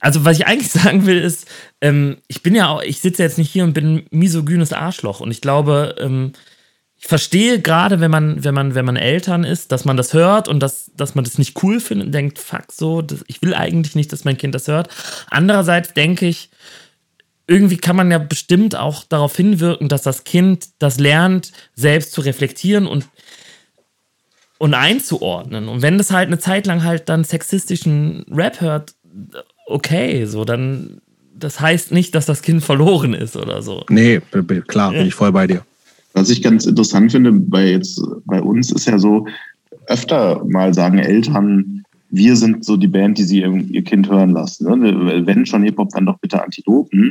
[0.01, 1.49] also was ich eigentlich sagen will ist,
[1.81, 5.21] ähm, ich bin ja auch, ich sitze jetzt nicht hier und bin ein misogynes Arschloch
[5.21, 6.33] und ich glaube, ähm,
[7.01, 10.49] ich verstehe gerade, wenn man, wenn man, wenn man Eltern ist, dass man das hört
[10.49, 13.55] und dass, dass man das nicht cool findet und denkt, fuck so, das, ich will
[13.55, 14.89] eigentlich nicht, dass mein Kind das hört.
[15.31, 16.51] Andererseits denke ich,
[17.47, 22.21] irgendwie kann man ja bestimmt auch darauf hinwirken, dass das Kind das lernt, selbst zu
[22.21, 23.07] reflektieren und
[24.59, 25.69] und einzuordnen.
[25.69, 28.95] Und wenn das halt eine Zeit lang halt dann sexistischen Rap hört,
[29.67, 31.01] okay, so dann,
[31.35, 33.85] das heißt nicht, dass das Kind verloren ist oder so.
[33.89, 34.21] Nee,
[34.67, 35.65] klar, bin ich voll bei dir.
[36.15, 39.27] Was ich ganz interessant finde, bei jetzt bei uns ist ja so,
[39.87, 44.67] öfter mal sagen Eltern, wir sind so die Band, die sie ihr Kind hören lassen.
[44.67, 45.27] Ne?
[45.27, 47.11] Wenn schon Hip-Hop, dann doch bitte Antilopen.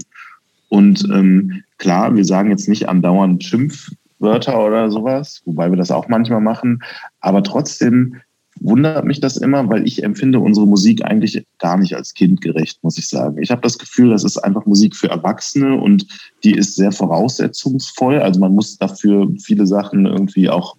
[0.69, 5.91] Und ähm, klar, wir sagen jetzt nicht andauernd Schimpf, Wörter oder sowas, wobei wir das
[5.91, 6.81] auch manchmal machen.
[7.19, 8.15] Aber trotzdem
[8.59, 12.97] wundert mich das immer, weil ich empfinde unsere Musik eigentlich gar nicht als kindgerecht, muss
[12.97, 13.41] ich sagen.
[13.41, 16.07] Ich habe das Gefühl, das ist einfach Musik für Erwachsene und
[16.43, 18.19] die ist sehr voraussetzungsvoll.
[18.19, 20.75] Also man muss dafür viele Sachen irgendwie auch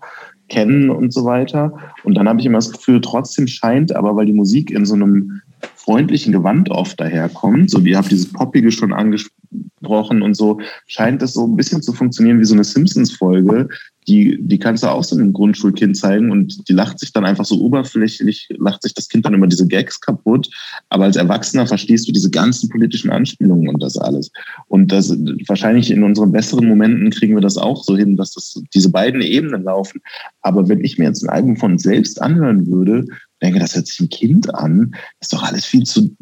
[0.49, 1.73] kennen und so weiter.
[2.05, 4.95] Und dann habe ich immer das Gefühl, trotzdem scheint aber, weil die Musik in so
[4.95, 5.43] einem
[5.77, 11.23] freundlichen Gewand oft daherkommt, so wie ihr habt dieses Poppige schon angesprochen und so, scheint
[11.23, 13.69] es so ein bisschen zu funktionieren wie so eine Simpsons-Folge,
[14.09, 17.45] die, die kannst du auch so einem Grundschulkind zeigen und die lacht sich dann einfach
[17.45, 20.49] so oberflächlich, lacht sich das Kind dann über diese Gags kaputt.
[20.89, 24.31] Aber als Erwachsener verstehst du diese ganzen politischen Anspielungen und das alles.
[24.69, 25.11] Und das
[25.47, 29.21] wahrscheinlich in unseren besseren Momenten kriegen wir das auch so hin, dass das diese beiden
[29.21, 30.01] Ebenen laufen.
[30.41, 33.05] Aber wenn ich mir jetzt ein Album von selbst anhören würde,
[33.43, 36.17] denke, das hört sich ein Kind an, ist doch alles viel zu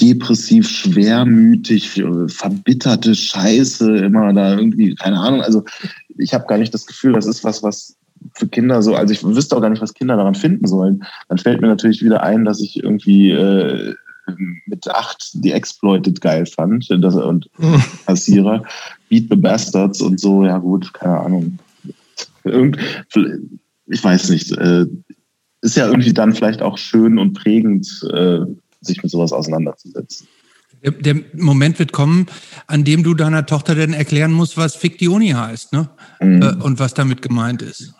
[0.00, 5.42] depressiv, schwermütig, verbitterte Scheiße, immer da irgendwie, keine Ahnung.
[5.42, 5.64] Also
[6.16, 7.96] ich habe gar nicht das Gefühl, das ist was, was
[8.34, 11.04] für Kinder so, also ich wüsste auch gar nicht, was Kinder daran finden sollen.
[11.28, 13.94] Dann fällt mir natürlich wieder ein, dass ich irgendwie äh,
[14.66, 17.48] mit acht die Exploited geil fand das, und
[18.06, 18.64] Kassierer,
[19.08, 21.58] Beat the Bastards und so, ja gut, keine Ahnung.
[22.44, 22.78] Irgend,
[23.86, 24.52] ich weiß nicht.
[24.52, 24.86] Äh,
[25.60, 28.40] ist ja irgendwie dann vielleicht auch schön und prägend, äh,
[28.80, 30.26] sich mit sowas auseinanderzusetzen.
[30.82, 32.26] Der, der, Moment wird kommen,
[32.66, 35.88] an dem du deiner Tochter dann erklären musst, was Fick die Uni heißt, ne?
[36.20, 36.42] Mhm.
[36.42, 37.94] Äh, und was damit gemeint ist.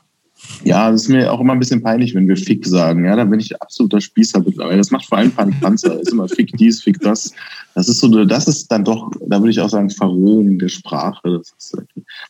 [0.64, 3.04] Ja, das ist mir auch immer ein bisschen peinlich, wenn wir Fick sagen.
[3.04, 4.78] Ja, da bin ich absoluter Spießer mittlerweile.
[4.78, 5.90] Das macht vor allem Panikpanzer.
[5.90, 7.32] Das ist immer Fick dies, Fick das.
[7.74, 11.20] Das ist so, das ist dann doch, da würde ich auch sagen, Verrohung der Sprache.
[11.24, 11.76] Das ist,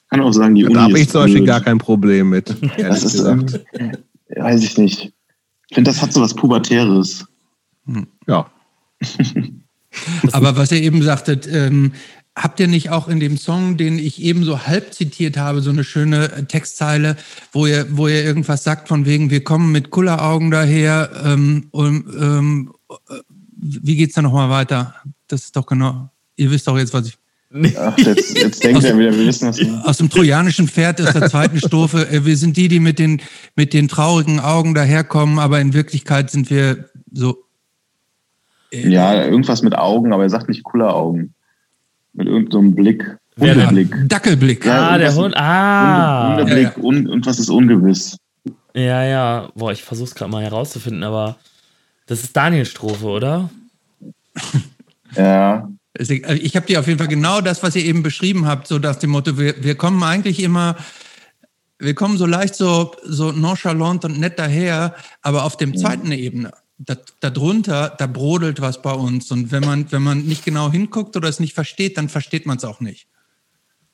[0.09, 0.75] kann auch sagen, die da Uni.
[0.75, 2.55] Da habe ich zum Beispiel gar kein Problem mit.
[2.79, 3.61] Das ist, gesagt.
[4.35, 5.12] weiß ich nicht.
[5.69, 7.27] Ich finde, das hat so was Pubertäres.
[8.27, 8.51] Ja.
[10.32, 11.93] Aber was ihr eben sagtet, ähm,
[12.36, 15.70] habt ihr nicht auch in dem Song, den ich eben so halb zitiert habe, so
[15.70, 17.16] eine schöne Textzeile,
[17.52, 22.05] wo ihr, wo ihr irgendwas sagt von wegen, wir kommen mit Kulleraugen daher ähm, und
[22.20, 22.73] ähm,
[23.56, 24.94] wie geht's da nochmal weiter?
[25.27, 27.19] Das ist doch genau, ihr wisst doch jetzt, was ich
[27.78, 31.31] Ach, jetzt, jetzt denkt er wieder, wir wissen das Aus dem trojanischen Pferd aus der
[31.31, 32.06] zweiten Strophe.
[32.10, 33.23] Äh, wir sind die, die mit den,
[33.56, 37.44] mit den traurigen Augen daherkommen, aber in Wirklichkeit sind wir so.
[38.73, 41.35] Äh, ja, irgendwas mit Augen, aber er sagt nicht cooler Augen.
[42.12, 43.16] Mit irgendeinem so Blick.
[43.39, 43.95] Hundeblick.
[44.09, 44.65] Dackelblick.
[44.65, 45.35] Ja, ah, der Hund.
[45.36, 46.31] Ah.
[46.31, 46.82] Hundeblick ja, ja.
[46.82, 48.16] Und, und was ist ungewiss.
[48.74, 49.49] Ja, ja.
[49.55, 51.36] Boah, ich versuch's gerade mal herauszufinden, aber
[52.07, 53.51] das ist Daniels Strophe, oder?
[55.16, 55.69] ja.
[55.99, 58.78] Also ich habe dir auf jeden Fall genau das, was ihr eben beschrieben habt, so
[58.78, 60.77] dass dem Motto, wir, wir kommen eigentlich immer,
[61.78, 66.53] wir kommen so leicht so, so nonchalant und nett daher, aber auf dem zweiten Ebene,
[67.20, 69.30] darunter, da brodelt was bei uns.
[69.32, 72.59] Und wenn man, wenn man nicht genau hinguckt oder es nicht versteht, dann versteht man
[72.59, 73.09] es auch nicht.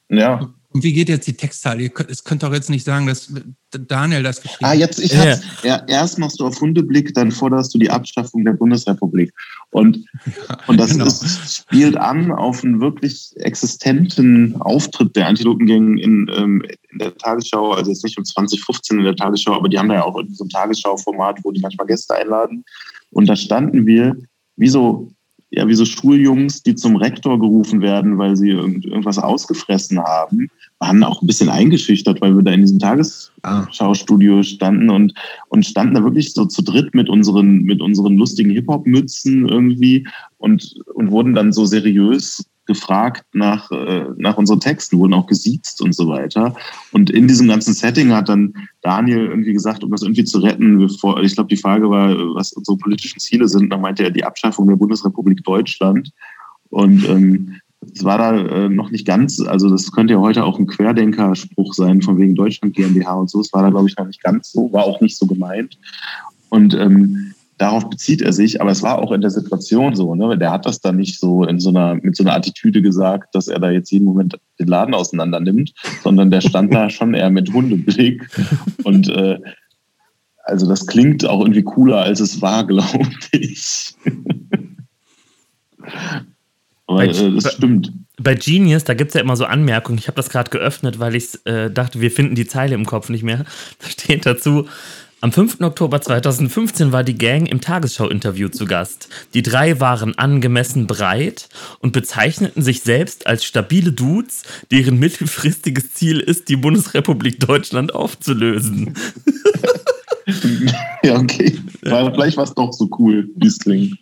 [0.09, 0.53] Ja.
[0.75, 1.89] Und wie geht jetzt die Textzeile?
[2.09, 3.33] Es könnt doch jetzt nicht sagen, dass
[3.71, 4.73] Daniel das geschrieben hat.
[4.73, 5.39] Ah, jetzt, ich ja.
[5.63, 5.85] ja.
[5.87, 9.33] Erst machst du auf Hundeblick, dann forderst du die Abschaffung der Bundesrepublik.
[9.71, 11.07] Und, ja, und das genau.
[11.07, 17.71] ist, spielt an auf einen wirklich existenten Auftritt der Antilopengang in, ähm, in der Tagesschau,
[17.75, 20.45] also jetzt nicht um 2015 in der Tagesschau, aber die haben da ja auch so
[20.45, 22.65] ein Tagesschau-Format, wo die manchmal Gäste einladen.
[23.11, 24.17] Und da standen wir
[24.57, 25.13] wie so
[25.57, 30.49] ja, wie so Schuljungs, die zum Rektor gerufen werden, weil sie irgend, irgendwas ausgefressen haben
[30.85, 35.15] waren auch ein bisschen eingeschüchtert, weil wir da in diesem Tagesschaustudio standen und,
[35.49, 40.07] und standen da wirklich so zu dritt mit unseren, mit unseren lustigen Hip-Hop-Mützen irgendwie
[40.39, 45.83] und, und wurden dann so seriös gefragt nach, äh, nach unseren Texten, wurden auch gesiezt
[45.83, 46.55] und so weiter.
[46.93, 50.79] Und in diesem ganzen Setting hat dann Daniel irgendwie gesagt, um das irgendwie zu retten,
[50.79, 54.25] bevor, ich glaube, die Frage war, was unsere politischen Ziele sind, da meinte er die
[54.25, 56.11] Abschaffung der Bundesrepublik Deutschland.
[56.71, 57.61] Und ähm,
[57.93, 61.75] es war da äh, noch nicht ganz, also das könnte ja heute auch ein Querdenkerspruch
[61.75, 63.41] sein, von wegen Deutschland GmbH und so.
[63.41, 65.79] Es war da, glaube ich, noch nicht ganz so, war auch nicht so gemeint.
[66.49, 67.34] Und ähm,
[67.65, 70.37] darauf bezieht er sich, aber es war auch in der Situation so, ne?
[70.37, 73.49] Der hat das dann nicht so in so einer, mit so einer Attitüde gesagt, dass
[73.49, 75.73] er da jetzt jeden Moment den Laden auseinander nimmt,
[76.03, 78.29] sondern der stand da schon eher mit Hundeblick.
[78.85, 79.39] Und äh,
[80.45, 83.95] also das klingt auch irgendwie cooler, als es war, glaube ich.
[86.87, 87.93] Aber bei, äh, das stimmt.
[88.21, 89.99] Bei Genius, da gibt es ja immer so Anmerkungen.
[89.99, 93.09] Ich habe das gerade geöffnet, weil ich äh, dachte, wir finden die Zeile im Kopf
[93.09, 93.47] nicht mehr.
[93.81, 94.69] Da steht dazu,
[95.25, 95.63] am 5.
[95.63, 99.09] Oktober 2015 war die Gang im Tagesschau-Interview zu Gast.
[99.33, 101.49] Die drei waren angemessen breit
[101.79, 108.93] und bezeichneten sich selbst als stabile Dudes, deren mittelfristiges Ziel ist, die Bundesrepublik Deutschland aufzulösen.
[111.03, 111.59] ja, okay.
[111.81, 113.97] Vielleicht war es doch so cool, wie es klingt.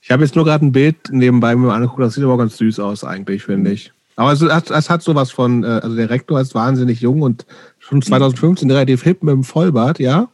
[0.00, 2.80] Ich habe jetzt nur gerade ein Bild nebenbei mir angeguckt, das sieht aber ganz süß
[2.80, 3.92] aus eigentlich, finde ich.
[4.16, 7.46] Aber es, es, hat sowas von, äh, also der Rektor ist wahnsinnig jung und
[7.88, 10.28] schon 2015 relativ hip mit dem Vollbart, ja.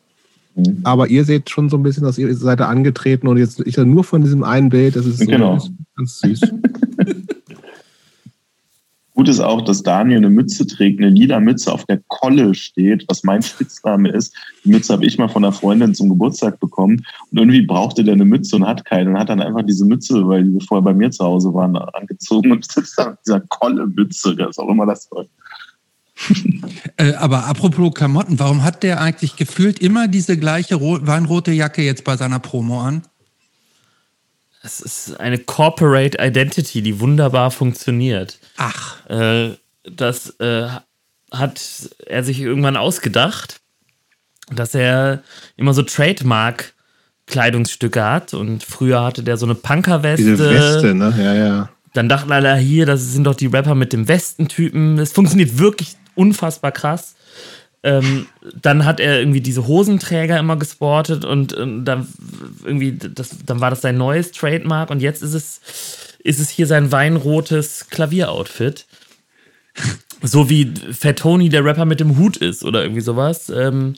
[0.54, 0.80] Mhm.
[0.84, 3.76] Aber ihr seht schon so ein bisschen, dass ihr seid da angetreten und jetzt ich
[3.76, 5.58] nur von diesem einen Bild, das ist so genau.
[5.96, 6.40] ganz süß.
[9.14, 13.04] Gut ist auch, dass Daniel eine Mütze trägt, eine lila Mütze auf der Kolle steht,
[13.08, 14.34] was mein Spitzname ist.
[14.64, 17.04] Die Mütze habe ich mal von einer Freundin zum Geburtstag bekommen.
[17.30, 19.10] Und irgendwie brauchte der eine Mütze und hat keine.
[19.10, 22.50] Und hat dann einfach diese Mütze, weil die vorher bei mir zu Hause waren, angezogen
[22.52, 24.36] und sitzt da mit dieser Kolle-Mütze.
[24.36, 25.28] Das ist auch immer das soll.
[26.96, 32.04] äh, aber apropos Klamotten, warum hat der eigentlich gefühlt immer diese gleiche weinrote Jacke jetzt
[32.04, 33.02] bei seiner Promo an?
[34.62, 38.38] Es ist eine Corporate Identity, die wunderbar funktioniert.
[38.58, 39.08] Ach.
[39.08, 40.68] Äh, das äh,
[41.32, 41.60] hat
[42.06, 43.60] er sich irgendwann ausgedacht,
[44.52, 45.22] dass er
[45.56, 46.74] immer so Trademark
[47.26, 50.24] Kleidungsstücke hat und früher hatte der so eine Punkerweste.
[50.24, 51.14] Diese Weste, ne?
[51.16, 51.70] Ja, ja.
[51.94, 54.98] Dann dachten alle hier, das sind doch die Rapper mit dem Westentypen.
[54.98, 57.14] Es funktioniert wirklich unfassbar krass.
[57.82, 58.26] Ähm,
[58.60, 62.06] dann hat er irgendwie diese Hosenträger immer gesportet und, und dann
[62.62, 65.60] irgendwie, das, dann war das sein neues Trademark und jetzt ist es,
[66.22, 68.86] ist es hier sein weinrotes Klavieroutfit.
[70.22, 73.48] So wie Fat Tony der Rapper mit dem Hut ist oder irgendwie sowas.
[73.48, 73.94] Ähm,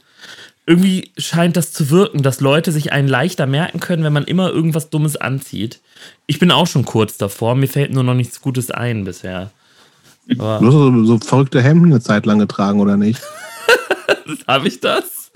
[0.65, 4.51] irgendwie scheint das zu wirken, dass Leute sich einen leichter merken können, wenn man immer
[4.51, 5.81] irgendwas Dummes anzieht.
[6.27, 9.51] Ich bin auch schon kurz davor, mir fällt nur noch nichts Gutes ein bisher.
[10.39, 13.21] Aber du hast so, so verrückte Hemden eine Zeit lang getragen, oder nicht?
[14.47, 15.31] Habe ich das?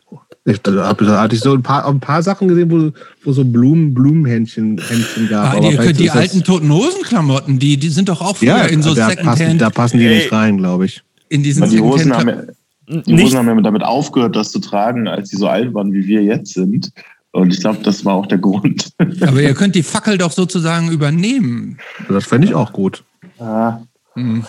[0.48, 2.92] Ich, da, da hatte ich so ein paar, ein paar Sachen gesehen, wo,
[3.24, 5.54] wo so Blumen, Blumenhändchen Händchen gab.
[5.54, 8.94] Ah, die, die alten Toten Hosen-Klamotten, die, die sind doch auch früher ja, in so
[8.94, 9.60] Secondhand.
[9.60, 11.02] Da passen die nicht rein, glaube ich.
[11.28, 15.08] In diesen die Hosen haben, ja, die Hosen haben ja damit aufgehört, das zu tragen,
[15.08, 16.92] als sie so alt waren, wie wir jetzt sind.
[17.32, 18.92] Und ich glaube, das war auch der Grund.
[19.20, 21.78] Aber ihr könnt die Fackel doch sozusagen übernehmen.
[22.08, 23.02] Das fände ich auch gut.
[23.40, 23.80] Ah.
[24.14, 24.44] Hm.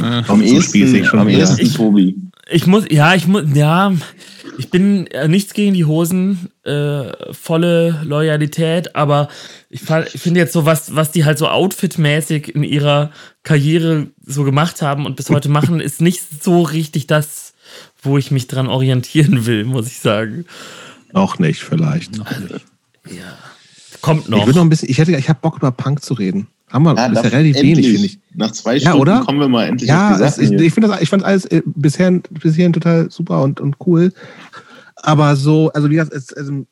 [0.00, 2.16] Am ehesten, am ehesten Tobi.
[2.50, 3.92] Ich muss, ja, ich muss, ja,
[4.58, 9.28] ich bin äh, nichts gegen die Hosen, äh, volle Loyalität, aber
[9.70, 13.10] ich, ich finde jetzt so, was, was die halt so outfitmäßig in ihrer
[13.42, 17.54] Karriere so gemacht haben und bis heute machen, ist nicht so richtig das,
[18.02, 20.44] wo ich mich dran orientieren will, muss ich sagen.
[21.12, 22.18] Noch nicht, vielleicht.
[22.18, 22.64] Noch nicht.
[23.08, 23.38] Ja.
[24.00, 24.40] Kommt noch.
[24.40, 26.48] Ich will noch ein bisschen, ich hätte, ich habe Bock über Punk zu reden.
[26.72, 27.76] Haben wir ja, bisher relativ endlich.
[27.76, 28.18] wenig, finde ich.
[28.34, 29.20] Nach zwei Stunden ja, oder?
[29.20, 30.58] kommen wir mal endlich ja, auf die Sachen.
[30.58, 34.10] Ja, ich, finde das, ich fand alles äh, bisher, bisher total super und, und cool.
[34.96, 36.64] Aber so, also wie gesagt, es, also,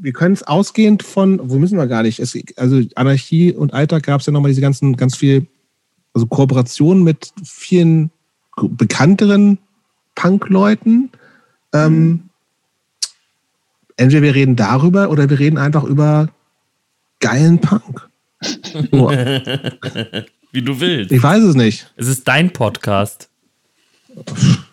[0.00, 2.20] wir können es ausgehend von, wo müssen wir gar nicht?
[2.20, 5.48] Es, also Anarchie und Alltag gab es ja nochmal diese ganzen, ganz viel,
[6.14, 8.12] also Kooperationen mit vielen
[8.62, 9.58] bekannteren
[10.14, 11.10] Punk-Leuten.
[11.72, 12.20] Ähm, mhm.
[13.96, 16.28] entweder wir reden darüber oder wir reden einfach über
[17.18, 18.07] geilen Punk.
[20.52, 21.12] Wie du willst.
[21.12, 21.92] Ich weiß es nicht.
[21.96, 23.28] Es ist dein Podcast.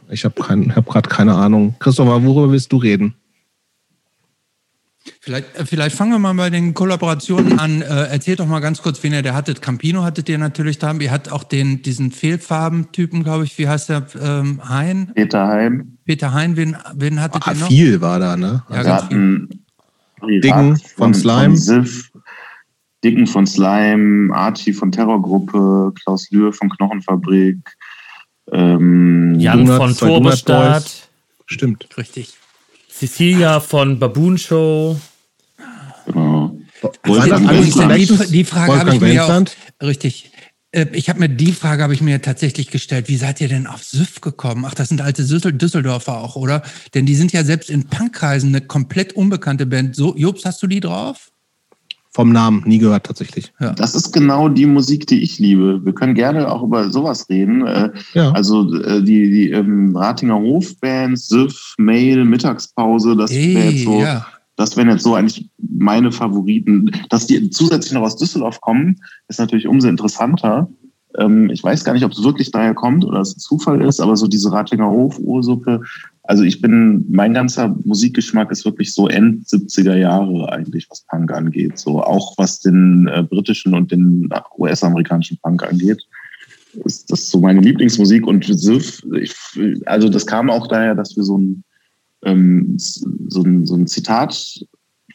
[0.10, 0.36] Ich habe
[0.76, 1.76] hab gerade keine Ahnung.
[1.80, 3.16] Christopher, worüber willst du reden?
[5.20, 7.82] Vielleicht, äh, vielleicht fangen wir mal bei den Kollaborationen an.
[7.82, 9.62] Äh, erzählt doch mal ganz kurz, wen ihr der hattet.
[9.62, 10.94] Campino hattet ihr natürlich da.
[10.94, 13.58] Ihr hattet auch den, diesen Fehlfarben-Typen, glaube ich.
[13.58, 14.06] Wie heißt der?
[14.20, 15.12] Ähm, Hein?
[15.14, 15.98] Peter Hein.
[16.06, 17.68] Peter Hein, wen, wen hattet ah, ihr noch?
[17.68, 18.64] Viel war da, ne?
[18.70, 19.48] Ja, ganz viel.
[20.42, 21.44] Dingen von, von Slime.
[21.44, 22.12] Von Sif,
[23.06, 27.60] Dicken von Slime, Archie von Terrorgruppe, Klaus Lühr von Knochenfabrik,
[28.52, 31.10] ähm, Jan Donuts, von Turbostart.
[31.46, 31.88] Stimmt.
[31.98, 32.34] Richtig.
[32.90, 35.00] Cecilia von Baboon Show.
[36.08, 36.58] Genau.
[37.04, 39.46] Also, die, die, Frage habe ich mir auch,
[39.84, 40.32] richtig.
[40.72, 43.08] Äh, ich habe mir die Frage habe ich mir tatsächlich gestellt.
[43.08, 44.66] Wie seid ihr denn auf SÜFF gekommen?
[44.68, 46.64] Ach, das sind alte Düsseldorfer auch, oder?
[46.96, 49.96] Denn die sind ja selbst in Punkkreisen eine komplett unbekannte Band.
[49.96, 51.32] So, Jobs, hast du die drauf?
[52.16, 53.52] Vom Namen nie gehört tatsächlich.
[53.60, 53.74] Ja.
[53.74, 55.84] Das ist genau die Musik, die ich liebe.
[55.84, 57.68] Wir können gerne auch über sowas reden.
[57.68, 58.32] Äh, ja.
[58.32, 64.00] Also äh, die, die ähm, Ratinger Hofband, Süff, Mail, Mittagspause, das wäre jetzt so.
[64.00, 64.26] Ja.
[64.56, 66.90] Das wären jetzt so eigentlich meine Favoriten.
[67.10, 68.96] Dass die zusätzlich noch aus Düsseldorf kommen,
[69.28, 70.70] ist natürlich umso interessanter.
[71.18, 74.00] Ähm, ich weiß gar nicht, ob es wirklich daher kommt oder es ein Zufall ist,
[74.00, 75.82] aber so diese Ratinger Hof-Ursuppe,
[76.28, 81.32] also ich bin, mein ganzer Musikgeschmack ist wirklich so End 70er Jahre eigentlich, was Punk
[81.32, 81.78] angeht.
[81.78, 86.04] So auch was den äh, britischen und den US-amerikanischen Punk angeht.
[86.84, 89.34] Ist das so meine Lieblingsmusik und Sif, ich,
[89.86, 91.64] also das kam auch daher, dass wir so ein,
[92.24, 94.60] ähm, so ein, so ein Zitat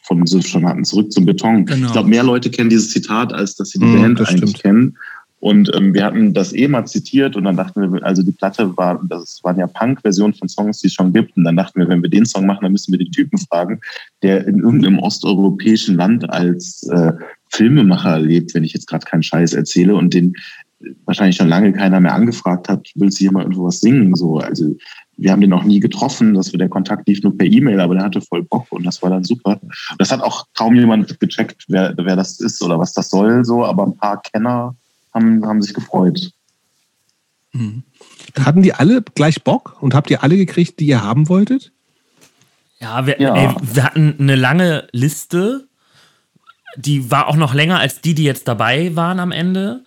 [0.03, 1.65] von Sif schon hatten, zurück zum Beton.
[1.65, 1.87] Genau.
[1.87, 4.59] Ich glaube, mehr Leute kennen dieses Zitat, als dass sie die mm, Band eigentlich stimmt.
[4.59, 4.97] kennen.
[5.41, 8.77] Und ähm, wir hatten das eh mal zitiert und dann dachten wir, also die Platte
[8.77, 11.35] war, das waren ja Punk-Versionen von Songs, die es schon gibt.
[11.35, 13.81] Und dann dachten wir, wenn wir den Song machen, dann müssen wir den Typen fragen,
[14.21, 17.13] der in irgendeinem osteuropäischen Land als äh,
[17.49, 20.35] Filmemacher lebt, wenn ich jetzt gerade keinen Scheiß erzähle und den
[21.05, 24.13] wahrscheinlich schon lange keiner mehr angefragt hat, willst du hier mal irgendwo was singen?
[24.15, 24.75] So, also
[25.17, 27.95] wir haben den auch nie getroffen, dass wir der Kontakt lief nur per E-Mail, aber
[27.95, 29.59] der hatte voll Bock und das war dann super.
[29.97, 33.65] Das hat auch kaum jemand gecheckt, wer, wer das ist oder was das soll, so,
[33.65, 34.75] aber ein paar Kenner
[35.13, 36.31] haben, haben sich gefreut.
[37.53, 37.83] Mhm.
[38.39, 41.71] Hatten die alle gleich Bock und habt ihr alle gekriegt, die ihr haben wolltet?
[42.79, 43.35] Ja, wir, ja.
[43.35, 45.67] Ey, wir hatten eine lange Liste.
[46.77, 49.83] Die war auch noch länger als die, die jetzt dabei waren am Ende.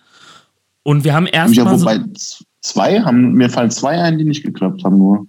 [0.83, 4.23] Und wir haben erst ja, mal wobei so zwei haben, mir fallen zwei ein, die
[4.23, 5.25] nicht geklappt haben nur.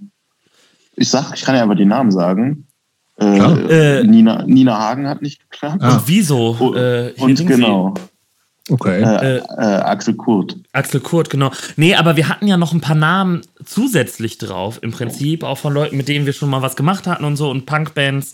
[0.97, 2.67] Ich sag, ich kann ja aber die Namen sagen.
[3.19, 5.83] Äh, äh, Nina, Nina Hagen hat nicht geklappt.
[5.83, 5.97] Ah.
[5.97, 6.75] Und wieso?
[6.75, 7.95] Äh, und genau.
[7.97, 8.03] Sie?
[8.69, 9.01] Okay.
[9.01, 10.57] Äh, äh, Axel Kurt.
[10.73, 11.53] Axel Kurt, genau.
[11.77, 15.73] Nee, aber wir hatten ja noch ein paar Namen zusätzlich drauf, im Prinzip, auch von
[15.73, 18.33] Leuten, mit denen wir schon mal was gemacht hatten und so und Punkbands,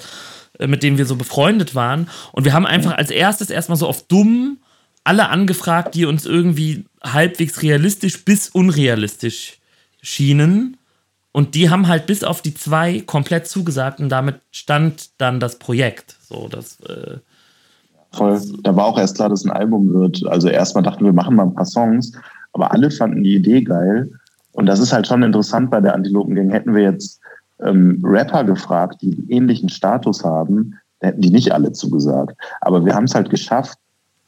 [0.59, 2.09] äh, mit denen wir so befreundet waren.
[2.33, 4.59] Und wir haben einfach als erstes erstmal so auf dumm
[5.05, 9.59] alle angefragt, die uns irgendwie halbwegs realistisch bis unrealistisch
[10.01, 10.79] schienen.
[11.33, 15.59] Und die haben halt bis auf die zwei komplett zugesagt und damit stand dann das
[15.59, 16.17] Projekt.
[16.27, 16.81] So, das.
[16.81, 17.19] Äh,
[18.13, 18.41] Voll.
[18.63, 20.27] Da war auch erst klar, dass ein Album wird.
[20.27, 22.13] Also erstmal dachten wir, machen mal ein paar Songs,
[22.53, 24.11] aber alle fanden die Idee geil.
[24.53, 26.51] Und das ist halt schon interessant bei der Antilopen Gang.
[26.51, 27.21] Hätten wir jetzt
[27.61, 32.37] ähm, Rapper gefragt, die einen ähnlichen Status haben, hätten die nicht alle zugesagt.
[32.61, 33.79] Aber wir haben es halt geschafft,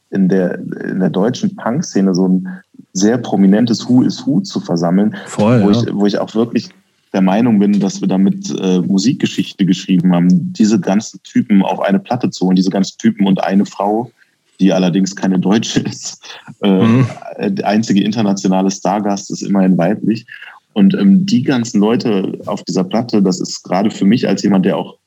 [0.09, 2.47] in der, in der deutschen Punk-Szene so ein
[2.93, 5.81] sehr prominentes Who is Who zu versammeln, Voll, wo, ja.
[5.81, 6.69] ich, wo ich auch wirklich
[7.15, 11.99] der Meinung bin, dass wir damit äh, Musikgeschichte geschrieben haben, diese ganzen Typen auf eine
[11.99, 14.11] Platte zu holen, diese ganzen Typen und eine Frau,
[14.59, 16.21] die allerdings keine Deutsche ist.
[16.61, 17.07] Äh, Mhm.
[17.39, 20.25] Der einzige internationale Stargast ist immerhin weiblich.
[20.73, 24.65] Und ähm, die ganzen Leute auf dieser Platte, das ist gerade für mich als jemand,
[24.65, 24.97] der auch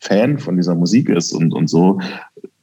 [0.00, 2.00] Fan von dieser Musik ist und, und so,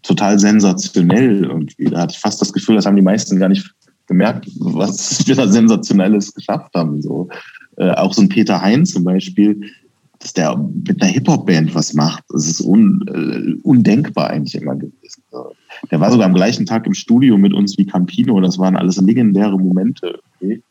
[0.01, 1.85] total sensationell irgendwie.
[1.85, 3.73] Da hatte ich fast das Gefühl, das haben die meisten gar nicht
[4.07, 7.01] gemerkt, was wir da Sensationelles geschafft haben.
[7.01, 7.29] So.
[7.77, 9.61] Äh, auch so ein Peter Hein zum Beispiel,
[10.19, 15.23] dass der mit einer Hip-Hop-Band was macht, das ist un, äh, undenkbar eigentlich immer gewesen.
[15.91, 18.39] Der war sogar am gleichen Tag im Studio mit uns wie Campino.
[18.39, 20.19] Das waren alles legendäre Momente.
[20.39, 20.63] irgendwie.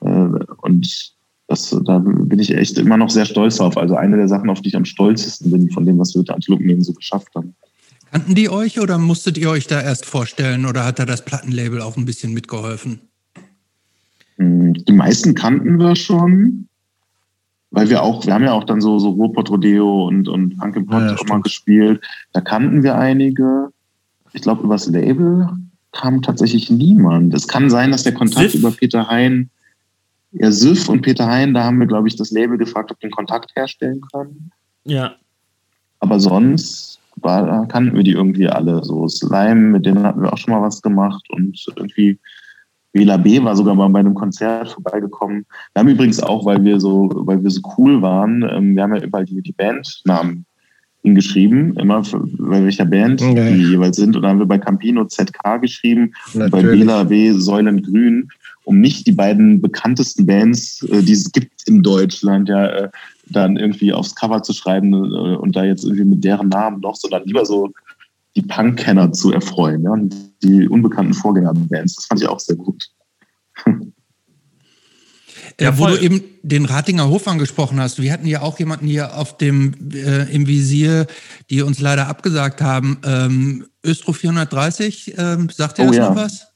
[0.00, 1.12] Äh, und
[1.46, 3.76] das, da bin ich echt immer noch sehr stolz drauf.
[3.76, 6.30] Also eine der Sachen, auf die ich am stolzesten bin, von dem, was wir mit
[6.30, 7.54] Antilopen so geschafft haben.
[8.10, 11.80] Kannten die euch oder musstet ihr euch da erst vorstellen oder hat da das Plattenlabel
[11.80, 13.00] auch ein bisschen mitgeholfen?
[14.40, 16.66] Mm, Die meisten kannten wir schon,
[17.70, 20.76] weil wir auch, wir haben ja auch dann so, so Ruhrpott Rodeo und, und Punk
[20.76, 22.02] im Pott Ja, ja, auch mal gespielt.
[22.32, 23.68] Da kannten wir einige.
[24.32, 25.48] Ich glaube, übers Label
[25.92, 27.34] kam tatsächlich niemand.
[27.34, 28.60] Es kann sein, dass der Kontakt Siff?
[28.60, 29.50] über Peter Hein,
[30.32, 33.08] ja, Siff und Peter Hein, da haben wir, glaube ich, das Label gefragt, ob wir
[33.08, 34.50] den Kontakt herstellen können.
[34.84, 35.14] Ja.
[35.98, 38.82] Aber sonst war, kannten wir die irgendwie alle.
[38.84, 42.18] So Slime, mit denen hatten wir auch schon mal was gemacht und irgendwie
[42.92, 45.46] Wähler B war sogar mal bei einem Konzert vorbeigekommen.
[45.72, 48.94] Wir haben übrigens auch, weil wir so, weil wir so cool waren, ähm, wir haben
[48.94, 50.44] ja überall die, die Bandnamen
[51.02, 53.54] hingeschrieben, immer für, bei welcher Band Okay.
[53.54, 54.16] die jeweils sind.
[54.16, 56.62] Und dann haben wir bei Campino ZK geschrieben und bei.
[56.62, 58.28] Wähler B Säulen Grün,
[58.64, 62.88] um nicht die beiden bekanntesten Bands, äh, die es gibt in Deutschland, ja, äh,
[63.26, 66.96] dann irgendwie aufs Cover zu schreiben äh, und da jetzt irgendwie mit deren Namen noch,
[66.96, 67.72] sondern lieber so
[68.36, 71.96] die Punk-Kenner zu erfreuen, ja, und die unbekannten Vorgängerbands.
[71.96, 72.84] Das fand ich auch sehr gut.
[75.60, 78.00] Ja, wo du eben den Ratinger Hof angesprochen hast.
[78.00, 81.06] Wir hatten ja auch jemanden hier auf dem äh, im Visier,
[81.50, 82.98] die uns leider abgesagt haben.
[83.04, 86.08] Ähm, Östro 430, ähm, sagt ihr Oh das ja.
[86.08, 86.46] noch was?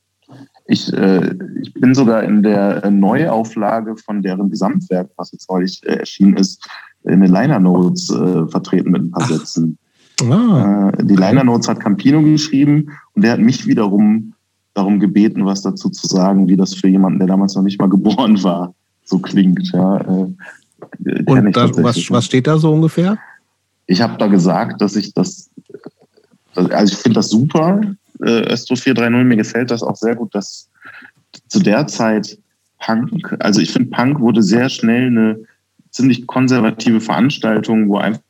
[0.66, 5.82] Ich, äh, ich bin sogar in der äh, Neuauflage von deren Gesamtwerk, was jetzt neulich
[5.84, 6.66] äh, erschienen ist,
[7.04, 9.28] in den Liner Notes äh, vertreten mit ein paar Ach.
[9.28, 9.78] Sätzen.
[10.22, 14.34] Ah, Äh, die Liner Notes hat Campino geschrieben und der hat mich wiederum
[14.74, 17.88] darum gebeten, was dazu zu sagen, wie das für jemanden, der damals noch nicht mal
[17.88, 19.70] geboren war, so klingt.
[19.72, 20.04] Ja, äh,
[21.04, 23.18] kenn und da, was, was steht da so ungefähr?
[23.86, 25.50] Ich habe da gesagt, dass ich das,
[26.54, 27.80] also ich finde das super,
[28.20, 30.68] äh, Östro 430, mir gefällt das auch sehr gut, dass
[31.48, 32.38] zu der Zeit
[32.78, 35.38] Punk, also ich finde Punk wurde sehr schnell eine
[35.90, 38.23] ziemlich konservative Veranstaltung, wo einfach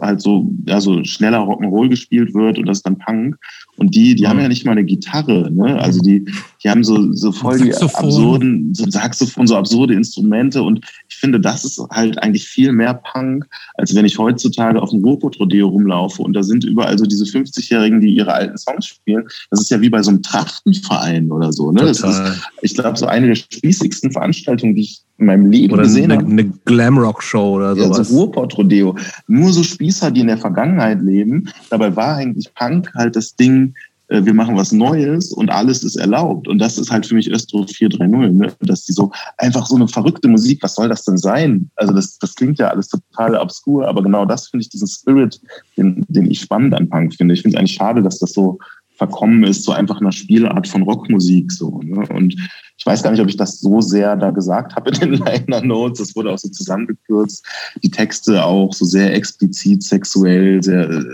[0.00, 3.36] halt so, ja, so schneller Rock'n'Roll gespielt wird und das dann Punk.
[3.76, 5.80] Und die, die haben ja nicht mal eine Gitarre, ne?
[5.80, 6.24] Also die,
[6.62, 10.62] die haben so, so voll die absurden, so Saxophon, so absurde Instrumente.
[10.62, 14.90] Und ich finde, das ist halt eigentlich viel mehr Punk, als wenn ich heutzutage auf
[14.90, 19.24] dem Ruhrpott-Rodeo rumlaufe und da sind überall so diese 50-Jährigen, die ihre alten Songs spielen.
[19.50, 21.80] Das ist ja wie bei so einem Trachtenverein oder so, ne?
[21.80, 22.36] Das ist, Total.
[22.62, 26.20] ich glaube, so eine der spießigsten Veranstaltungen, die ich in meinem Leben Oder gesehen eine,
[26.20, 26.30] habe.
[26.30, 28.08] eine Glamrock-Show oder Ja, sowas.
[28.08, 28.96] so Ruhrpott-Rodeo.
[29.28, 31.48] Nur so Spießer, die in der Vergangenheit leben.
[31.70, 33.63] Dabei war eigentlich Punk halt das Ding,
[34.08, 36.46] wir machen was Neues und alles ist erlaubt.
[36.48, 38.52] Und das ist halt für mich Östro 430, ne?
[38.60, 41.70] dass die so einfach so eine verrückte Musik, was soll das denn sein?
[41.76, 45.40] Also das, das klingt ja alles total obskur, aber genau das finde ich, diesen Spirit,
[45.76, 47.34] den, den ich spannend an Punk finde.
[47.34, 48.58] Ich finde es eigentlich schade, dass das so
[49.06, 51.52] verkommen ist, so einfach einer Spielart von Rockmusik.
[51.52, 52.06] So, ne?
[52.08, 52.34] Und
[52.76, 55.62] ich weiß gar nicht, ob ich das so sehr da gesagt habe in den Liner
[55.62, 55.98] Notes.
[55.98, 57.46] Das wurde auch so zusammengekürzt.
[57.82, 61.04] Die Texte auch so sehr explizit sexuell, sehr,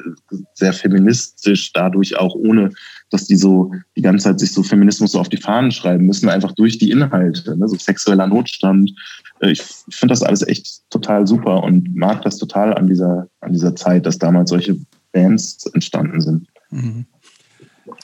[0.55, 2.70] sehr feministisch, dadurch auch ohne,
[3.10, 6.28] dass die so die ganze Zeit sich so Feminismus so auf die Fahnen schreiben müssen,
[6.28, 7.69] einfach durch die Inhalte, ne?
[7.69, 8.93] so sexueller Notstand.
[9.41, 13.28] Äh, Ich, ich finde das alles echt total super und mag das total an dieser,
[13.41, 14.77] an dieser Zeit, dass damals solche
[15.12, 16.49] Bands entstanden sind.
[16.70, 17.07] Mhm.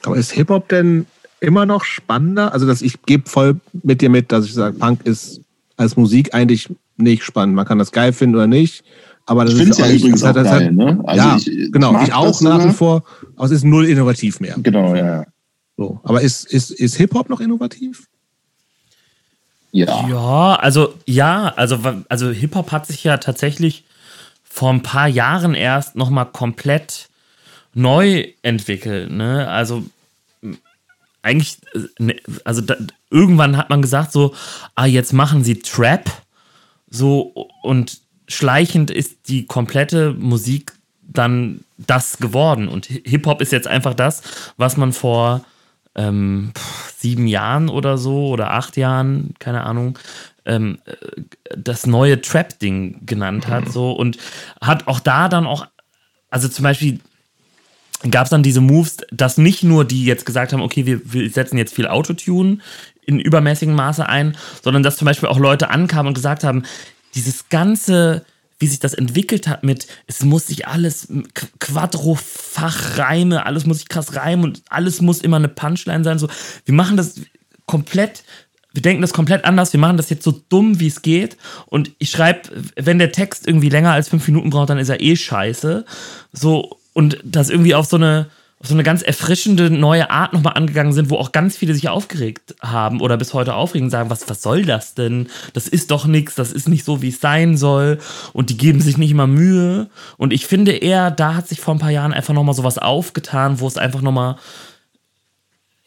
[0.07, 1.07] Aber ist Hip-Hop denn
[1.41, 2.53] immer noch spannender?
[2.53, 5.41] Also dass ich gebe voll mit dir mit, dass ich sage, Punk ist
[5.77, 7.55] als Musik eigentlich nicht spannend.
[7.55, 8.85] Man kann das geil finden oder nicht.
[9.27, 11.01] Aber das Ich finde es ist ja übrigens das auch das hat- geil, ne?
[11.05, 12.01] Also ja, ich, genau.
[12.03, 13.03] Ich auch nach wie vor.
[13.37, 14.55] Aber es ist null innovativ mehr.
[14.59, 15.27] Genau, ja.
[15.77, 16.01] So.
[16.05, 18.07] Aber ist, ist, ist Hip-Hop noch innovativ?
[19.73, 20.09] Ja.
[20.09, 21.79] Ja, also ja, also,
[22.09, 23.85] also Hip-Hop hat sich ja tatsächlich
[24.45, 27.09] vor ein paar Jahren erst nochmal komplett
[27.75, 29.11] neu entwickelt.
[29.11, 29.47] Ne?
[29.49, 29.85] Also
[31.27, 32.77] eigentlich, äh, ne, also da,
[33.11, 34.35] irgendwann hat man gesagt so,
[34.75, 36.11] ah, jetzt machen sie Trap.
[36.89, 40.73] So, und schleichend ist die komplette Musik
[41.03, 42.69] dann das geworden.
[42.69, 44.23] Und Hip-Hop ist jetzt einfach das,
[44.57, 45.45] was man vor
[45.95, 46.53] ähm,
[46.97, 49.99] sieben Jahren oder so oder acht Jahren, keine Ahnung,
[50.45, 50.95] ähm, äh,
[51.57, 53.69] das neue Trap-Ding genannt hat.
[53.71, 54.19] So, und
[54.61, 55.67] hat auch da dann auch,
[56.31, 57.01] also zum Beispiel
[58.11, 61.31] gab es dann diese Moves, dass nicht nur die jetzt gesagt haben, okay, wir, wir
[61.31, 62.59] setzen jetzt viel Autotune
[63.03, 66.65] in übermäßigem Maße ein, sondern dass zum Beispiel auch Leute ankamen und gesagt haben,
[67.15, 68.25] dieses ganze,
[68.59, 71.09] wie sich das entwickelt hat mit, es muss sich alles,
[71.61, 76.19] Quadro-Fachreime, alles muss sich krass reimen und alles muss immer eine Punchline sein.
[76.19, 76.29] So,
[76.65, 77.21] wir machen das
[77.65, 78.25] komplett,
[78.73, 81.37] wir denken das komplett anders, wir machen das jetzt so dumm, wie es geht.
[81.67, 85.01] Und ich schreibe, wenn der Text irgendwie länger als fünf Minuten braucht, dann ist er
[85.01, 85.87] eh scheiße.
[86.33, 90.55] So, und das irgendwie auf so eine, auf so eine ganz erfrischende neue Art nochmal
[90.55, 94.31] angegangen sind, wo auch ganz viele sich aufgeregt haben oder bis heute aufregen, sagen, was,
[94.31, 95.29] was soll das denn?
[95.53, 97.99] Das ist doch nichts, das ist nicht so, wie es sein soll.
[98.33, 99.91] Und die geben sich nicht immer Mühe.
[100.17, 103.61] Und ich finde eher, da hat sich vor ein paar Jahren einfach nochmal sowas aufgetan,
[103.61, 104.37] wo es einfach nochmal,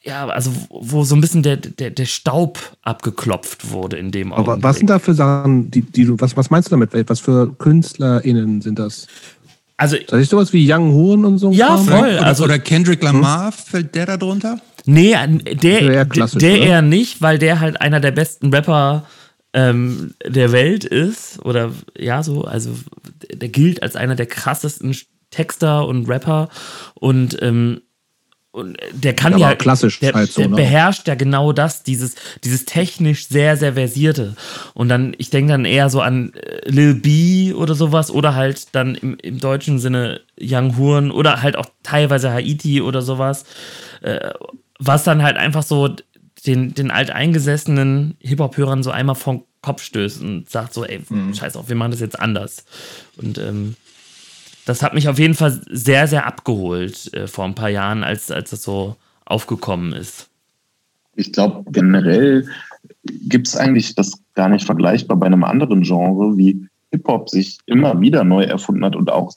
[0.03, 4.53] ja, also wo so ein bisschen der, der, der Staub abgeklopft wurde in dem Augenblick.
[4.53, 6.91] Aber was sind da für Sachen, die, die du, was, was meinst du damit?
[7.09, 9.07] Was für KünstlerInnen sind das?
[9.79, 11.51] Also, das ist sowas wie Young Horn und so.
[11.51, 11.99] Ja, voll.
[11.99, 13.53] Oder, also, oder Kendrick Lamar, hm?
[13.53, 14.59] fällt der da drunter?
[14.85, 15.15] Nee,
[15.61, 19.05] der, der, der eher nicht, weil der halt einer der besten Rapper
[19.53, 21.39] ähm, der Welt ist.
[21.45, 22.71] Oder ja, so, also
[23.33, 24.93] der gilt als einer der krassesten
[25.31, 26.49] Texter und Rapper.
[26.95, 27.81] Und ähm,
[28.51, 30.55] und der kann ja, ja klassisch der, halt so, der ne?
[30.55, 34.35] beherrscht ja genau das, dieses, dieses technisch sehr, sehr versierte.
[34.73, 38.73] Und dann, ich denke dann eher so an äh, Lil B oder sowas oder halt
[38.73, 43.45] dann im, im deutschen Sinne Young Horn oder halt auch teilweise Haiti oder sowas,
[44.01, 44.31] äh,
[44.79, 45.95] was dann halt einfach so
[46.45, 51.35] den, den alteingesessenen Hip-Hop-Hörern so einmal vom Kopf stößt und sagt so, ey, mhm.
[51.35, 52.65] scheiß auf, wir machen das jetzt anders.
[53.17, 53.75] Und ähm,
[54.69, 58.29] das hat mich auf jeden Fall sehr, sehr abgeholt äh, vor ein paar Jahren, als,
[58.29, 60.29] als das so aufgekommen ist.
[61.15, 62.47] Ich glaube, generell
[63.03, 67.99] gibt es eigentlich das gar nicht vergleichbar bei einem anderen Genre, wie Hip-Hop sich immer
[67.99, 69.33] wieder neu erfunden hat und auch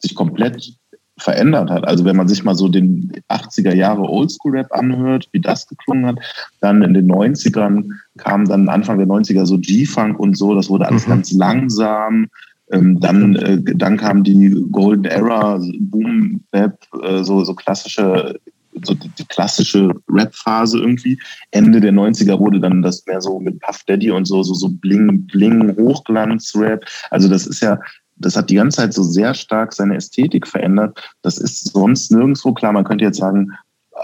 [0.00, 0.74] sich komplett
[1.16, 1.86] verändert hat.
[1.86, 6.18] Also wenn man sich mal so den 80er Jahre Oldschool-Rap anhört, wie das geklungen hat,
[6.60, 10.88] dann in den 90ern kam dann Anfang der 90er so G-Funk und so, das wurde
[10.88, 11.10] alles mhm.
[11.10, 12.26] ganz langsam,
[12.72, 18.40] ähm, dann, äh, dann kam die Golden Era, Boom Bap, äh, so, so klassische,
[18.82, 21.20] so die, die klassische Rap-Phase irgendwie.
[21.50, 24.70] Ende der 90er wurde dann das mehr so mit Puff Daddy und so, so, so
[24.70, 26.84] Bling, Bling, Hochglanz-Rap.
[27.10, 27.78] Also das ist ja,
[28.16, 30.98] das hat die ganze Zeit so sehr stark seine Ästhetik verändert.
[31.20, 32.72] Das ist sonst nirgendwo klar.
[32.72, 33.52] Man könnte jetzt sagen,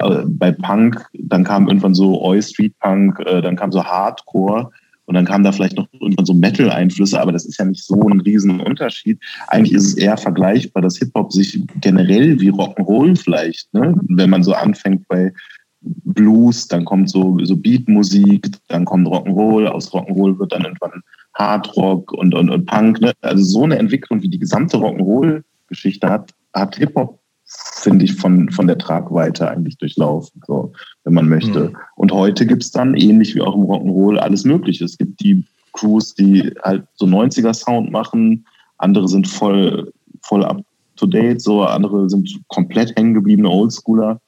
[0.00, 4.70] äh, bei Punk, dann kam irgendwann so Oi Street Punk, äh, dann kam so Hardcore.
[5.08, 7.98] Und dann kamen da vielleicht noch irgendwann so Metal-Einflüsse, aber das ist ja nicht so
[8.08, 9.18] ein riesen Unterschied.
[9.46, 13.98] Eigentlich ist es eher vergleichbar, dass Hip-Hop sich generell wie Rock'n'Roll vielleicht, ne?
[14.08, 15.32] wenn man so anfängt bei
[15.80, 21.00] Blues, dann kommt so, so Beatmusik, dann kommt Rock'n'Roll, aus Rock'n'Roll wird dann irgendwann
[21.32, 23.00] Hardrock und, und, und Punk.
[23.00, 23.14] Ne?
[23.22, 28.66] Also so eine Entwicklung, wie die gesamte Rock'n'Roll-Geschichte hat, hat Hip-Hop finde ich, von, von
[28.66, 30.72] der Tragweite eigentlich durchlaufen, so,
[31.08, 31.70] wenn man möchte.
[31.70, 31.76] Mhm.
[31.96, 34.84] Und heute gibt es dann, ähnlich wie auch im Rock'n'Roll, alles Mögliche.
[34.84, 38.44] Es gibt die Crews, die halt so 90er-Sound machen,
[38.76, 40.62] andere sind voll, voll up
[40.96, 44.20] to date, so andere sind komplett hängen gebliebene Oldschooler.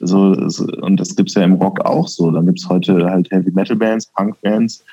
[0.00, 0.36] So,
[0.82, 2.30] und das gibt es ja im Rock auch so.
[2.30, 4.84] Dann gibt es heute halt Heavy Metal Bands, Punk Bands.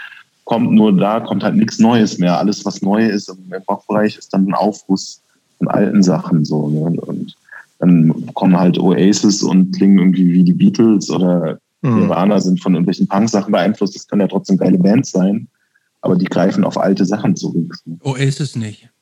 [0.46, 2.40] Kommt nur da, kommt halt nichts Neues mehr.
[2.40, 5.22] Alles, was neu ist im Rockbereich, ist dann ein Aufguss
[5.58, 6.70] von alten Sachen so.
[6.70, 7.02] Ne?
[7.02, 7.36] Und
[7.84, 12.00] dann kommen halt Oasis und klingen irgendwie wie die Beatles oder mhm.
[12.00, 13.96] Nirvana sind von irgendwelchen Punk-Sachen beeinflusst.
[13.96, 15.48] Das können ja trotzdem geile Bands sein,
[16.02, 17.76] aber die greifen auf alte Sachen zurück.
[18.04, 18.93] Oasis nicht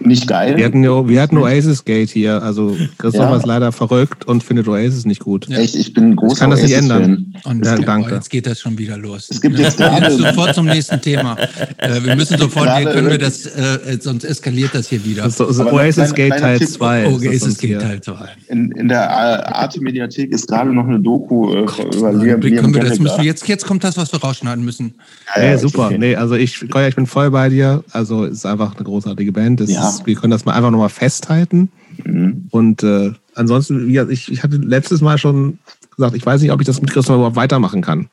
[0.00, 0.56] nicht geil.
[0.56, 2.42] Wir hatten, wir hatten Oasis Gate hier.
[2.42, 3.36] Also Christopher ja.
[3.36, 5.48] ist leider verrückt und findet Oasis nicht gut.
[5.48, 5.58] Ja.
[5.58, 7.34] Echt, ich bin ein großer ich kann das nicht ändern.
[7.44, 8.14] Und ja, danke.
[8.14, 9.28] Jetzt geht das schon wieder los.
[9.30, 11.36] Es gibt jetzt gerade sofort zum nächsten Thema.
[11.78, 15.28] Äh, wir müssen sofort, hier können wir das, äh, sonst eskaliert das hier wieder.
[15.30, 17.06] So, so Oasis Gate Teil 2.
[17.06, 18.14] Oasis Gate Teil 2.
[18.48, 19.08] In, in der
[19.54, 23.48] Arte-Mediathek ist gerade noch eine Doku äh, Gott, über Liam, Liam wir das müssen jetzt,
[23.48, 24.94] jetzt kommt das, was wir rausschneiden müssen.
[25.36, 25.86] Ja, ja, nee, super.
[25.86, 25.98] Okay.
[25.98, 27.82] Nee, also ich, ich bin voll bei dir.
[27.92, 29.60] Also es ist einfach eine großartige Band.
[29.60, 29.88] Das ja.
[29.88, 31.70] ist, wir können das mal einfach nochmal festhalten.
[32.04, 32.48] Mhm.
[32.50, 35.58] Und äh, ansonsten, wie, ich, ich hatte letztes Mal schon
[35.94, 38.08] gesagt, ich weiß nicht, ob ich das mit Christoph überhaupt weitermachen kann.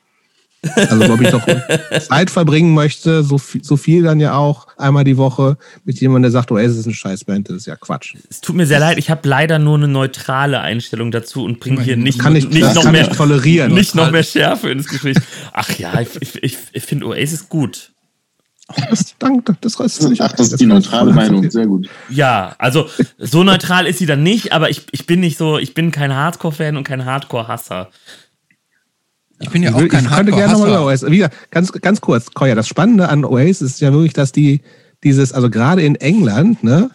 [0.74, 1.46] Also ob ich doch
[2.00, 6.24] Zeit verbringen möchte, so viel, so viel dann ja auch einmal die Woche mit jemandem,
[6.24, 8.16] der sagt, oh, es ist eine Scheißband, das ist ja Quatsch.
[8.28, 11.80] Es tut mir sehr leid, ich habe leider nur eine neutrale Einstellung dazu und bringe
[11.80, 13.72] hier nicht, kann ich, nicht noch mehr tolerieren.
[13.78, 15.16] Nicht noch mehr Schärfe ins Gespräch.
[15.52, 17.92] Ach ja, ich, ich, ich, ich finde Oasis gut.
[18.90, 21.88] Das, danke, das reißt völlig Ach, das ist die neutrale Meinung, sehr gut.
[22.08, 22.88] Ja, also
[23.18, 26.14] so neutral ist sie dann nicht, aber ich, ich bin nicht so, ich bin kein
[26.14, 27.88] Hardcore-Fan und kein Hardcore-Hasser.
[29.40, 30.84] Ich bin ja auch ich kein könnte gerne nochmal über.
[30.84, 31.10] Oasis.
[31.10, 34.60] Wieder, ganz, ganz kurz, Koya, das Spannende an Oasis ist ja wirklich, dass die
[35.04, 36.90] dieses, also gerade in England, ne,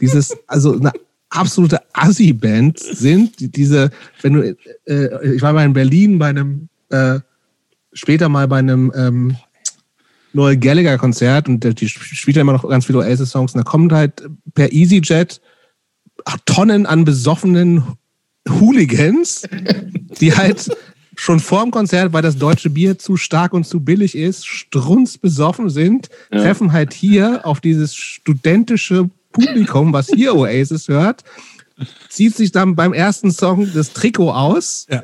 [0.00, 0.92] dieses, also eine
[1.28, 3.90] absolute Assi-Band sind, die, diese,
[4.22, 7.18] wenn du, äh, ich war mal in Berlin bei einem, äh,
[7.92, 9.36] später mal bei einem ähm,
[10.38, 13.92] Noel Gallagher-Konzert und der, die spielt ja immer noch ganz viele Oasis-Songs und da kommt
[13.92, 14.22] halt
[14.54, 15.40] per EasyJet
[16.46, 17.82] Tonnen an besoffenen
[18.48, 19.42] Hooligans,
[20.20, 20.70] die halt
[21.16, 25.70] schon vor dem Konzert, weil das deutsche Bier zu stark und zu billig ist, strunzbesoffen
[25.70, 26.42] sind, Ja.
[26.42, 31.24] treffen halt hier auf dieses studentische Publikum, was hier Oasis hört,
[32.08, 35.02] zieht sich dann beim ersten Song das Trikot aus Ja.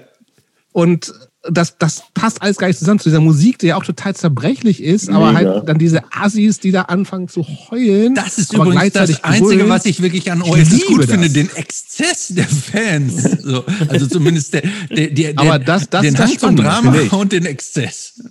[0.73, 1.13] und
[1.50, 4.82] das, das passt alles gar nicht zusammen zu dieser Musik, die ja auch total zerbrechlich
[4.82, 5.50] ist, aber Mega.
[5.55, 8.14] halt dann diese Assis, die da anfangen zu heulen.
[8.14, 9.68] Das ist übrigens das Einzige, brüllen.
[9.68, 11.10] was ich wirklich an liebe gut das.
[11.10, 13.23] finde, den Exzess der Fans.
[13.42, 17.32] So, also zumindest der, der, der, Aber das- das den das Hang zum Drama und
[17.32, 18.23] den Exzess.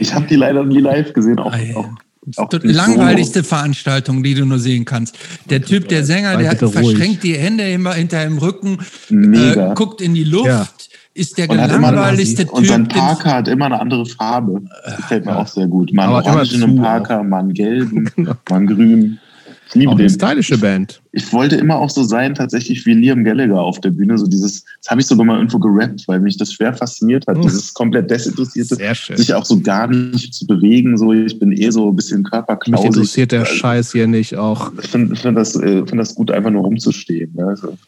[0.00, 1.74] Ich habe die leider nie live gesehen, auch, hei.
[1.76, 1.88] auch,
[2.36, 5.16] auch langweiligste Veranstaltung, die du nur sehen kannst.
[5.50, 6.72] Der Typ, der Sänger, der ruhig.
[6.72, 8.78] verschränkt die Hände immer hinter dem Rücken,
[9.10, 10.68] äh, guckt in die Luft, Ja.
[11.14, 12.98] Ist der gelangweiligste und sein Typ.
[12.98, 14.62] Parker hat immer eine andere Farbe.
[14.84, 15.92] Das gefällt mir auch sehr gut.
[15.92, 19.20] Mal einen orangenen Parker, mal einen gelben, mal einen grünen.
[19.68, 20.10] Ich liebe auch eine den.
[20.10, 21.00] stylische Band.
[21.12, 24.18] Ich wollte immer auch so sein, tatsächlich wie Liam Gallagher auf der Bühne.
[24.18, 27.38] So dieses, das habe ich sogar mal irgendwo gerappt, weil mich das schwer fasziniert hat.
[27.38, 27.40] Oh.
[27.40, 28.76] Dieses komplett desinteressierte,
[29.16, 30.98] sich auch so gar nicht zu bewegen.
[30.98, 32.86] So, ich bin eh so ein bisschen Mich körperknausig.
[32.86, 34.72] interessiert der Also, Scheiß hier nicht auch.
[34.82, 37.32] Ich finde find das, äh, find das gut, einfach nur rumzustehen.
[37.34, 37.56] Ne?
[37.56, 37.78] So.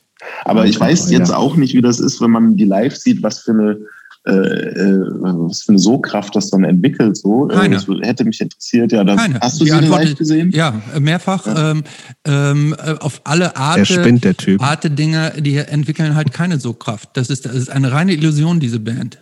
[0.44, 1.18] Aber ich Ja, weiß ja.
[1.18, 3.78] jetzt auch nicht, wie das ist, wenn man die live sieht, was für eine,
[4.26, 7.16] äh, äh, was für eine So-Kraft das dann entwickelt.
[7.16, 7.50] So.
[7.50, 7.74] Äh, Keine.
[7.74, 8.92] Das hätte mich interessiert.
[8.92, 9.40] Ja, dann, Keine.
[9.40, 10.50] hast du Die sie Antwort live gesehen?
[10.52, 11.46] Ja, mehrfach.
[11.46, 11.84] Ähm,
[12.26, 14.62] ähm, äh, auf alle Der Arte, spinnt, der Typ.
[14.62, 17.10] Arte Dinge, die entwickeln halt keine Sogkraft.
[17.14, 19.18] Das ist, das ist eine reine Illusion, diese Band.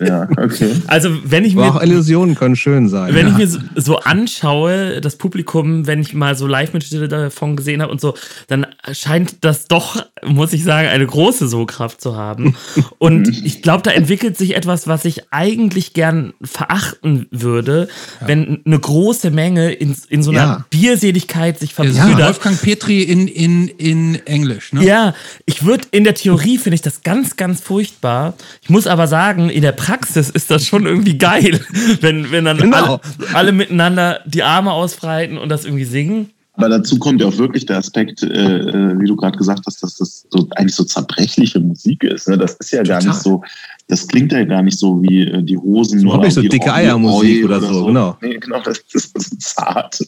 [0.00, 0.74] Ja, okay.
[0.86, 3.14] Also, wenn ich Aber mir auch Illusionen können schön sein.
[3.14, 3.32] Wenn ja.
[3.32, 7.92] ich mir so, so anschaue, das Publikum, wenn ich mal so Live-Mitschnitte davon gesehen habe
[7.92, 8.14] und so,
[8.48, 12.56] dann scheint das doch, muss ich sagen, eine große So-Kraft zu haben.
[12.98, 17.88] Und ich glaube, da entwickelt sich etwas, was ich eigentlich gern verachten würde,
[18.20, 20.64] wenn eine große Menge in, in so einer Ja.
[20.70, 22.18] Bierseligkeit sich verbrüdert.
[22.18, 24.72] Wolfgang Petri in, in, in Englisch.
[24.72, 24.84] Ne?
[24.84, 28.34] Ja, ich würde in der Theorie finde ich das ganz, ganz furchtbar.
[28.62, 31.60] Ich muss aber sagen, in der Praxis ist das schon irgendwie geil,
[32.00, 32.76] wenn, wenn dann Genau.
[32.76, 33.00] alle,
[33.34, 36.30] alle miteinander die Arme ausbreiten und das irgendwie singen.
[36.58, 39.82] Aber dazu kommt ja auch wirklich der Aspekt, äh, äh, wie du gerade gesagt hast,
[39.82, 42.28] dass das so eigentlich so zerbrechliche Musik ist.
[42.28, 42.38] Ne?
[42.38, 43.12] Das ist ja gar Total.
[43.12, 43.42] nicht so,
[43.88, 46.00] das klingt ja gar nicht so wie äh, die Hosen.
[46.00, 48.16] Überhaupt nicht so dicke Eiermusik Oi oder so, genau.
[48.22, 49.98] Nee, genau, das ist so zart,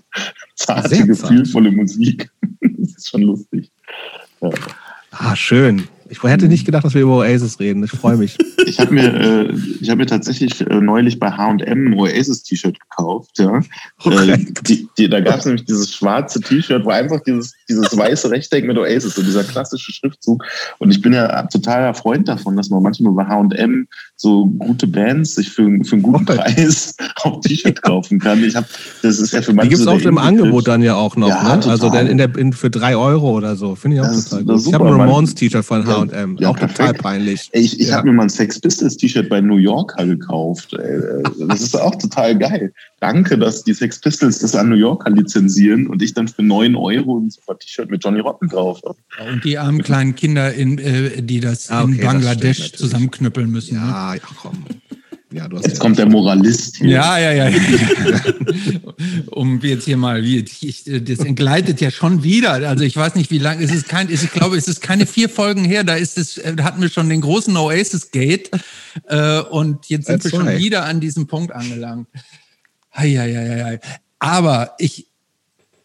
[0.54, 1.08] zarte, Sehr zart.
[1.08, 2.30] gefühlvolle Musik.
[2.62, 3.70] das ist schon lustig.
[4.40, 4.48] Ja.
[5.10, 5.86] Ah, schön.
[6.10, 7.84] Ich hätte nicht gedacht, dass wir über Oasis reden.
[7.84, 8.36] Ich freue mich.
[8.68, 13.38] Ich habe mir, äh, ich hab mir tatsächlich äh, neulich bei H&M ein Oasis-T-Shirt gekauft.
[13.38, 13.62] Ja.
[14.04, 14.32] Okay.
[14.32, 18.30] Äh, die, die, da gab es nämlich dieses schwarze T-Shirt, wo einfach dieses, dieses weiße
[18.30, 20.44] Rechteck mit Oasis, so dieser klassische Schriftzug.
[20.80, 25.36] Und ich bin ja totaler Freund davon, dass man manchmal bei H&M so gute Bands
[25.36, 26.36] sich für, für einen guten Okay.
[26.36, 28.44] Preis auf T-Shirt kaufen kann.
[28.44, 28.66] Ich hab,
[29.02, 30.18] das ist ja für Die gibt es so der im.
[30.18, 31.28] Angebot dann ja auch noch.
[31.28, 31.64] Ja, ne?
[31.70, 33.76] Also in der, in, für drei Euro oder so.
[33.76, 34.60] Finde ich auch Das ist- total das gut.
[34.60, 36.36] ist Ich habe ein Ramones-T-Shirt von Ja, H&M.
[36.40, 37.02] ja, auch total perfekt.
[37.02, 37.48] peinlich.
[37.52, 37.96] Ey, Ich, ich Ja.
[37.96, 40.72] habe mir mal ein Sex Pistols T-Shirt bei New Yorker gekauft.
[40.74, 41.00] Ey,
[41.46, 42.72] Das ist auch total geil.
[43.00, 46.74] Danke, dass die Sex Pistols das an New Yorker lizenzieren und ich dann für 9
[46.76, 48.98] Euro ein super T-Shirt mit Johnny Rotten drauf habe.
[49.30, 52.76] Und die armen kleinen Kinder, in, äh, die das Ah, okay, in das Bangladesch natürlich.
[52.76, 53.74] zusammenknüppeln müssen.
[53.78, 53.86] ne?
[53.86, 54.64] Ja, ja, komm.
[55.30, 56.88] Ja, du hast Jetzt kommt der Moralist hier.
[56.88, 57.48] Ja, ja, ja.
[57.50, 57.58] ja.
[59.30, 62.52] um jetzt hier mal, wie, ich, das entgleitet ja schon wieder.
[62.52, 63.62] Also ich weiß nicht, wie lange.
[63.62, 65.84] Es ist kein, es- ich glaube, es ist keine vier Folgen her.
[65.84, 68.50] Da ist es, äh, da hatten wir schon den großen Oasis Gate
[69.06, 72.08] äh, und jetzt sind wir schon wieder an diesem Punkt angelangt.
[72.94, 73.80] Hei, hei, hei, hei.
[74.18, 75.06] Aber ich,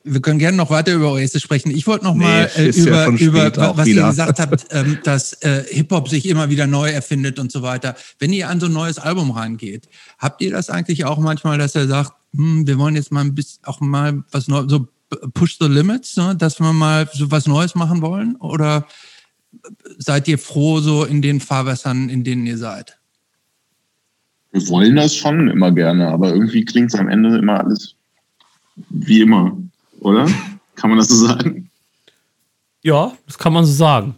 [0.03, 1.71] wir können gerne noch weiter über Oasis sprechen.
[1.71, 4.01] Ich wollte noch Nee, mal äh, ist ja über, über was wieder.
[4.01, 7.95] ihr gesagt habt, ähm, dass äh, Hip-Hop sich immer wieder neu erfindet und so weiter.
[8.19, 9.87] Wenn ihr an so ein neues Album reingeht,
[10.19, 13.33] habt ihr das eigentlich auch manchmal, dass ihr sagt, hm, wir wollen jetzt mal ein
[13.35, 14.87] bisschen auch mal was Neues, so
[15.33, 16.35] push the limits, ne?
[16.35, 18.35] dass wir mal so was Neues machen wollen?
[18.37, 18.85] Oder
[19.97, 22.97] seid ihr froh so in den Fahrwässern, in denen ihr seid?
[24.51, 27.95] Wir wollen das schon immer gerne, aber irgendwie klingt es am Ende immer alles
[28.89, 29.55] wie immer,
[30.03, 30.27] oder?
[30.75, 31.69] Kann man das so sagen?
[32.83, 34.15] Ja, das kann man so sagen.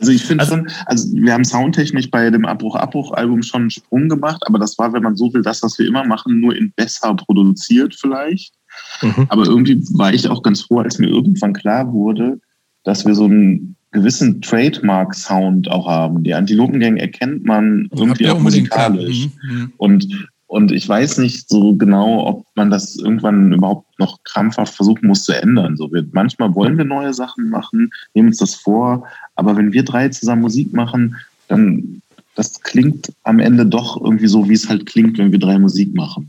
[0.00, 4.08] Also ich finde also, schon, also wir haben soundtechnisch bei dem Abbruch-Abbruch-Album schon einen Sprung
[4.08, 6.72] gemacht, aber das war, wenn man so will, das, was wir immer machen, nur in
[6.76, 8.54] besser produziert vielleicht.
[9.02, 9.26] Mhm.
[9.28, 12.38] Aber irgendwie war ich auch ganz froh, als mir irgendwann klar wurde,
[12.84, 16.22] dass wir so einen gewissen Trademark-Sound auch haben.
[16.22, 19.28] Die Antilopengang erkennt man irgendwie auch musikalisch.
[19.42, 19.72] Mhm.
[19.76, 25.08] Und, und ich weiß nicht so genau, ob man das irgendwann überhaupt noch krampfhaft versuchen
[25.08, 25.76] muss zu ändern.
[25.76, 29.84] So, wir, manchmal wollen wir neue Sachen machen, nehmen uns das vor, aber wenn wir
[29.84, 31.16] drei zusammen Musik machen,
[31.48, 32.02] dann
[32.36, 35.94] das klingt am Ende doch irgendwie so, wie es halt klingt, wenn wir drei Musik
[35.94, 36.28] machen.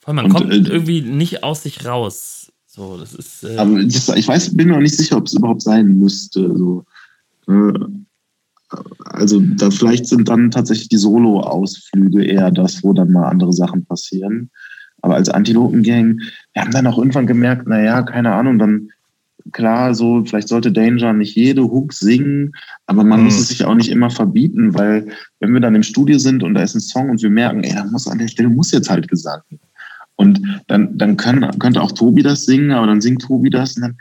[0.00, 2.52] Voll, man und, kommt äh, irgendwie nicht aus sich raus.
[2.66, 3.44] So, das ist.
[3.44, 6.40] Äh aber das, ich weiß, bin mir auch nicht sicher, ob es überhaupt sein müsste.
[6.56, 6.84] So.
[7.46, 7.72] Äh,
[9.04, 13.84] also da vielleicht sind dann tatsächlich die Solo-Ausflüge eher das, wo dann mal andere Sachen
[13.84, 14.50] passieren.
[15.02, 16.20] Aber als Antilopen-Gang,
[16.52, 18.90] wir haben dann auch irgendwann gemerkt, naja, keine Ahnung, dann
[19.50, 22.52] klar, so, vielleicht sollte Danger nicht jede Hook singen,
[22.86, 23.26] aber man mhm.
[23.26, 25.08] muss es sich auch nicht immer verbieten, weil
[25.40, 27.74] wenn wir dann im Studio sind und da ist ein Song und wir merken, ey,
[27.74, 29.60] da muss an der Stelle muss jetzt halt gesagt werden.
[30.14, 33.82] Und dann, dann können, könnte auch Tobi das singen, aber dann singt Tobi das und
[33.82, 33.96] dann,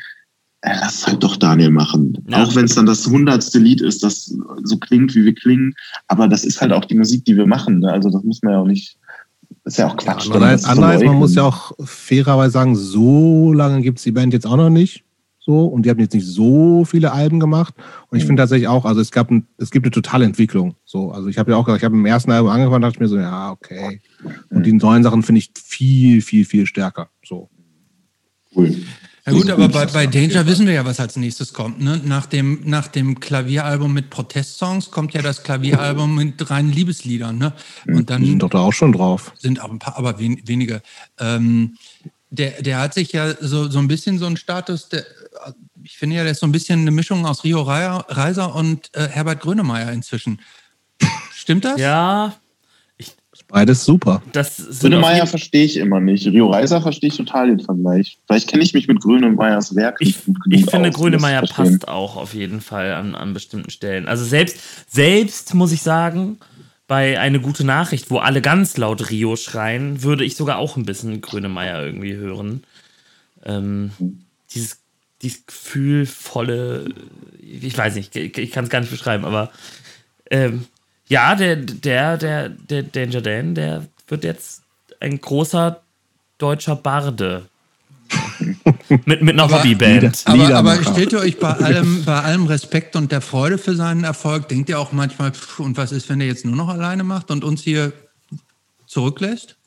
[0.64, 2.18] lass es halt doch Daniel machen.
[2.28, 2.44] Ja.
[2.44, 5.74] Auch wenn es dann das hundertste Lied ist, das so klingt, wie wir klingen.
[6.08, 7.80] Aber das ist halt auch die Musik, die wir machen.
[7.80, 7.92] Ne?
[7.92, 8.98] Also das muss man ja auch nicht,
[9.64, 10.28] das ist ja auch Quatsch.
[10.28, 14.46] Ja, andererseits, man muss ja auch fairerweise sagen, so lange gibt es die Band jetzt
[14.46, 15.04] auch noch nicht.
[15.44, 17.74] So, und die haben jetzt nicht so viele Alben gemacht.
[18.10, 18.28] Und ich mhm.
[18.28, 20.76] finde tatsächlich auch, also es gab ein, es gibt eine totale Entwicklung.
[20.86, 23.00] So, also ich habe ja auch gesagt, ich habe im ersten Album angefangen, dachte ich
[23.00, 24.00] mir so, ja, okay.
[24.52, 24.64] Und mhm.
[24.64, 27.10] die neuen Sachen finde ich viel, viel, viel stärker.
[27.26, 27.50] So.
[28.56, 28.76] Cool.
[29.26, 31.80] Ja gut, aber bei, bei Danger wissen wir ja, was als nächstes kommt.
[31.80, 32.02] Ne?
[32.04, 37.38] Nach, dem, nach dem Klavieralbum mit Protestsongs kommt ja das Klavieralbum mit reinen Liebesliedern.
[37.38, 37.54] Ne?
[37.88, 39.34] Und dann die sind doch da auch schon drauf.
[39.38, 40.82] Sind auch ein paar, aber wen, wenige.
[41.20, 41.78] Ähm,
[42.32, 45.06] der, der hat sich ja so, so ein bisschen so einen Status, der,
[45.84, 49.08] ich finde ja, der ist so ein bisschen eine Mischung aus Rio Reiser und äh,
[49.08, 50.42] Herbert Grönemeyer inzwischen.
[51.32, 51.80] Stimmt das?
[51.80, 52.36] Ja.
[53.52, 54.22] Ich, Beides super.
[54.80, 56.26] Grönemeyer verstehe ich immer nicht.
[56.26, 58.18] Rio Reiser verstehe ich total den Vergleich.
[58.26, 61.42] Vielleicht kenne ich mich mit Grönemeyers Werk ich, nicht gut genug Ich finde, aus, Grönemeyer
[61.42, 64.08] passt auch auf jeden Fall an, an bestimmten Stellen.
[64.08, 64.58] Also selbst,
[64.88, 66.38] selbst muss ich sagen,
[66.88, 70.86] bei Eine gute Nachricht, wo alle ganz laut Rio schreien, würde ich sogar auch ein
[70.86, 72.64] bisschen Grönemeyer irgendwie hören.
[73.46, 73.92] Ähm,
[74.54, 74.80] dieses,
[75.22, 76.90] dieses gefühlvolle,
[77.40, 79.52] ich weiß nicht, ich kann es gar nicht beschreiben, aber
[80.30, 80.66] ähm,
[81.12, 84.64] ja, der, der, der, der Danger Dan, der wird jetzt
[85.02, 85.82] ein großer
[86.38, 87.50] deutscher Barde.
[89.06, 90.24] mit, mit einer aber, Hobbyband.
[90.24, 94.06] Aber, aber stellt ihr euch bei allem, bei allem Respekt und der Freude für seinen
[94.06, 97.04] Erfolg, denkt ihr auch manchmal, pff, und was ist, wenn er jetzt nur noch alleine
[97.04, 97.92] macht und uns hier
[98.86, 99.58] zurücklässt?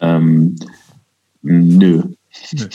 [0.00, 0.56] Ähm,
[1.42, 2.02] nö.
[2.52, 2.68] nö.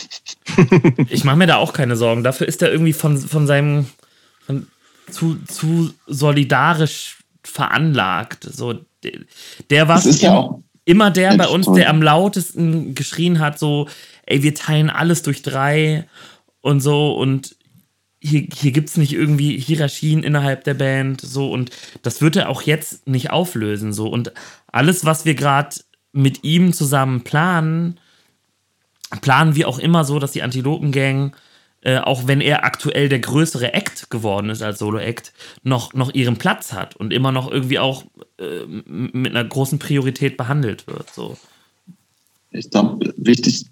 [1.10, 2.24] ich mache mir da auch keine Sorgen.
[2.24, 3.84] Dafür ist er irgendwie von, von seinem
[4.46, 4.66] von,
[5.10, 8.44] zu, zu solidarisch veranlagt.
[8.44, 9.12] So, der,
[9.70, 13.88] der war ja immer der bei uns, der am lautesten geschrien hat, so,
[14.26, 16.06] ey, wir teilen alles durch drei
[16.60, 17.56] und so und
[18.22, 21.70] hier, hier gibt es nicht irgendwie Hierarchien innerhalb der Band, so und
[22.02, 24.32] das wird er auch jetzt nicht auflösen, so und
[24.66, 25.76] alles, was wir gerade
[26.12, 28.00] mit ihm zusammen planen,
[29.20, 31.34] planen wir auch immer so, dass die Antilopen-Gang,
[31.82, 36.36] äh, auch wenn er aktuell der größere Act geworden ist als Solo-Act, noch, noch ihren
[36.36, 38.04] Platz hat und immer noch irgendwie auch
[38.38, 41.10] äh, mit einer großen Priorität behandelt wird.
[41.10, 41.36] So.
[42.50, 43.66] Ich glaube, wichtig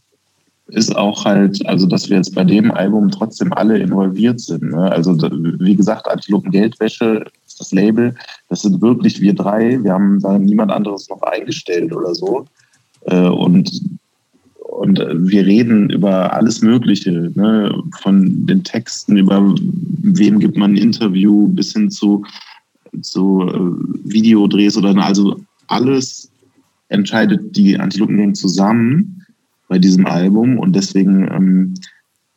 [0.69, 4.71] ist auch halt, also dass wir jetzt bei dem Album trotzdem alle involviert sind.
[4.71, 4.91] Ne?
[4.91, 8.15] Also wie gesagt, Antilopen Geldwäsche ist das Label.
[8.49, 9.83] Das sind wirklich wir drei.
[9.83, 12.47] Wir haben da niemand anderes noch eingestellt oder so.
[13.07, 13.71] Äh, und
[14.69, 17.75] und wir reden über alles Mögliche, ne?
[18.01, 22.25] von den Texten, über wem gibt man ein Interview bis hin zu,
[23.01, 26.31] zu äh, Videodrehs oder also alles
[26.89, 29.25] entscheidet die Antilopen zusammen
[29.69, 31.75] bei diesem Album und deswegen ähm,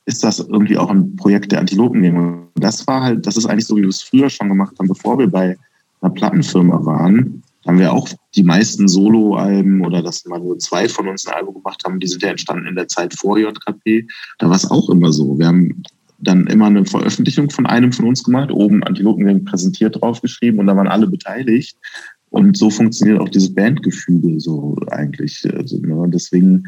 [0.06, 2.04] ist das irgendwie auch ein Projekt der Antilopen.
[2.16, 4.88] Und das war halt, das ist eigentlich so, wie wir es früher schon gemacht haben,
[4.88, 5.58] bevor wir bei
[6.02, 7.44] einer Plattenfirma waren.
[7.66, 11.56] Haben wir auch die meisten Solo-Alben oder dass mal nur zwei von uns ein Album
[11.56, 14.08] gemacht haben, die sind ja entstanden in der Zeit vor JKP.
[14.40, 15.38] Da war es auch immer so.
[15.38, 15.84] Wir haben
[16.18, 20.76] dann immer eine Veröffentlichung von einem von uns gemacht, oben Antilopen präsentiert draufgeschrieben und da
[20.76, 21.76] waren alle beteiligt.
[22.30, 25.46] Und so funktioniert auch dieses Bandgefüge so eigentlich.
[25.54, 26.06] Also, ne?
[26.08, 26.64] Deswegen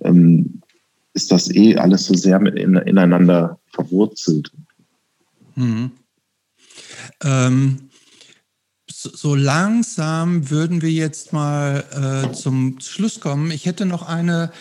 [0.00, 0.60] ähm,
[1.12, 4.50] ist das eh alles so sehr mit in, ineinander verwurzelt.
[5.54, 5.92] Mhm.
[7.22, 7.76] Ähm,
[9.12, 11.84] so, langsam würden wir jetzt mal
[12.30, 13.50] äh, zum Schluss kommen.
[13.50, 14.52] Ich hätte noch eine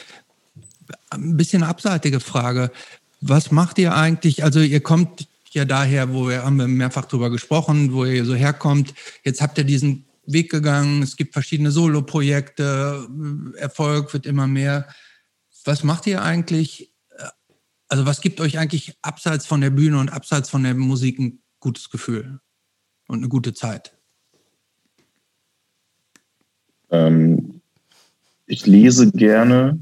[1.10, 2.72] ein bisschen abseitige Frage.
[3.22, 4.44] Was macht ihr eigentlich?
[4.44, 8.36] Also ihr kommt ja daher, wo wir haben wir mehrfach drüber gesprochen, wo ihr so
[8.36, 8.94] herkommt.
[9.24, 11.04] Jetzt habt ihr diesen Weg gegangen.
[11.04, 13.08] Es gibt verschiedene Solo-Projekte.
[13.58, 14.88] Erfolg wird immer mehr.
[15.66, 16.92] Was macht ihr eigentlich?
[17.88, 21.44] Also was gibt euch eigentlich abseits von der Bühne und abseits von der Musik ein
[21.60, 22.40] gutes Gefühl
[23.08, 23.96] und eine gute Zeit?
[26.94, 27.62] Ähm,
[28.46, 29.80] ich lese gerne.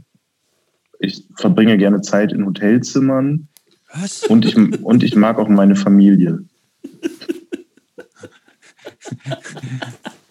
[0.99, 3.47] Ich verbringe gerne Zeit in Hotelzimmern.
[3.93, 4.23] Was?
[4.23, 6.45] Und ich, und ich mag auch meine Familie.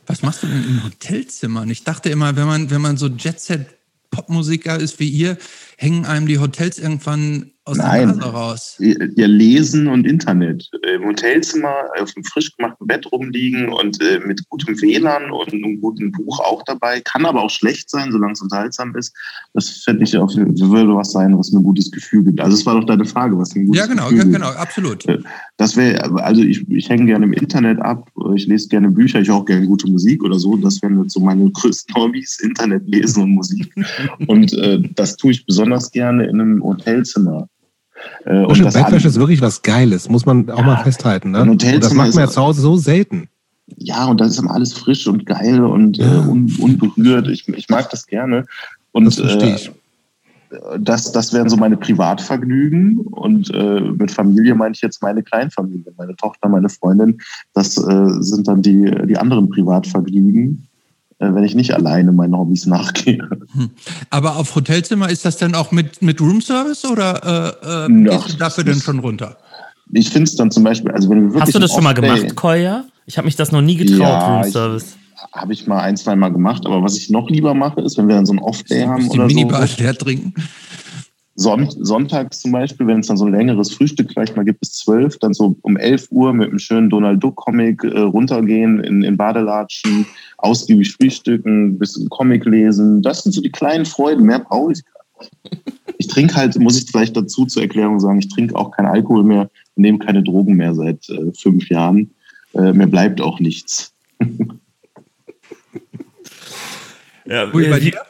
[0.07, 1.69] Was machst du denn in Hotelzimmern?
[1.69, 5.37] Ich dachte immer, wenn man, wenn man so Jet-Set-Popmusiker ist wie ihr,
[5.77, 8.09] hängen einem die Hotels irgendwann aus Nein.
[8.09, 8.77] der Nase raus.
[8.79, 10.69] Ja, lesen und Internet.
[10.95, 15.81] Im Hotelzimmer auf einem frisch gemachten Bett rumliegen und äh, mit gutem WLAN und einem
[15.81, 17.01] guten Buch auch dabei.
[17.01, 19.15] Kann aber auch schlecht sein, solange es unterhaltsam ist.
[19.55, 22.41] Das fände ich auch, würde was sein, was mir ein gutes Gefühl gibt.
[22.41, 24.37] Also es war doch deine Frage, was ein gutes Ja, genau, Gefühl ja, gibt.
[24.37, 25.05] genau, absolut.
[25.59, 29.29] Das wäre, also ich, ich hänge gerne im Internet ab, ich lese gerne Bücher, ich
[29.29, 30.57] höre auch gerne gute Musik oder so.
[30.57, 33.73] Das wären so meine größten Hobbys, Internet lesen und Musik.
[34.27, 37.49] und äh, das tue ich besonders gerne in einem Hotelzimmer.
[38.25, 41.31] Äh, das Bettwäsche ist wirklich was Geiles, muss man auch mal festhalten.
[41.33, 41.43] Ne?
[41.43, 43.29] Und das macht man ja zu Hause so selten.
[43.77, 46.25] ja, und das ist immer alles frisch und geil und Ja.
[46.25, 47.29] äh, un, unberührt.
[47.29, 48.47] Ich, ich mag das gerne.
[48.93, 49.69] Und Das verstehe ich.
[49.69, 49.73] Äh,
[50.81, 52.99] das, das wären so meine Privatvergnügen.
[52.99, 57.19] Und äh, mit Familie meine ich jetzt meine Kleinfamilie, meine Tochter, meine Freundin.
[57.55, 60.70] Das äh, sind dann die, die anderen Privatvergnügen, äh,
[61.21, 63.29] wenn ich nicht alleine meinen Hobbys nachgehe.
[64.09, 68.33] Aber auf Hotelzimmer ist das dann auch mit, mit Roomservice oder äh, äh, Ja, gehst
[68.35, 69.37] du dafür denn schon runter?
[69.93, 71.93] Ich finde es dann zum Beispiel, also wenn wir wirklich Hast du das schon mal
[71.95, 72.85] gemacht, Koya?
[73.07, 74.97] Ich habe mich das noch nie getraut, Ja, Room ich- Service.
[75.35, 78.09] Habe ich mal ein, zwei Mal gemacht, aber was ich noch lieber mache, ist, wenn
[78.09, 80.33] wir dann so ein Off-Day haben die oder so, Minibar leer trinken?
[81.41, 84.73] Son Sonntags zum Beispiel, wenn es dann so ein längeres Frühstück vielleicht mal gibt bis
[84.73, 89.03] zwölf, dann so um 11 Uhr mit einem schönen Donald Duck Comic äh, runtergehen in,
[89.03, 90.05] in Badelatschen,
[90.37, 93.01] ausgiebig frühstücken, bisschen Comic lesen.
[93.01, 94.27] Das sind so die kleinen Freuden.
[94.27, 95.03] Mehr brauche ich gar
[95.51, 95.63] nicht.
[95.97, 99.25] Ich trinke halt, muss ich vielleicht dazu zur Erklärung sagen, ich trinke auch keinen Alkohol
[99.25, 102.11] mehr, nehme keine Drogen mehr seit äh, fünf Jahren.
[102.55, 103.95] Äh, mir bleibt auch nichts.
[107.27, 108.01] Ja, Ui, bei wie, dir?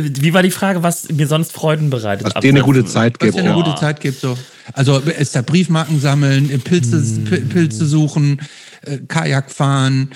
[0.00, 2.24] Wie war die Frage, was mir sonst Freuden bereitet?
[2.32, 3.36] Was dir eine gute Zeit Was gibt.
[3.36, 4.20] dir eine gute Zeit gibt.
[4.20, 4.38] So.
[4.72, 8.40] Also ist da Briefmarken sammeln, Pilze, Pi- Pilze suchen,
[8.82, 10.10] äh, Kajak fahren,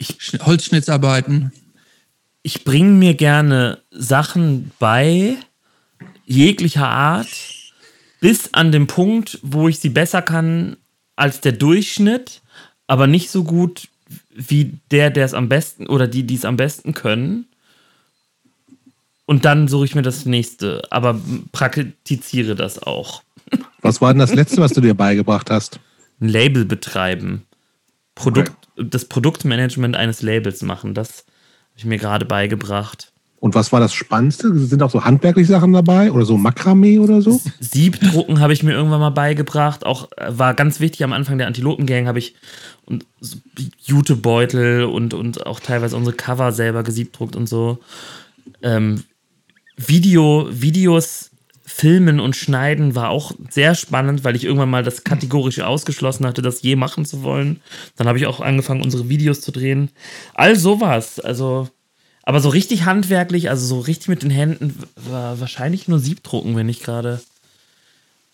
[0.00, 1.52] Sch- Holzschnittsarbeiten.
[2.42, 5.36] ich bringe mir gerne Sachen bei,
[6.26, 7.28] jeglicher Art,
[8.20, 10.76] bis an den Punkt, wo ich sie besser kann
[11.16, 12.40] als der Durchschnitt,
[12.86, 13.88] aber nicht so gut
[14.34, 17.46] wie der, der es am besten oder die, die es am besten können.
[19.32, 21.18] Und dann suche ich mir das nächste, aber
[21.52, 23.22] praktiziere das auch.
[23.80, 25.80] Was war denn das Letzte, was du dir beigebracht hast?
[26.20, 27.46] Ein Label betreiben.
[28.14, 33.10] Produkt, Das Produktmanagement eines Labels machen, das habe ich mir gerade beigebracht.
[33.40, 34.54] Und was war das Spannendste?
[34.54, 37.40] Sind auch so handwerkliche Sachen dabei oder so Makramee oder so?
[37.58, 39.86] Siebdrucken habe ich mir irgendwann mal beigebracht.
[39.86, 42.34] Auch äh, war ganz wichtig am Anfang der Antilopengang habe ich
[42.84, 43.06] und
[43.82, 47.78] Jutebeutel und, und auch teilweise unsere Cover selber gesiebdruckt und so.
[48.60, 49.04] Ähm,
[49.76, 51.30] Video, Videos
[51.64, 56.42] filmen und schneiden war auch sehr spannend, weil ich irgendwann mal das kategorisch ausgeschlossen hatte,
[56.42, 57.60] das je machen zu wollen.
[57.96, 59.90] Dann habe ich auch angefangen, unsere Videos zu drehen.
[60.34, 61.18] All sowas.
[61.18, 61.68] Also,
[62.22, 66.68] aber so richtig handwerklich, also so richtig mit den Händen, war wahrscheinlich nur Siebdrucken, wenn
[66.68, 67.20] ich gerade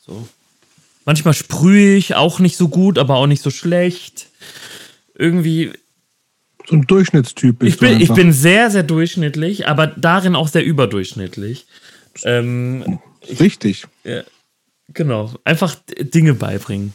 [0.05, 0.27] so.
[1.05, 4.27] Manchmal sprühe ich auch nicht so gut, aber auch nicht so schlecht.
[5.15, 5.73] Irgendwie,
[6.69, 10.65] So ein Durchschnittstyp bist ich bin, ich bin sehr, sehr durchschnittlich, aber darin auch sehr
[10.65, 11.67] überdurchschnittlich.
[12.25, 12.99] Ähm,
[13.41, 13.87] Richtig.
[14.89, 16.93] Genau, einfach Dinge beibringen.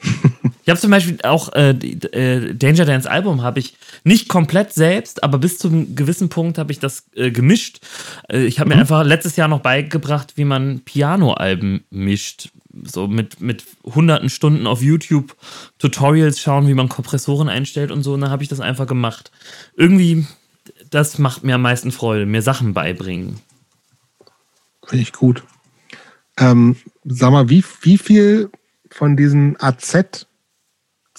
[0.62, 5.24] ich habe zum Beispiel auch äh, äh, Danger Dance Album habe ich nicht komplett selbst,
[5.24, 7.80] aber bis zu einem gewissen Punkt habe ich das äh, gemischt.
[8.28, 12.50] Äh, ich habe mir einfach letztes Jahr noch beigebracht, wie man Piano-Alben mischt.
[12.84, 15.36] So mit, mit hunderten Stunden auf YouTube
[15.78, 18.14] Tutorials schauen, wie man Kompressoren einstellt und so.
[18.14, 19.30] Und dann habe ich das einfach gemacht.
[19.76, 20.26] Irgendwie,
[20.88, 23.40] das macht mir am meisten Freude, mir Sachen beibringen.
[24.86, 25.42] Finde ich gut.
[26.38, 28.50] Ähm, sag mal, wie, wie viel
[28.90, 29.56] von diesen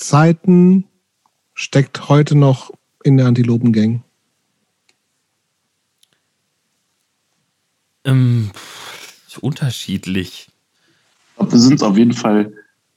[0.04, 0.86] AZ-Zeiten
[1.54, 2.72] steckt heute noch
[3.04, 4.04] in der Antilopengang?
[8.06, 8.52] Ähm,
[9.42, 10.48] unterschiedlich.
[11.30, 12.54] Ich glaube, wir sind es auf jeden Fall.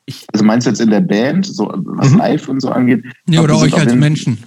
[0.07, 2.19] Ich- also meinst du jetzt in der Band, so was Mhm.
[2.19, 3.05] live und so angeht?
[3.27, 4.43] Nee, oder euch als Menschen.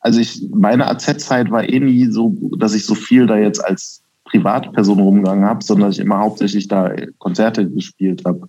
[0.00, 4.02] Also ich, meine AZ-Zeit war eh nie so, dass ich so viel da jetzt als
[4.24, 8.48] Privatperson rumgegangen habe, sondern dass ich immer hauptsächlich da Konzerte gespielt habe.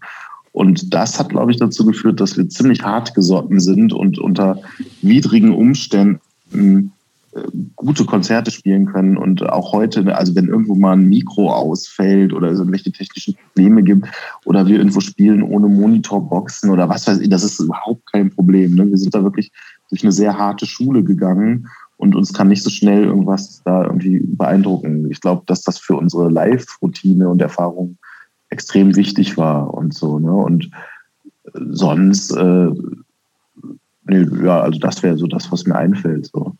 [0.53, 4.61] Und das hat, glaube ich, dazu geführt, dass wir ziemlich hart gesotten sind und unter
[5.01, 7.41] widrigen Umständen äh,
[7.75, 12.51] gute Konzerte spielen können und auch heute, also wenn irgendwo mal ein Mikro ausfällt oder
[12.51, 14.07] es irgendwelche technischen Probleme gibt
[14.45, 18.75] oder wir irgendwo spielen ohne Monitorboxen oder was weiß ich, das ist überhaupt kein Problem.
[18.75, 18.87] Ne?
[18.87, 19.51] Wir sind da wirklich
[19.89, 21.67] durch eine sehr harte Schule gegangen
[21.97, 25.09] und uns kann nicht so schnell irgendwas da irgendwie beeindrucken.
[25.09, 27.97] Ich glaube, dass das für unsere Live-Routine und Erfahrung
[28.53, 30.19] extrem wichtig war und so.
[30.19, 30.31] Ne?
[30.31, 30.69] Und
[31.53, 32.69] sonst, äh,
[34.05, 36.27] nee, ja, also das wäre so das, was mir einfällt.
[36.27, 36.53] So.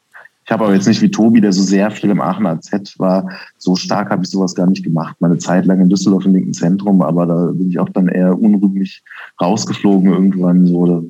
[0.45, 3.29] Ich habe aber jetzt nicht wie Tobi, der so sehr viel im Aachener Z war,
[3.57, 5.15] so stark habe ich sowas gar nicht gemacht.
[5.19, 8.37] Meine Zeit lang in Düsseldorf im linken Zentrum, aber da bin ich auch dann eher
[8.37, 9.03] unrühmlich
[9.41, 10.67] rausgeflogen irgendwann.
[10.67, 11.09] So,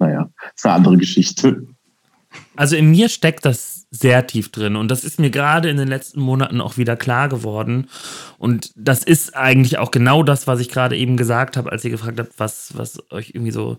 [0.00, 1.66] naja, ist eine andere Geschichte.
[2.56, 5.88] Also in mir steckt das sehr tief drin und das ist mir gerade in den
[5.88, 7.88] letzten Monaten auch wieder klar geworden.
[8.38, 11.90] Und das ist eigentlich auch genau das, was ich gerade eben gesagt habe, als ihr
[11.90, 13.78] gefragt habt, was, was euch irgendwie so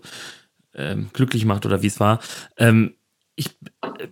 [0.74, 2.20] ähm, glücklich macht oder wie es war.
[2.56, 2.94] Ähm,
[3.36, 3.50] ich,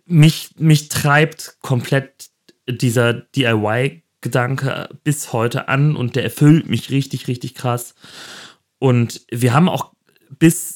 [0.05, 2.31] mich, mich treibt komplett
[2.69, 7.95] dieser DIY-Gedanke bis heute an und der erfüllt mich richtig, richtig krass.
[8.79, 9.93] Und wir haben auch
[10.39, 10.76] bis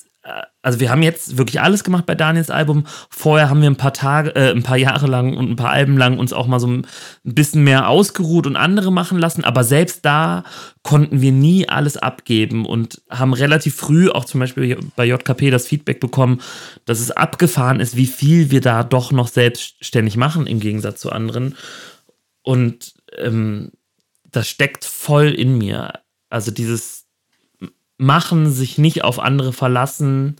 [0.62, 2.84] also wir haben jetzt wirklich alles gemacht bei Daniels Album.
[3.08, 5.96] Vorher haben wir ein paar Tage, äh, ein paar Jahre lang und ein paar Alben
[5.96, 6.86] lang uns auch mal so ein
[7.24, 9.42] bisschen mehr ausgeruht und andere machen lassen.
[9.44, 10.44] Aber selbst da
[10.82, 15.66] konnten wir nie alles abgeben und haben relativ früh auch zum Beispiel bei JKP das
[15.66, 16.42] Feedback bekommen,
[16.84, 21.10] dass es abgefahren ist, wie viel wir da doch noch selbstständig machen im Gegensatz zu
[21.10, 21.56] anderen.
[22.42, 23.72] Und ähm,
[24.30, 26.00] das steckt voll in mir.
[26.28, 27.06] Also dieses
[27.96, 30.36] machen, sich nicht auf andere verlassen,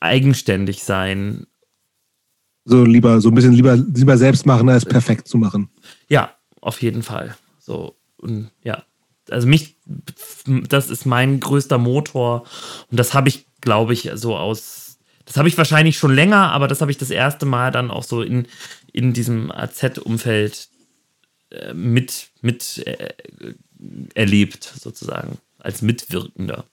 [0.00, 1.46] eigenständig sein.
[2.64, 5.70] So lieber, so ein bisschen lieber, lieber selbst machen, als perfekt zu machen.
[6.08, 7.36] Ja, auf jeden Fall.
[7.58, 8.82] So, und ja.
[9.30, 9.76] Also mich,
[10.46, 12.44] das ist mein größter Motor.
[12.90, 14.98] Und das habe ich, glaube ich, so aus.
[15.24, 18.04] Das habe ich wahrscheinlich schon länger, aber das habe ich das erste Mal dann auch
[18.04, 18.46] so in,
[18.92, 20.68] in diesem AZ-Umfeld
[21.50, 23.14] äh, mit, mit äh,
[24.14, 26.64] erlebt, sozusagen als Mitwirkender.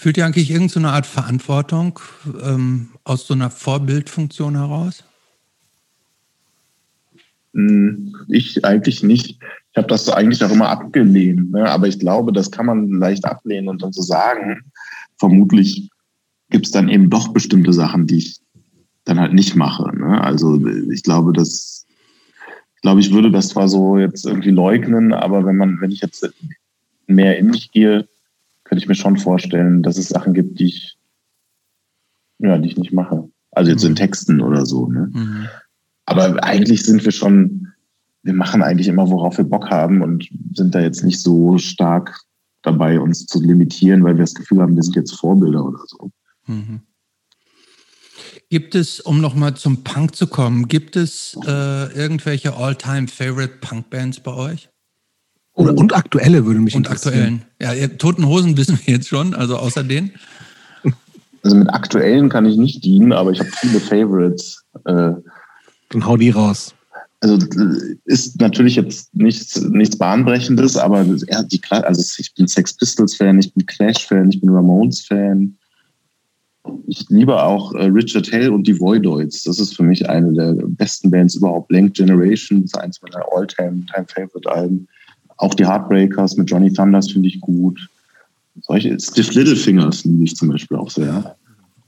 [0.00, 1.98] Fühlt ihr eigentlich irgendeine Art Verantwortung
[2.40, 5.02] ähm, aus so einer Vorbildfunktion heraus?
[7.52, 9.40] Hm, ich eigentlich nicht.
[9.72, 11.50] Ich habe das eigentlich auch immer abgelehnt.
[11.50, 11.68] Ne?
[11.68, 14.60] Aber ich glaube, das kann man leicht ablehnen und dann so sagen.
[15.16, 15.90] Vermutlich
[16.50, 18.38] gibt es dann eben doch bestimmte Sachen, die ich
[19.04, 19.90] dann halt nicht mache.
[19.98, 20.20] Ne?
[20.20, 21.86] Also ich glaube, dass
[22.76, 26.02] ich glaube, ich würde das zwar so jetzt irgendwie leugnen, aber wenn man, wenn ich
[26.02, 26.24] jetzt
[27.08, 28.06] mehr in mich gehe,
[28.68, 30.98] könnte ich mir schon vorstellen, dass es Sachen gibt, die ich,
[32.38, 33.28] ja, die ich nicht mache.
[33.50, 33.90] Also jetzt mhm.
[33.90, 34.86] in Texten oder so.
[34.88, 35.10] Ne?
[35.12, 35.48] Mhm.
[36.04, 37.68] Aber eigentlich sind wir schon,
[38.22, 42.20] wir machen eigentlich immer, worauf wir Bock haben und sind da jetzt nicht so stark
[42.62, 46.10] dabei, uns zu limitieren, weil wir das Gefühl haben, wir sind jetzt Vorbilder oder so.
[46.46, 46.80] Mhm.
[48.50, 54.34] Gibt es, um nochmal zum Punk zu kommen, gibt es äh, irgendwelche All-Time-Favorite Punk-Bands bei
[54.34, 54.68] euch?
[55.58, 57.42] Oder, und aktuelle würde mich und interessieren.
[57.58, 57.80] Und aktuellen.
[57.80, 60.12] Ja, Toten Hosen wissen wir jetzt schon, also außer denen.
[61.42, 64.64] Also mit aktuellen kann ich nicht dienen, aber ich habe viele Favorites.
[64.84, 65.12] Äh,
[65.90, 66.74] Dann hau die raus.
[67.20, 73.16] Also äh, ist natürlich jetzt nichts, nichts Bahnbrechendes, aber die, also ich bin Sex Pistols
[73.16, 75.56] Fan, ich bin Clash Fan, ich bin Ramones Fan
[76.86, 79.44] ich liebe auch äh, Richard Hell und die Voidoids.
[79.44, 81.68] Das ist für mich eine der besten Bands überhaupt.
[81.68, 84.88] Blank Generation ist eins meiner All-Time-Favorite-Alben.
[85.38, 87.88] Auch die Heartbreakers mit Johnny Thunders finde ich gut.
[88.62, 91.36] Solche Stiff Little Fingers liebe ich zum Beispiel auch sehr.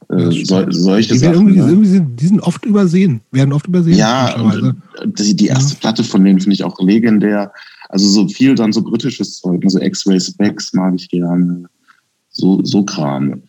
[0.09, 1.69] Äh, so, solche die, Sachen, irgendwie, ne?
[1.69, 3.97] irgendwie sind, die sind oft übersehen, werden oft übersehen.
[3.99, 4.83] Ja, und
[5.19, 5.81] die, die erste ja.
[5.81, 7.53] Platte von denen finde ich auch legendär.
[7.89, 11.65] Also so viel dann so britisches Zeug, so X-Ray Specs mag ich gerne.
[12.31, 13.43] So, so Kram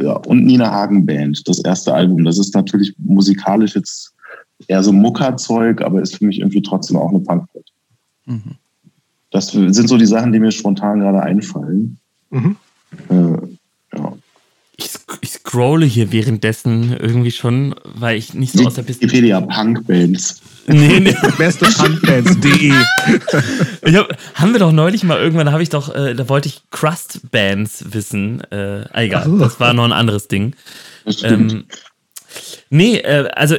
[0.00, 2.24] ja, und Nina Hagen Band, das erste Album.
[2.24, 4.12] Das ist natürlich musikalisch jetzt
[4.68, 7.72] eher so Muckerzeug, aber ist für mich irgendwie trotzdem auch eine Punkband.
[8.26, 8.56] Mhm.
[9.36, 11.98] Das sind so die Sachen, die mir spontan gerade einfallen.
[12.30, 12.56] Mhm.
[13.10, 13.14] Äh,
[13.98, 14.12] ja.
[14.78, 14.90] Ich,
[15.20, 19.02] ich, scrolle hier währenddessen irgendwie schon, weil ich nicht so aus der Piste.
[19.02, 20.40] Wikipedia Punkbands.
[20.66, 21.14] Nee, nee.
[21.38, 22.72] Beste Punkbands.de.
[23.94, 26.62] hab, haben wir doch neulich mal irgendwann, da habe ich doch, äh, da wollte ich
[26.70, 28.40] Crust Bands wissen.
[28.50, 29.38] Äh, egal, so.
[29.38, 30.56] das war noch ein anderes Ding.
[31.04, 31.52] Das stimmt.
[31.52, 31.64] Ähm,
[32.70, 33.56] nee, äh, also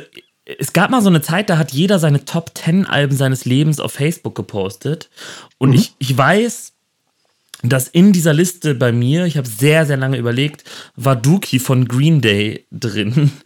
[0.59, 3.80] es gab mal so eine Zeit, da hat jeder seine Top 10 Alben seines Lebens
[3.80, 5.09] auf Facebook gepostet.
[5.58, 5.76] Und mhm.
[5.76, 6.74] ich, ich weiß,
[7.64, 10.64] dass in dieser Liste bei mir, ich habe sehr, sehr lange überlegt,
[10.95, 13.32] war Dookie von Green Day drin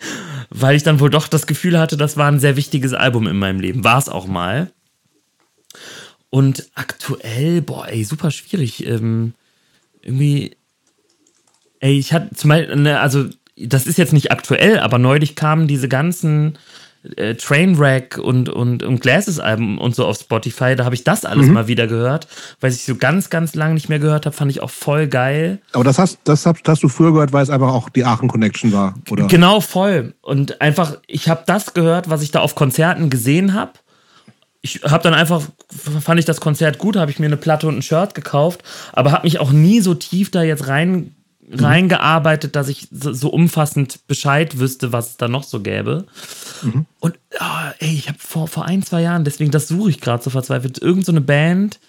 [0.51, 3.39] weil ich dann wohl doch das Gefühl hatte, das war ein sehr wichtiges Album in
[3.39, 3.85] meinem Leben.
[3.85, 4.71] War es auch mal.
[6.29, 8.85] Und aktuell, boah, ey, super schwierig.
[8.85, 9.33] Ähm,
[10.01, 10.57] irgendwie,
[11.79, 15.67] ey, ich hatte zum Beispiel, ne, also das ist jetzt nicht aktuell, aber neulich kamen
[15.67, 16.57] diese ganzen
[17.15, 20.75] äh, Trainwreck und, und, und Glasses-Alben und so auf Spotify.
[20.75, 21.53] Da habe ich das alles mhm.
[21.53, 22.27] mal wieder gehört,
[22.59, 24.35] weil ich so ganz, ganz lange nicht mehr gehört habe.
[24.35, 25.59] Fand ich auch voll geil.
[25.73, 28.71] Aber das hast, das hast, hast du früher gehört, weil es einfach auch die Aachen-Connection
[28.71, 29.27] war, oder?
[29.27, 30.13] Genau, voll.
[30.21, 33.73] Und einfach, ich habe das gehört, was ich da auf Konzerten gesehen habe.
[34.61, 35.41] Ich habe dann einfach,
[36.01, 38.61] fand ich das Konzert gut, habe ich mir eine Platte und ein Shirt gekauft,
[38.93, 41.15] aber habe mich auch nie so tief da jetzt rein.
[41.51, 46.05] Reingearbeitet, dass ich so, so, umfassend Bescheid wüsste, was es da noch so gäbe.
[46.61, 46.85] Mhm.
[46.99, 50.23] Und oh, ey, ich habe vor, vor ein, zwei Jahren, deswegen das suche ich gerade
[50.23, 51.79] so verzweifelt, irgend so eine Band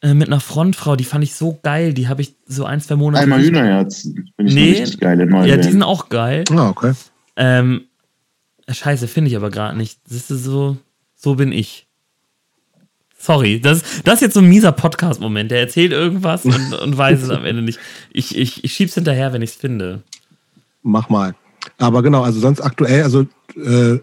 [0.00, 2.96] äh, mit einer Frontfrau, die fand ich so geil, die habe ich so ein, zwei
[2.96, 3.22] Monate.
[3.22, 5.20] Einmal Hühnerherz, finde ich nee, richtig geil.
[5.20, 5.64] Ja, Band.
[5.64, 6.44] die sind auch geil.
[6.50, 6.92] Ah, okay.
[7.36, 7.82] Ähm,
[8.68, 10.00] scheiße, finde ich aber gerade nicht.
[10.06, 10.76] Das ist so,
[11.14, 11.86] so bin ich.
[13.22, 15.52] Sorry, das, das ist jetzt so ein mieser Podcast-Moment.
[15.52, 17.78] Der erzählt irgendwas und, und weiß es am Ende nicht.
[18.12, 20.02] Ich, ich, ich schieb's hinterher, wenn ich es finde.
[20.82, 21.36] Mach mal.
[21.78, 24.00] Aber genau, also sonst aktuell, also äh,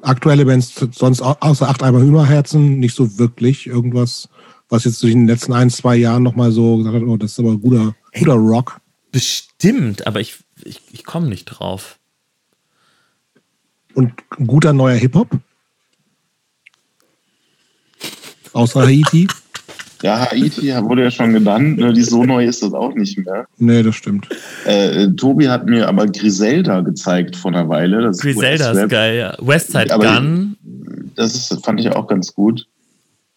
[0.00, 4.30] aktuelle Bands, sonst außer acht Eimer Hühnerherzen, nicht so wirklich irgendwas,
[4.70, 7.40] was jetzt durch den letzten ein, zwei Jahren nochmal so gesagt hat, oh, das ist
[7.40, 8.80] aber guter, guter Rock.
[9.12, 11.98] Bestimmt, aber ich, ich, ich komme nicht drauf.
[13.92, 14.14] Und
[14.46, 15.28] guter neuer Hip-Hop?
[18.52, 19.28] Außer Haiti?
[20.02, 21.78] Ja, Haiti wurde ja schon genannt.
[21.78, 21.92] Ne?
[21.92, 23.46] Die so neu ist das auch nicht mehr.
[23.58, 24.28] Nee, das stimmt.
[24.64, 28.02] Äh, Tobi hat mir aber Griselda gezeigt vor einer Weile.
[28.02, 29.36] Das Griselda ist, ist geil, ja.
[29.40, 30.56] Westside Gun.
[31.14, 32.66] Das ist, fand ich auch ganz gut.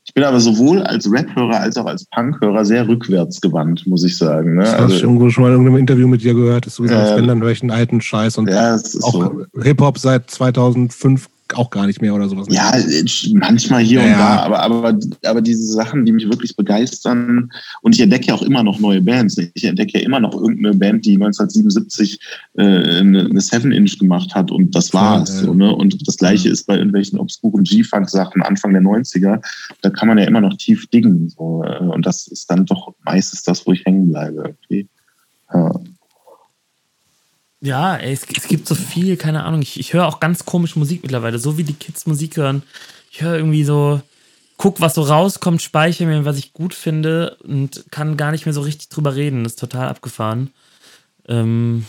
[0.10, 4.56] Ich bin aber sowohl als Rap-Hörer als auch als Punk-Hörer sehr rückwärtsgewandt, muss ich sagen.
[4.56, 4.62] Ne?
[4.62, 6.84] Das also, habe ich irgendwo schon mal in irgendeinem Interview mit dir gehört, dass du
[6.84, 9.46] gesagt hast, äh, wenn dann welchen alten Scheiß und ja, auch so.
[9.62, 12.48] Hip-Hop seit 2005 auch gar nicht mehr oder sowas.
[12.50, 12.72] Ja,
[13.34, 17.96] manchmal hier ja, und da, aber, aber, aber diese Sachen, die mich wirklich begeistern, und
[17.96, 19.38] ich entdecke ja auch immer noch neue Bands.
[19.38, 22.20] Ich entdecke ja immer noch irgendeine Band, die 1977
[22.58, 22.64] äh,
[23.00, 25.40] eine, Seven Inch gemacht hat und das war's.
[25.40, 25.76] Ja, so, ne?
[25.76, 29.42] Und das gleiche ist bei irgendwelchen obskuren G-Funk-Sachen Anfang der 90er.
[29.82, 31.30] Da kann man ja immer noch tief diggen.
[31.30, 34.56] So, äh, und das ist dann doch meistens das, wo ich hängen bleibe.
[34.70, 34.88] Irgendwie.
[35.54, 35.72] Ja.
[37.62, 39.62] Ja, ey, es, es, gibt so viel, keine Ahnung.
[39.62, 42.64] Ich, ich höre auch ganz komisch Musik mittlerweile, so wie die Kids Musik hören.
[43.12, 44.02] Ich höre irgendwie so,
[44.58, 48.54] guck, was so rauskommt, speichere mir, was ich gut finde und kann gar nicht mehr
[48.54, 49.44] so richtig drüber reden.
[49.44, 50.52] Das ist total abgefahren.
[51.28, 51.86] Ähm,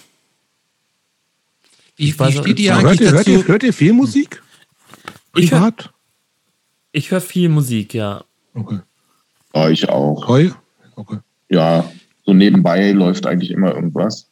[1.96, 4.42] wie, wie steht ihr eigentlich hört ihr, hört ihr, hört ihr viel Musik?
[5.36, 5.72] Ich höre
[6.92, 8.24] ich hör viel Musik, ja.
[8.54, 8.80] Okay.
[9.54, 10.28] Ja, ich auch.
[10.28, 10.52] Okay.
[10.96, 11.18] okay.
[11.48, 11.90] Ja,
[12.24, 14.29] so nebenbei läuft eigentlich immer irgendwas.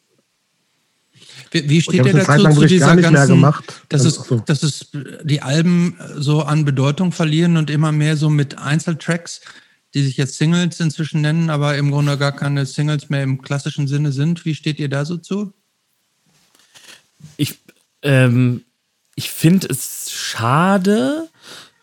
[1.51, 3.45] Wie, wie steht ihr dazu zu dieser ganzen,
[3.89, 4.41] dass es, so.
[4.41, 4.91] dass es
[5.23, 9.41] die Alben so an Bedeutung verlieren und immer mehr so mit Einzeltracks,
[9.95, 13.89] die sich jetzt Singles inzwischen nennen, aber im Grunde gar keine Singles mehr im klassischen
[13.89, 14.45] Sinne sind?
[14.45, 15.53] Wie steht ihr da so zu?
[17.37, 17.59] Ich,
[18.03, 18.65] ähm,
[19.15, 21.29] ich finde es schade,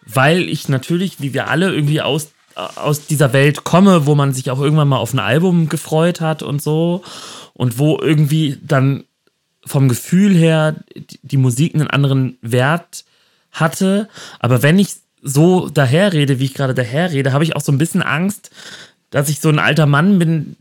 [0.06, 4.50] weil ich natürlich, wie wir alle, irgendwie aus aus dieser Welt komme, wo man sich
[4.50, 7.04] auch irgendwann mal auf ein Album gefreut hat und so
[7.54, 9.04] und wo irgendwie dann
[9.66, 10.76] vom Gefühl her
[11.22, 13.06] die Musik einen anderen Wert
[13.52, 14.08] hatte.
[14.40, 18.04] Aber wenn ich so daherrede, wie ich gerade daherrede, habe ich auch so ein bisschen
[18.04, 18.52] Angst,
[19.10, 20.56] dass ich so ein alter Mann bin,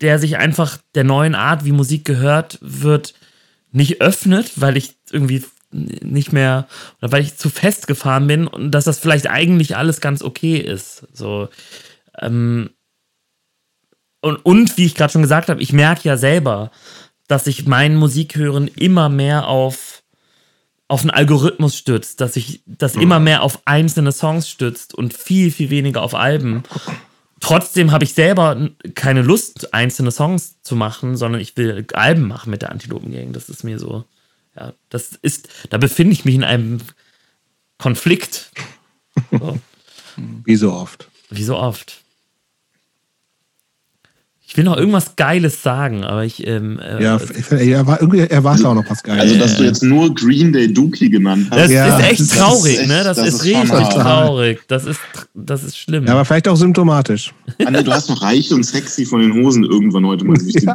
[0.00, 3.14] der sich einfach der neuen Art, wie Musik gehört wird,
[3.72, 6.66] nicht öffnet, weil ich irgendwie nicht mehr
[7.00, 11.06] oder weil ich zu festgefahren bin und dass das vielleicht eigentlich alles ganz okay ist.
[11.12, 11.48] So
[12.18, 12.70] ähm,
[14.20, 16.70] und, und wie ich gerade schon gesagt habe, ich merke ja selber,
[17.30, 20.02] dass sich mein Musikhören immer mehr auf,
[20.88, 23.02] auf einen Algorithmus stützt, dass sich das mhm.
[23.02, 26.64] immer mehr auf einzelne Songs stützt und viel, viel weniger auf Alben.
[27.38, 32.50] Trotzdem habe ich selber keine Lust, einzelne Songs zu machen, sondern ich will Alben machen
[32.50, 33.32] mit der Antilopengang.
[33.32, 34.04] Das ist mir so,
[34.56, 36.80] ja, das ist, da befinde ich mich in einem
[37.78, 38.50] Konflikt.
[39.30, 39.58] So.
[40.44, 41.08] Wie so oft.
[41.30, 42.02] Wie so oft.
[44.50, 46.44] Ich will noch irgendwas Geiles sagen, aber ich.
[46.44, 47.20] Ähm, äh, ja,
[47.50, 49.22] er war irgendwie, er war auch noch was Geiles.
[49.22, 51.60] Also, dass du jetzt nur Green Day Dookie genannt hast.
[51.60, 53.04] Das ja, ist echt das traurig, ist echt, ne?
[53.04, 54.58] Das, das ist, ist richtig traurig.
[54.66, 54.98] Das ist,
[55.34, 56.04] das ist schlimm.
[56.04, 57.32] Ja, aber vielleicht auch symptomatisch.
[57.64, 60.36] Anne, du hast noch reich und sexy von den Hosen irgendwann heute mal.
[60.44, 60.74] Ja.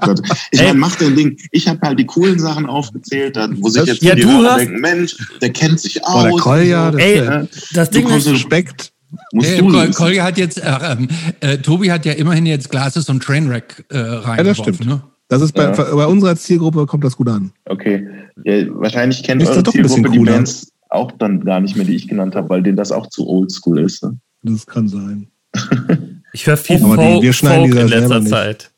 [0.52, 1.38] Ich meine, mach dein Ding.
[1.52, 5.18] Ich habe halt die coolen Sachen aufgezählt, wo sich jetzt ja, die Hörer denken, Mensch,
[5.42, 6.24] der kennt sich aus.
[6.24, 6.98] Oh, der Kolja, so.
[6.98, 8.26] Ey, das Ding ist.
[8.26, 8.94] Respekt.
[9.36, 10.98] Musst hey, Kol Kolja hat jetzt, äh,
[11.42, 14.38] äh, Tobi hat ja immerhin jetzt Glasses und Trainwreck äh, reingeworfen.
[14.38, 14.86] Ja, das stimmt.
[14.86, 15.02] Ne?
[15.28, 15.72] Das ist bei, ja.
[15.72, 17.52] bei, unserer Zielgruppe kommt das gut an.
[17.66, 18.08] Okay.
[18.46, 22.08] Ja, wahrscheinlich kennt ist eure Zielgruppe die Bands auch dann gar nicht mehr, die ich
[22.08, 24.04] genannt habe, weil denen das auch zu oldschool ist.
[24.04, 24.18] Ne?
[24.44, 25.28] Das kann sein.
[26.32, 28.72] ich höre viel oh, Folk, die, wir Folk in letzter Zeit.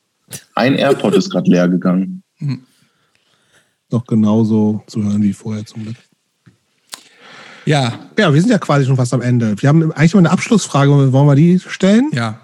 [0.55, 2.23] Ein AirPod ist gerade leer gegangen.
[3.91, 5.97] Noch genauso zu hören wie vorher zum Glück.
[7.67, 9.55] Ja, Ja, wir sind ja quasi schon fast am Ende.
[9.61, 11.11] Wir haben eigentlich noch eine Abschlussfrage.
[11.13, 12.09] Wollen wir die stellen?
[12.13, 12.39] ja.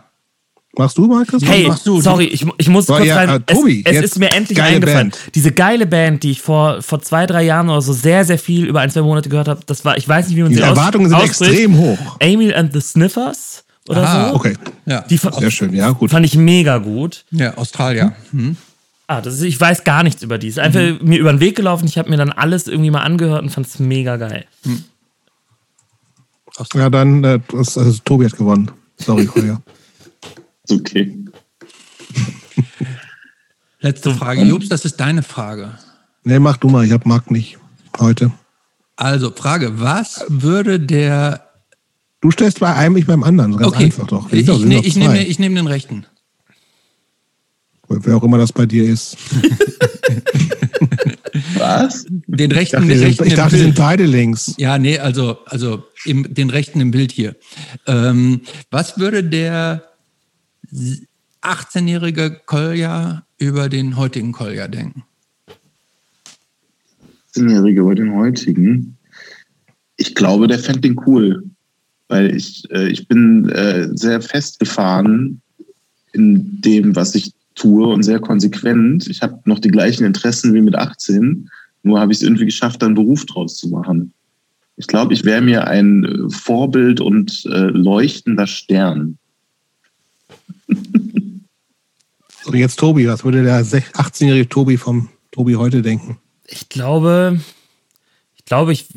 [0.76, 1.48] Machst du mal, Christoph?
[1.52, 2.02] Hey, machst du?
[2.02, 3.30] sorry, ich, ich muss So, kurz ja, rein.
[3.30, 5.11] äh, Tobi, es, es ist mir endlich eingefallen.
[5.11, 5.19] Band.
[5.35, 8.66] Diese geile Band, die ich vor, vor zwei, drei Jahren oder so sehr, sehr viel
[8.66, 10.64] über ein, zwei Monate gehört habe, das war, ich weiß nicht, wie man Die sie
[10.64, 12.16] Erwartungen sind extrem hoch.
[12.18, 14.35] Emil and the Sniffers oder Ah, so.
[14.38, 14.56] Okay,
[14.88, 15.76] Ja, Die fa- sehr schön.
[15.76, 16.10] Ja, gut.
[16.10, 17.24] fand ich mega gut.
[17.30, 18.14] ja Australier.
[18.32, 18.58] Hm.
[19.06, 20.48] Ah, das ist, ich weiß gar nichts über die.
[20.48, 20.98] Ist einfach Mhm.
[21.03, 21.85] mir über den Weg gelaufen.
[21.85, 24.45] Ich habe mir dann alles irgendwie mal angehört und fand es mega geil.
[26.75, 28.72] Ja, dann, äh, das, also, Tobi hat gewonnen.
[28.98, 29.23] Sorry.
[29.23, 29.35] Ist
[30.72, 31.17] okay.
[33.80, 34.43] Letzte Frage.
[34.43, 35.77] Jobs, das ist deine Frage.
[36.23, 36.85] nee, mach du mal.
[36.85, 37.57] Ich hab Marc nicht
[37.99, 38.32] heute.
[38.95, 41.49] Also, Frage: Was würde der.
[42.22, 43.57] Du stellst bei einem, ich beim anderen.
[43.57, 44.32] Ganz Okay, einfach doch.
[44.32, 46.06] Ich, sind ne, ich, nehme, ich nehme den rechten.
[47.90, 49.17] Wer auch immer das bei dir ist.
[51.57, 52.05] Was?
[52.27, 53.77] Den Ich rechten, dachte, den rechten ich im dachte, sind Bild.
[53.77, 54.53] beide links.
[54.57, 57.35] Ja, nee, also, also im, den rechten im Bild hier.
[57.87, 59.83] Ähm, was würde der
[61.41, 65.03] 18-jährige Kolja über den heutigen Kolja denken?
[67.35, 68.97] 18-Jährige über den heutigen.
[69.97, 71.43] Ich glaube, der fände den cool.
[72.09, 75.41] Weil ich, äh, ich bin äh, sehr festgefahren
[76.11, 79.07] in dem, was ich tue und sehr konsequent.
[79.07, 81.49] Ich habe noch die gleichen Interessen wie mit 18,
[81.83, 84.14] nur habe ich es irgendwie geschafft, da einen Beruf draus zu machen.
[84.75, 89.17] Ich glaube, ich wäre mir ein äh, Vorbild und äh, leuchtender Stern.
[92.45, 93.07] Und jetzt Tobi.
[93.07, 96.17] Was würde der 18-jährige Tobi vom Tobi heute denken?
[96.45, 97.40] Ich glaube,
[98.35, 98.88] ich glaube, ich,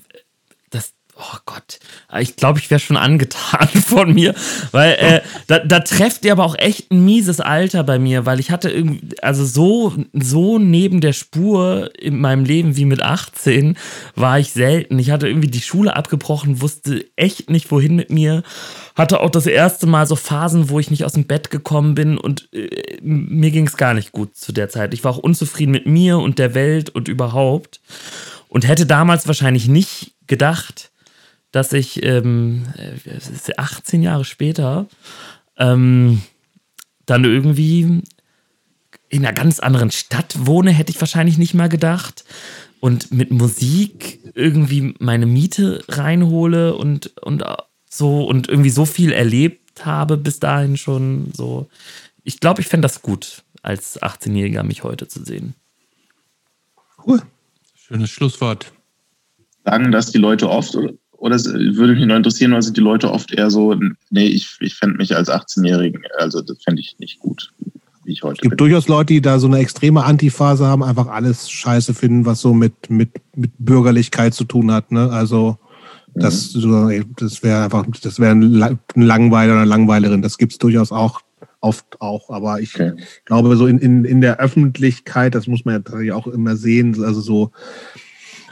[1.19, 1.78] oh Gott,
[2.19, 4.35] ich glaube, ich wäre schon angetan von mir,
[4.73, 8.39] weil äh, da, da trefft ihr aber auch echt ein mieses Alter bei mir, weil
[8.39, 13.78] ich hatte irgendwie, also so, so neben der Spur in meinem Leben wie mit 18
[14.15, 14.99] war ich selten.
[14.99, 18.43] Ich hatte irgendwie die Schule abgebrochen, wusste echt nicht, wohin mit mir.
[18.95, 22.19] Hatte auch das erste Mal so Phasen, wo ich nicht aus dem Bett gekommen bin
[22.19, 24.93] und äh, mir ging es gar nicht gut zu der Zeit.
[24.93, 27.81] Ich war auch unzufrieden mit mir und der Welt und überhaupt.
[28.49, 30.91] Und hätte damals wahrscheinlich nicht gedacht,
[31.57, 34.86] dass ich ähm, äh, 18 Jahre später
[35.57, 36.20] ähm,
[37.07, 38.02] dann irgendwie
[39.09, 42.26] in einer ganz anderen Stadt wohne, hätte ich wahrscheinlich nicht mal gedacht.
[42.78, 47.43] Und mit Musik irgendwie meine Miete reinhole und, und
[47.89, 51.70] so und irgendwie so viel erlebt habe bis dahin schon so.
[52.23, 55.55] Ich glaube, ich fände das gut, als 18-Jähriger mich heute zu sehen.
[57.07, 57.23] Cool.
[57.75, 58.73] Schönes Schlusswort.
[59.65, 63.11] Sagen das die Leute oft oder, oder würde mich noch interessieren, oder sind die Leute
[63.11, 63.75] oft eher so,
[64.11, 67.53] nee, ich, ich fände mich als 18-Jährigen, also das fände ich nicht gut,
[68.05, 68.59] wie ich heute Es gibt bin.
[68.59, 72.55] durchaus Leute, die da so eine extreme Antiphase haben, einfach alles scheiße finden, was so
[72.55, 74.93] mit, mit, mit Bürgerlichkeit zu tun hat.
[74.93, 75.11] Ne?
[75.11, 75.59] Also
[76.15, 80.23] das, ey, das wäre einfach, das wäre ein, La- ein Langweiler oder eine Langweilerin.
[80.23, 81.20] Das gibt es durchaus auch,
[81.61, 82.31] oft auch.
[82.31, 82.93] Aber ich Okay.
[83.27, 87.03] glaube, so in, in, in der Öffentlichkeit, das muss man ja tatsächlich auch immer sehen,
[87.05, 87.51] also so,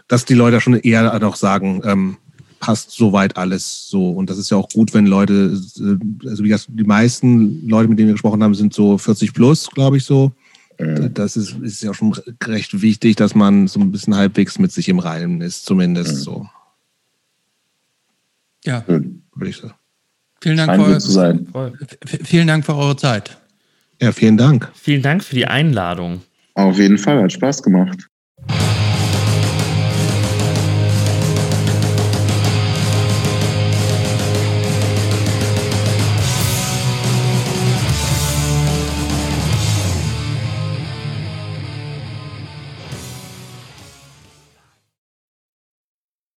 [0.09, 2.17] dass die Leute schon eher doch sagen, ähm,
[2.61, 4.11] passt soweit alles so.
[4.11, 7.89] Und das ist ja auch gut, wenn Leute, äh, also wie gesagt, die meisten Leute,
[7.89, 10.33] mit denen wir gesprochen haben, sind so 40 plus, glaube ich so.
[10.79, 11.13] Mhm.
[11.15, 14.89] Das ist, ist ja schon recht wichtig, dass man so ein bisschen halbwegs mit sich
[14.89, 16.21] im Reinen ist, zumindest Mhm.
[16.21, 16.49] so,
[18.65, 19.23] Ja, Schön.
[19.35, 19.75] würde ich sagen.
[20.41, 21.49] vielen Dank, gut zu für, sein.
[22.25, 23.39] vielen Dank für eure Zeit.
[24.03, 24.71] Ja, vielen Dank.
[24.75, 26.23] Vielen Dank für die Einladung.
[26.55, 28.09] Auf jeden Fall, hat Spaß gemacht.